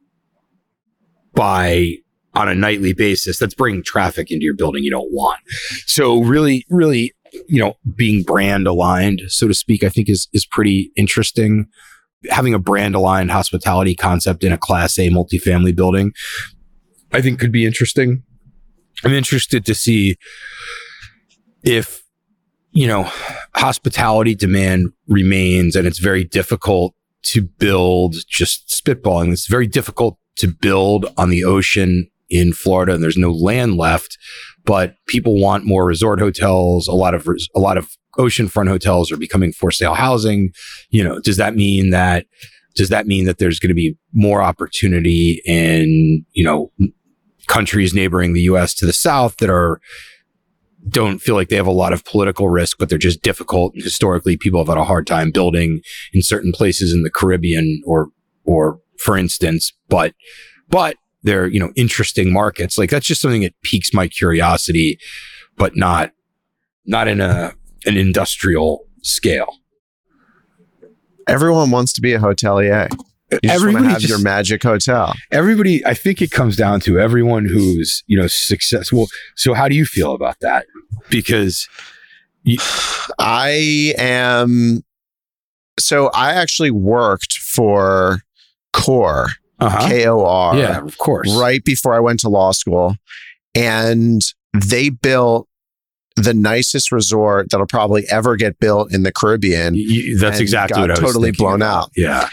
by 1.33 1.95
on 2.33 2.47
a 2.47 2.55
nightly 2.55 2.93
basis 2.93 3.39
that's 3.39 3.55
bringing 3.55 3.83
traffic 3.83 4.31
into 4.31 4.45
your 4.45 4.55
building 4.55 4.83
you 4.83 4.91
don't 4.91 5.11
want. 5.11 5.39
So 5.85 6.21
really 6.21 6.65
really 6.69 7.13
you 7.47 7.59
know 7.59 7.77
being 7.95 8.23
brand 8.23 8.65
aligned 8.65 9.21
so 9.27 9.47
to 9.47 9.53
speak 9.53 9.83
i 9.83 9.89
think 9.89 10.09
is 10.09 10.27
is 10.33 10.45
pretty 10.45 10.91
interesting. 10.95 11.67
Having 12.29 12.53
a 12.53 12.59
brand 12.59 12.95
aligned 12.95 13.31
hospitality 13.31 13.95
concept 13.95 14.43
in 14.43 14.51
a 14.51 14.57
class 14.57 14.99
a 14.99 15.09
multifamily 15.09 15.75
building 15.75 16.11
i 17.11 17.21
think 17.21 17.39
could 17.39 17.51
be 17.51 17.65
interesting. 17.65 18.23
I'm 19.03 19.13
interested 19.13 19.65
to 19.65 19.73
see 19.73 20.17
if 21.63 21.98
you 22.71 22.87
know, 22.87 23.03
hospitality 23.55 24.35
demand 24.35 24.91
remains 25.07 25.75
and 25.75 25.87
it's 25.87 25.99
very 25.99 26.23
difficult 26.23 26.93
to 27.21 27.41
build 27.41 28.15
just 28.27 28.69
spitballing. 28.69 29.31
It's 29.31 29.47
very 29.47 29.67
difficult 29.67 30.17
to 30.37 30.47
build 30.47 31.05
on 31.17 31.29
the 31.29 31.43
ocean 31.43 32.09
in 32.29 32.53
Florida 32.53 32.93
and 32.93 33.03
there's 33.03 33.17
no 33.17 33.31
land 33.31 33.75
left, 33.75 34.17
but 34.65 34.95
people 35.07 35.39
want 35.39 35.65
more 35.65 35.85
resort 35.85 36.19
hotels. 36.19 36.87
A 36.87 36.93
lot 36.93 37.13
of, 37.13 37.27
a 37.55 37.59
lot 37.59 37.77
of 37.77 37.97
oceanfront 38.17 38.67
hotels 38.67 39.11
are 39.11 39.17
becoming 39.17 39.51
for 39.51 39.71
sale 39.71 39.95
housing. 39.95 40.53
You 40.89 41.03
know, 41.03 41.19
does 41.19 41.37
that 41.37 41.55
mean 41.55 41.89
that, 41.89 42.27
does 42.75 42.89
that 42.89 43.07
mean 43.07 43.25
that 43.25 43.39
there's 43.39 43.59
going 43.59 43.69
to 43.69 43.75
be 43.75 43.97
more 44.13 44.41
opportunity 44.41 45.41
in, 45.45 46.25
you 46.33 46.43
know, 46.43 46.71
countries 47.47 47.95
neighboring 47.95 48.33
the 48.33 48.41
US 48.41 48.73
to 48.75 48.85
the 48.85 48.93
south 48.93 49.37
that 49.37 49.49
are 49.49 49.81
don't 50.87 51.19
feel 51.19 51.35
like 51.35 51.49
they 51.49 51.55
have 51.55 51.67
a 51.67 51.71
lot 51.71 51.93
of 51.93 52.05
political 52.05 52.49
risk, 52.49 52.77
but 52.77 52.89
they're 52.89 52.97
just 52.97 53.21
difficult. 53.21 53.73
Historically, 53.75 54.37
people 54.37 54.59
have 54.59 54.69
had 54.69 54.77
a 54.77 54.85
hard 54.85 55.05
time 55.05 55.31
building 55.31 55.81
in 56.13 56.21
certain 56.21 56.51
places 56.51 56.93
in 56.93 57.03
the 57.03 57.09
Caribbean 57.09 57.81
or, 57.85 58.09
or 58.45 58.79
for 58.97 59.17
instance, 59.17 59.73
but, 59.89 60.13
but 60.69 60.95
they're, 61.23 61.47
you 61.47 61.59
know, 61.59 61.71
interesting 61.75 62.31
markets. 62.31 62.77
Like 62.77 62.89
that's 62.89 63.05
just 63.05 63.21
something 63.21 63.41
that 63.41 63.59
piques 63.61 63.93
my 63.93 64.07
curiosity, 64.07 64.99
but 65.57 65.75
not, 65.75 66.11
not 66.85 67.07
in 67.07 67.19
a, 67.19 67.53
an 67.85 67.97
industrial 67.97 68.85
scale. 69.01 69.57
Everyone 71.27 71.71
wants 71.71 71.93
to 71.93 72.01
be 72.01 72.13
a 72.13 72.19
hotelier. 72.19 72.89
You 73.31 73.39
just 73.43 73.63
to 73.63 73.83
have 73.83 73.99
just, 73.99 74.09
your 74.09 74.19
magic 74.19 74.63
hotel. 74.63 75.13
Everybody, 75.31 75.85
I 75.85 75.93
think 75.93 76.21
it 76.21 76.31
comes 76.31 76.55
down 76.55 76.79
to 76.81 76.99
everyone 76.99 77.45
who's 77.45 78.03
you 78.07 78.17
know 78.17 78.27
successful. 78.27 79.07
So, 79.35 79.53
how 79.53 79.67
do 79.67 79.75
you 79.75 79.85
feel 79.85 80.13
about 80.13 80.39
that? 80.41 80.65
Because 81.09 81.67
you, 82.43 82.57
I 83.19 83.93
am. 83.97 84.83
So, 85.79 86.07
I 86.07 86.33
actually 86.33 86.71
worked 86.71 87.37
for 87.37 88.21
Kor 88.73 89.29
uh-huh. 89.59 89.87
K 89.87 90.07
O 90.07 90.25
R. 90.25 90.57
Yeah, 90.57 90.79
of 90.79 90.97
course. 90.97 91.31
Right 91.35 91.63
before 91.63 91.93
I 91.93 91.99
went 91.99 92.19
to 92.21 92.29
law 92.29 92.51
school, 92.51 92.95
and 93.55 94.21
they 94.53 94.89
built 94.89 95.47
the 96.15 96.33
nicest 96.33 96.91
resort 96.91 97.49
that'll 97.49 97.67
probably 97.67 98.05
ever 98.09 98.35
get 98.35 98.59
built 98.59 98.93
in 98.93 99.03
the 99.03 99.11
Caribbean. 99.11 99.75
You, 99.75 100.17
that's 100.17 100.39
exactly 100.39 100.81
what 100.81 100.91
I 100.91 100.93
was 100.93 100.99
totally 101.01 101.31
blown 101.31 101.61
about. 101.61 101.83
out. 101.83 101.91
Yeah. 101.95 102.29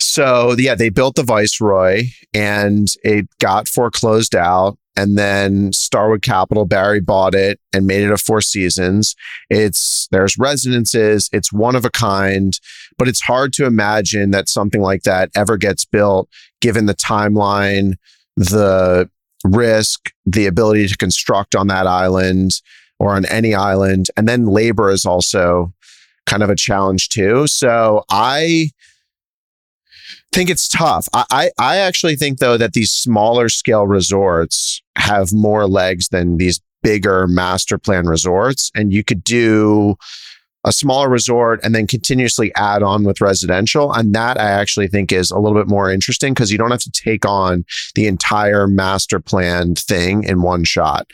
So 0.00 0.54
yeah, 0.58 0.74
they 0.74 0.88
built 0.88 1.16
the 1.16 1.22
Viceroy 1.22 2.04
and 2.34 2.88
it 3.02 3.28
got 3.38 3.68
foreclosed 3.68 4.34
out. 4.34 4.76
And 4.96 5.16
then 5.16 5.72
Starwood 5.72 6.22
Capital, 6.22 6.66
Barry 6.66 7.00
bought 7.00 7.34
it 7.34 7.60
and 7.72 7.86
made 7.86 8.02
it 8.02 8.10
a 8.10 8.18
Four 8.18 8.40
Seasons. 8.40 9.14
It's 9.48 10.08
there's 10.10 10.36
residences, 10.36 11.30
it's 11.32 11.52
one 11.52 11.76
of 11.76 11.84
a 11.84 11.90
kind, 11.90 12.58
but 12.98 13.08
it's 13.08 13.20
hard 13.20 13.52
to 13.54 13.66
imagine 13.66 14.30
that 14.32 14.48
something 14.48 14.80
like 14.80 15.04
that 15.04 15.30
ever 15.34 15.56
gets 15.56 15.84
built 15.84 16.28
given 16.60 16.86
the 16.86 16.94
timeline, 16.94 17.94
the 18.36 19.08
risk, 19.44 20.12
the 20.26 20.46
ability 20.46 20.88
to 20.88 20.96
construct 20.96 21.54
on 21.54 21.68
that 21.68 21.86
island 21.86 22.60
or 22.98 23.14
on 23.14 23.24
any 23.26 23.54
island. 23.54 24.08
And 24.16 24.28
then 24.28 24.46
labor 24.46 24.90
is 24.90 25.06
also 25.06 25.72
kind 26.26 26.42
of 26.42 26.50
a 26.50 26.56
challenge 26.56 27.08
too. 27.08 27.46
So 27.46 28.04
I 28.10 28.70
think 30.32 30.50
it's 30.50 30.68
tough. 30.68 31.08
I, 31.12 31.24
I, 31.30 31.50
I 31.58 31.76
actually 31.76 32.16
think 32.16 32.38
though 32.38 32.56
that 32.56 32.72
these 32.72 32.90
smaller 32.90 33.48
scale 33.48 33.86
resorts 33.86 34.82
have 34.96 35.32
more 35.32 35.66
legs 35.66 36.08
than 36.08 36.36
these 36.36 36.60
bigger 36.82 37.26
master 37.26 37.78
plan 37.78 38.06
resorts, 38.06 38.70
and 38.74 38.92
you 38.92 39.04
could 39.04 39.24
do 39.24 39.96
a 40.64 40.72
smaller 40.72 41.08
resort 41.08 41.60
and 41.64 41.74
then 41.74 41.86
continuously 41.86 42.54
add 42.54 42.82
on 42.82 43.04
with 43.04 43.20
residential. 43.20 43.92
And 43.92 44.14
that 44.14 44.38
I 44.38 44.50
actually 44.50 44.88
think 44.88 45.10
is 45.10 45.30
a 45.30 45.38
little 45.38 45.58
bit 45.58 45.68
more 45.68 45.90
interesting 45.90 46.34
because 46.34 46.52
you 46.52 46.58
don't 46.58 46.70
have 46.70 46.82
to 46.82 46.90
take 46.90 47.24
on 47.24 47.64
the 47.94 48.06
entire 48.06 48.66
master 48.66 49.20
plan 49.20 49.74
thing 49.74 50.24
in 50.24 50.42
one 50.42 50.64
shot. 50.64 51.06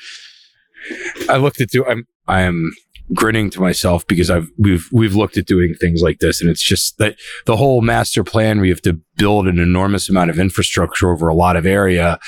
I 1.29 1.37
looked 1.37 1.61
at 1.61 1.71
do 1.71 1.85
I'm 1.85 2.07
I 2.29 2.41
am 2.41 2.73
grinning 3.15 3.51
to 3.51 3.61
myself 3.61 4.07
because 4.07 4.31
I've 4.31 4.51
we've 4.59 4.89
we've 4.93 5.15
looked 5.15 5.37
at 5.37 5.47
doing 5.47 5.75
things 5.75 6.03
like 6.03 6.19
this 6.19 6.41
and 6.41 6.51
it's 6.51 6.63
just 6.63 6.99
that 6.99 7.17
the 7.45 7.57
whole 7.57 7.81
master 7.81 8.25
plan 8.25 8.61
we 8.61 8.69
have 8.69 8.83
to 8.83 9.01
build 9.17 9.47
an 9.47 9.59
enormous 9.59 10.09
amount 10.09 10.31
of 10.31 10.39
infrastructure 10.39 11.11
over 11.11 11.29
a 11.29 11.35
lot 11.35 11.57
of 11.57 11.67
area. 11.67 12.19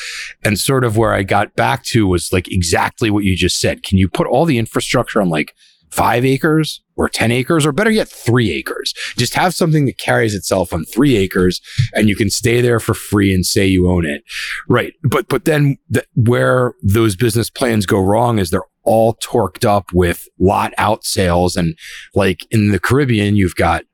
And 0.45 0.59
sort 0.59 0.85
of 0.85 0.97
where 0.97 1.13
I 1.13 1.23
got 1.23 1.55
back 1.55 1.85
to 1.85 2.07
was 2.07 2.33
like 2.33 2.51
exactly 2.51 3.11
what 3.11 3.25
you 3.25 3.37
just 3.37 3.61
said. 3.61 3.83
Can 3.83 3.99
you 3.99 4.09
put 4.09 4.27
all 4.27 4.45
the 4.45 4.59
infrastructure 4.59 5.21
on 5.21 5.29
like 5.29 5.55
5 5.91 6.25
acres 6.25 6.83
or 6.97 7.09
10 7.09 7.31
acres 7.31 7.65
or 7.65 7.73
better 7.73 7.91
yet 7.91 8.09
3 8.09 8.53
acres? 8.53 8.95
Just 9.17 9.35
have 9.35 9.55
something 9.55 9.87
that 9.87 9.99
carries 9.99 10.35
itself 10.35 10.73
on 10.73 10.85
3 10.85 11.17
acres 11.17 11.61
and 11.95 12.09
you 12.09 12.17
can 12.17 12.31
stay 12.31 12.61
there 12.61 12.81
for 12.81 12.95
free 12.95 13.35
and 13.35 13.45
say 13.45 13.67
you 13.67 13.91
own 13.91 14.07
it. 14.07 14.23
Right. 14.69 14.95
But 15.03 15.29
but 15.29 15.45
then 15.45 15.79
the, 15.89 16.05
where 16.15 16.75
those 16.83 17.17
business 17.17 17.51
plans 17.51 17.87
go 17.87 18.01
wrong 18.01 18.39
is 18.39 18.51
they're 18.51 18.63
all 18.89 19.15
torqued 19.17 19.67
up 19.67 19.93
with 19.93 20.27
lot 20.39 20.73
out 20.79 21.05
sales. 21.05 21.57
And 21.57 21.77
like 22.15 22.47
in 22.51 22.73
the 22.73 22.81
Caribbean, 22.81 23.37
you've 23.37 23.55
got 23.55 23.85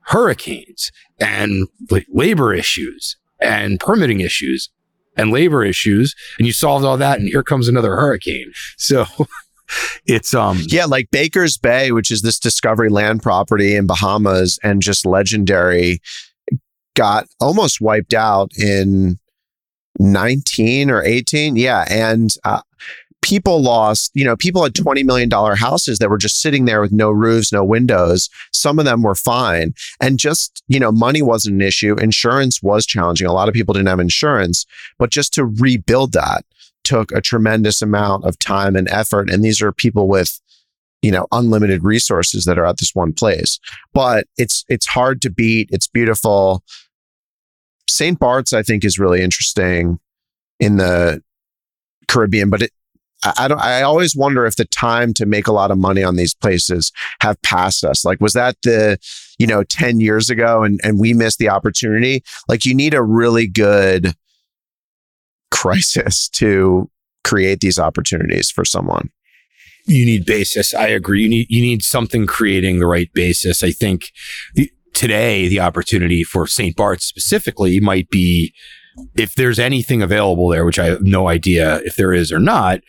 hurricanes 0.00 0.92
and 1.18 1.66
like 1.90 2.06
labor 2.12 2.52
issues 2.52 3.16
and 3.40 3.80
permitting 3.80 4.20
issues 4.20 4.68
and 5.16 5.30
labor 5.30 5.64
issues. 5.64 6.14
And 6.38 6.46
you 6.46 6.52
solved 6.52 6.84
all 6.84 6.98
that. 6.98 7.18
And 7.18 7.28
here 7.28 7.42
comes 7.42 7.68
another 7.68 7.96
hurricane. 7.96 8.52
So 8.76 9.06
it's 10.06 10.34
um 10.34 10.58
yeah 10.66 10.84
like 10.84 11.10
baker's 11.10 11.56
bay 11.56 11.90
which 11.90 12.10
is 12.10 12.20
this 12.20 12.38
discovery 12.38 12.90
land 12.90 13.22
property 13.22 13.74
in 13.74 13.86
bahamas 13.86 14.58
and 14.62 14.82
just 14.82 15.06
legendary 15.06 16.02
got 16.94 17.26
almost 17.40 17.80
wiped 17.80 18.12
out 18.12 18.52
in 18.58 19.18
19 19.98 20.90
or 20.90 21.02
18 21.02 21.56
yeah 21.56 21.86
and 21.88 22.34
uh, 22.44 22.60
people 23.24 23.62
lost, 23.62 24.10
you 24.12 24.22
know, 24.22 24.36
people 24.36 24.62
had 24.62 24.74
$20 24.74 25.02
million 25.02 25.30
houses 25.30 25.98
that 25.98 26.10
were 26.10 26.18
just 26.18 26.42
sitting 26.42 26.66
there 26.66 26.82
with 26.82 26.92
no 26.92 27.10
roofs, 27.10 27.52
no 27.52 27.64
windows. 27.64 28.28
Some 28.52 28.78
of 28.78 28.84
them 28.84 29.02
were 29.02 29.14
fine. 29.14 29.72
And 29.98 30.18
just, 30.18 30.62
you 30.68 30.78
know, 30.78 30.92
money 30.92 31.22
wasn't 31.22 31.54
an 31.54 31.62
issue. 31.62 31.94
Insurance 31.94 32.62
was 32.62 32.84
challenging. 32.84 33.26
A 33.26 33.32
lot 33.32 33.48
of 33.48 33.54
people 33.54 33.72
didn't 33.72 33.88
have 33.88 33.98
insurance, 33.98 34.66
but 34.98 35.08
just 35.08 35.32
to 35.34 35.46
rebuild 35.46 36.12
that 36.12 36.44
took 36.84 37.12
a 37.12 37.22
tremendous 37.22 37.80
amount 37.80 38.26
of 38.26 38.38
time 38.38 38.76
and 38.76 38.90
effort. 38.90 39.30
And 39.30 39.42
these 39.42 39.62
are 39.62 39.72
people 39.72 40.06
with, 40.06 40.38
you 41.00 41.10
know, 41.10 41.26
unlimited 41.32 41.82
resources 41.82 42.44
that 42.44 42.58
are 42.58 42.66
at 42.66 42.76
this 42.76 42.94
one 42.94 43.14
place. 43.14 43.58
But 43.94 44.26
it's, 44.36 44.66
it's 44.68 44.86
hard 44.86 45.22
to 45.22 45.30
beat. 45.30 45.70
It's 45.72 45.86
beautiful. 45.86 46.62
St. 47.88 48.18
Bart's, 48.18 48.52
I 48.52 48.62
think, 48.62 48.84
is 48.84 48.98
really 48.98 49.22
interesting 49.22 49.98
in 50.60 50.76
the 50.76 51.22
Caribbean, 52.06 52.50
but 52.50 52.60
it, 52.60 52.70
I 53.22 53.48
don't. 53.48 53.60
I 53.60 53.82
always 53.82 54.14
wonder 54.14 54.44
if 54.44 54.56
the 54.56 54.66
time 54.66 55.14
to 55.14 55.24
make 55.24 55.46
a 55.46 55.52
lot 55.52 55.70
of 55.70 55.78
money 55.78 56.02
on 56.02 56.16
these 56.16 56.34
places 56.34 56.92
have 57.20 57.40
passed 57.42 57.84
us. 57.84 58.04
Like, 58.04 58.20
was 58.20 58.34
that 58.34 58.56
the, 58.62 58.98
you 59.38 59.46
know, 59.46 59.62
ten 59.64 60.00
years 60.00 60.28
ago, 60.28 60.62
and 60.62 60.78
and 60.84 61.00
we 61.00 61.14
missed 61.14 61.38
the 61.38 61.48
opportunity? 61.48 62.22
Like, 62.48 62.66
you 62.66 62.74
need 62.74 62.92
a 62.92 63.02
really 63.02 63.46
good 63.46 64.14
crisis 65.50 66.28
to 66.30 66.90
create 67.22 67.60
these 67.60 67.78
opportunities 67.78 68.50
for 68.50 68.64
someone. 68.64 69.10
You 69.86 70.04
need 70.04 70.24
basis. 70.26 70.74
I 70.74 70.88
agree. 70.88 71.22
You 71.22 71.28
need 71.28 71.46
you 71.48 71.62
need 71.62 71.82
something 71.82 72.26
creating 72.26 72.78
the 72.78 72.86
right 72.86 73.10
basis. 73.14 73.62
I 73.62 73.70
think 73.70 74.12
the, 74.54 74.70
today 74.92 75.48
the 75.48 75.60
opportunity 75.60 76.24
for 76.24 76.46
St. 76.46 76.76
Bart's 76.76 77.04
specifically 77.04 77.80
might 77.80 78.08
be 78.10 78.54
if 79.16 79.34
there's 79.34 79.58
anything 79.58 80.02
available 80.02 80.48
there, 80.48 80.64
which 80.64 80.78
I 80.78 80.86
have 80.86 81.02
no 81.02 81.28
idea 81.28 81.80
if 81.84 81.96
there 81.96 82.12
is 82.12 82.32
or 82.32 82.38
not, 82.38 82.80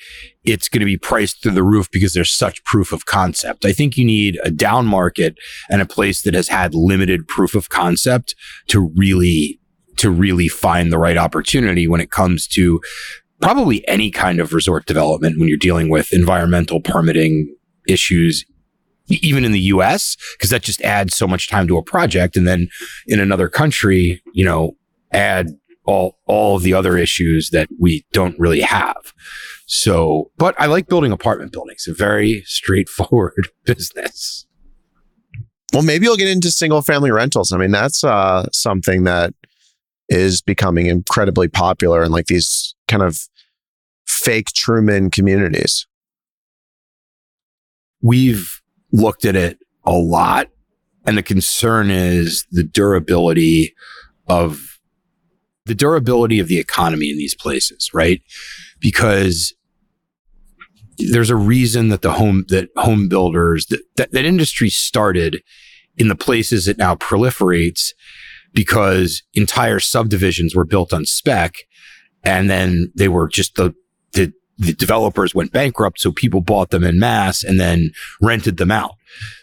it's 0.44 0.70
going 0.70 0.82
to 0.82 0.86
be 0.86 0.98
priced 0.98 1.42
through 1.42 1.54
the 1.54 1.64
roof 1.64 1.90
because 1.92 2.14
there's 2.14 2.32
such 2.32 2.64
proof 2.64 2.92
of 2.92 3.06
concept. 3.06 3.66
I 3.66 3.72
think 3.72 3.98
you 3.98 4.06
need 4.06 4.40
a 4.44 4.52
down 4.52 4.86
market 4.86 5.38
and 5.70 5.82
a 5.82 5.86
place 5.86 6.22
that 6.22 6.34
has 6.34 6.48
had 6.48 6.76
limited 6.76 7.28
proof 7.28 7.56
of 7.56 7.70
concept 7.70 8.36
to 8.68 8.92
really, 8.96 9.60
to 9.98 10.12
really 10.12 10.48
find 10.48 10.92
the 10.92 11.00
right 11.00 11.18
opportunity 11.18 11.88
when 11.88 12.02
it 12.02 12.12
comes 12.12 12.48
to 12.50 12.82
probably 13.42 13.88
any 13.88 14.12
kind 14.12 14.40
of 14.40 14.54
resort 14.54 14.86
development 14.86 15.40
when 15.40 15.48
you're 15.48 15.58
dealing 15.58 15.90
with 15.90 16.14
environmental 16.14 16.80
permitting 16.82 17.54
issues 17.88 18.46
even 19.08 19.46
in 19.46 19.52
the 19.52 19.60
US, 19.60 20.18
because 20.34 20.50
that 20.50 20.64
just 20.64 20.82
adds 20.82 21.16
so 21.16 21.28
much 21.28 21.48
time 21.48 21.68
to 21.68 21.78
a 21.78 21.84
project. 21.84 22.36
And 22.36 22.48
then 22.48 22.70
in 23.08 23.20
another 23.20 23.48
country, 23.48 24.22
you 24.34 24.44
know, 24.44 24.76
add 25.12 25.50
all 25.86 26.20
all 26.26 26.58
of 26.58 26.64
the 26.64 26.74
other 26.74 26.98
issues 26.98 27.50
that 27.52 27.68
we 27.80 28.06
don't 28.12 28.38
really 28.40 28.62
have. 28.62 29.14
So, 29.68 30.32
but 30.38 30.60
I 30.60 30.68
like 30.68 30.88
building 30.88 31.12
apartment 31.12 31.52
buildings. 31.52 31.88
A 31.88 31.94
very 31.94 32.44
straightforward 32.46 33.50
business. 33.66 34.46
Well, 35.74 35.84
maybe 35.84 36.06
you'll 36.06 36.18
get 36.18 36.30
into 36.30 36.52
single 36.52 36.82
family 36.82 37.12
rentals. 37.12 37.52
I 37.52 37.58
mean, 37.58 37.72
that's 37.72 38.04
uh, 38.04 38.48
something 38.54 39.04
that 39.04 39.34
is 40.08 40.42
becoming 40.42 40.86
incredibly 40.86 41.48
popular 41.48 42.04
in 42.04 42.12
like 42.12 42.28
these 42.28 42.76
kind 42.88 43.04
of 43.04 43.28
fake 44.06 44.48
Truman 44.54 45.10
communities. 45.10 45.88
We've 48.02 48.62
looked 48.92 49.26
at 49.26 49.36
it 49.36 49.58
a 49.86 49.94
lot. 49.94 50.50
And 51.06 51.18
the 51.18 51.24
concern 51.24 51.90
is 51.92 52.46
the 52.52 52.64
durability 52.64 53.76
of 54.28 54.75
the 55.66 55.76
durability 55.76 56.40
of 56.40 56.48
the 56.48 56.60
economy 56.60 57.10
in 57.10 57.18
these 57.18 57.36
places, 57.36 57.92
right? 57.94 58.22
Because 58.80 59.54
there's 60.98 61.30
a 61.30 61.36
reason 61.36 61.90
that 61.90 62.02
the 62.02 62.14
home 62.14 62.46
that 62.50 62.70
home 62.78 63.08
builders 63.10 63.66
that, 63.68 63.82
that, 63.98 64.12
that 64.12 64.26
industry 64.26 64.70
started 64.70 65.42
in 65.98 66.08
the 66.08 66.16
places 66.16 66.68
it 66.68 66.78
now 66.78 66.96
proliferates 66.96 67.94
because 68.54 69.24
entire 69.34 69.80
subdivisions 69.80 70.56
were 70.56 70.66
built 70.66 70.94
on 70.94 71.06
spec 71.06 71.56
and 72.24 72.50
then 72.50 72.92
they 72.96 73.08
were 73.08 73.28
just 73.28 73.56
the 73.56 73.74
the 74.14 74.32
the 74.58 74.74
developers 74.74 75.36
went 75.36 75.52
bankrupt 75.52 76.00
so 76.00 76.12
people 76.12 76.42
bought 76.42 76.70
them 76.70 76.84
in 76.84 76.98
mass 77.00 77.44
and 77.44 77.60
then 77.60 77.92
rented 78.22 78.58
them 78.58 78.72
out 78.72 78.94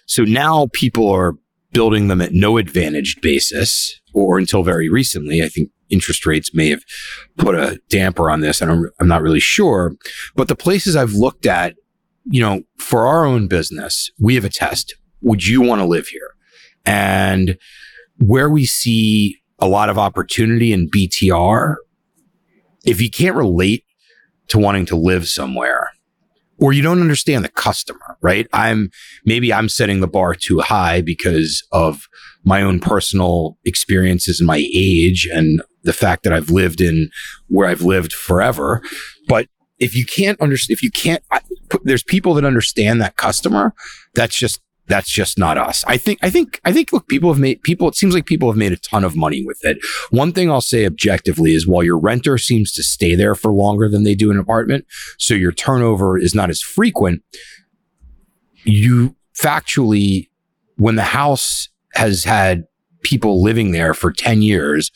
so 0.06 0.24
now 0.24 0.68
people 0.72 1.10
are 1.10 1.36
building 1.72 2.08
them 2.08 2.22
at 2.22 2.32
no 2.32 2.56
advantaged 2.56 3.20
basis 3.20 4.00
or 4.14 4.38
until 4.38 4.62
very 4.62 4.88
recently 4.88 5.42
i 5.42 5.48
think 5.48 5.70
interest 5.92 6.26
rates 6.26 6.54
may 6.54 6.70
have 6.70 6.82
put 7.36 7.54
a 7.54 7.80
damper 7.88 8.30
on 8.30 8.40
this. 8.40 8.60
I'm, 8.60 8.90
I'm 8.98 9.08
not 9.08 9.22
really 9.22 9.40
sure. 9.40 9.94
But 10.34 10.48
the 10.48 10.56
places 10.56 10.96
I've 10.96 11.12
looked 11.12 11.46
at, 11.46 11.76
you 12.24 12.40
know, 12.40 12.62
for 12.78 13.06
our 13.06 13.24
own 13.24 13.46
business, 13.46 14.10
we 14.18 14.34
have 14.34 14.44
a 14.44 14.48
test. 14.48 14.94
Would 15.20 15.46
you 15.46 15.60
want 15.60 15.80
to 15.80 15.86
live 15.86 16.08
here? 16.08 16.30
And 16.84 17.58
where 18.18 18.50
we 18.50 18.64
see 18.64 19.40
a 19.58 19.68
lot 19.68 19.88
of 19.88 19.98
opportunity 19.98 20.72
in 20.72 20.90
BTR, 20.90 21.76
if 22.84 23.00
you 23.00 23.10
can't 23.10 23.36
relate 23.36 23.84
to 24.48 24.58
wanting 24.58 24.86
to 24.86 24.96
live 24.96 25.28
somewhere, 25.28 25.90
or 26.58 26.72
you 26.72 26.82
don't 26.82 27.00
understand 27.00 27.44
the 27.44 27.48
customer, 27.48 28.16
right? 28.20 28.46
I'm 28.52 28.90
maybe 29.24 29.52
I'm 29.52 29.68
setting 29.68 30.00
the 30.00 30.06
bar 30.06 30.34
too 30.34 30.60
high 30.60 31.00
because 31.00 31.66
of 31.72 32.08
my 32.44 32.62
own 32.62 32.78
personal 32.78 33.58
experiences 33.64 34.40
and 34.40 34.46
my 34.46 34.64
age 34.72 35.28
and 35.32 35.62
the 35.82 35.92
fact 35.92 36.22
that 36.24 36.32
I've 36.32 36.50
lived 36.50 36.80
in 36.80 37.10
where 37.48 37.68
I've 37.68 37.82
lived 37.82 38.12
forever. 38.12 38.82
But 39.28 39.48
if 39.78 39.96
you 39.96 40.06
can't 40.06 40.40
understand, 40.40 40.74
if 40.74 40.82
you 40.82 40.90
can't, 40.90 41.22
I, 41.30 41.40
there's 41.82 42.02
people 42.02 42.34
that 42.34 42.44
understand 42.44 43.00
that 43.00 43.16
customer. 43.16 43.74
That's 44.14 44.36
just 44.36 44.60
that's 44.86 45.10
just 45.10 45.38
not 45.38 45.56
us. 45.56 45.84
I 45.86 45.96
think, 45.96 46.18
I 46.22 46.28
think, 46.28 46.60
I 46.64 46.72
think, 46.72 46.92
look, 46.92 47.08
people 47.08 47.32
have 47.32 47.40
made, 47.40 47.62
people, 47.62 47.88
it 47.88 47.94
seems 47.94 48.14
like 48.14 48.26
people 48.26 48.50
have 48.50 48.58
made 48.58 48.72
a 48.72 48.76
ton 48.76 49.04
of 49.04 49.16
money 49.16 49.44
with 49.44 49.64
it. 49.64 49.78
One 50.10 50.32
thing 50.32 50.50
I'll 50.50 50.60
say 50.60 50.84
objectively 50.84 51.54
is 51.54 51.66
while 51.66 51.84
your 51.84 51.98
renter 51.98 52.36
seems 52.36 52.72
to 52.72 52.82
stay 52.82 53.14
there 53.14 53.34
for 53.34 53.52
longer 53.52 53.88
than 53.88 54.02
they 54.02 54.14
do 54.14 54.30
an 54.30 54.38
apartment, 54.38 54.84
so 55.18 55.34
your 55.34 55.52
turnover 55.52 56.18
is 56.18 56.34
not 56.34 56.50
as 56.50 56.60
frequent, 56.60 57.22
you 58.64 59.16
factually, 59.40 60.28
when 60.76 60.96
the 60.96 61.02
house 61.02 61.68
has 61.94 62.24
had 62.24 62.64
people 63.02 63.42
living 63.42 63.70
there 63.72 63.94
for 63.94 64.12
10 64.12 64.42
years, 64.42 64.90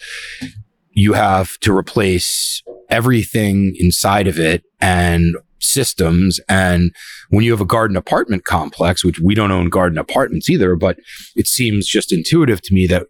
you 0.96 1.12
have 1.12 1.58
to 1.58 1.76
replace 1.76 2.62
everything 2.88 3.76
inside 3.78 4.26
of 4.26 4.38
it 4.38 4.64
and 4.80 5.36
systems. 5.60 6.40
And 6.48 6.90
when 7.28 7.44
you 7.44 7.50
have 7.50 7.60
a 7.60 7.66
garden 7.66 7.96
apartment 7.98 8.44
complex, 8.44 9.04
which 9.04 9.20
we 9.20 9.34
don't 9.34 9.52
own 9.52 9.68
garden 9.68 9.98
apartments 9.98 10.48
either, 10.48 10.74
but 10.74 10.98
it 11.36 11.46
seems 11.46 11.86
just 11.86 12.12
intuitive 12.12 12.62
to 12.62 12.74
me 12.74 12.86
that, 12.86 13.08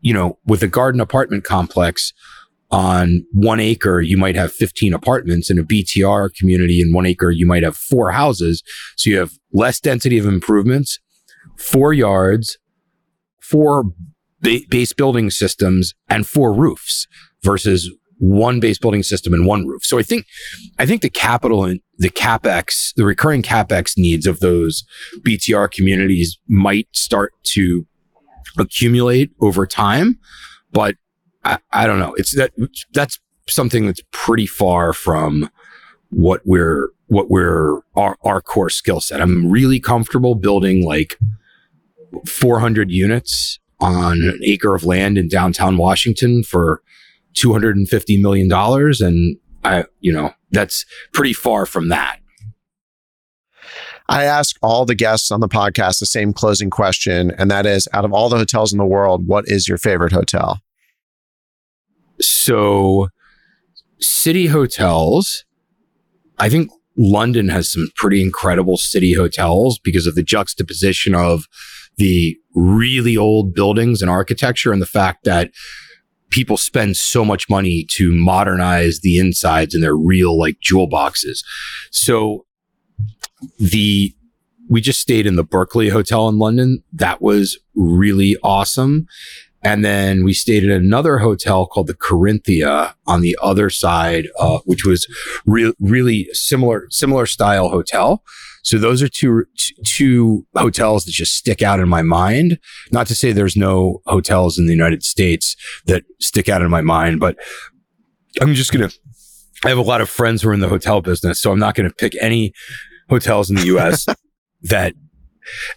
you 0.00 0.14
know, 0.14 0.38
with 0.46 0.62
a 0.62 0.68
garden 0.68 1.00
apartment 1.00 1.44
complex 1.44 2.14
on 2.70 3.26
one 3.32 3.60
acre, 3.60 4.00
you 4.00 4.16
might 4.16 4.34
have 4.34 4.50
15 4.50 4.94
apartments 4.94 5.50
in 5.50 5.58
a 5.58 5.62
BTR 5.62 6.34
community 6.34 6.80
in 6.80 6.94
one 6.94 7.04
acre, 7.04 7.30
you 7.30 7.46
might 7.46 7.62
have 7.62 7.76
four 7.76 8.12
houses. 8.12 8.62
So 8.96 9.10
you 9.10 9.18
have 9.18 9.32
less 9.52 9.78
density 9.78 10.16
of 10.16 10.24
improvements, 10.24 10.98
four 11.58 11.92
yards, 11.92 12.56
four 13.40 13.84
ba- 14.40 14.60
base 14.68 14.92
building 14.92 15.30
systems 15.30 15.94
and 16.08 16.26
four 16.26 16.52
roofs 16.52 17.06
versus 17.46 17.90
one 18.18 18.60
base 18.60 18.78
building 18.78 19.02
system 19.02 19.32
and 19.32 19.46
one 19.46 19.66
roof. 19.66 19.84
So 19.84 19.98
I 19.98 20.02
think, 20.02 20.26
I 20.78 20.86
think 20.86 21.02
the 21.02 21.10
capital 21.10 21.64
and 21.64 21.80
the 21.98 22.10
capex, 22.10 22.94
the 22.94 23.04
recurring 23.04 23.42
capex 23.42 23.96
needs 23.96 24.26
of 24.26 24.40
those 24.40 24.84
BTR 25.20 25.70
communities 25.70 26.38
might 26.48 26.88
start 26.92 27.32
to 27.44 27.86
accumulate 28.58 29.30
over 29.40 29.66
time, 29.66 30.18
but 30.72 30.96
I, 31.44 31.58
I 31.72 31.86
don't 31.86 31.98
know. 31.98 32.14
It's 32.14 32.34
that 32.36 32.52
that's 32.92 33.20
something 33.48 33.86
that's 33.86 34.00
pretty 34.10 34.46
far 34.46 34.92
from 34.92 35.48
what 36.10 36.40
we're 36.44 36.90
what 37.08 37.30
we're 37.30 37.80
our, 37.94 38.16
our 38.22 38.40
core 38.40 38.70
skill 38.70 39.00
set. 39.00 39.20
I'm 39.20 39.50
really 39.50 39.78
comfortable 39.78 40.34
building 40.34 40.84
like 40.84 41.18
400 42.26 42.90
units 42.90 43.60
on 43.78 44.22
an 44.22 44.40
acre 44.42 44.74
of 44.74 44.84
land 44.84 45.18
in 45.18 45.28
downtown 45.28 45.76
Washington 45.76 46.42
for 46.42 46.82
250 47.36 48.20
million 48.20 48.48
dollars 48.48 49.00
and 49.00 49.36
I 49.64 49.84
you 50.00 50.12
know 50.12 50.32
that's 50.50 50.84
pretty 51.12 51.32
far 51.32 51.66
from 51.66 51.88
that. 51.88 52.18
I 54.08 54.24
ask 54.24 54.56
all 54.62 54.84
the 54.84 54.94
guests 54.94 55.30
on 55.30 55.40
the 55.40 55.48
podcast 55.48 55.98
the 55.98 56.06
same 56.06 56.32
closing 56.32 56.70
question 56.70 57.32
and 57.38 57.50
that 57.50 57.66
is 57.66 57.88
out 57.92 58.04
of 58.04 58.12
all 58.12 58.28
the 58.28 58.38
hotels 58.38 58.72
in 58.72 58.78
the 58.78 58.84
world 58.84 59.26
what 59.26 59.44
is 59.48 59.68
your 59.68 59.78
favorite 59.78 60.12
hotel? 60.12 60.60
So 62.20 63.08
city 64.00 64.46
hotels 64.46 65.44
I 66.38 66.48
think 66.48 66.70
London 66.98 67.48
has 67.48 67.70
some 67.70 67.88
pretty 67.96 68.22
incredible 68.22 68.76
city 68.76 69.12
hotels 69.12 69.78
because 69.78 70.06
of 70.06 70.14
the 70.14 70.22
juxtaposition 70.22 71.14
of 71.14 71.46
the 71.96 72.36
really 72.54 73.16
old 73.16 73.54
buildings 73.54 74.00
and 74.00 74.10
architecture 74.10 74.72
and 74.72 74.80
the 74.80 74.86
fact 74.86 75.24
that 75.24 75.50
people 76.30 76.56
spend 76.56 76.96
so 76.96 77.24
much 77.24 77.48
money 77.48 77.86
to 77.90 78.12
modernize 78.12 79.00
the 79.00 79.18
insides 79.18 79.74
and 79.74 79.82
they're 79.82 79.96
real 79.96 80.38
like 80.38 80.60
jewel 80.60 80.86
boxes. 80.86 81.44
So 81.90 82.46
the 83.58 84.14
we 84.68 84.80
just 84.80 85.00
stayed 85.00 85.26
in 85.26 85.36
the 85.36 85.44
Berkeley 85.44 85.90
Hotel 85.90 86.28
in 86.28 86.38
London. 86.38 86.82
That 86.92 87.22
was 87.22 87.58
really 87.74 88.36
awesome. 88.42 89.06
And 89.66 89.84
then 89.84 90.22
we 90.22 90.32
stayed 90.32 90.62
in 90.62 90.70
another 90.70 91.18
hotel 91.18 91.66
called 91.66 91.88
the 91.88 91.94
Corinthia 91.94 92.94
on 93.08 93.20
the 93.20 93.36
other 93.42 93.68
side, 93.68 94.28
uh, 94.38 94.60
which 94.64 94.84
was 94.84 95.08
re- 95.44 95.74
really 95.80 96.28
similar, 96.32 96.86
similar 96.90 97.26
style 97.26 97.68
hotel. 97.68 98.22
So 98.62 98.78
those 98.78 99.02
are 99.02 99.08
two, 99.08 99.44
two 99.84 100.46
hotels 100.54 101.04
that 101.04 101.10
just 101.10 101.34
stick 101.34 101.62
out 101.62 101.80
in 101.80 101.88
my 101.88 102.02
mind. 102.02 102.60
Not 102.92 103.08
to 103.08 103.16
say 103.16 103.32
there's 103.32 103.56
no 103.56 104.02
hotels 104.06 104.56
in 104.56 104.66
the 104.66 104.72
United 104.72 105.04
States 105.04 105.56
that 105.86 106.04
stick 106.20 106.48
out 106.48 106.62
in 106.62 106.70
my 106.70 106.80
mind, 106.80 107.18
but 107.18 107.36
I'm 108.40 108.54
just 108.54 108.72
going 108.72 108.88
to, 108.88 108.96
I 109.64 109.68
have 109.68 109.78
a 109.78 109.82
lot 109.82 110.00
of 110.00 110.08
friends 110.08 110.42
who 110.42 110.50
are 110.50 110.54
in 110.54 110.60
the 110.60 110.68
hotel 110.68 111.00
business. 111.00 111.40
So 111.40 111.50
I'm 111.50 111.58
not 111.58 111.74
going 111.74 111.88
to 111.88 111.94
pick 111.94 112.14
any 112.20 112.52
hotels 113.08 113.50
in 113.50 113.56
the 113.56 113.66
US 113.76 114.06
that 114.62 114.94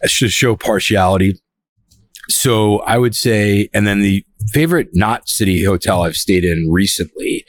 should 0.06 0.32
show 0.32 0.56
partiality. 0.56 1.42
So 2.30 2.80
I 2.80 2.98
would 2.98 3.16
say, 3.16 3.70
and 3.74 3.88
then 3.88 4.02
the 4.02 4.24
favorite 4.50 4.90
not 4.94 5.28
city 5.28 5.64
hotel 5.64 6.04
I've 6.04 6.16
stayed 6.16 6.46
in 6.46 6.70
recently, 6.72 7.46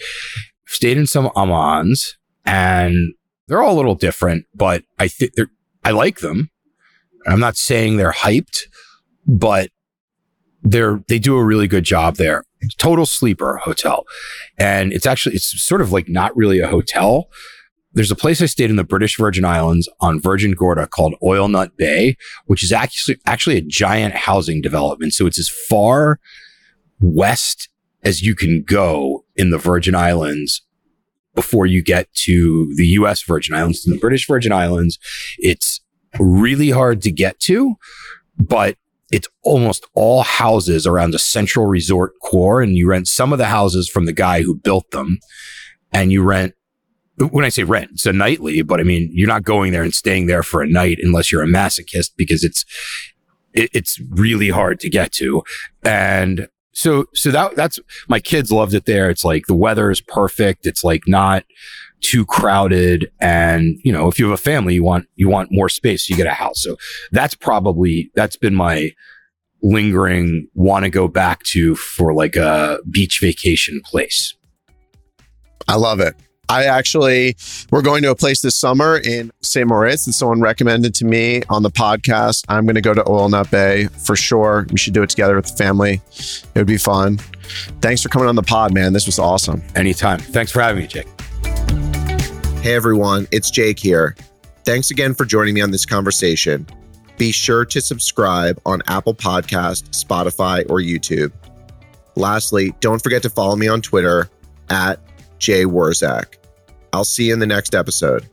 stayed 0.66 0.96
in 0.96 1.06
some 1.06 1.28
Amans 1.36 2.14
and 2.44 3.14
they're 3.46 3.62
all 3.62 3.74
a 3.74 3.76
little 3.76 3.94
different, 3.94 4.46
but 4.54 4.84
I 4.98 5.08
think 5.08 5.34
they're, 5.34 5.50
I 5.84 5.90
like 5.90 6.20
them. 6.20 6.50
I'm 7.26 7.40
not 7.40 7.56
saying 7.56 7.96
they're 7.96 8.12
hyped, 8.12 8.60
but 9.26 9.70
they're, 10.62 11.02
they 11.08 11.18
do 11.18 11.36
a 11.36 11.44
really 11.44 11.68
good 11.68 11.84
job 11.84 12.16
there. 12.16 12.44
Total 12.78 13.06
sleeper 13.06 13.58
hotel. 13.58 14.04
And 14.58 14.92
it's 14.92 15.06
actually, 15.06 15.34
it's 15.34 15.60
sort 15.60 15.80
of 15.80 15.92
like 15.92 16.08
not 16.08 16.34
really 16.36 16.60
a 16.60 16.68
hotel. 16.68 17.28
There's 17.92 18.10
a 18.10 18.16
place 18.16 18.40
I 18.40 18.46
stayed 18.46 18.70
in 18.70 18.76
the 18.76 18.84
British 18.84 19.18
Virgin 19.18 19.44
Islands 19.44 19.88
on 20.00 20.20
Virgin 20.20 20.52
Gorda 20.52 20.86
called 20.86 21.14
Oil 21.22 21.48
Nut 21.48 21.76
Bay, 21.76 22.16
which 22.46 22.62
is 22.62 22.72
actually, 22.72 23.18
actually 23.26 23.56
a 23.56 23.62
giant 23.62 24.14
housing 24.14 24.60
development. 24.60 25.12
So 25.12 25.26
it's 25.26 25.38
as 25.38 25.48
far 25.48 26.20
west 27.00 27.68
as 28.04 28.22
you 28.22 28.34
can 28.34 28.62
go 28.62 29.24
in 29.36 29.50
the 29.50 29.58
Virgin 29.58 29.94
Islands 29.94 30.62
before 31.34 31.66
you 31.66 31.82
get 31.82 32.12
to 32.14 32.72
the 32.76 32.86
US 32.88 33.22
Virgin 33.22 33.54
Islands 33.54 33.84
and 33.84 33.94
the 33.94 34.00
British 34.00 34.26
Virgin 34.26 34.52
Islands. 34.52 34.98
It's 35.38 35.80
really 36.18 36.70
hard 36.70 37.02
to 37.02 37.10
get 37.10 37.40
to, 37.40 37.74
but 38.38 38.76
it's 39.10 39.28
almost 39.42 39.86
all 39.94 40.22
houses 40.22 40.86
around 40.86 41.14
a 41.14 41.18
central 41.18 41.66
resort 41.66 42.12
core. 42.22 42.62
And 42.62 42.76
you 42.76 42.88
rent 42.88 43.08
some 43.08 43.32
of 43.32 43.38
the 43.38 43.46
houses 43.46 43.88
from 43.88 44.06
the 44.06 44.12
guy 44.12 44.42
who 44.42 44.54
built 44.54 44.90
them 44.92 45.18
and 45.92 46.12
you 46.12 46.22
rent 46.22 46.54
when 47.28 47.44
I 47.44 47.48
say 47.48 47.64
rent, 47.64 47.90
it's 47.92 48.06
a 48.06 48.12
nightly, 48.12 48.62
but 48.62 48.80
I 48.80 48.82
mean, 48.82 49.10
you're 49.12 49.28
not 49.28 49.42
going 49.42 49.72
there 49.72 49.82
and 49.82 49.94
staying 49.94 50.26
there 50.26 50.42
for 50.42 50.62
a 50.62 50.68
night 50.68 50.98
unless 51.02 51.30
you're 51.30 51.42
a 51.42 51.46
masochist 51.46 52.12
because 52.16 52.44
it's, 52.44 52.64
it, 53.52 53.70
it's 53.72 54.00
really 54.10 54.50
hard 54.50 54.80
to 54.80 54.90
get 54.90 55.12
to. 55.12 55.42
And 55.82 56.48
so, 56.72 57.06
so 57.14 57.30
that, 57.30 57.56
that's, 57.56 57.78
my 58.08 58.20
kids 58.20 58.50
loved 58.52 58.74
it 58.74 58.86
there. 58.86 59.10
It's 59.10 59.24
like 59.24 59.46
the 59.46 59.54
weather 59.54 59.90
is 59.90 60.00
perfect. 60.00 60.66
It's 60.66 60.84
like 60.84 61.06
not 61.06 61.44
too 62.00 62.24
crowded 62.24 63.12
and 63.20 63.78
you 63.84 63.92
know 63.92 64.08
if 64.08 64.18
you 64.18 64.24
have 64.24 64.32
a 64.32 64.42
family 64.42 64.72
you 64.72 64.82
want 64.82 65.06
you 65.16 65.28
want 65.28 65.52
more 65.52 65.68
space 65.68 66.08
you 66.08 66.16
get 66.16 66.26
a 66.26 66.32
house 66.32 66.62
so 66.62 66.74
that's 67.12 67.34
probably 67.34 68.10
that's 68.14 68.36
been 68.36 68.54
my 68.54 68.90
lingering 69.60 70.48
want 70.54 70.82
to 70.82 70.90
go 70.90 71.06
back 71.06 71.42
to 71.42 71.74
for 71.74 72.14
like 72.14 72.36
a 72.36 72.78
beach 72.90 73.20
vacation 73.20 73.82
place 73.84 74.34
I 75.70 75.76
love 75.76 76.00
it. 76.00 76.16
I 76.50 76.64
actually, 76.64 77.36
we're 77.70 77.80
going 77.80 78.02
to 78.02 78.10
a 78.10 78.16
place 78.16 78.42
this 78.42 78.56
summer 78.56 78.98
in 78.98 79.30
St. 79.40 79.68
Moritz 79.68 80.06
that 80.06 80.14
someone 80.14 80.40
recommended 80.40 80.96
to 80.96 81.04
me 81.04 81.44
on 81.48 81.62
the 81.62 81.70
podcast. 81.70 82.44
I'm 82.48 82.66
going 82.66 82.74
to 82.74 82.80
go 82.80 82.92
to 82.92 83.08
Oil 83.08 83.28
Nut 83.28 83.48
Bay 83.52 83.86
for 83.86 84.16
sure. 84.16 84.66
We 84.72 84.76
should 84.76 84.92
do 84.92 85.04
it 85.04 85.10
together 85.10 85.36
with 85.36 85.46
the 85.46 85.56
family. 85.56 86.02
It 86.10 86.56
would 86.56 86.66
be 86.66 86.76
fun. 86.76 87.18
Thanks 87.80 88.02
for 88.02 88.08
coming 88.08 88.28
on 88.28 88.34
the 88.34 88.42
pod, 88.42 88.74
man. 88.74 88.92
This 88.92 89.06
was 89.06 89.20
awesome. 89.20 89.62
anytime 89.76 90.18
thanks 90.18 90.50
for 90.50 90.60
having 90.60 90.82
me 90.82 90.88
jake 90.88 91.06
Hey 92.62 92.74
everyone, 92.74 93.28
it's 93.30 93.48
Jake 93.50 93.78
here. 93.78 94.16
Thanks 94.64 94.90
again 94.90 95.14
for 95.14 95.24
joining 95.24 95.54
me 95.54 95.60
on 95.60 95.70
this 95.70 95.86
conversation. 95.86 96.66
Be 97.16 97.30
sure 97.30 97.64
to 97.64 97.80
subscribe 97.80 98.60
on 98.66 98.82
Apple 98.88 99.14
Podcast, 99.14 99.90
Spotify, 99.90 100.68
or 100.68 100.80
YouTube. 100.80 101.30
Lastly, 102.16 102.74
don't 102.80 103.00
forget 103.00 103.22
to 103.22 103.30
follow 103.30 103.54
me 103.54 103.68
on 103.68 103.80
Twitter 103.80 104.28
at 104.68 104.98
Jay 105.38 105.64
Wurzak. 105.64 106.39
I'll 106.92 107.04
see 107.04 107.26
you 107.26 107.32
in 107.32 107.38
the 107.38 107.46
next 107.46 107.74
episode. 107.74 108.28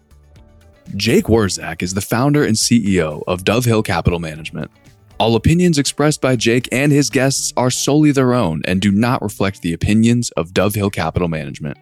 Jake 0.95 1.25
Wurzak 1.25 1.81
is 1.81 1.93
the 1.93 2.01
founder 2.01 2.43
and 2.45 2.55
CEO 2.55 3.23
of 3.27 3.43
DoveHill 3.43 3.83
Capital 3.83 4.19
Management. 4.19 4.71
All 5.19 5.35
opinions 5.35 5.77
expressed 5.77 6.21
by 6.21 6.35
Jake 6.35 6.69
and 6.71 6.91
his 6.91 7.09
guests 7.09 7.51
are 7.57 7.71
solely 7.71 8.11
their 8.11 8.33
own 8.33 8.61
and 8.65 8.81
do 8.81 8.91
not 8.91 9.21
reflect 9.21 9.61
the 9.61 9.73
opinions 9.73 10.29
of 10.31 10.51
DoveHill 10.51 10.91
Capital 10.93 11.27
Management. 11.27 11.77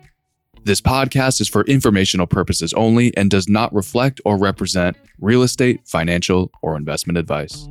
This 0.64 0.82
podcast 0.82 1.42
is 1.42 1.48
for 1.48 1.64
informational 1.66 2.26
purposes 2.26 2.74
only 2.74 3.16
and 3.16 3.30
does 3.30 3.48
not 3.48 3.74
reflect 3.74 4.20
or 4.26 4.38
represent 4.38 4.98
real 5.20 5.44
estate, 5.44 5.82
financial, 5.86 6.52
or 6.64 6.76
investment 6.76 7.20
advice. 7.20 7.68